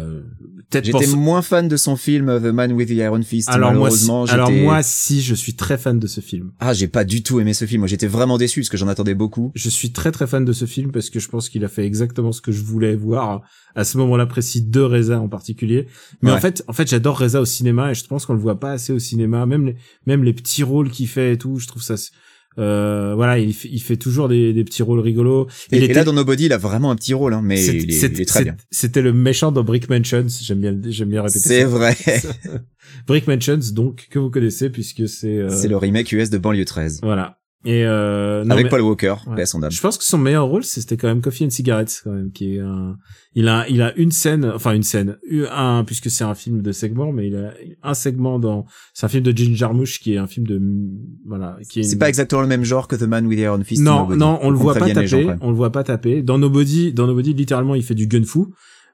peut-être 0.69 0.85
J'étais 0.85 1.07
moins 1.07 1.41
fan 1.41 1.67
de 1.67 1.77
son 1.77 1.95
film 1.95 2.29
euh, 2.29 2.39
The 2.39 2.53
Man 2.53 2.71
with 2.73 2.89
the 2.89 2.93
Iron 2.93 3.21
Fist. 3.21 3.49
alors 3.49 3.71
moi 3.71 3.89
malheureusement, 3.89 4.25
si, 4.25 4.31
alors 4.31 4.51
moi 4.51 4.81
si 4.83 5.21
je 5.21 5.35
suis 5.35 5.53
très 5.53 5.77
fan 5.77 5.99
de 5.99 6.07
ce 6.07 6.21
film. 6.21 6.51
Ah, 6.59 6.73
j'ai 6.73 6.87
pas 6.87 7.03
du 7.03 7.21
tout 7.21 7.39
aimé 7.39 7.53
ce 7.53 7.65
film. 7.65 7.81
Moi, 7.81 7.87
j'étais 7.87 8.07
vraiment 8.07 8.37
déçu 8.37 8.61
parce 8.61 8.69
que 8.69 8.77
j'en 8.77 8.87
attendais 8.87 9.13
beaucoup. 9.13 9.51
Je 9.55 9.69
suis 9.69 9.91
très 9.91 10.11
très 10.11 10.27
fan 10.27 10.45
de 10.45 10.53
ce 10.53 10.65
film 10.65 10.91
parce 10.91 11.09
que 11.09 11.19
je 11.19 11.29
pense 11.29 11.49
qu'il 11.49 11.63
a 11.65 11.67
fait 11.67 11.85
exactement 11.85 12.31
ce 12.31 12.41
que 12.41 12.51
je 12.51 12.63
voulais 12.63 12.95
voir 12.95 13.41
à 13.75 13.83
ce 13.83 13.97
moment-là 13.99 14.25
précis 14.25 14.63
de 14.63 14.81
Reza 14.81 15.19
en 15.19 15.29
particulier. 15.29 15.87
Mais 16.21 16.31
en 16.31 16.39
fait, 16.39 16.63
en 16.67 16.73
fait, 16.73 16.89
j'adore 16.89 17.19
Reza 17.19 17.41
au 17.41 17.45
cinéma 17.45 17.91
et 17.91 17.93
je 17.93 18.05
pense 18.05 18.25
qu'on 18.25 18.33
le 18.33 18.39
voit 18.39 18.59
pas 18.59 18.71
assez 18.71 18.93
au 18.93 18.99
cinéma. 18.99 19.45
Même 19.45 19.65
les, 19.65 19.75
même 20.07 20.23
les 20.23 20.33
petits 20.33 20.63
rôles 20.63 20.89
qu'il 20.89 21.07
fait 21.07 21.33
et 21.33 21.37
tout, 21.37 21.59
je 21.59 21.67
trouve 21.67 21.81
ça. 21.83 21.95
Euh, 22.59 23.13
voilà, 23.15 23.39
il 23.39 23.53
fait, 23.53 23.69
il 23.71 23.79
fait 23.81 23.95
toujours 23.97 24.27
des, 24.27 24.51
des 24.53 24.63
petits 24.63 24.83
rôles 24.83 24.99
rigolos. 24.99 25.47
Et, 25.71 25.77
Il 25.77 25.81
et 25.81 25.85
était- 25.85 25.93
là, 25.93 26.03
dans 26.03 26.13
Nobody, 26.13 26.45
il 26.45 26.53
a 26.53 26.57
vraiment 26.57 26.91
un 26.91 26.95
petit 26.95 27.13
rôle, 27.13 27.33
hein, 27.33 27.41
mais 27.43 27.63
il 27.65 27.89
est, 27.91 28.01
il 28.03 28.21
est 28.21 28.25
très 28.25 28.43
bien. 28.43 28.57
C'était 28.71 29.01
le 29.01 29.13
méchant 29.13 29.51
dans 29.51 29.63
Brick 29.63 29.89
Mansions. 29.89 30.25
J'aime 30.41 30.59
bien, 30.59 30.77
j'aime 30.87 31.09
bien 31.09 31.21
répéter. 31.21 31.39
C'est 31.39 31.63
vrai. 31.63 31.95
Brick 33.07 33.27
Mansions, 33.27 33.59
donc 33.73 34.07
que 34.09 34.19
vous 34.19 34.29
connaissez 34.29 34.69
puisque 34.69 35.07
c'est. 35.07 35.37
euh, 35.37 35.49
C'est 35.49 35.67
le 35.69 35.77
remake 35.77 36.11
US 36.11 36.29
de 36.29 36.37
Banlieue 36.37 36.65
13. 36.65 36.99
Voilà. 37.03 37.37
Et 37.63 37.85
euh, 37.85 38.43
non, 38.43 38.51
Avec 38.51 38.65
mais- 38.65 38.69
Paul 38.71 38.81
Walker, 38.81 39.13
Ouais. 39.27 39.45
son. 39.45 39.61
Je 39.69 39.81
pense 39.81 39.99
que 39.99 40.03
son 40.03 40.17
meilleur 40.17 40.45
rôle, 40.47 40.63
c'était 40.63 40.97
quand 40.97 41.07
même 41.07 41.21
Coffee 41.21 41.45
and 41.45 41.51
Cigarettes, 41.51 42.01
quand 42.03 42.11
même, 42.11 42.31
qui 42.31 42.55
est 42.55 42.59
un, 42.59 42.97
il 43.35 43.47
a, 43.47 43.67
il 43.69 43.83
a 43.83 43.95
une 43.97 44.09
scène, 44.09 44.45
enfin 44.55 44.73
une 44.73 44.81
scène, 44.81 45.17
un, 45.51 45.83
puisque 45.85 46.09
c'est 46.09 46.23
un 46.23 46.33
film 46.33 46.63
de 46.63 46.71
segment, 46.71 47.11
mais 47.11 47.27
il 47.27 47.35
a 47.35 47.53
un 47.83 47.93
segment 47.93 48.39
dans, 48.39 48.65
c'est 48.95 49.05
un 49.05 49.09
film 49.09 49.23
de 49.23 49.31
Jim 49.37 49.51
Jarmusch 49.53 49.99
qui 49.99 50.15
est 50.15 50.17
un 50.17 50.25
film 50.25 50.47
de, 50.47 50.59
voilà, 51.27 51.57
qui 51.69 51.81
est. 51.81 51.83
C'est 51.83 51.93
une- 51.93 51.99
pas 51.99 52.09
exactement 52.09 52.41
le 52.41 52.47
même 52.47 52.63
genre 52.63 52.87
que 52.87 52.95
The 52.95 53.03
Man 53.03 53.27
with 53.27 53.37
the 53.37 53.43
Iron 53.43 53.63
Fist. 53.63 53.83
non, 53.83 54.09
non, 54.15 54.39
on 54.41 54.49
le 54.49 54.57
Faut 54.57 54.63
voit 54.63 54.73
pas 54.73 54.87
gens, 54.87 54.93
taper, 54.95 55.25
même. 55.25 55.37
on 55.41 55.49
le 55.51 55.55
voit 55.55 55.71
pas 55.71 55.83
taper. 55.83 56.23
Dans 56.23 56.39
Nobody, 56.39 56.93
dans 56.93 57.05
Nobody, 57.05 57.35
littéralement, 57.35 57.75
il 57.75 57.83
fait 57.83 57.93
du 57.95 58.07
gun 58.07 58.23
fou. 58.23 58.53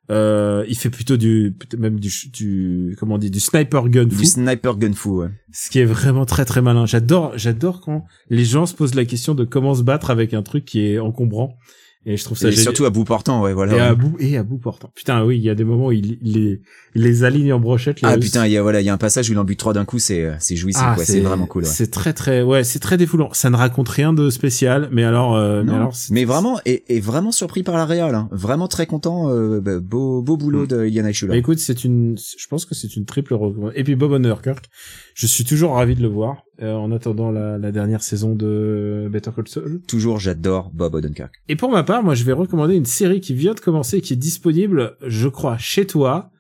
Euh, 0.10 0.64
il 0.70 0.78
fait 0.78 0.90
plutôt 0.90 1.18
du, 1.18 1.56
même 1.78 2.00
du, 2.00 2.10
du, 2.32 2.96
comment 3.00 3.16
on 3.16 3.18
dit, 3.18 3.30
du 3.30 3.40
sniper 3.40 3.90
gun 3.90 4.10
fou. 4.10 4.18
Du 4.18 4.26
sniper 4.26 4.78
gun 4.78 4.94
fou, 4.94 5.18
ouais. 5.18 5.30
Ce 5.52 5.70
qui 5.70 5.80
est 5.80 5.86
vraiment 5.86 6.26
très 6.26 6.46
très 6.46 6.62
malin. 6.62 6.86
J'adore, 6.86 7.34
j'adore 7.36 7.82
quand 7.82 8.06
les 8.30 8.46
gens 8.46 8.66
se 8.66 8.74
posent 8.74 8.96
la 8.96 9.06
question 9.06 9.36
de 9.36 9.44
comment 9.44 9.76
se 9.76 9.84
battre 9.84 10.10
avec 10.10 10.34
un 10.34 10.44
truc 10.44 10.66
qui 10.66 10.86
est 10.86 11.00
encombrant. 11.00 11.58
Et 12.06 12.16
je 12.16 12.24
trouve 12.24 12.38
ça 12.38 12.48
Et 12.48 12.52
génial. 12.52 12.64
surtout 12.64 12.86
à 12.86 12.90
bout 12.90 13.04
portant, 13.04 13.42
ouais, 13.42 13.54
voilà. 13.54 13.76
et 13.76 13.80
à 13.82 13.94
bout 13.96 14.16
et 14.20 14.38
à 14.38 14.44
bout 14.44 14.58
portant. 14.60 14.92
Putain, 14.96 15.26
oui, 15.26 15.38
il 15.38 15.44
y 15.44 15.50
a 15.50 15.56
des 15.56 15.66
moments 15.66 15.88
où 15.88 15.92
il, 15.92 16.18
il 16.22 16.34
les, 16.34 16.62
il 16.96 17.02
les 17.02 17.24
aligne 17.26 17.52
en 17.52 17.60
brochette. 17.60 18.00
les 18.02 18.08
Ah 18.08 18.18
putain, 18.18 18.46
il 18.46 18.54
y 18.54 18.58
a 18.58 18.62
voilà, 18.62 18.80
il 18.80 18.86
y 18.86 18.90
a 18.90 18.94
un 18.94 18.98
passage 18.98 19.30
où 19.30 19.34
il 19.34 19.38
en 19.40 19.44
bute 19.44 19.60
trois 19.60 19.74
d'un 19.74 19.84
coup, 19.84 20.00
c'est 20.00 20.24
euh, 20.24 20.36
c'est 20.40 20.56
jouissif, 20.56 20.82
Ah, 20.86 20.96
ouais, 20.98 21.04
c'est 21.04 21.20
vraiment 21.20 21.48
cool. 21.48 21.64
Ouais. 21.64 21.70
C'est 21.70 21.92
très 21.92 22.14
très, 22.14 22.44
ouais, 22.44 22.64
c'est 22.64 22.80
très 22.80 22.96
défoulant. 22.96 23.30
Ça 23.34 23.50
ne 23.50 23.58
raconte 23.58 23.90
rien 23.90 24.14
de 24.14 24.30
spécial, 24.30 24.88
mais 24.92 25.04
alors, 25.04 25.36
euh, 25.36 25.64
mais 25.66 25.74
alors, 25.74 25.94
mais 26.12 26.24
vraiment, 26.24 26.60
et, 26.66 26.84
et 26.96 27.02
vraiment 27.02 27.34
surpris 27.34 27.64
par 27.64 27.76
la 27.76 27.86
réal, 27.86 28.16
hein. 28.16 28.30
vraiment 28.32 28.70
très 28.70 28.86
content, 28.86 29.30
euh, 29.30 29.60
bah, 29.60 29.80
beau 29.82 30.22
beau 30.22 30.38
boulot 30.38 30.64
Mm. 30.64 30.68
de 30.68 30.86
Iliana 30.86 31.12
Shula. 31.12 31.34
Bah, 31.34 31.38
écoute, 31.38 31.60
c'est 31.60 31.84
une, 31.84 32.16
je 32.18 32.48
pense 32.48 32.66
que 32.66 32.74
c'est 32.74 32.96
une 32.96 33.04
triple 33.06 33.34
recommandation. 33.34 33.78
Et 33.78 33.84
puis 33.84 33.96
Bob 33.96 34.12
Odenkirk, 34.14 34.66
je 35.14 35.28
suis 35.28 35.44
toujours 35.44 35.74
ravi 35.74 35.96
de 35.96 36.02
le 36.02 36.08
voir 36.08 36.44
euh, 36.62 36.74
en 36.74 36.92
attendant 36.92 37.32
la, 37.32 37.58
la 37.58 37.72
dernière 37.72 38.02
saison 38.02 38.36
de 38.36 39.08
Better 39.12 39.32
Call 39.36 39.48
Saul. 39.48 39.82
Toujours, 39.88 40.20
j'adore 40.20 40.72
Bob 40.74 40.96
Odenkirk. 40.96 41.34
Et 41.50 41.56
pour 41.56 41.72
ma 41.72 41.84
part, 41.84 42.04
moi, 42.04 42.16
je 42.16 42.24
vais 42.24 42.34
recommander 42.34 42.76
une 42.76 42.86
série 42.86 43.22
qui 43.22 43.34
vient 43.34 43.54
de 43.54 43.60
commencer, 43.60 43.98
et 43.98 44.02
qui 44.02 44.14
est 44.14 44.18
disponible, 44.18 44.98
je 45.06 45.28
crois, 45.28 45.58
chez 45.58 45.86
toi 45.86 46.32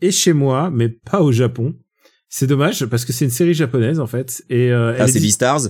et 0.00 0.10
chez 0.10 0.32
moi, 0.32 0.70
mais 0.70 0.88
pas 0.88 1.22
au 1.22 1.32
Japon. 1.32 1.74
C'est 2.28 2.46
dommage 2.46 2.84
parce 2.86 3.04
que 3.04 3.12
c'est 3.12 3.24
une 3.24 3.30
série 3.30 3.54
japonaise 3.54 4.00
en 4.00 4.08
fait. 4.08 4.42
Et 4.50 4.72
euh, 4.72 4.92
Ah, 4.92 5.04
elle 5.04 5.08
est 5.08 5.12
c'est 5.12 5.20
Beastars, 5.20 5.60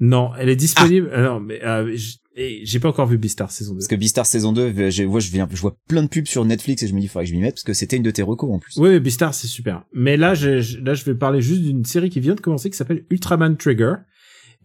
Non, 0.00 0.30
elle 0.38 0.48
est 0.48 0.56
disponible. 0.56 1.08
Ah. 1.12 1.22
non, 1.22 1.40
mais 1.40 1.64
euh, 1.64 1.96
j'ai 2.36 2.80
pas 2.80 2.88
encore 2.88 3.06
vu 3.06 3.16
Beastar 3.16 3.50
saison 3.52 3.72
2. 3.74 3.78
parce 3.78 3.86
que 3.88 3.94
Beastars 3.94 4.26
saison 4.26 4.52
2, 4.52 4.90
je 4.90 5.04
vois, 5.04 5.20
je 5.20 5.30
viens, 5.30 5.48
je 5.52 5.60
vois 5.60 5.76
plein 5.88 6.02
de 6.02 6.08
pubs 6.08 6.26
sur 6.26 6.44
Netflix 6.44 6.82
et 6.82 6.88
je 6.88 6.94
me 6.94 7.00
dis, 7.00 7.06
faudrait 7.08 7.24
que 7.26 7.30
je 7.30 7.36
m'y 7.36 7.40
mette 7.42 7.54
parce 7.54 7.62
que 7.64 7.72
c'était 7.74 7.96
une 7.96 8.02
de 8.02 8.10
tes 8.10 8.22
recos 8.22 8.50
en 8.52 8.58
plus. 8.58 8.76
Oui, 8.76 8.88
oui, 8.90 9.00
Beastar 9.00 9.34
c'est 9.34 9.46
super. 9.46 9.84
Mais 9.92 10.16
là, 10.16 10.34
je, 10.34 10.80
là, 10.82 10.94
je 10.94 11.04
vais 11.04 11.14
parler 11.14 11.40
juste 11.40 11.62
d'une 11.62 11.84
série 11.84 12.10
qui 12.10 12.18
vient 12.20 12.34
de 12.34 12.40
commencer 12.40 12.70
qui 12.70 12.76
s'appelle 12.76 13.04
Ultraman 13.10 13.56
Trigger. 13.56 13.94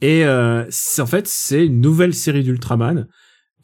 Et 0.02 0.26
euh, 0.26 0.66
c'est- 0.70 1.02
en 1.02 1.06
fait, 1.06 1.28
c'est 1.28 1.66
une 1.68 1.80
nouvelle 1.82 2.14
série 2.14 2.44
d'Ultraman. 2.44 3.08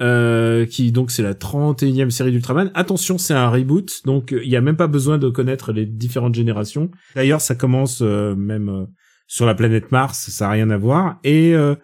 Euh, 0.02 0.66
qui 0.66 0.92
donc 0.92 1.10
c'est 1.10 1.24
la 1.24 1.34
31e 1.34 2.10
série 2.10 2.32
d'Ultraman. 2.34 2.70
Attention, 2.74 3.18
c'est 3.18 3.34
un 3.34 3.50
reboot, 3.50 4.02
donc 4.04 4.36
il 4.44 4.50
y 4.50 4.58
a 4.58 4.62
même 4.62 4.76
pas 4.76 4.88
besoin 4.88 5.18
de 5.18 5.30
connaître 5.30 5.72
les 5.72 5.86
différentes 5.86 6.36
générations. 6.36 6.92
D'ailleurs, 7.16 7.40
ça 7.40 7.56
commence 7.56 8.02
euh, 8.02 8.36
même 8.36 8.68
euh, 8.68 8.86
sur 9.28 9.46
la 9.46 9.56
planète 9.56 9.92
Mars, 9.92 10.30
ça 10.30 10.48
a 10.48 10.52
rien 10.52 10.70
à 10.70 10.78
voir. 10.78 11.20
Et 11.24 11.56
euh, 11.56 11.76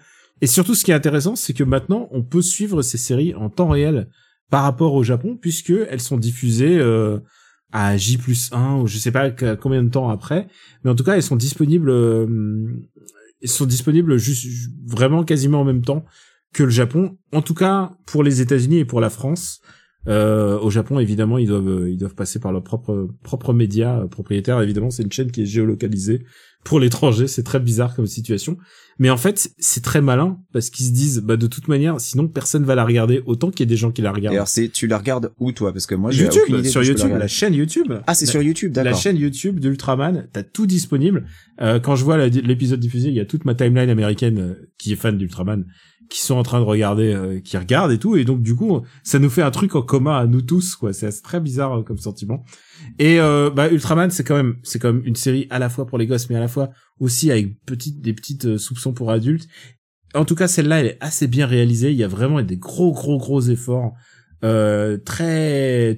et 0.41 0.47
surtout, 0.47 0.73
ce 0.73 0.83
qui 0.83 0.91
est 0.91 0.95
intéressant, 0.95 1.35
c'est 1.35 1.53
que 1.53 1.63
maintenant, 1.63 2.09
on 2.11 2.23
peut 2.23 2.41
suivre 2.41 2.81
ces 2.81 2.97
séries 2.97 3.35
en 3.35 3.49
temps 3.49 3.69
réel 3.69 4.09
par 4.49 4.63
rapport 4.63 4.93
au 4.95 5.03
Japon, 5.03 5.37
puisque 5.39 5.69
elles 5.69 6.01
sont 6.01 6.17
diffusées 6.17 6.79
euh, 6.79 7.19
à 7.71 7.95
J 7.95 8.17
plus 8.17 8.51
1 8.51 8.77
ou 8.77 8.87
je 8.87 8.97
sais 8.97 9.11
pas 9.11 9.29
combien 9.55 9.83
de 9.83 9.89
temps 9.89 10.09
après, 10.09 10.47
mais 10.83 10.89
en 10.89 10.95
tout 10.95 11.03
cas, 11.03 11.15
elles 11.15 11.23
sont 11.23 11.35
disponibles, 11.35 11.91
euh, 11.91 12.67
elles 13.41 13.49
sont 13.49 13.67
disponibles 13.67 14.17
juste 14.17 14.47
vraiment 14.85 15.23
quasiment 15.23 15.61
en 15.61 15.63
même 15.63 15.83
temps 15.83 16.05
que 16.53 16.63
le 16.63 16.69
Japon. 16.69 17.17
En 17.31 17.41
tout 17.41 17.53
cas, 17.53 17.91
pour 18.07 18.23
les 18.23 18.41
États-Unis 18.41 18.79
et 18.79 18.85
pour 18.85 18.99
la 18.99 19.09
France. 19.09 19.61
Euh, 20.07 20.57
au 20.59 20.69
Japon, 20.71 20.97
évidemment, 20.99 21.37
ils 21.37 21.47
doivent 21.47 21.87
ils 21.87 21.97
doivent 21.97 22.15
passer 22.15 22.39
par 22.39 22.51
leurs 22.51 22.63
propres 22.63 23.07
propres 23.23 23.53
médias 23.53 23.99
euh, 24.01 24.07
propriétaires. 24.07 24.59
Évidemment, 24.61 24.89
c'est 24.89 25.03
une 25.03 25.11
chaîne 25.11 25.29
qui 25.31 25.43
est 25.43 25.45
géolocalisée 25.45 26.23
pour 26.63 26.79
l'étranger. 26.79 27.27
C'est 27.27 27.43
très 27.43 27.59
bizarre 27.59 27.95
comme 27.95 28.07
situation, 28.07 28.57
mais 28.97 29.11
en 29.11 29.17
fait, 29.17 29.51
c'est 29.59 29.83
très 29.83 30.01
malin 30.01 30.39
parce 30.53 30.71
qu'ils 30.71 30.87
se 30.87 30.91
disent, 30.91 31.19
bah 31.23 31.37
de 31.37 31.45
toute 31.45 31.67
manière, 31.67 32.01
sinon 32.01 32.27
personne 32.27 32.63
va 32.63 32.73
la 32.73 32.83
regarder 32.83 33.21
autant 33.27 33.51
qu'il 33.51 33.59
y 33.59 33.63
ait 33.63 33.65
des 33.67 33.77
gens 33.77 33.91
qui 33.91 34.01
la 34.01 34.09
Et 34.09 34.13
regardent. 34.13 34.35
alors, 34.35 34.47
c'est, 34.47 34.69
tu 34.69 34.87
la 34.87 34.97
regardes 34.97 35.31
où 35.39 35.51
toi? 35.51 35.71
Parce 35.71 35.85
que 35.85 35.93
moi, 35.93 36.09
j'ai 36.09 36.23
YouTube, 36.23 36.41
idée 36.49 36.67
sur 36.69 36.81
la 36.81 36.87
YouTube, 36.87 37.03
regarder. 37.03 37.21
la 37.21 37.27
chaîne 37.27 37.53
YouTube. 37.53 37.93
Ah, 38.07 38.15
c'est 38.15 38.25
La- 38.25 38.31
sur 38.31 38.41
YouTube, 38.41 38.75
la 38.75 38.83
d'accord. 38.83 38.99
chaîne 38.99 39.17
YouTube 39.17 39.59
d'Ultraman, 39.59 40.27
t'as 40.33 40.41
tout 40.43 40.65
disponible. 40.65 41.25
Euh, 41.61 41.79
quand 41.79 41.95
je 41.95 42.03
vois 42.03 42.17
la- 42.17 42.27
l'épisode 42.27 42.79
diffusé, 42.79 43.09
il 43.09 43.15
y 43.15 43.19
a 43.19 43.25
toute 43.25 43.45
ma 43.45 43.53
timeline 43.53 43.89
américaine 43.91 44.39
euh, 44.39 44.53
qui 44.79 44.93
est 44.93 44.95
fan 44.95 45.15
d'Ultraman, 45.17 45.65
qui 46.12 46.20
sont 46.20 46.36
en 46.36 46.43
train 46.43 46.59
de 46.59 46.66
regarder, 46.66 47.14
euh, 47.14 47.39
qui 47.39 47.57
regardent 47.57 47.93
et 47.93 47.97
tout, 47.97 48.18
et 48.18 48.26
donc 48.26 48.41
du 48.41 48.53
coup, 48.53 48.82
ça 49.01 49.18
nous 49.18 49.30
fait 49.30 49.41
un 49.41 49.49
truc 49.49 49.76
en 49.76 49.82
commun 49.82 50.18
à 50.18 50.26
nous 50.26 50.41
tous, 50.41 50.76
quoi. 50.76 50.91
C'est 50.91 51.09
très 51.22 51.39
bizarre 51.39 51.80
euh, 51.80 51.84
comme 51.84 51.97
sentiment. 51.97 52.43
Et 52.99 53.22
euh, 53.22 53.49
bah, 53.49 53.72
Ultraman, 53.72 54.12
c'est 54.12 54.26
quand 54.26 54.36
même, 54.36 54.57
c'est 54.62 54.78
quand 54.78 54.91
même 54.91 55.03
une 55.05 55.16
série 55.16 55.47
à 55.49 55.57
la 55.57 55.70
fois 55.70 55.88
pour 55.88 55.97
les 55.97 56.07
gosses, 56.07 56.30
mais 56.30 56.36
à 56.36 56.41
la 56.41 56.49
fois 56.49 56.70
aussi 56.99 57.32
avec 57.32 57.64
petites, 57.66 58.01
des 58.01 58.12
petites 58.12 58.45
euh, 58.45 58.57
soupçons 58.57 58.91
pour 58.91 59.09
adultes. 59.09 59.47
En 60.14 60.26
tout 60.26 60.36
cas, 60.36 60.49
celle-là, 60.49 60.82
elle 60.82 60.88
est 60.88 60.97
assez 60.99 61.28
bien 61.28 61.45
réalisée. 61.45 61.91
Il 61.91 61.97
y 61.97 62.03
a 62.03 62.09
vraiment 62.09 62.41
des 62.41 62.57
gros, 62.57 62.91
gros, 62.91 63.18
gros 63.18 63.39
efforts. 63.41 63.93
Euh, 64.43 64.97
très, 64.97 65.97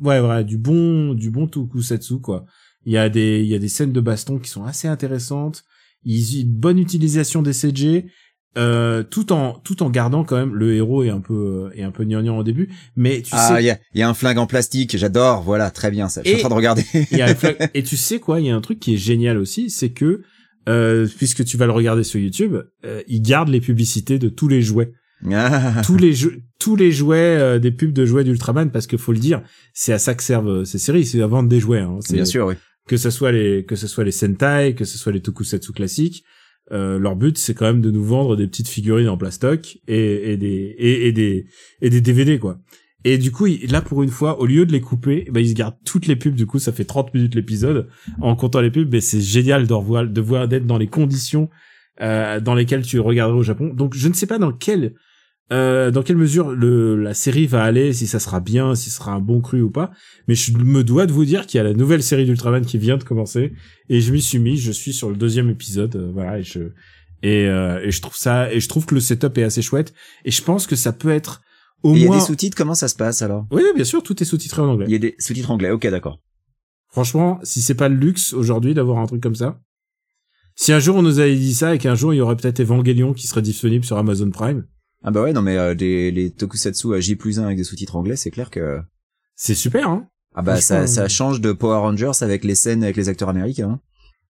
ouais, 0.00 0.20
voilà, 0.20 0.44
du 0.44 0.56
bon, 0.56 1.14
du 1.14 1.30
bon 1.30 1.48
tokusatsu, 1.48 2.20
quoi. 2.20 2.46
Il 2.84 2.92
y 2.92 2.98
a 2.98 3.08
des, 3.08 3.40
il 3.40 3.46
y 3.46 3.54
a 3.54 3.58
des 3.58 3.68
scènes 3.68 3.92
de 3.92 4.00
baston 4.00 4.38
qui 4.38 4.48
sont 4.48 4.64
assez 4.64 4.86
intéressantes. 4.86 5.64
Ils, 6.04 6.42
une 6.42 6.52
bonne 6.52 6.78
utilisation 6.78 7.42
des 7.42 7.52
CG, 7.52 8.06
euh, 8.58 9.02
tout 9.02 9.32
en, 9.32 9.54
tout 9.64 9.82
en 9.82 9.88
gardant 9.90 10.24
quand 10.24 10.36
même 10.36 10.54
le 10.54 10.74
héros 10.74 11.02
est 11.04 11.08
un 11.10 11.20
peu, 11.20 11.70
est 11.74 11.82
un 11.82 11.90
peu 11.90 12.04
gnangnan 12.04 12.36
au 12.38 12.42
début, 12.44 12.68
mais 12.96 13.22
tu 13.22 13.30
Ah, 13.32 13.48
sais, 13.56 13.62
il 13.62 13.66
y 13.66 13.70
a, 13.70 13.78
il 13.94 14.00
y 14.00 14.02
a 14.02 14.08
un 14.08 14.14
flingue 14.14 14.38
en 14.38 14.46
plastique, 14.46 14.96
j'adore, 14.96 15.42
voilà, 15.42 15.70
très 15.70 15.90
bien 15.90 16.08
ça. 16.08 16.20
Je 16.24 16.28
suis 16.28 16.36
en 16.36 16.40
train 16.40 16.48
de 16.50 16.54
regarder. 16.54 16.84
il 17.10 17.16
y 17.18 17.22
a 17.22 17.26
un 17.26 17.34
flag- 17.34 17.70
et 17.74 17.82
tu 17.82 17.96
sais 17.96 18.18
quoi, 18.20 18.40
il 18.40 18.46
y 18.46 18.50
a 18.50 18.56
un 18.56 18.60
truc 18.60 18.78
qui 18.78 18.94
est 18.94 18.98
génial 18.98 19.38
aussi, 19.38 19.70
c'est 19.70 19.90
que 19.90 20.22
euh, 20.68 21.08
puisque 21.16 21.44
tu 21.44 21.56
vas 21.56 21.66
le 21.66 21.72
regarder 21.72 22.04
sur 22.04 22.20
YouTube, 22.20 22.56
euh, 22.84 23.02
ils 23.08 23.22
gardent 23.22 23.48
les 23.48 23.60
publicités 23.60 24.18
de 24.18 24.28
tous 24.28 24.48
les 24.48 24.60
jouets, 24.62 24.92
Ah. 25.32 25.80
tous 25.84 25.96
les 25.96 26.12
jeux, 26.12 26.40
tous 26.58 26.76
les 26.76 26.92
jouets 26.92 27.16
euh, 27.38 27.58
des 27.58 27.70
pubs 27.72 27.92
de 27.92 28.04
jouets 28.04 28.22
d'Ultraman, 28.24 28.70
parce 28.70 28.86
que 28.86 28.96
faut 28.96 29.12
le 29.12 29.18
dire, 29.18 29.42
c'est 29.72 29.92
à 29.92 29.98
ça 29.98 30.14
que 30.14 30.22
servent 30.22 30.48
euh, 30.60 30.64
ces 30.64 30.78
séries, 30.78 31.06
c'est 31.06 31.20
à 31.22 31.26
vendre 31.26 31.48
des 31.48 31.58
jouets. 31.58 31.80
Hein. 31.80 31.98
Bien 32.10 32.24
sûr, 32.24 32.46
oui. 32.46 32.54
que 32.86 32.96
ce 32.96 33.10
soit 33.10 33.32
les 33.32 33.64
que 33.64 33.76
ce 33.76 33.86
soit 33.88 34.04
les 34.04 34.12
Sentai, 34.12 34.74
que 34.76 34.84
ce 34.84 34.98
soit 34.98 35.10
les 35.12 35.20
Tokusatsu 35.22 35.72
classiques, 35.72 36.22
euh, 36.72 36.98
leur 36.98 37.16
but 37.16 37.38
c'est 37.38 37.54
quand 37.54 37.66
même 37.66 37.80
de 37.80 37.90
nous 37.90 38.04
vendre 38.04 38.36
des 38.36 38.46
petites 38.46 38.68
figurines 38.68 39.08
en 39.08 39.16
plastoc 39.16 39.78
et, 39.88 40.32
et 40.32 40.36
des 40.36 40.74
et, 40.78 41.08
et 41.08 41.12
des 41.12 41.46
et 41.80 41.90
des 41.90 42.00
DVD 42.00 42.38
quoi. 42.38 42.58
Et 43.04 43.18
du 43.18 43.32
coup, 43.32 43.46
là 43.68 43.80
pour 43.80 44.02
une 44.02 44.10
fois, 44.10 44.40
au 44.40 44.46
lieu 44.46 44.64
de 44.64 44.72
les 44.72 44.80
couper, 44.80 45.26
bah, 45.30 45.40
ils 45.40 45.50
se 45.50 45.54
gardent 45.54 45.76
toutes 45.84 46.06
les 46.06 46.16
pubs. 46.16 46.34
Du 46.34 46.46
coup, 46.46 46.58
ça 46.58 46.72
fait 46.72 46.84
30 46.84 47.12
minutes 47.14 47.34
l'épisode 47.34 47.88
en 48.20 48.36
comptant 48.36 48.60
les 48.60 48.70
pubs. 48.70 48.88
Mais 48.92 49.00
c'est 49.00 49.20
génial 49.20 49.66
de 49.66 49.72
revoir, 49.72 50.06
de 50.06 50.20
voir 50.20 50.46
d'être 50.46 50.66
dans 50.66 50.78
les 50.78 50.86
conditions 50.86 51.50
euh, 52.00 52.40
dans 52.40 52.54
lesquelles 52.54 52.82
tu 52.82 53.00
regarderais 53.00 53.38
au 53.38 53.42
Japon. 53.42 53.72
Donc, 53.74 53.94
je 53.94 54.08
ne 54.08 54.12
sais 54.12 54.26
pas 54.26 54.38
dans 54.38 54.52
quelle 54.52 54.94
euh, 55.50 55.90
dans 55.90 56.02
quelle 56.02 56.16
mesure 56.16 56.50
le 56.52 56.96
la 56.96 57.14
série 57.14 57.46
va 57.46 57.62
aller, 57.64 57.92
si 57.92 58.06
ça 58.06 58.18
sera 58.18 58.40
bien, 58.40 58.74
si 58.74 58.90
ce 58.90 58.96
sera 58.96 59.12
un 59.12 59.20
bon 59.20 59.40
cru 59.40 59.60
ou 59.62 59.70
pas. 59.70 59.90
Mais 60.28 60.34
je 60.34 60.56
me 60.56 60.82
dois 60.84 61.06
de 61.06 61.12
vous 61.12 61.24
dire 61.24 61.46
qu'il 61.46 61.58
y 61.58 61.60
a 61.60 61.64
la 61.64 61.74
nouvelle 61.74 62.02
série 62.02 62.24
d'Ultraman 62.24 62.64
qui 62.64 62.78
vient 62.78 62.96
de 62.96 63.04
commencer 63.04 63.52
et 63.88 64.00
je 64.00 64.12
m'y 64.12 64.22
suis 64.22 64.38
mis. 64.38 64.56
Je 64.56 64.72
suis 64.72 64.92
sur 64.92 65.10
le 65.10 65.16
deuxième 65.16 65.50
épisode, 65.50 65.96
euh, 65.96 66.10
voilà, 66.12 66.38
et 66.38 66.42
je 66.42 66.60
et, 67.22 67.46
euh, 67.46 67.80
et 67.84 67.90
je 67.90 68.00
trouve 68.00 68.16
ça 68.16 68.52
et 68.52 68.60
je 68.60 68.68
trouve 68.68 68.86
que 68.86 68.94
le 68.94 69.00
setup 69.00 69.36
est 69.38 69.42
assez 69.44 69.62
chouette 69.62 69.92
et 70.24 70.30
je 70.30 70.42
pense 70.42 70.66
que 70.66 70.76
ça 70.76 70.92
peut 70.92 71.10
être 71.10 71.42
au 71.82 71.94
Et 71.94 71.98
Il 71.98 72.02
y 72.02 72.04
a 72.04 72.06
moins. 72.08 72.18
des 72.18 72.24
sous-titres, 72.24 72.56
comment 72.56 72.74
ça 72.74 72.88
se 72.88 72.94
passe 72.96 73.22
alors? 73.22 73.46
Oui, 73.50 73.62
bien 73.74 73.84
sûr, 73.84 74.02
tout 74.02 74.20
est 74.22 74.26
sous-titré 74.26 74.62
en 74.62 74.68
anglais. 74.68 74.86
Il 74.88 74.92
y 74.92 74.96
a 74.96 74.98
des 74.98 75.14
sous-titres 75.18 75.50
anglais, 75.50 75.70
ok, 75.70 75.86
d'accord. 75.88 76.18
Franchement, 76.90 77.40
si 77.42 77.60
c'est 77.62 77.74
pas 77.74 77.88
le 77.88 77.96
luxe 77.96 78.32
aujourd'hui 78.32 78.74
d'avoir 78.74 78.98
un 78.98 79.06
truc 79.06 79.22
comme 79.22 79.34
ça, 79.34 79.60
Si 80.54 80.72
un 80.72 80.78
jour 80.78 80.96
on 80.96 81.02
nous 81.02 81.18
avait 81.18 81.34
dit 81.36 81.54
ça 81.54 81.74
et 81.74 81.78
qu'un 81.78 81.94
jour 81.94 82.12
il 82.12 82.18
y 82.18 82.20
aurait 82.20 82.36
peut-être 82.36 82.60
Evangelion 82.60 83.14
qui 83.14 83.26
serait 83.26 83.40
disponible 83.42 83.84
sur 83.84 83.96
Amazon 83.96 84.30
Prime, 84.30 84.64
Ah 85.04 85.10
bah 85.10 85.22
ouais, 85.22 85.32
non 85.32 85.42
mais 85.42 85.56
euh, 85.56 85.74
des, 85.74 86.10
les 86.10 86.30
tokusatsu 86.30 86.94
à 86.94 87.00
J 87.00 87.16
plus 87.16 87.40
1 87.40 87.44
avec 87.44 87.56
des 87.56 87.64
sous-titres 87.64 87.96
anglais, 87.96 88.16
c'est 88.16 88.30
clair 88.30 88.50
que... 88.50 88.80
c'est 89.34 89.54
super, 89.54 89.88
hein 89.88 90.06
Ah 90.34 90.42
bah 90.42 90.60
ça, 90.60 90.86
ça 90.86 91.04
euh, 91.04 91.08
change 91.08 91.40
de 91.40 91.52
Power 91.52 91.78
Rangers 91.78 92.12
avec 92.22 92.44
les 92.44 92.54
scènes 92.54 92.84
avec 92.84 92.96
les 92.96 93.08
acteurs 93.08 93.28
américains. 93.28 93.70
hein. 93.70 93.80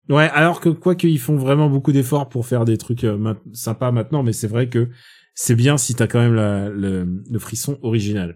Ouais, 0.09 0.29
alors 0.33 0.59
que 0.59 0.69
quoi 0.69 0.95
qu'ils 0.95 1.19
font 1.19 1.35
vraiment 1.37 1.69
beaucoup 1.69 1.91
d'efforts 1.91 2.27
pour 2.29 2.45
faire 2.45 2.65
des 2.65 2.77
trucs 2.77 3.03
euh, 3.03 3.17
ma- 3.17 3.37
sympas 3.53 3.91
maintenant, 3.91 4.23
mais 4.23 4.33
c'est 4.33 4.47
vrai 4.47 4.67
que 4.67 4.89
c'est 5.35 5.55
bien 5.55 5.77
si 5.77 5.93
t'as 5.95 6.07
quand 6.07 6.19
même 6.19 6.33
la, 6.33 6.69
le, 6.69 7.07
le 7.29 7.39
frisson 7.39 7.77
original. 7.81 8.35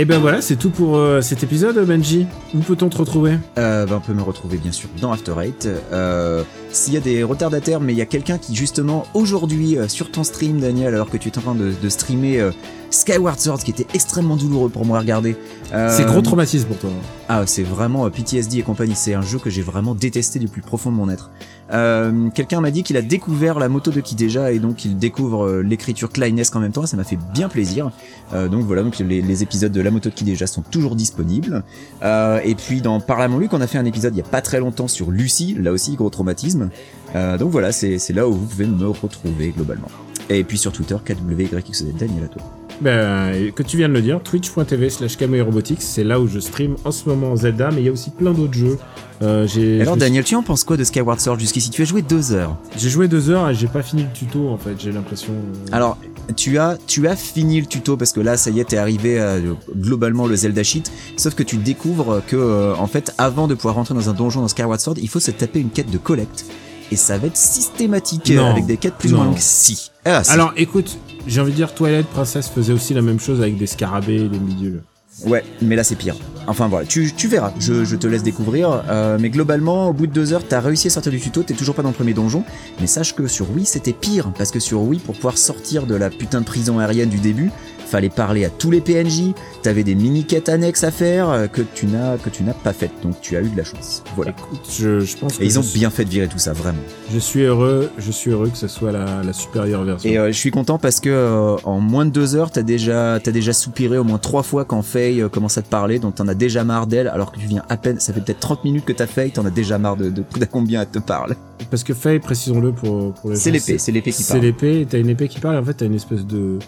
Et 0.00 0.06
ben 0.06 0.18
voilà, 0.18 0.40
c'est 0.40 0.56
tout 0.56 0.70
pour 0.70 0.96
euh, 0.96 1.20
cet 1.20 1.42
épisode, 1.42 1.78
Benji. 1.84 2.26
Où 2.54 2.60
peut-on 2.60 2.88
te 2.88 2.96
retrouver? 2.96 3.36
Euh, 3.58 3.84
bah, 3.84 3.96
on 3.98 4.00
peut 4.00 4.14
me 4.14 4.22
retrouver 4.22 4.56
bien 4.56 4.72
sûr 4.72 4.88
dans 4.98 5.12
After 5.12 5.34
Eight. 5.38 5.68
Euh, 5.92 6.42
S'il 6.72 6.94
y 6.94 6.96
a 6.96 7.00
des 7.00 7.22
retardataires, 7.22 7.80
mais 7.80 7.92
il 7.92 7.98
y 7.98 8.00
a 8.00 8.06
quelqu'un 8.06 8.38
qui 8.38 8.56
justement 8.56 9.04
aujourd'hui 9.12 9.76
sur 9.88 10.10
ton 10.10 10.24
stream, 10.24 10.58
Daniel, 10.58 10.94
alors 10.94 11.10
que 11.10 11.18
tu 11.18 11.28
es 11.28 11.36
en 11.36 11.42
train 11.42 11.54
de, 11.54 11.74
de 11.78 11.88
streamer 11.90 12.48
Skyward 12.88 13.38
Sword, 13.38 13.58
qui 13.58 13.72
était 13.72 13.86
extrêmement 13.92 14.36
douloureux 14.36 14.70
pour 14.70 14.86
moi 14.86 14.96
à 14.96 15.00
regarder. 15.02 15.36
C'est 15.70 16.06
gros 16.06 16.22
traumatisme 16.22 16.68
pour 16.68 16.78
toi. 16.78 16.90
Ah, 17.28 17.42
c'est 17.44 17.62
vraiment 17.62 18.08
PTSD 18.08 18.60
et 18.60 18.62
compagnie. 18.62 18.94
C'est 18.94 19.12
un 19.12 19.20
jeu 19.20 19.38
que 19.38 19.50
j'ai 19.50 19.60
vraiment 19.60 19.94
détesté 19.94 20.38
du 20.38 20.48
plus 20.48 20.62
profond 20.62 20.90
de 20.90 20.96
mon 20.96 21.10
être. 21.10 21.30
Euh, 21.72 22.30
Quelqu'un 22.34 22.60
m'a 22.60 22.70
dit 22.70 22.82
qu'il 22.82 22.96
a 22.96 23.02
découvert 23.02 23.58
la 23.58 23.68
moto 23.68 23.90
de 23.90 24.00
Kideja 24.00 24.52
et 24.52 24.58
donc 24.58 24.84
il 24.84 24.98
découvre 24.98 25.46
euh, 25.46 25.62
l'écriture 25.62 26.10
Kleinesque 26.10 26.54
en 26.56 26.60
même 26.60 26.72
temps. 26.72 26.86
Ça 26.86 26.96
m'a 26.96 27.04
fait 27.04 27.18
bien 27.32 27.48
plaisir. 27.48 27.90
Euh, 28.32 28.48
donc 28.48 28.64
voilà, 28.64 28.82
donc 28.82 28.98
les, 28.98 29.42
épisodes 29.42 29.72
de 29.72 29.80
la 29.80 29.90
moto 29.90 30.10
de 30.10 30.14
Kideja 30.14 30.46
sont 30.46 30.62
toujours 30.62 30.96
disponibles. 30.96 31.62
Et 32.02 32.54
puis 32.54 32.80
dans 32.80 33.00
Parle 33.00 33.22
à 33.22 33.28
mon 33.28 33.38
Luc, 33.38 33.52
on 33.52 33.60
a 33.60 33.66
fait 33.66 33.78
un 33.78 33.84
épisode 33.84 34.14
il 34.14 34.18
y 34.18 34.22
a 34.22 34.24
pas 34.24 34.42
très 34.42 34.60
longtemps 34.60 34.88
sur 34.88 35.10
Lucie. 35.10 35.56
Là 35.58 35.72
aussi, 35.72 35.94
gros 35.96 36.10
traumatisme. 36.10 36.70
Donc 37.14 37.50
voilà, 37.50 37.72
c'est 37.72 37.98
c'est 37.98 38.12
là 38.12 38.28
où 38.28 38.32
vous 38.32 38.46
pouvez 38.46 38.66
me 38.66 38.88
retrouver 38.88 39.50
globalement. 39.50 39.88
Et 40.28 40.44
puis 40.44 40.58
sur 40.58 40.72
Twitter, 40.72 40.96
KWYXZ, 41.04 41.94
Daniel 41.98 42.24
à 42.24 42.28
toi. 42.28 42.59
Ben, 42.80 43.34
et 43.34 43.52
que 43.52 43.62
tu 43.62 43.76
viens 43.76 43.88
de 43.90 43.94
le 43.94 44.00
dire, 44.00 44.20
twitch.tv 44.22 44.88
slash 44.88 45.16
Robotics, 45.20 45.82
c'est 45.82 46.02
là 46.04 46.18
où 46.18 46.26
je 46.26 46.38
stream 46.40 46.76
en 46.84 46.90
ce 46.90 47.08
moment 47.08 47.36
Zelda, 47.36 47.70
mais 47.70 47.82
il 47.82 47.84
y 47.84 47.88
a 47.88 47.92
aussi 47.92 48.10
plein 48.10 48.32
d'autres 48.32 48.54
jeux. 48.54 48.78
Euh, 49.22 49.46
Alors 49.82 49.94
je 49.94 49.98
Daniel, 50.00 50.24
tu 50.24 50.34
en 50.34 50.42
penses 50.42 50.64
quoi 50.64 50.78
de 50.78 50.84
Skyward 50.84 51.20
Sword? 51.20 51.38
Jusqu'ici 51.38 51.68
Tu 51.68 51.82
as 51.82 51.84
joué 51.84 52.00
deux 52.00 52.32
heures. 52.32 52.56
j'ai 52.78 52.88
joué 52.88 53.06
deux 53.06 53.28
heures 53.28 53.50
et 53.50 53.54
j'ai 53.54 53.66
pas 53.66 53.82
fini 53.82 54.04
le 54.04 54.08
tuto 54.14 54.48
en 54.48 54.56
fait, 54.56 54.76
j'ai 54.78 54.92
l'impression. 54.92 55.32
euh, 55.34 55.68
Alors, 55.72 55.98
tu 56.36 56.56
as, 56.58 56.78
tu 56.86 57.06
as 57.06 57.16
fini 57.16 57.60
le 57.60 57.66
tuto 57.66 57.98
parce 57.98 58.12
que 58.14 58.20
là, 58.20 58.38
ça 58.38 58.48
y 58.48 58.60
est, 58.60 58.64
t'es 58.64 58.78
arrivé 58.78 59.20
à 59.20 59.24
euh, 59.32 59.52
globalement 59.76 60.26
le 60.26 60.34
Zelda 60.36 60.62
Sheet. 60.62 60.84
Sauf 61.18 61.34
que 61.34 61.42
tu 61.42 61.56
découvres 61.58 62.22
que, 62.26 62.36
euh, 62.36 62.74
en 62.76 62.86
fait, 62.86 63.12
avant 63.18 63.46
de 63.46 63.54
pouvoir 63.54 63.74
rentrer 63.74 63.92
dans 63.94 64.08
un 64.08 64.14
donjon 64.14 64.40
dans 64.40 64.48
Skyward 64.48 64.80
Sword, 64.80 64.96
il 65.02 65.08
faut 65.10 65.20
se 65.20 65.30
taper 65.32 65.60
une 65.60 65.70
quête 65.70 65.90
de 65.90 65.98
collecte. 65.98 66.46
Et 66.92 66.96
ça 66.96 67.18
va 67.18 67.26
être 67.26 67.36
systématique 67.36 68.30
euh, 68.30 68.36
Non. 68.36 68.46
avec 68.46 68.64
des 68.64 68.78
quêtes 68.78 68.94
plus 68.94 69.12
ou 69.12 69.16
moins 69.16 69.26
longues. 69.26 69.36
Si. 69.38 69.89
Ah, 70.04 70.24
si. 70.24 70.30
Alors 70.30 70.52
écoute, 70.56 70.98
j'ai 71.26 71.40
envie 71.40 71.52
de 71.52 71.56
dire 71.56 71.74
Twilight 71.74 72.06
Princess 72.06 72.48
faisait 72.48 72.72
aussi 72.72 72.94
la 72.94 73.02
même 73.02 73.20
chose 73.20 73.40
avec 73.40 73.58
des 73.58 73.66
scarabées 73.66 74.22
et 74.22 74.28
des 74.28 74.38
bidules. 74.38 74.82
Ouais, 75.26 75.44
mais 75.60 75.76
là 75.76 75.84
c'est 75.84 75.96
pire. 75.96 76.16
Enfin 76.46 76.68
voilà, 76.68 76.86
tu, 76.86 77.12
tu 77.14 77.28
verras, 77.28 77.52
je, 77.58 77.84
je 77.84 77.96
te 77.96 78.06
laisse 78.06 78.22
découvrir. 78.22 78.82
Euh, 78.88 79.18
mais 79.20 79.28
globalement, 79.28 79.90
au 79.90 79.92
bout 79.92 80.06
de 80.06 80.12
deux 80.12 80.32
heures, 80.32 80.42
t'as 80.48 80.60
réussi 80.60 80.86
à 80.86 80.90
sortir 80.90 81.12
du 81.12 81.20
tuto, 81.20 81.42
t'es 81.42 81.52
toujours 81.52 81.74
pas 81.74 81.82
dans 81.82 81.90
le 81.90 81.94
premier 81.94 82.14
donjon. 82.14 82.42
Mais 82.80 82.86
sache 82.86 83.14
que 83.14 83.26
sur 83.26 83.50
Wii 83.50 83.66
c'était 83.66 83.92
pire, 83.92 84.32
parce 84.36 84.50
que 84.50 84.60
sur 84.60 84.80
Wii, 84.80 85.00
pour 85.00 85.14
pouvoir 85.14 85.36
sortir 85.36 85.86
de 85.86 85.94
la 85.94 86.08
putain 86.08 86.40
de 86.40 86.46
prison 86.46 86.78
aérienne 86.78 87.10
du 87.10 87.18
début, 87.18 87.50
fallait 87.90 88.08
parler 88.08 88.44
à 88.44 88.50
tous 88.50 88.70
les 88.70 88.80
PNJ, 88.80 89.32
t'avais 89.62 89.82
des 89.84 89.94
mini-quêtes 89.94 90.48
annexes 90.48 90.84
à 90.84 90.90
faire 90.90 91.28
euh, 91.30 91.46
que 91.46 91.62
tu 91.74 91.86
n'as 91.86 92.16
que 92.18 92.30
tu 92.30 92.42
n'as 92.44 92.54
pas 92.54 92.72
faites, 92.72 92.92
donc 93.02 93.20
tu 93.20 93.36
as 93.36 93.40
eu 93.40 93.48
de 93.48 93.56
la 93.56 93.64
chance. 93.64 94.02
Voilà. 94.16 94.30
Écoute, 94.32 94.60
je, 94.70 95.00
je 95.00 95.16
pense 95.16 95.36
que 95.38 95.42
Et 95.42 95.46
ils 95.46 95.58
ont 95.58 95.62
suis- 95.62 95.78
bien 95.78 95.90
fait 95.90 96.04
de 96.04 96.10
virer 96.10 96.28
tout 96.28 96.38
ça, 96.38 96.52
vraiment. 96.52 96.78
je 97.12 97.18
suis 97.18 97.42
heureux, 97.42 97.90
je 97.98 98.10
suis 98.10 98.30
heureux 98.30 98.48
que 98.48 98.56
ce 98.58 98.68
soit 98.68 98.92
la, 98.92 99.22
la 99.22 99.32
supérieure 99.32 99.84
version. 99.84 100.08
Et 100.10 100.18
euh, 100.18 100.28
je 100.28 100.38
suis 100.38 100.50
content 100.50 100.78
parce 100.78 101.00
que 101.00 101.08
euh, 101.10 101.56
en 101.64 101.80
moins 101.80 102.06
de 102.06 102.10
deux 102.10 102.36
heures, 102.36 102.50
t'as 102.50 102.62
déjà, 102.62 103.18
t'as 103.22 103.32
déjà 103.32 103.52
soupiré 103.52 103.98
au 103.98 104.04
moins 104.04 104.18
trois 104.18 104.42
fois 104.42 104.64
quand 104.64 104.82
Faye 104.82 105.20
euh, 105.20 105.28
commence 105.28 105.58
à 105.58 105.62
te 105.62 105.68
parler, 105.68 105.98
donc 105.98 106.14
t'en 106.14 106.28
as 106.28 106.34
déjà 106.34 106.64
marre 106.64 106.86
d'elle, 106.86 107.08
alors 107.08 107.32
que 107.32 107.38
tu 107.38 107.46
viens 107.46 107.62
à 107.68 107.76
peine, 107.76 107.98
ça 108.00 108.12
fait 108.12 108.20
peut-être 108.20 108.40
30 108.40 108.64
minutes 108.64 108.84
que 108.84 108.92
t'as 108.92 109.06
Faye, 109.06 109.30
t'en 109.32 109.44
as 109.44 109.50
déjà 109.50 109.78
marre 109.78 109.96
de, 109.96 110.10
de, 110.10 110.22
de 110.38 110.44
combien 110.50 110.82
elle 110.82 110.88
te 110.88 110.98
parle. 111.00 111.34
Parce 111.70 111.84
que 111.84 111.94
Faye, 111.94 112.18
précisons-le 112.20 112.72
pour, 112.72 113.12
pour 113.14 113.30
les 113.30 113.36
C'est 113.36 113.50
l'épée, 113.50 113.78
c'est 113.78 113.92
l'épée 113.92 114.12
qui 114.12 114.22
C'est 114.22 114.34
parle. 114.34 114.44
l'épée, 114.46 114.86
t'as 114.88 114.98
une 114.98 115.08
épée 115.08 115.28
qui 115.28 115.40
parle 115.40 115.56
et 115.56 115.58
en 115.58 115.64
fait 115.64 115.74
t'as 115.74 115.86
une 115.86 115.94
espèce 115.94 116.24
de... 116.26 116.58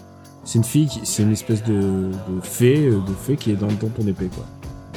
C'est 0.45 0.57
une 0.57 0.63
fille, 0.63 0.89
c'est 1.03 1.23
une 1.23 1.31
espèce 1.31 1.63
de, 1.63 2.11
de 2.11 2.41
fée, 2.41 2.87
euh, 2.87 2.97
de 2.97 3.13
fée 3.13 3.37
qui 3.37 3.51
est 3.51 3.55
dans, 3.55 3.67
ton 3.67 4.07
épée 4.07 4.29
quoi. 4.33 4.45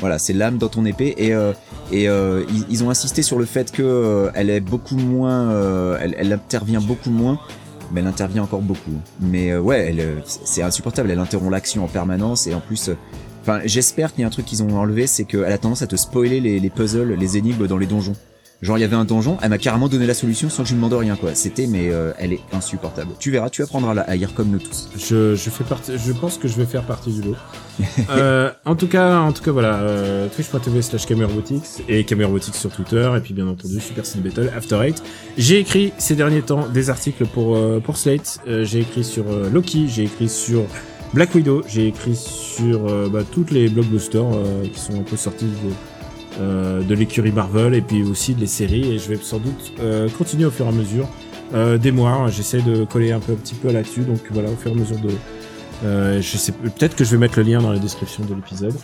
Voilà, 0.00 0.18
c'est 0.18 0.32
l'âme 0.32 0.58
dans 0.58 0.68
ton 0.68 0.84
épée 0.84 1.14
et 1.16 1.34
euh, 1.34 1.52
et 1.92 2.08
euh, 2.08 2.44
ils, 2.68 2.82
ont 2.82 2.90
insisté 2.90 3.22
sur 3.22 3.38
le 3.38 3.44
fait 3.44 3.70
que 3.70 3.82
euh, 3.82 4.30
elle 4.34 4.50
est 4.50 4.60
beaucoup 4.60 4.96
moins, 4.96 5.50
euh, 5.52 5.98
elle, 6.00 6.16
elle 6.18 6.32
intervient 6.32 6.80
beaucoup 6.80 7.10
moins, 7.10 7.38
mais 7.92 8.00
elle 8.00 8.08
intervient 8.08 8.42
encore 8.42 8.60
beaucoup. 8.60 8.94
Mais 9.20 9.56
ouais, 9.56 9.94
c'est 10.24 10.62
insupportable. 10.62 11.10
Elle 11.10 11.20
interrompt 11.20 11.52
l'action 11.52 11.84
en 11.84 11.88
permanence 11.88 12.48
et 12.48 12.54
en 12.54 12.60
plus, 12.60 12.90
enfin, 13.42 13.60
j'espère 13.64 14.12
qu'il 14.12 14.22
y 14.22 14.24
a 14.24 14.26
un 14.26 14.30
truc 14.30 14.46
qu'ils 14.46 14.64
ont 14.64 14.76
enlevé, 14.76 15.06
c'est 15.06 15.24
qu'elle 15.24 15.44
a 15.44 15.58
tendance 15.58 15.82
à 15.82 15.86
te 15.86 15.96
spoiler 15.96 16.40
les, 16.40 16.58
les 16.58 16.70
puzzles, 16.70 17.14
les 17.14 17.36
énigmes 17.36 17.68
dans 17.68 17.78
les 17.78 17.86
donjons. 17.86 18.16
Genre 18.62 18.78
il 18.78 18.80
y 18.80 18.84
avait 18.84 18.96
un 18.96 19.04
donjon, 19.04 19.36
elle 19.42 19.50
m'a 19.50 19.58
carrément 19.58 19.88
donné 19.88 20.06
la 20.06 20.14
solution 20.14 20.48
sans 20.48 20.62
que 20.62 20.68
je 20.68 20.74
lui 20.74 20.80
demande 20.80 20.94
rien 20.94 21.16
quoi. 21.16 21.34
C'était 21.34 21.66
mais 21.66 21.90
euh, 21.90 22.12
elle 22.18 22.32
est 22.32 22.40
insupportable. 22.52 23.12
Tu 23.18 23.30
verras, 23.30 23.50
tu 23.50 23.62
apprendras 23.62 23.90
à 23.90 23.94
la 23.94 24.02
haïr 24.02 24.34
comme 24.34 24.48
nous 24.48 24.58
tous. 24.58 24.88
Je, 24.96 25.34
je 25.34 25.50
fais 25.50 25.64
partie, 25.64 25.92
je 25.98 26.12
pense 26.12 26.38
que 26.38 26.48
je 26.48 26.56
vais 26.56 26.66
faire 26.66 26.84
partie 26.84 27.12
du 27.12 27.22
lot. 27.22 27.36
euh, 28.10 28.50
en 28.64 28.74
tout 28.74 28.88
cas, 28.88 29.18
en 29.18 29.32
tout 29.32 29.42
cas, 29.42 29.52
voilà, 29.52 29.74
euh, 29.74 30.28
twitch.tv 30.28 30.80
slash 30.80 31.06
et 31.10 32.24
Robotics 32.24 32.54
sur 32.54 32.70
Twitter 32.70 33.12
et 33.16 33.20
puis 33.20 33.34
bien 33.34 33.46
entendu 33.46 33.80
Super 33.80 34.06
Sin 34.06 34.20
Battle 34.20 34.50
After 34.56 34.80
Eight. 34.82 35.02
J'ai 35.36 35.58
écrit 35.58 35.92
ces 35.98 36.16
derniers 36.16 36.42
temps 36.42 36.66
des 36.68 36.90
articles 36.90 37.26
pour 37.26 37.56
euh, 37.56 37.80
pour 37.80 37.96
Slate. 37.96 38.40
Euh, 38.46 38.64
j'ai 38.64 38.80
écrit 38.80 39.04
sur 39.04 39.24
euh, 39.30 39.50
Loki, 39.50 39.86
j'ai 39.88 40.04
écrit 40.04 40.28
sur 40.28 40.64
Black 41.12 41.34
Widow, 41.34 41.62
j'ai 41.68 41.88
écrit 41.88 42.16
sur 42.16 43.10
bah, 43.10 43.22
toutes 43.30 43.50
les 43.50 43.68
blockbusters 43.68 44.22
euh, 44.22 44.66
qui 44.66 44.80
sont 44.80 44.98
un 44.98 45.02
peu 45.02 45.16
sortis 45.16 45.44
de 45.44 45.70
euh, 46.40 46.82
de 46.82 46.94
l'écurie 46.94 47.32
Marvel 47.32 47.74
et 47.74 47.80
puis 47.80 48.02
aussi 48.02 48.34
de 48.34 48.40
les 48.40 48.46
séries 48.46 48.92
et 48.92 48.98
je 48.98 49.08
vais 49.08 49.16
sans 49.16 49.38
doute 49.38 49.72
euh, 49.80 50.08
continuer 50.18 50.44
au 50.44 50.50
fur 50.50 50.66
et 50.66 50.68
à 50.68 50.72
mesure 50.72 51.08
euh, 51.54 51.78
des 51.78 51.92
mois. 51.92 52.26
J'essaie 52.28 52.60
de 52.60 52.84
coller 52.84 53.12
un 53.12 53.20
peu 53.20 53.32
un 53.32 53.36
petit 53.36 53.54
peu 53.54 53.72
là-dessus 53.72 54.02
donc 54.02 54.20
voilà 54.30 54.50
au 54.50 54.56
fur 54.56 54.70
et 54.70 54.74
à 54.74 54.78
mesure 54.78 54.98
de 54.98 55.10
euh, 55.84 56.20
je 56.20 56.36
sais 56.36 56.52
peut-être 56.52 56.96
que 56.96 57.04
je 57.04 57.10
vais 57.10 57.18
mettre 57.18 57.38
le 57.38 57.44
lien 57.44 57.60
dans 57.60 57.72
la 57.72 57.78
description 57.78 58.24
de 58.24 58.34
l'épisode. 58.34 58.74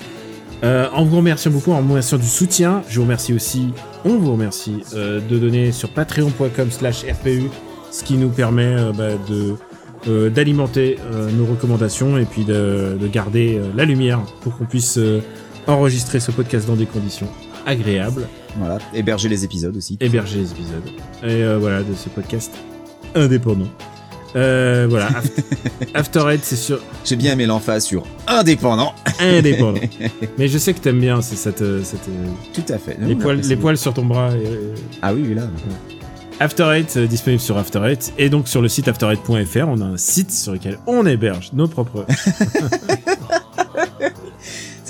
En 0.64 1.04
vous 1.04 1.16
remerciant 1.16 1.50
beaucoup, 1.50 1.72
en 1.72 1.82
vous 1.82 1.88
remerciant 1.88 2.18
du 2.18 2.26
soutien, 2.26 2.82
je 2.88 2.96
vous 2.96 3.02
remercie 3.02 3.32
aussi, 3.34 3.70
on 4.04 4.16
vous 4.16 4.30
remercie 4.30 4.76
de 4.94 5.38
donner 5.38 5.72
sur 5.72 5.88
patreon.com 5.88 6.70
slash 6.70 7.04
RPU, 7.04 7.50
ce 7.90 8.04
qui 8.04 8.16
nous 8.16 8.28
permet 8.28 8.76
bah, 8.96 9.08
de 9.28 9.56
euh, 10.08 10.30
d'alimenter 10.30 10.98
euh, 11.12 11.30
nos 11.30 11.46
recommandations 11.46 12.18
et 12.18 12.24
puis 12.24 12.44
de, 12.44 12.96
de 13.00 13.06
garder 13.06 13.60
la 13.76 13.84
lumière 13.84 14.20
pour 14.40 14.56
qu'on 14.56 14.64
puisse 14.64 14.98
enregistrer 15.66 16.20
ce 16.20 16.30
podcast 16.30 16.66
dans 16.66 16.76
des 16.76 16.86
conditions 16.86 17.28
agréables, 17.66 18.26
Voilà, 18.58 18.78
héberger 18.94 19.28
les 19.28 19.44
épisodes 19.44 19.76
aussi. 19.76 19.96
héberger 20.00 20.38
les 20.38 20.50
épisodes. 20.50 20.86
Et 21.22 21.42
euh, 21.44 21.58
voilà, 21.60 21.82
de 21.82 21.94
ce 21.94 22.08
podcast 22.08 22.52
indépendant. 23.14 23.68
Euh, 24.34 24.86
voilà, 24.88 25.08
After, 25.08 25.42
After 25.94 26.20
Eight, 26.30 26.40
c'est 26.42 26.56
sur 26.56 26.80
J'ai 27.04 27.16
bien 27.16 27.32
aimé 27.34 27.44
l'emphase 27.46 27.84
sur 27.84 28.04
indépendant. 28.26 28.94
indépendant. 29.20 29.78
Mais 30.38 30.48
je 30.48 30.56
sais 30.58 30.72
que 30.72 30.80
t'aimes 30.80 31.00
bien, 31.00 31.20
c'est 31.20 31.36
ça 31.36 31.52
te, 31.52 31.82
ça 31.82 31.98
te- 31.98 32.58
Tout 32.60 32.72
à 32.72 32.78
fait. 32.78 32.96
les 33.00 33.14
Non, 33.14 33.20
poils, 33.20 33.40
les 33.40 33.56
poils 33.56 33.76
sur 33.76 33.92
ton 33.92 34.06
bras. 34.06 34.30
et- 34.34 34.74
Ah 35.02 35.12
oui, 35.12 35.34
là. 35.34 35.42
After 36.40 36.64
Eight, 36.74 36.96
euh, 36.96 37.06
disponible 37.06 37.42
sur 37.42 37.58
After 37.58 37.80
Eight 37.86 38.14
et 38.18 38.30
donc 38.30 38.48
sur 38.48 38.62
le 38.62 38.68
site 38.68 38.86
after8.fr. 38.88 39.66
On 39.68 39.80
a 39.82 39.84
un 39.84 39.96
site 39.98 40.32
sur 40.32 40.52
lequel 40.54 40.78
on 40.86 41.04
héberge 41.06 41.50
nos 41.52 41.68
propres. 41.68 42.06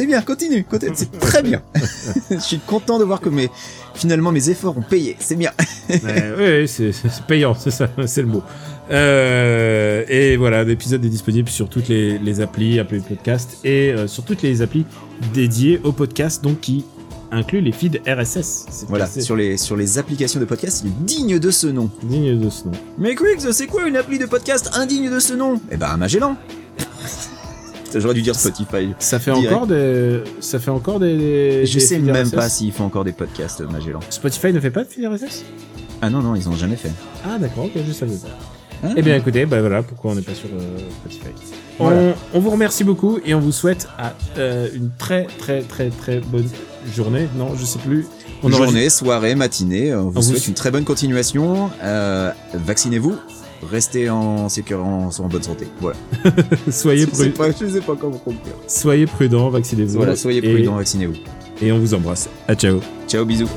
C'est 0.03 0.09
bien, 0.09 0.21
continue, 0.21 0.65
continue, 0.65 0.95
c'est 0.97 1.17
très 1.21 1.45
bien. 1.45 1.63
Je 2.31 2.41
suis 2.41 2.59
content 2.59 2.99
de 2.99 3.05
voir 3.05 3.21
que 3.21 3.29
mes, 3.29 3.49
finalement 3.95 4.33
mes 4.33 4.51
efforts 4.51 4.77
ont 4.77 4.83
payé, 4.83 5.17
c'est 5.21 5.37
bien. 5.37 5.53
Ouais, 5.91 6.65
c'est 6.67 6.93
payant, 7.29 7.55
c'est 7.55 7.71
ça, 7.71 7.89
c'est 8.07 8.23
le 8.23 8.27
mot. 8.27 8.43
Euh, 8.91 10.03
et 10.09 10.37
voilà, 10.37 10.65
l'épisode 10.65 11.05
est 11.05 11.09
disponible 11.09 11.49
sur 11.49 11.69
toutes 11.69 11.87
les, 11.87 12.19
les 12.19 12.41
applis, 12.41 12.81
applis 12.81 12.99
podcast 12.99 13.59
et 13.63 13.93
euh, 13.93 14.09
sur 14.09 14.25
toutes 14.25 14.43
les 14.43 14.61
applis 14.61 14.87
dédiées 15.33 15.81
au 15.85 15.93
podcast, 15.93 16.43
donc 16.43 16.59
qui 16.59 16.85
incluent 17.31 17.61
les 17.61 17.71
feeds 17.71 18.01
RSS. 18.05 18.87
Voilà, 18.89 19.07
sur 19.07 19.37
les, 19.37 19.57
sur 19.57 19.77
les 19.77 19.99
applications 19.99 20.41
de 20.41 20.47
podcast, 20.47 20.83
il 20.85 20.89
est 20.89 21.05
digne 21.05 21.39
de 21.39 21.51
ce 21.53 21.69
nom. 21.69 21.89
digne 22.03 22.41
de 22.41 22.51
ce 22.51 22.65
nom. 22.65 22.73
Mais 22.99 23.15
Quicks, 23.15 23.53
c'est 23.53 23.69
quoi 23.69 23.87
une 23.87 23.97
appli 23.97 24.19
de 24.19 24.27
podcast 24.27 24.71
indigne 24.73 25.13
de 25.13 25.21
ce 25.21 25.35
nom? 25.35 25.61
Eh 25.71 25.77
ben, 25.77 25.97
Magellan. 25.97 26.37
J'aurais 28.01 28.15
dû 28.15 28.23
dire 28.23 28.35
Spotify. 28.35 28.91
Ça 28.99 29.19
fait 29.19 29.33
Direct. 29.33 29.53
encore 29.53 29.67
des, 29.67 30.21
ça 30.41 30.59
fait 30.59 30.71
encore 30.71 30.99
des. 31.01 31.17
des- 31.17 31.67
Je 31.67 31.75
des 31.75 31.81
sais 31.81 31.99
même 31.99 32.27
RSS? 32.27 32.35
pas 32.35 32.49
s'ils 32.49 32.73
font 32.73 32.85
encore 32.85 33.05
des 33.05 33.13
podcasts, 33.13 33.61
Magellan. 33.63 34.01
Spotify 34.11 34.53
ne 34.53 34.61
fait 34.61 34.71
pas 34.71 34.85
de 34.85 34.89
feed 34.89 35.05
RSS 35.07 35.45
Ah 36.01 36.11
non, 36.11 36.21
non, 36.23 36.35
ils 36.35 36.49
ont 36.49 36.57
jamais 36.57 36.77
fait. 36.77 36.91
Ah 37.25 37.39
d'accord, 37.39 37.65
ok, 37.67 37.73
je 37.87 37.93
savais 37.93 38.17
pas. 38.17 38.29
Hein 38.85 38.95
Eh 38.97 39.03
bien, 39.03 39.15
écoutez, 39.17 39.47
bah 39.47 39.61
voilà 39.61 39.83
pourquoi 39.85 40.11
on 40.11 40.15
n'est 40.17 40.23
pas 40.23 40.35
sur 40.35 40.49
euh, 40.49 40.79
Spotify. 41.01 41.31
On, 41.79 41.85
Voilà. 41.85 42.15
on 42.35 42.41
vous 42.41 42.51
remercie 42.51 42.83
beaucoup 42.83 43.19
et 43.25 43.33
on 43.35 43.39
vous 43.41 43.53
souhaite 43.53 43.87
à, 43.97 44.13
euh, 44.39 44.69
une 44.75 44.91
très 44.99 45.27
très 45.39 45.63
très 45.63 45.91
très 45.91 46.19
bonne 46.21 46.49
journée. 46.93 47.29
Non, 47.37 47.55
je 47.57 47.65
sais 47.65 47.79
plus. 47.79 48.07
On 48.43 48.49
Journée, 48.51 48.91
soirée, 48.91 49.37
matinée, 49.37 49.95
on 49.95 50.11
vous 50.11 50.19
On 50.19 50.23
souhaite 50.23 50.39
sou- 50.39 50.49
une 50.49 50.55
très 50.55 50.73
bonne 50.73 50.83
continuation. 50.85 51.71
Euh, 51.85 52.33
vaccinez-vous, 52.55 53.15
restez 53.71 54.09
en, 54.11 54.47
en, 54.47 55.09
en 55.19 55.29
bonne 55.29 55.43
santé. 55.43 55.67
Voilà. 55.81 55.97
soyez, 56.71 57.07
Je 57.07 57.15
sais 57.15 57.29
pru- 57.29 57.33
pas, 57.33 57.51
je 57.51 57.67
sais 57.67 57.81
pas 57.81 57.97
comment 57.99 58.17
conclure. 58.19 58.55
soyez 58.67 59.07
prudents, 59.07 59.49
vaccinez-vous. 59.51 59.97
Voilà, 59.97 60.17
soyez 60.17 60.39
et- 60.45 60.53
prudents, 60.55 60.77
vaccinez-vous. 60.77 61.15
Et 61.61 61.71
on 61.73 61.79
vous 61.79 61.95
embrasse. 61.95 62.29
À 62.49 62.55
ciao. 62.55 62.81
Ciao, 63.09 63.25
bisous. 63.25 63.49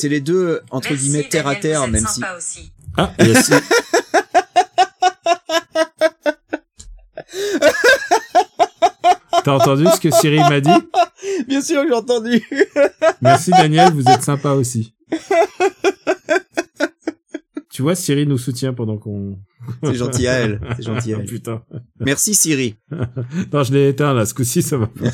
C'est- 0.00 0.08
les 0.08 0.20
deux, 0.20 0.60
entre 0.70 0.94
guillemets, 0.94 1.28
terre 1.28 1.46
à 1.46 1.54
terre, 1.56 1.86
même 1.88 2.06
si. 2.06 2.20
Ah, 2.96 3.12
il 3.20 3.28
y 3.28 3.36
a- 3.36 3.60
T'as 9.44 9.52
entendu 9.52 9.84
ce 9.94 10.00
que 10.00 10.10
Siri 10.10 10.38
m'a 10.38 10.60
dit? 10.60 10.70
Bien 11.48 11.62
sûr 11.62 11.82
que 11.82 11.88
j'ai 11.88 11.94
entendu. 11.94 12.42
Merci 13.22 13.50
Daniel, 13.50 13.92
vous 13.92 14.04
êtes 14.08 14.22
sympa 14.22 14.50
aussi. 14.52 14.94
Tu 17.70 17.82
vois, 17.82 17.94
Siri 17.94 18.26
nous 18.26 18.36
soutient 18.38 18.74
pendant 18.74 18.98
qu'on... 18.98 19.38
C'est 19.84 19.94
gentil 19.94 20.26
à 20.26 20.32
elle. 20.40 20.60
C'est 20.76 20.82
gentil 20.84 21.14
à 21.14 21.16
Ah, 21.16 21.20
elle. 21.22 21.26
putain. 21.28 21.62
Merci 22.00 22.34
Siri. 22.34 22.76
Non, 23.52 23.62
je 23.62 23.72
l'ai 23.72 23.88
éteint 23.88 24.12
là, 24.14 24.24
ce 24.26 24.34
coup-ci, 24.34 24.62
ça 24.62 24.76
va 24.76 24.86
pas. 24.86 25.04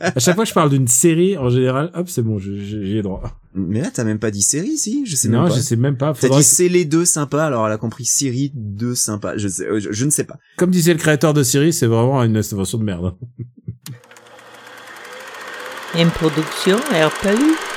à 0.00 0.18
chaque 0.20 0.34
fois 0.34 0.44
que 0.44 0.48
je 0.48 0.54
parle 0.54 0.70
d'une 0.70 0.88
série, 0.88 1.36
en 1.38 1.48
général, 1.50 1.90
hop, 1.94 2.08
c'est 2.08 2.22
bon, 2.22 2.38
je- 2.38 2.56
je- 2.56 2.82
j'y 2.82 2.98
ai 2.98 3.02
droit. 3.02 3.22
Mais 3.54 3.80
là, 3.80 3.90
t'as 3.92 4.04
même 4.04 4.18
pas 4.18 4.30
dit 4.30 4.42
série, 4.42 4.76
si? 4.76 5.04
Je 5.06 5.14
sais 5.16 5.28
non, 5.28 5.42
même 5.42 5.48
pas. 5.50 5.56
je 5.56 5.60
sais 5.60 5.76
même 5.76 5.96
pas. 5.96 6.12
T'as 6.12 6.28
dit 6.28 6.36
que- 6.38 6.42
c'est 6.42 6.68
les 6.68 6.84
deux 6.84 7.04
sympas, 7.04 7.44
alors 7.46 7.66
elle 7.66 7.72
a 7.72 7.78
compris 7.78 8.04
Siri 8.04 8.50
deux 8.54 8.94
sympas. 8.94 9.36
Je, 9.36 9.48
sais, 9.48 9.64
euh, 9.66 9.78
je, 9.80 9.92
je 9.92 10.04
ne 10.04 10.10
sais 10.10 10.24
pas. 10.24 10.38
Comme 10.56 10.70
disait 10.70 10.92
le 10.92 10.98
créateur 10.98 11.34
de 11.34 11.42
Siri, 11.42 11.72
c'est 11.72 11.86
vraiment 11.86 12.22
une 12.22 12.36
invention 12.36 12.78
de 12.78 12.84
merde. 12.84 13.14
Une 15.98 16.10
production 16.10 16.76
RPU. 16.76 17.73